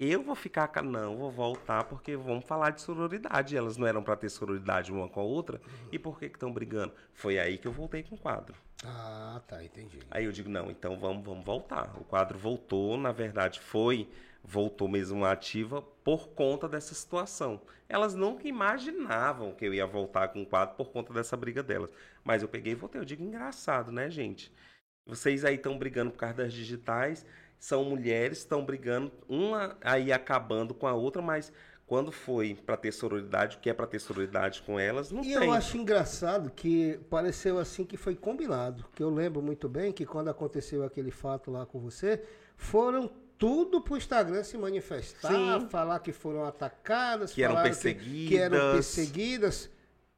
Eu 0.05 0.21
vou 0.21 0.35
ficar, 0.35 0.69
não, 0.83 1.15
vou 1.15 1.31
voltar 1.31 1.85
porque 1.85 2.17
vamos 2.17 2.45
falar 2.45 2.71
de 2.71 2.81
sororidade. 2.81 3.55
Elas 3.55 3.77
não 3.77 3.87
eram 3.87 4.03
para 4.03 4.17
ter 4.17 4.27
sororidade 4.27 4.91
uma 4.91 5.07
com 5.07 5.21
a 5.21 5.23
outra. 5.23 5.61
Uhum. 5.65 5.87
E 5.93 5.99
por 5.99 6.19
que 6.19 6.25
estão 6.25 6.51
brigando? 6.51 6.93
Foi 7.13 7.39
aí 7.39 7.57
que 7.57 7.65
eu 7.65 7.71
voltei 7.71 8.03
com 8.03 8.15
o 8.15 8.17
quadro. 8.17 8.53
Ah, 8.83 9.41
tá, 9.47 9.63
entendi. 9.63 9.99
Aí 10.11 10.25
eu 10.25 10.31
digo, 10.33 10.49
não, 10.49 10.69
então 10.69 10.99
vamos, 10.99 11.23
vamos 11.23 11.45
voltar. 11.45 11.95
O 11.97 12.03
quadro 12.03 12.37
voltou, 12.37 12.97
na 12.97 13.13
verdade 13.13 13.61
foi, 13.61 14.09
voltou 14.43 14.89
mesmo 14.89 15.23
ativa 15.23 15.81
por 16.03 16.29
conta 16.29 16.67
dessa 16.67 16.93
situação. 16.93 17.61
Elas 17.87 18.13
nunca 18.13 18.45
imaginavam 18.45 19.53
que 19.53 19.63
eu 19.63 19.73
ia 19.73 19.87
voltar 19.87 20.27
com 20.29 20.41
o 20.41 20.45
quadro 20.45 20.75
por 20.75 20.91
conta 20.91 21.13
dessa 21.13 21.37
briga 21.37 21.63
delas. 21.63 21.91
Mas 22.25 22.41
eu 22.41 22.49
peguei 22.49 22.73
e 22.73 22.75
voltei. 22.75 22.99
Eu 22.99 23.05
digo, 23.05 23.23
engraçado, 23.23 23.89
né, 23.89 24.09
gente? 24.09 24.51
Vocês 25.05 25.45
aí 25.45 25.55
estão 25.55 25.77
brigando 25.77 26.11
por 26.11 26.17
causa 26.17 26.35
das 26.35 26.53
digitais 26.53 27.25
são 27.63 27.85
mulheres 27.85 28.39
que 28.39 28.43
estão 28.43 28.65
brigando, 28.65 29.09
uma 29.25 29.77
aí 29.81 30.11
acabando 30.11 30.73
com 30.73 30.85
a 30.85 30.93
outra, 30.93 31.21
mas 31.21 31.49
quando 31.87 32.11
foi 32.11 32.55
para 32.65 32.75
ter 32.75 32.91
sororidade, 32.91 33.55
o 33.55 33.59
que 33.61 33.69
é 33.69 33.73
para 33.73 33.87
ter 33.87 33.99
sororidade 33.99 34.61
com 34.63 34.77
elas, 34.77 35.13
não 35.13 35.21
e 35.21 35.27
tem. 35.27 35.31
E 35.31 35.35
eu 35.45 35.53
acho 35.53 35.77
engraçado 35.77 36.51
que 36.53 36.99
pareceu 37.09 37.57
assim 37.57 37.85
que 37.85 37.95
foi 37.95 38.17
combinado. 38.17 38.83
Que 38.93 39.01
eu 39.01 39.09
lembro 39.09 39.41
muito 39.41 39.69
bem 39.69 39.93
que 39.93 40.05
quando 40.05 40.27
aconteceu 40.27 40.83
aquele 40.83 41.09
fato 41.09 41.49
lá 41.49 41.65
com 41.65 41.79
você, 41.79 42.21
foram 42.57 43.09
tudo 43.37 43.79
pro 43.79 43.95
Instagram 43.95 44.43
se 44.43 44.57
manifestar, 44.57 45.31
Sim. 45.31 45.69
falar 45.69 45.99
que 45.99 46.11
foram 46.11 46.43
atacadas, 46.43 47.31
que 47.31 47.41
eram 47.41 47.63
perseguidas. 47.63 48.05
Que, 48.05 48.27
que, 48.27 48.37
eram 48.37 48.73
perseguidas. 48.73 49.69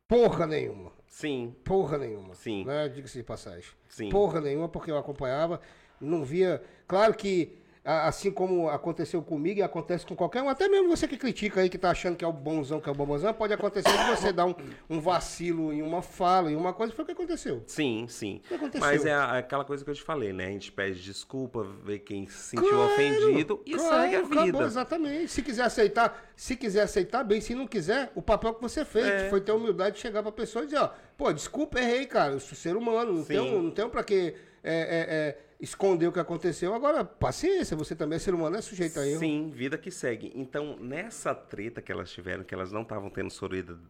Porra 0.08 0.48
nenhuma. 0.48 0.92
Sim. 1.06 1.56
Porra 1.64 2.00
nenhuma. 2.00 2.34
Sim. 2.34 2.66
Né? 2.66 2.90
Diga-se 2.90 3.20
de 3.20 3.24
passagem. 3.24 3.70
Sim. 3.88 4.10
Porra 4.10 4.42
nenhuma, 4.42 4.68
porque 4.68 4.90
eu 4.90 4.98
acompanhava 4.98 5.62
não 6.00 6.24
via. 6.24 6.62
Claro 6.88 7.14
que 7.14 7.58
assim 7.86 8.32
como 8.32 8.68
aconteceu 8.68 9.22
comigo 9.22 9.60
e 9.60 9.64
acontece 9.64 10.06
com 10.06 10.16
qualquer 10.16 10.42
um, 10.42 10.50
até 10.50 10.68
mesmo 10.68 10.90
você 10.90 11.08
que 11.08 11.18
critica 11.18 11.62
aí, 11.62 11.70
que 11.70 11.78
tá 11.78 11.92
achando 11.92 12.16
que 12.16 12.26
é 12.26 12.28
o 12.28 12.34
bonzão, 12.34 12.82
que 12.82 12.90
é 12.90 12.92
o 12.92 12.96
bombozão, 12.96 13.32
pode 13.32 13.54
acontecer 13.54 13.92
de 13.96 14.10
você 14.10 14.34
dar 14.34 14.48
um, 14.48 14.56
um 14.90 15.00
vacilo 15.00 15.72
em 15.72 15.84
uma 15.84 16.02
fala, 16.02 16.52
em 16.52 16.56
uma 16.56 16.74
coisa, 16.74 16.92
foi 16.94 17.04
o 17.04 17.06
que 17.06 17.12
aconteceu. 17.12 17.62
Sim, 17.68 18.08
sim. 18.10 18.42
Mas 18.80 19.06
é 19.06 19.14
aquela 19.14 19.64
coisa 19.64 19.84
que 19.84 19.92
eu 19.92 19.94
te 19.94 20.02
falei, 20.02 20.34
né? 20.34 20.48
A 20.48 20.50
gente 20.50 20.72
pede 20.72 21.00
desculpa, 21.00 21.64
vê 21.84 22.00
quem 22.00 22.28
se 22.28 22.56
sentiu 22.56 22.70
claro, 22.70 22.86
ofendido 22.86 23.62
e 23.68 23.76
claro, 23.76 24.02
segue 24.02 24.16
a 24.16 24.22
vida. 24.22 24.42
Acabou, 24.42 24.64
exatamente. 24.64 25.28
Se 25.28 25.44
quiser 25.44 25.64
aceitar, 25.64 26.32
se 26.36 26.56
quiser 26.56 26.82
aceitar, 26.82 27.24
bem, 27.24 27.40
se 27.40 27.54
não 27.54 27.68
quiser, 27.68 28.12
o 28.16 28.22
papel 28.22 28.56
que 28.56 28.64
você 28.64 28.84
fez, 28.84 29.06
é. 29.06 29.30
foi 29.30 29.42
ter 29.42 29.52
a 29.52 29.56
humildade 29.56 29.98
de 29.98 30.02
chegar 30.02 30.24
pra 30.24 30.32
pessoa 30.32 30.64
e 30.64 30.68
dizer, 30.68 30.80
ó, 30.80 30.90
pô, 31.16 31.32
desculpa, 31.32 31.80
errei, 31.80 32.08
cara, 32.08 32.34
eu 32.34 32.40
sou 32.40 32.58
ser 32.58 32.76
humano, 32.76 33.14
não 33.14 33.24
tenho, 33.24 33.62
não 33.62 33.70
tenho 33.70 33.90
pra 33.90 34.04
que 34.04 34.34
é, 34.64 34.74
é, 34.74 35.16
é, 35.16 35.38
esconder 35.60 36.08
o 36.08 36.12
que 36.12 36.20
aconteceu. 36.20 36.74
Agora, 36.74 37.04
paciência, 37.04 37.76
você 37.76 37.96
também 37.96 38.18
é 38.18 38.20
ser 38.20 38.34
humano, 38.34 38.56
é 38.56 38.62
sujeito 38.62 39.00
a 39.00 39.08
erro. 39.08 39.20
Sim, 39.20 39.50
vida 39.50 39.78
que 39.78 39.92
segue. 39.92 40.32
Então, 40.36 40.78
nessa 40.78 41.34
treta 41.34 41.82
que 41.82 41.92
elas 41.92 42.12
tiveram, 42.12 42.44
que 42.44 42.54
elas 42.54 42.72
não 42.72 42.82
estavam 42.82 43.10
tendo 43.10 43.32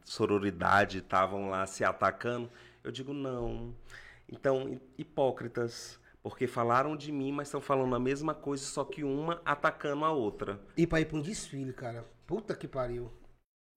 sororidade, 0.03 0.99
estavam 0.99 1.49
lá 1.49 1.65
se 1.65 1.83
atacando, 1.83 2.49
eu 2.83 2.91
digo, 2.91 3.13
não. 3.13 3.75
Então, 4.29 4.79
hipócritas, 4.97 5.99
porque 6.21 6.47
falaram 6.47 6.95
de 6.95 7.11
mim, 7.11 7.31
mas 7.31 7.47
estão 7.47 7.61
falando 7.61 7.95
a 7.95 7.99
mesma 7.99 8.33
coisa, 8.33 8.63
só 8.63 8.83
que 8.83 9.03
uma 9.03 9.41
atacando 9.45 10.05
a 10.05 10.11
outra. 10.11 10.59
E 10.75 10.87
pra 10.87 11.01
ir 11.01 11.05
pra 11.05 11.17
um 11.17 11.21
desfile, 11.21 11.73
cara. 11.73 12.05
Puta 12.25 12.55
que 12.55 12.67
pariu. 12.67 13.11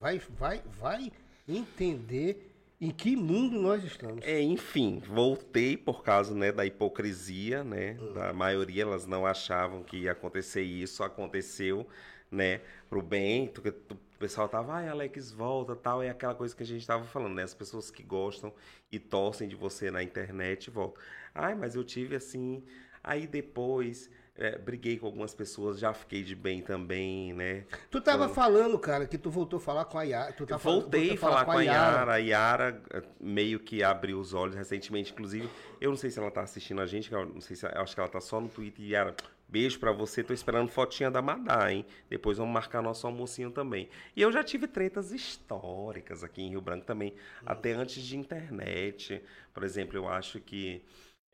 Vai, 0.01 0.19
vai, 0.19 0.63
vai 0.79 1.13
entender 1.47 2.48
em 2.81 2.91
que 2.91 3.17
mundo 3.17 3.61
nós 3.61 3.83
estamos. 3.83 4.25
É, 4.25 4.41
enfim, 4.41 5.01
voltei 5.05 5.77
por 5.77 6.03
causa 6.03 6.35
né, 6.35 6.53
da 6.53 6.65
hipocrisia, 6.65 7.65
né? 7.65 7.95
Da 8.15 8.33
maioria, 8.33 8.83
elas 8.83 9.07
não 9.07 9.27
achavam 9.27 9.83
que 9.83 9.99
ia 9.99 10.13
acontecer 10.13 10.63
isso, 10.63 11.03
aconteceu, 11.03 11.87
né? 12.31 12.61
Pro 12.89 13.03
bem, 13.03 13.49
porque 13.49 13.71
o 13.71 14.19
pessoal 14.19 14.49
tava, 14.49 14.75
ai, 14.75 14.89
Alex, 14.89 15.33
volta, 15.33 15.75
tal, 15.75 16.03
é 16.03 16.11
aquela 16.11 16.35
coisa 16.35 16.55
que 16.55 16.63
a 16.63 16.67
gente 16.67 16.87
tava 16.87 17.05
falando, 17.05 17.35
né? 17.35 17.43
As 17.43 17.55
pessoas 17.55 17.91
que 17.91 18.03
gostam 18.03 18.53
e 18.93 18.99
torcem 18.99 19.49
de 19.49 19.57
você 19.57 19.91
na 19.91 20.03
internet 20.03 20.71
voltam. 20.71 21.03
Ai, 21.35 21.55
mas 21.57 21.75
eu 21.75 21.83
tive 21.83 22.15
assim. 22.15 22.63
Aí 23.03 23.27
depois 23.27 24.11
é, 24.39 24.57
briguei 24.57 24.97
com 24.99 25.07
algumas 25.07 25.35
pessoas, 25.35 25.79
já 25.79 25.93
fiquei 25.93 26.23
de 26.23 26.35
bem 26.35 26.63
também, 26.63 27.33
né? 27.35 27.65
Tu 27.91 28.01
tava 28.01 28.29
falando, 28.29 28.79
cara, 28.79 29.07
que 29.07 29.19
tu 29.19 29.31
voltou 29.31 29.59
a 29.59 29.61
falar 29.61 29.85
com 29.85 29.99
a 29.99 30.03
Yara. 30.05 30.33
Tu 30.33 30.47
tá 30.47 30.59
falando- 30.59 30.83
Voltei 30.83 31.01
a 31.01 31.05
voltou 31.09 31.19
falar 31.19 31.45
com 31.45 31.51
a 31.53 31.63
Yara. 31.63 32.13
A 32.13 32.17
Yara 32.19 32.83
eh, 32.93 33.03
meio 33.21 33.59
que 33.61 33.83
abriu 33.83 34.19
os 34.21 34.33
olhos 34.35 34.55
recentemente, 34.55 35.13
inclusive. 35.13 35.49
Eu 35.81 35.91
não 35.91 35.97
sei 35.97 36.11
se 36.11 36.19
ela 36.19 36.31
tá 36.31 36.43
assistindo 36.43 36.81
a 36.81 36.87
gente, 36.87 37.13
eu 37.13 37.27
não 37.27 37.41
sei 37.41 37.57
se 37.57 37.67
eu 37.67 37.81
acho 37.83 37.95
que 37.95 38.01
ela 38.01 38.09
tá 38.09 38.21
só 38.21 38.41
no 38.41 38.49
Twitter. 38.49 38.85
Yara, 38.87 39.15
beijo 39.49 39.79
pra 39.81 39.91
você. 39.93 40.23
Tô 40.23 40.33
esperando 40.33 40.69
fotinha 40.71 41.11
da 41.11 41.21
Madá, 41.21 41.73
hein? 41.73 41.85
Depois 42.09 42.39
vamos 42.39 42.53
marcar 42.55 42.81
nosso 42.81 43.07
almocinho 43.07 43.51
também. 43.51 43.89
E 44.15 44.23
eu 44.23 44.31
já 44.31 44.45
tive 44.45 44.67
tretas 44.69 45.11
históricas 45.13 46.23
aqui 46.23 46.43
em 46.43 46.51
Rio 46.51 46.61
Branco 46.61 46.85
também, 46.85 47.13
até 47.45 47.73
antes 47.73 48.03
de 48.03 48.17
internet. 48.17 49.23
Por 49.53 49.65
exemplo, 49.65 49.97
eu 49.97 50.09
acho 50.09 50.41
que 50.41 50.83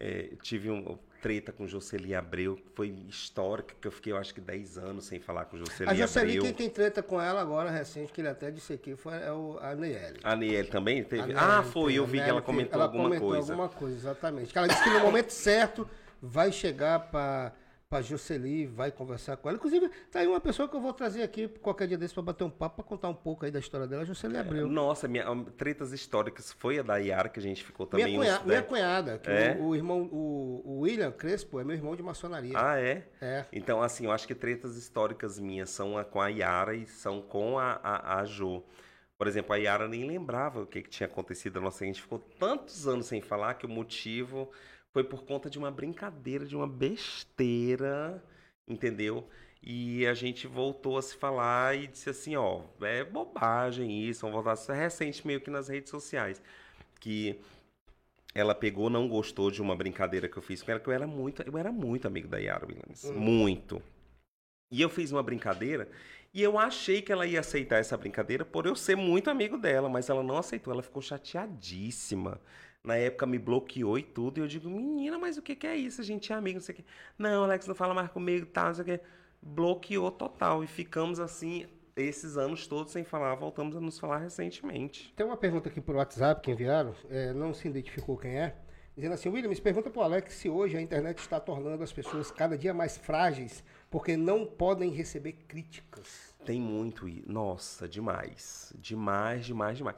eh, 0.05 0.37
tive 0.43 0.71
um 0.71 0.99
treta 1.23 1.51
com 1.51 1.67
Jocely 1.67 2.15
Abreu, 2.15 2.57
que 2.57 2.69
foi 2.75 2.89
histórica, 3.09 3.75
que 3.81 3.89
eu 3.89 3.91
fiquei, 3.91 4.13
eu 4.13 4.19
acho 4.19 4.35
que 4.35 4.43
10 4.43 4.77
anos 4.77 5.07
sem 5.07 5.19
falar 5.19 5.47
com 5.47 5.57
Jocely 5.57 5.89
A 5.89 5.95
Jocely, 5.95 6.33
Abreu. 6.33 6.43
quem 6.43 6.53
tem 6.53 6.69
treta 6.69 7.03
com 7.03 7.19
ela 7.19 7.41
agora, 7.41 7.71
recente, 7.71 8.13
que 8.13 8.21
ele 8.21 8.29
até 8.29 8.51
disse 8.51 8.75
aqui, 8.75 8.95
foi 8.95 9.15
é 9.15 9.33
o, 9.33 9.59
a 9.63 9.75
Neyeli. 9.75 10.21
A 10.23 10.37
Niel 10.37 10.69
também 10.69 11.03
teve? 11.03 11.23
Neyeli 11.23 11.41
ah, 11.41 11.61
teve, 11.61 11.73
foi, 11.73 11.95
eu 11.95 12.05
vi 12.05 12.11
que 12.11 12.17
Neyeli 12.19 12.31
ela 12.31 12.41
teve. 12.43 12.47
comentou 12.53 12.75
ela 12.75 12.85
alguma 12.85 13.05
comentou 13.05 13.29
coisa. 13.29 13.53
alguma 13.53 13.69
coisa, 13.71 13.97
exatamente. 13.97 14.53
Que 14.53 14.59
ela 14.59 14.69
disse 14.69 14.85
que 14.85 14.91
no 14.91 15.01
momento 15.01 15.31
certo 15.31 15.89
vai 16.21 16.53
chegar 16.53 17.11
para 17.11 17.53
para 17.89 18.03
Jocely, 18.03 18.66
vai 18.66 18.91
conversar 18.91 19.37
com 19.37 19.49
ela. 19.49 19.57
Inclusive, 19.57 19.89
tá 20.11 20.18
aí 20.20 20.26
uma 20.26 20.41
pessoa 20.41 20.68
que 20.68 20.74
eu 20.74 20.80
vou 20.80 20.93
trazer 20.93 21.22
aqui 21.22 21.47
qualquer 21.47 21.87
dia 21.87 21.97
desse 21.99 22.12
para 22.14 22.22
bater 22.24 22.43
um 22.45 22.51
papo, 22.51 22.76
para 22.76 22.85
contar 22.85 23.09
um 23.09 23.14
pouco 23.14 23.45
aí 23.45 23.51
da 23.51 23.59
história 23.61 23.87
dela, 23.87 24.03
a 24.03 24.05
Jocely 24.05 24.37
Abreu. 24.37 24.66
Nossa, 24.66 25.07
minha, 25.07 25.30
um, 25.30 25.45
tretas 25.45 25.93
históricas 25.93 26.51
foi 26.53 26.78
a 26.78 26.82
da 26.82 26.97
Yara, 26.97 27.28
que 27.28 27.39
a 27.39 27.43
gente 27.43 27.62
ficou 27.62 27.87
também 27.87 28.07
Minha, 28.07 28.18
uns 28.20 28.24
cunha- 28.24 28.41
minha 28.45 28.57
dez- 28.61 28.66
cunhada, 28.68 29.18
que 29.18 29.30
É? 29.30 29.57
o, 29.61 29.66
o 29.68 29.76
irmão, 29.76 30.03
o, 30.11 30.62
o 30.64 30.78
William 30.80 31.12
Crespo 31.12 31.61
é 31.61 31.64
meu 31.64 31.76
irmão 31.76 31.95
de 31.95 32.03
maçonaria. 32.03 32.55
Ah, 32.57 32.80
é? 32.80 33.07
É. 33.20 33.45
Então, 33.53 33.80
assim, 33.82 34.07
eu 34.07 34.12
acho 34.12 34.26
que 34.26 34.35
tretas 34.35 34.76
históricas 34.76 35.39
minhas 35.39 35.70
são 35.70 35.97
a, 35.97 36.05
com 36.05 36.20
a 36.20 36.28
Yara 36.28 36.74
e 36.74 36.87
são 36.87 37.20
com 37.22 37.59
a, 37.59 37.78
a, 37.82 38.18
a 38.20 38.24
Jo. 38.24 38.62
Por 39.16 39.28
exemplo, 39.28 39.53
a 39.53 39.57
Yara 39.57 39.87
nem 39.87 40.05
lembrava 40.09 40.62
o 40.62 40.66
que, 40.66 40.82
que 40.82 40.91
tinha 40.91 41.07
acontecido. 41.07 41.61
Nossa, 41.61 41.85
a 41.85 41.87
gente 41.87 42.03
ficou 42.03 42.18
tantos 42.18 42.89
anos 42.89 43.07
sem 43.07 43.20
falar 43.20 43.55
que 43.55 43.64
o 43.64 43.68
motivo 43.68 44.51
foi 44.95 45.03
por 45.03 45.24
conta 45.24 45.51
de 45.51 45.59
uma 45.59 45.72
brincadeira, 45.72 46.47
de 46.47 46.55
uma 46.55 46.68
besteira, 46.68 48.22
entendeu? 48.66 49.28
E 49.61 50.07
a 50.07 50.14
gente 50.14 50.47
voltou 50.47 50.97
a 50.97 51.03
se 51.03 51.16
falar 51.16 51.76
e 51.76 51.88
disse 51.88 52.09
assim, 52.09 52.36
ó, 52.36 52.62
é 52.80 53.03
bobagem 53.03 54.05
isso, 54.05 54.20
vamos 54.20 54.36
voltar. 54.36 54.55
Isso 54.55 54.70
é 54.70 54.76
recente 54.76 55.26
meio 55.26 55.40
que 55.40 55.51
nas 55.51 55.66
redes 55.66 55.90
sociais. 55.90 56.40
Que 57.01 57.40
ela 58.32 58.55
pegou, 58.55 58.88
não 58.88 59.09
gostou 59.09 59.51
de 59.51 59.61
uma 59.61 59.74
brincadeira 59.74 60.28
que 60.28 60.36
eu 60.36 60.42
fiz 60.42 60.62
com 60.62 60.70
ela, 60.70 60.78
que 60.78 60.88
eu 60.88 60.92
era 60.92 61.09
muito, 61.09 61.42
eu 61.42 61.59
era 61.59 61.72
muito 61.72 62.07
amigo 62.07 62.28
da 62.28 62.38
Yara 62.38 62.64
Williams. 62.64 63.11
Muito. 63.11 63.82
E 64.70 64.80
eu 64.80 64.88
fiz 64.88 65.11
uma 65.11 65.24
brincadeira 65.24 65.88
e 66.32 66.40
eu 66.40 66.57
achei 66.57 67.03
que 67.03 67.11
ela 67.11 67.26
ia 67.26 67.40
aceitar 67.40 67.78
essa 67.78 67.97
brincadeira 67.97 68.45
por 68.45 68.64
eu 68.64 68.76
ser 68.76 68.97
muito 68.97 69.28
amigo 69.28 69.59
dela, 69.59 69.88
mas 69.88 70.09
ela 70.09 70.22
não 70.22 70.38
aceitou, 70.38 70.72
ela 70.72 70.82
ficou 70.84 71.03
chateadíssima. 71.03 72.40
Na 72.85 72.97
época 72.97 73.24
me 73.24 73.39
bloqueou 73.39 73.99
e 73.99 74.03
tudo, 74.03 74.39
e 74.39 74.41
eu 74.43 74.47
digo, 74.47 74.68
menina, 74.68 75.18
mas 75.18 75.39
o 75.39 75.43
que, 75.43 75.57
que 75.57 75.66
é 75.66 75.74
isso? 75.74 76.03
A 76.03 76.05
gente 76.05 76.30
é 76.30 76.37
amigo, 76.37 76.59
não 76.59 76.64
sei 76.64 76.74
o 76.74 76.76
quê. 76.76 76.85
Não, 77.18 77.45
Alex, 77.45 77.66
não 77.66 77.74
fala 77.74 77.95
mais 77.95 78.11
comigo, 78.11 78.45
tá, 78.45 78.66
não 78.66 78.74
sei 78.74 78.82
o 78.82 78.85
quê. 78.85 79.01
Bloqueou 79.41 80.11
total. 80.11 80.62
E 80.62 80.66
ficamos 80.66 81.18
assim, 81.18 81.66
esses 81.97 82.37
anos 82.37 82.66
todos 82.66 82.93
sem 82.93 83.03
falar, 83.03 83.35
voltamos 83.37 83.74
a 83.74 83.80
nos 83.80 83.99
falar 83.99 84.18
recentemente. 84.18 85.12
Tem 85.16 85.24
uma 85.24 85.37
pergunta 85.37 85.70
aqui 85.70 85.80
por 85.80 85.97
WhatsApp 85.97 86.43
que 86.43 86.51
enviaram, 86.51 86.95
é, 87.09 87.32
não 87.32 87.55
se 87.55 87.66
identificou 87.68 88.18
quem 88.18 88.39
é, 88.39 88.55
dizendo 88.95 89.14
assim, 89.14 89.28
Williams, 89.30 89.61
pergunta 89.61 89.89
pro 89.89 90.03
Alex 90.03 90.35
se 90.35 90.49
hoje 90.49 90.76
a 90.76 90.80
internet 90.82 91.18
está 91.18 91.41
tornando 91.41 91.82
as 91.82 91.93
pessoas 91.93 92.30
cada 92.30 92.57
dia 92.59 92.74
mais 92.74 92.99
frágeis 92.99 93.64
porque 93.91 94.16
não 94.16 94.45
podem 94.45 94.91
receber 94.91 95.32
críticas. 95.49 96.35
Tem 96.45 96.61
muito. 96.61 97.07
Nossa, 97.26 97.89
demais. 97.89 98.72
Demais, 98.76 99.47
demais, 99.47 99.78
demais. 99.78 99.97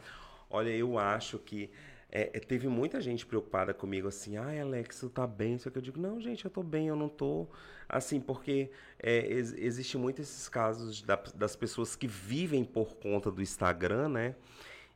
Olha, 0.50 0.70
eu 0.70 0.98
acho 0.98 1.38
que 1.38 1.70
é, 2.16 2.30
é, 2.34 2.40
teve 2.40 2.68
muita 2.68 3.00
gente 3.00 3.26
preocupada 3.26 3.74
comigo 3.74 4.08
assim, 4.08 4.36
ai 4.36 4.60
Alex, 4.60 5.00
tu 5.00 5.10
tá 5.10 5.26
bem? 5.26 5.58
Só 5.58 5.70
que 5.70 5.78
eu 5.78 5.82
digo, 5.82 6.00
não, 6.00 6.20
gente, 6.20 6.44
eu 6.44 6.50
tô 6.50 6.62
bem, 6.62 6.88
eu 6.88 6.96
não 6.96 7.08
tô. 7.08 7.46
Assim, 7.88 8.20
porque 8.20 8.70
é, 8.98 9.18
ex 9.26 9.52
existe 9.54 9.98
muito 9.98 10.22
esses 10.22 10.48
casos 10.48 11.02
da- 11.02 11.22
das 11.34 11.54
pessoas 11.56 11.94
que 11.94 12.06
vivem 12.08 12.64
por 12.64 12.96
conta 12.96 13.30
do 13.30 13.42
Instagram, 13.42 14.08
né? 14.08 14.34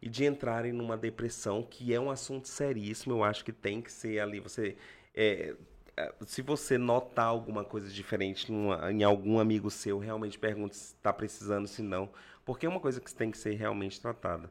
E 0.03 0.09
de 0.09 0.25
entrarem 0.25 0.73
numa 0.73 0.97
depressão, 0.97 1.63
que 1.63 1.93
é 1.95 2.01
um 2.01 2.11
assunto 2.11 2.49
seríssimo, 2.49 3.15
eu 3.15 3.25
acho 3.25 3.45
que 3.45 3.53
tem 3.53 3.83
que 3.83 3.93
ser 3.93 4.19
ali, 4.21 4.41
você. 4.41 4.77
é, 5.15 5.55
é, 5.97 6.15
se 6.27 6.41
você 6.43 6.79
notar 6.79 7.27
alguma 7.27 7.65
coisa 7.65 7.89
diferente 7.91 8.51
numa- 8.51 8.91
em 8.93 9.03
algum 9.03 9.39
amigo 9.39 9.71
seu, 9.71 9.99
realmente 9.99 10.39
pergunte 10.39 10.77
se 10.77 10.95
está 10.95 11.13
precisando, 11.13 11.67
se 11.69 11.83
não. 11.83 12.09
Porque 12.45 12.65
é 12.67 12.69
uma 12.69 12.81
coisa 12.81 13.01
que 13.01 13.13
tem 13.15 13.31
que 13.31 13.37
ser 13.39 13.55
realmente 13.55 14.01
tratada. 14.01 14.51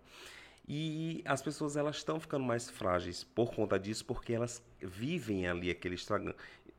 E 0.71 1.23
as 1.25 1.41
pessoas 1.41 1.75
elas 1.75 1.95
estão 1.95 2.19
ficando 2.19 2.45
mais 2.45 2.69
frágeis 2.69 3.23
por 3.23 3.51
conta 3.51 3.79
disso, 3.79 4.05
porque 4.05 4.33
elas 4.33 4.61
vivem 4.79 5.47
ali 5.47 5.71
aquele 5.71 5.95
Instagram, 5.95 6.33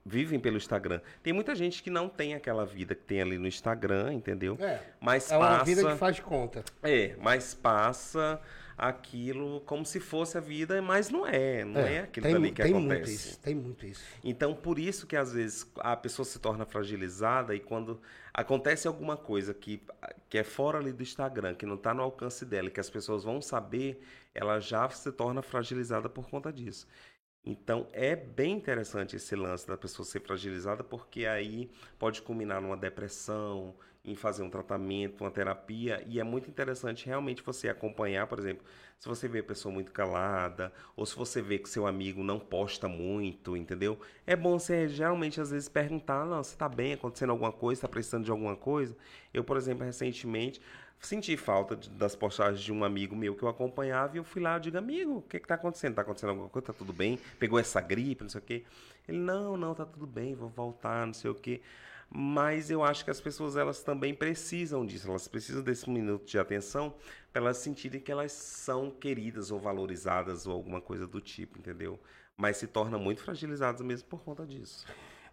vivem 0.06 0.38
pelo 0.38 0.56
Instagram. 0.56 1.00
Tem 1.24 1.32
muita 1.32 1.56
gente 1.56 1.82
que 1.82 1.90
não 1.90 2.08
tem 2.08 2.34
aquela 2.34 2.64
vida 2.64 2.94
que 2.94 3.02
tem 3.02 3.20
ali 3.20 3.36
no 3.36 3.48
Instagram, 3.48 4.12
entendeu? 4.14 4.56
É, 4.60 4.80
Mas 5.00 5.30
é 5.32 5.36
uma 5.36 5.48
passa, 5.48 5.64
vida 5.64 5.90
que 5.90 5.96
faz 5.96 6.20
conta. 6.20 6.64
é, 6.84 7.16
mas 7.20 7.52
passa 7.52 8.40
aquilo 8.80 9.60
como 9.66 9.84
se 9.84 10.00
fosse 10.00 10.38
a 10.38 10.40
vida, 10.40 10.80
mas 10.80 11.10
não 11.10 11.26
é, 11.26 11.66
não 11.66 11.82
é, 11.82 11.98
aquilo 12.00 12.24
tem, 12.24 12.34
ali 12.34 12.50
que 12.50 12.62
tem 12.62 12.70
acontece. 12.70 12.96
muito 12.96 13.10
isso, 13.10 13.38
tem 13.40 13.54
muito 13.54 13.86
isso. 13.86 14.02
Então, 14.24 14.54
por 14.54 14.78
isso 14.78 15.06
que 15.06 15.16
às 15.16 15.34
vezes 15.34 15.70
a 15.80 15.94
pessoa 15.94 16.24
se 16.24 16.38
torna 16.38 16.64
fragilizada 16.64 17.54
e 17.54 17.60
quando 17.60 18.00
acontece 18.32 18.88
alguma 18.88 19.18
coisa 19.18 19.52
que, 19.52 19.82
que 20.30 20.38
é 20.38 20.42
fora 20.42 20.78
ali 20.78 20.94
do 20.94 21.02
Instagram, 21.02 21.54
que 21.54 21.66
não 21.66 21.74
está 21.74 21.92
no 21.92 22.02
alcance 22.02 22.46
dela, 22.46 22.68
e 22.68 22.70
que 22.70 22.80
as 22.80 22.88
pessoas 22.88 23.22
vão 23.22 23.42
saber, 23.42 24.02
ela 24.34 24.58
já 24.58 24.88
se 24.88 25.12
torna 25.12 25.42
fragilizada 25.42 26.08
por 26.08 26.30
conta 26.30 26.50
disso. 26.50 26.88
Então, 27.44 27.86
é 27.92 28.16
bem 28.16 28.54
interessante 28.54 29.16
esse 29.16 29.36
lance 29.36 29.66
da 29.66 29.76
pessoa 29.76 30.06
ser 30.06 30.20
fragilizada, 30.20 30.82
porque 30.82 31.26
aí 31.26 31.70
pode 31.98 32.22
culminar 32.22 32.62
numa 32.62 32.78
depressão, 32.78 33.74
em 34.04 34.14
fazer 34.14 34.42
um 34.42 34.50
tratamento, 34.50 35.22
uma 35.22 35.30
terapia, 35.30 36.02
e 36.06 36.18
é 36.18 36.24
muito 36.24 36.48
interessante 36.48 37.06
realmente 37.06 37.42
você 37.42 37.68
acompanhar, 37.68 38.26
por 38.26 38.38
exemplo, 38.38 38.64
se 38.98 39.08
você 39.08 39.28
vê 39.28 39.40
a 39.40 39.44
pessoa 39.44 39.72
muito 39.72 39.92
calada, 39.92 40.72
ou 40.96 41.04
se 41.04 41.14
você 41.16 41.40
vê 41.42 41.58
que 41.58 41.68
seu 41.68 41.86
amigo 41.86 42.22
não 42.22 42.38
posta 42.38 42.88
muito, 42.88 43.56
entendeu? 43.56 43.98
É 44.26 44.34
bom 44.34 44.58
você 44.58 44.88
geralmente 44.88 45.40
às 45.40 45.50
vezes 45.50 45.68
perguntar, 45.68 46.24
não, 46.26 46.42
você 46.42 46.56
tá 46.56 46.68
bem, 46.68 46.94
acontecendo 46.94 47.30
alguma 47.30 47.52
coisa, 47.52 47.82
tá 47.82 47.88
precisando 47.88 48.24
de 48.24 48.30
alguma 48.30 48.56
coisa? 48.56 48.96
Eu, 49.32 49.44
por 49.44 49.56
exemplo, 49.56 49.84
recentemente 49.84 50.60
senti 50.98 51.34
falta 51.36 51.76
de- 51.76 51.88
das 51.90 52.14
postagens 52.14 52.60
de 52.62 52.72
um 52.72 52.84
amigo 52.84 53.16
meu 53.16 53.34
que 53.34 53.42
eu 53.42 53.48
acompanhava 53.48 54.16
e 54.16 54.18
eu 54.18 54.24
fui 54.24 54.42
lá 54.42 54.56
e 54.58 54.60
digo, 54.60 54.76
amigo, 54.76 55.16
o 55.18 55.22
que 55.22 55.40
que 55.40 55.46
tá 55.48 55.54
acontecendo? 55.54 55.94
Tá 55.94 56.02
acontecendo 56.02 56.30
alguma 56.30 56.48
coisa? 56.48 56.66
Tá 56.66 56.72
tudo 56.74 56.92
bem? 56.92 57.18
Pegou 57.38 57.58
essa 57.58 57.80
gripe, 57.80 58.22
não 58.22 58.30
sei 58.30 58.40
o 58.40 58.44
quê? 58.44 58.64
Ele, 59.08 59.18
não, 59.18 59.56
não, 59.56 59.74
tá 59.74 59.84
tudo 59.86 60.06
bem, 60.06 60.34
vou 60.34 60.48
voltar, 60.50 61.06
não 61.06 61.14
sei 61.14 61.30
o 61.30 61.34
quê. 61.34 61.60
Mas 62.12 62.70
eu 62.70 62.82
acho 62.82 63.04
que 63.04 63.10
as 63.10 63.20
pessoas 63.20 63.56
elas 63.56 63.82
também 63.82 64.12
precisam 64.12 64.84
disso, 64.84 65.08
elas 65.08 65.28
precisam 65.28 65.62
desse 65.62 65.88
minuto 65.88 66.26
de 66.26 66.38
atenção 66.38 66.92
para 67.32 67.42
elas 67.42 67.58
sentirem 67.58 68.00
que 68.00 68.10
elas 68.10 68.32
são 68.32 68.90
queridas 68.90 69.52
ou 69.52 69.60
valorizadas 69.60 70.44
ou 70.44 70.52
alguma 70.52 70.80
coisa 70.80 71.06
do 71.06 71.20
tipo, 71.20 71.58
entendeu? 71.58 72.00
Mas 72.36 72.56
se 72.56 72.66
tornam 72.66 72.98
muito 72.98 73.22
fragilizadas 73.22 73.80
mesmo 73.82 74.08
por 74.08 74.22
conta 74.22 74.44
disso. 74.44 74.84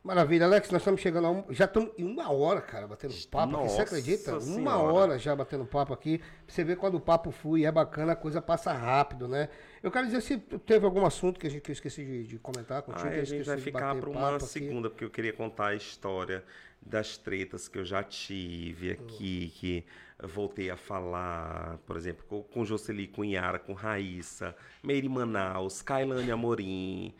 Maravilha, 0.03 0.45
Alex, 0.45 0.69
nós 0.69 0.81
estamos 0.81 1.01
chegando 1.01 1.27
a 1.27 1.31
um, 1.31 1.43
já 1.49 1.65
estamos 1.65 1.91
em 1.97 2.05
uma 2.05 2.31
hora, 2.31 2.61
cara, 2.61 2.87
batendo 2.87 3.13
papo 3.29 3.57
aqui, 3.57 3.63
você 3.63 3.71
Nossa 3.71 3.81
acredita? 3.81 4.31
Uma 4.33 4.41
Senhora. 4.41 4.93
hora 4.93 5.19
já 5.19 5.35
batendo 5.35 5.65
papo 5.65 5.93
aqui. 5.93 6.19
Pra 6.19 6.27
Você 6.47 6.63
vê 6.63 6.75
quando 6.75 6.95
o 6.95 7.01
papo 7.01 7.31
flui, 7.31 7.65
é 7.65 7.71
bacana, 7.71 8.13
a 8.13 8.15
coisa 8.15 8.41
passa 8.41 8.71
rápido, 8.71 9.27
né? 9.27 9.49
Eu 9.83 9.91
quero 9.91 10.05
dizer 10.05 10.21
se 10.21 10.37
teve 10.37 10.85
algum 10.85 11.05
assunto 11.05 11.39
que, 11.39 11.47
a 11.47 11.49
gente, 11.49 11.61
que 11.61 11.71
eu 11.71 11.73
esqueci 11.73 12.05
de, 12.05 12.23
de 12.23 12.39
comentar 12.39 12.83
contigo. 12.83 13.07
Ah, 13.07 13.19
a 13.19 13.23
gente 13.23 13.43
vai 13.45 13.57
ficar 13.57 13.95
para 13.95 14.09
uma 14.09 14.35
aqui. 14.35 14.45
segunda, 14.45 14.89
porque 14.89 15.03
eu 15.03 15.09
queria 15.09 15.33
contar 15.33 15.67
a 15.67 15.75
história 15.75 16.43
das 16.81 17.17
tretas 17.17 17.67
que 17.67 17.79
eu 17.79 17.85
já 17.85 18.03
tive 18.03 18.91
aqui, 18.91 19.51
que 19.55 19.85
voltei 20.23 20.69
a 20.69 20.77
falar, 20.77 21.77
por 21.85 21.97
exemplo, 21.97 22.25
com, 22.27 22.43
com 22.43 22.65
Jocely, 22.65 23.07
com 23.07 23.23
Yara, 23.23 23.59
com 23.59 23.73
Raíssa, 23.73 24.55
Meire 24.83 25.09
Manaus, 25.09 25.81
Kailane 25.81 26.31
Amorim, 26.31 27.13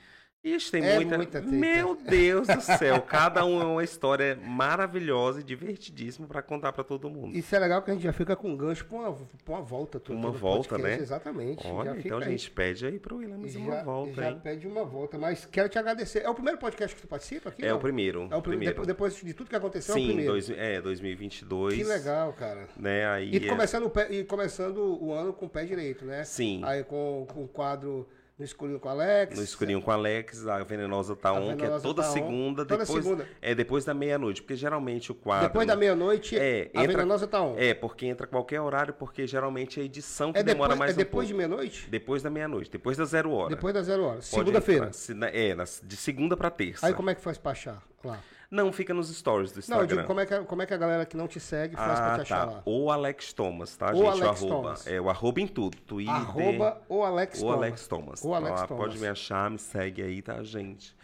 Ixi, 0.56 0.72
tem 0.72 0.84
É 0.86 0.96
muita. 0.96 1.18
muita. 1.18 1.42
Meu 1.42 1.96
Deus 1.96 2.48
do 2.48 2.62
céu. 2.62 3.02
Cada 3.08 3.44
um 3.46 3.62
é 3.62 3.66
uma 3.66 3.84
história 3.84 4.38
maravilhosa 4.46 5.40
e 5.42 5.44
divertidíssima 5.44 6.28
pra 6.28 6.42
contar 6.42 6.72
pra 6.74 6.84
todo 6.84 7.10
mundo. 7.10 7.36
Isso 7.38 7.56
é 7.56 7.60
legal 7.60 7.82
que 7.82 7.92
a 7.92 7.94
gente 7.94 8.04
já 8.04 8.14
fica 8.14 8.36
com 8.36 8.56
gancho 8.56 8.86
pra 8.86 8.98
uma, 8.98 9.14
pra 9.14 9.56
uma 9.56 9.62
volta. 9.62 10.00
todo- 10.00 10.16
Uma 10.16 10.30
todo 10.32 10.38
volta, 10.38 10.70
podcast, 10.70 10.98
né? 10.98 11.04
Exatamente. 11.04 11.68
Olha, 11.68 11.96
então, 11.98 12.20
aí. 12.20 12.26
gente, 12.32 12.52
pede 12.52 12.86
aí 12.86 13.00
pro 13.00 13.18
Williams 13.18 13.54
já, 13.54 13.60
uma 13.60 13.84
volta, 13.84 14.14
já 14.22 14.30
hein? 14.32 14.40
pede 14.44 14.68
uma 14.68 14.84
volta, 14.86 15.18
mas 15.18 15.46
quero 15.46 15.70
te 15.70 15.78
agradecer. 15.78 16.20
É 16.24 16.30
o 16.30 16.34
primeiro 16.36 16.58
podcast 16.60 16.96
que 16.96 17.02
tu 17.02 17.08
participa 17.08 17.50
aqui? 17.50 17.64
É 17.66 17.70
não? 17.70 17.78
o 17.78 17.80
primeiro. 17.80 18.28
É 18.32 18.36
o 18.36 18.42
primeiro. 18.42 18.74
Depois, 18.74 18.88
depois 18.88 19.16
de 19.16 19.34
tudo 19.34 19.50
que 19.50 19.56
aconteceu, 19.56 19.96
é 19.96 19.98
o 19.98 20.02
Sim, 20.02 20.08
primeiro. 20.08 20.32
dois, 20.32 20.50
é, 20.50 20.82
2022. 20.82 21.76
Que 21.76 21.84
legal, 21.84 22.34
cara. 22.34 22.68
Né, 22.78 23.06
aí 23.08 23.32
E 23.34 23.38
é- 23.38 23.50
começando, 23.50 23.92
e 24.10 24.24
começando 24.24 24.78
o 25.04 25.12
ano 25.14 25.34
com 25.34 25.46
o 25.46 25.50
pé 25.50 25.66
direito, 25.66 26.06
né? 26.06 26.24
Sim. 26.24 26.62
Aí 26.64 26.84
com, 26.84 27.26
com 27.34 27.44
o 27.44 27.48
quadro 27.48 28.08
No 28.38 28.46
Escurinho 28.46 28.80
com 28.80 28.88
o 28.88 28.92
Alex. 28.92 29.36
No 29.36 29.44
escurinho 29.44 29.82
com 29.82 29.90
Alex, 29.90 30.46
a 30.48 30.64
Venenosa 30.64 31.16
tá 31.16 31.34
on, 31.34 31.58
que 31.58 31.66
é 31.66 31.80
toda 31.80 32.04
Tá 32.04 32.10
segunda, 32.10 32.64
Toda 32.64 32.84
depois 32.86 33.04
segunda. 33.04 33.28
é 33.42 33.56
depois 33.56 33.84
da 33.84 33.96
meia-noite, 33.96 34.44
porque 34.44 34.56
geralmente 34.56 35.12
o 35.12 35.16
quadro 35.16 35.48
Depois 35.48 35.66
da 35.66 35.76
meia-noite, 35.76 36.38
É, 36.38 36.70
a 36.76 36.82
entra- 36.84 36.98
Venenosa 36.98 37.26
tá 37.26 37.42
on. 37.42 37.56
É, 37.58 37.74
porque 37.74 38.06
entra 38.06 38.28
qualquer 38.28 38.62
horário, 38.62 38.94
porque 38.94 39.26
geralmente 39.26 39.80
a 39.80 39.84
edição 39.84 40.32
que 40.32 40.38
É 40.38 40.44
demora 40.44 40.74
depois, 40.74 40.80
mais 40.80 40.92
é 40.92 40.94
um 40.94 40.98
depois 40.98 41.28
de 41.28 41.34
pouco. 41.34 41.48
meia-noite? 41.50 41.88
Depois 41.90 42.22
da 42.22 42.30
meia-noite, 42.30 42.70
depois 42.72 42.96
da 42.96 43.06
zero 43.06 43.32
hora. 43.32 43.56
Depois 43.56 43.74
das 43.74 43.88
zero 43.88 44.04
horas. 44.04 44.30
Pode 44.30 44.46
Segunda-feira. 44.46 44.92
É, 45.34 45.56
de 45.84 45.96
segunda 45.96 46.38
pra 46.38 46.52
terça. 46.52 46.86
Aí 46.86 46.94
como 46.94 47.10
é 47.10 47.16
que 47.16 47.22
faz 47.22 47.40
pra 47.40 47.54
achar 47.54 47.82
lá? 48.04 48.20
Não, 48.50 48.72
fica 48.72 48.94
nos 48.94 49.14
stories 49.16 49.52
do 49.52 49.56
Não, 49.56 49.60
Instagram. 49.60 49.84
eu 49.84 49.88
digo, 49.88 50.08
como 50.08 50.20
é, 50.22 50.26
que, 50.26 50.34
a- 50.34 50.44
como 50.44 50.62
é 50.62 50.66
que 50.66 50.74
a 50.74 50.78
galera 50.78 51.06
que 51.06 51.18
não 51.18 51.28
te 51.28 51.40
segue 51.40 51.76
faz 51.76 52.00
pra 52.00 52.14
ah, 52.14 52.16
te 52.16 52.22
achar 52.22 52.46
tá. 52.48 52.54
lá? 52.54 52.62
Ou 52.66 52.90
Alex 52.92 53.34
Thomas, 53.34 53.76
tá, 53.76 53.88
Ou 53.94 54.06
gente? 54.06 54.22
Alex 54.24 54.42
o 54.42 54.46
arroba. 54.46 54.56
Thomas. 54.56 54.88
É, 54.88 55.02
o 55.02 55.10
arroba 55.10 55.42
em 55.42 55.48
tudo. 55.48 55.78
Twitter. 55.82 56.14
Arroba 56.14 56.82
o 56.88 57.04
Alex 57.04 57.42
ou 57.42 57.50
Thomas. 57.50 57.58
Alex 57.58 57.88
Thomas. 57.88 58.24
O 58.24 58.34
Alex 58.34 58.62
Lá 58.62 58.68
Thomas. 58.68 58.86
Pode 58.86 59.00
me 59.00 59.08
achar, 59.08 59.50
me 59.52 59.60
segue 59.60 60.02
aí, 60.02 60.22
tá, 60.22 60.42
gente? 60.44 60.96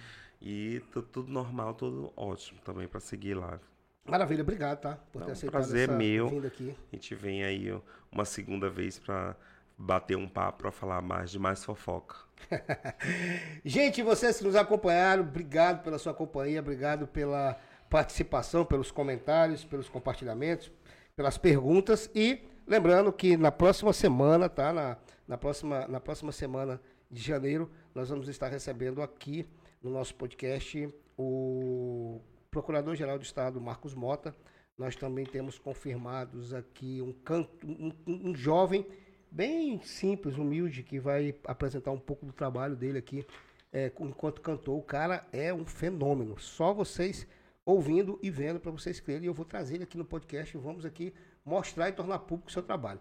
E 0.41 0.82
tu- 0.91 1.02
tudo 1.02 1.32
normal, 1.32 1.74
tudo 1.74 2.14
ótimo 2.16 2.60
também 2.64 2.88
pra 2.88 3.00
seguir 3.02 3.34
lá. 3.34 3.60
Maravilha, 4.06 4.41
obrigado, 4.41 4.80
tá? 4.80 4.98
Por 5.12 5.20
Não, 5.20 5.26
ter 5.28 5.32
aceitado 5.34 5.52
prazer 5.62 5.89
essa 5.89 5.98
meu. 5.98 6.30
vinda 6.30 6.48
aqui. 6.48 6.76
A 6.91 6.96
gente 6.96 7.16
vem 7.16 7.44
aí 7.44 7.74
uma 8.12 8.26
segunda 8.26 8.70
vez 8.70 9.00
pra 9.00 9.36
bater 9.84 10.16
um 10.18 10.28
papo, 10.28 10.60
pra 10.60 10.72
falar 10.72 11.02
mais 11.02 11.30
de 11.30 11.38
mais 11.38 11.64
fofoca. 11.64 12.16
Gente, 13.66 14.02
vocês 14.02 14.38
que 14.38 14.44
nos 14.44 14.56
acompanharam, 14.56 15.24
obrigado 15.24 15.84
pela 15.84 15.98
sua 16.00 16.14
companhia, 16.14 16.60
obrigado 16.62 17.06
pela 17.08 17.58
participação, 17.90 18.66
pelos 18.66 18.92
comentários, 18.92 19.64
pelos 19.66 19.90
compartilhamentos, 19.90 20.72
pelas 21.16 21.38
perguntas 21.38 22.10
e 22.16 22.42
lembrando 22.66 23.12
que 23.12 23.36
na 23.38 23.52
próxima 23.52 23.92
semana, 23.94 24.48
tá? 24.50 24.72
Na, 24.72 24.98
na, 25.28 25.38
próxima, 25.38 25.88
na 25.88 26.00
próxima 26.00 26.32
semana 26.32 26.82
de 27.12 27.22
janeiro, 27.22 27.70
nós 27.94 28.10
vamos 28.10 28.28
estar 28.28 28.48
recebendo 28.48 29.02
aqui 29.02 29.48
no 29.82 29.92
nosso 29.92 30.16
podcast 30.16 30.90
o 31.18 32.22
Procurador-Geral 32.50 33.18
do 33.20 33.24
Estado, 33.24 33.60
Marcos 33.60 33.94
Mota. 33.94 34.34
Nós 34.78 34.96
também 34.96 35.26
temos 35.26 35.60
confirmados 35.60 36.54
aqui 36.54 37.02
um, 37.02 37.12
canto, 37.12 37.68
um- 37.68 37.94
um 38.08 38.34
jovem 38.36 38.86
bem 39.34 39.82
simples, 39.82 40.38
humilde, 40.38 40.84
que 40.84 41.00
vai 41.00 41.34
apresentar 41.46 41.90
um 41.92 41.98
pouco 41.98 42.24
do 42.26 42.32
trabalho 42.32 42.76
dele 42.76 43.00
aqui 43.00 43.26
é, 43.72 43.92
enquanto 44.00 44.42
cantor. 44.42 44.78
O 44.78 44.84
cara 44.84 45.26
é 45.34 45.54
um 45.54 45.66
fenômeno. 45.66 46.40
Só 46.40 46.74
vocês 46.74 47.28
ouvindo 47.66 48.20
e 48.22 48.30
vendo 48.30 48.60
para 48.60 48.72
vocês 48.72 49.00
crerem. 49.00 49.24
E 49.24 49.28
eu 49.28 49.34
vou 49.34 49.46
trazer 49.46 49.76
ele 49.76 49.84
aqui 49.84 49.98
no 49.98 50.04
podcast 50.06 50.56
e 50.56 50.60
vamos 50.60 50.86
aqui 50.86 51.12
mostrar 51.44 51.90
e 51.90 51.94
tornar 51.94 52.20
público 52.20 52.50
o 52.50 52.54
seu 52.54 52.62
trabalho. 52.62 53.00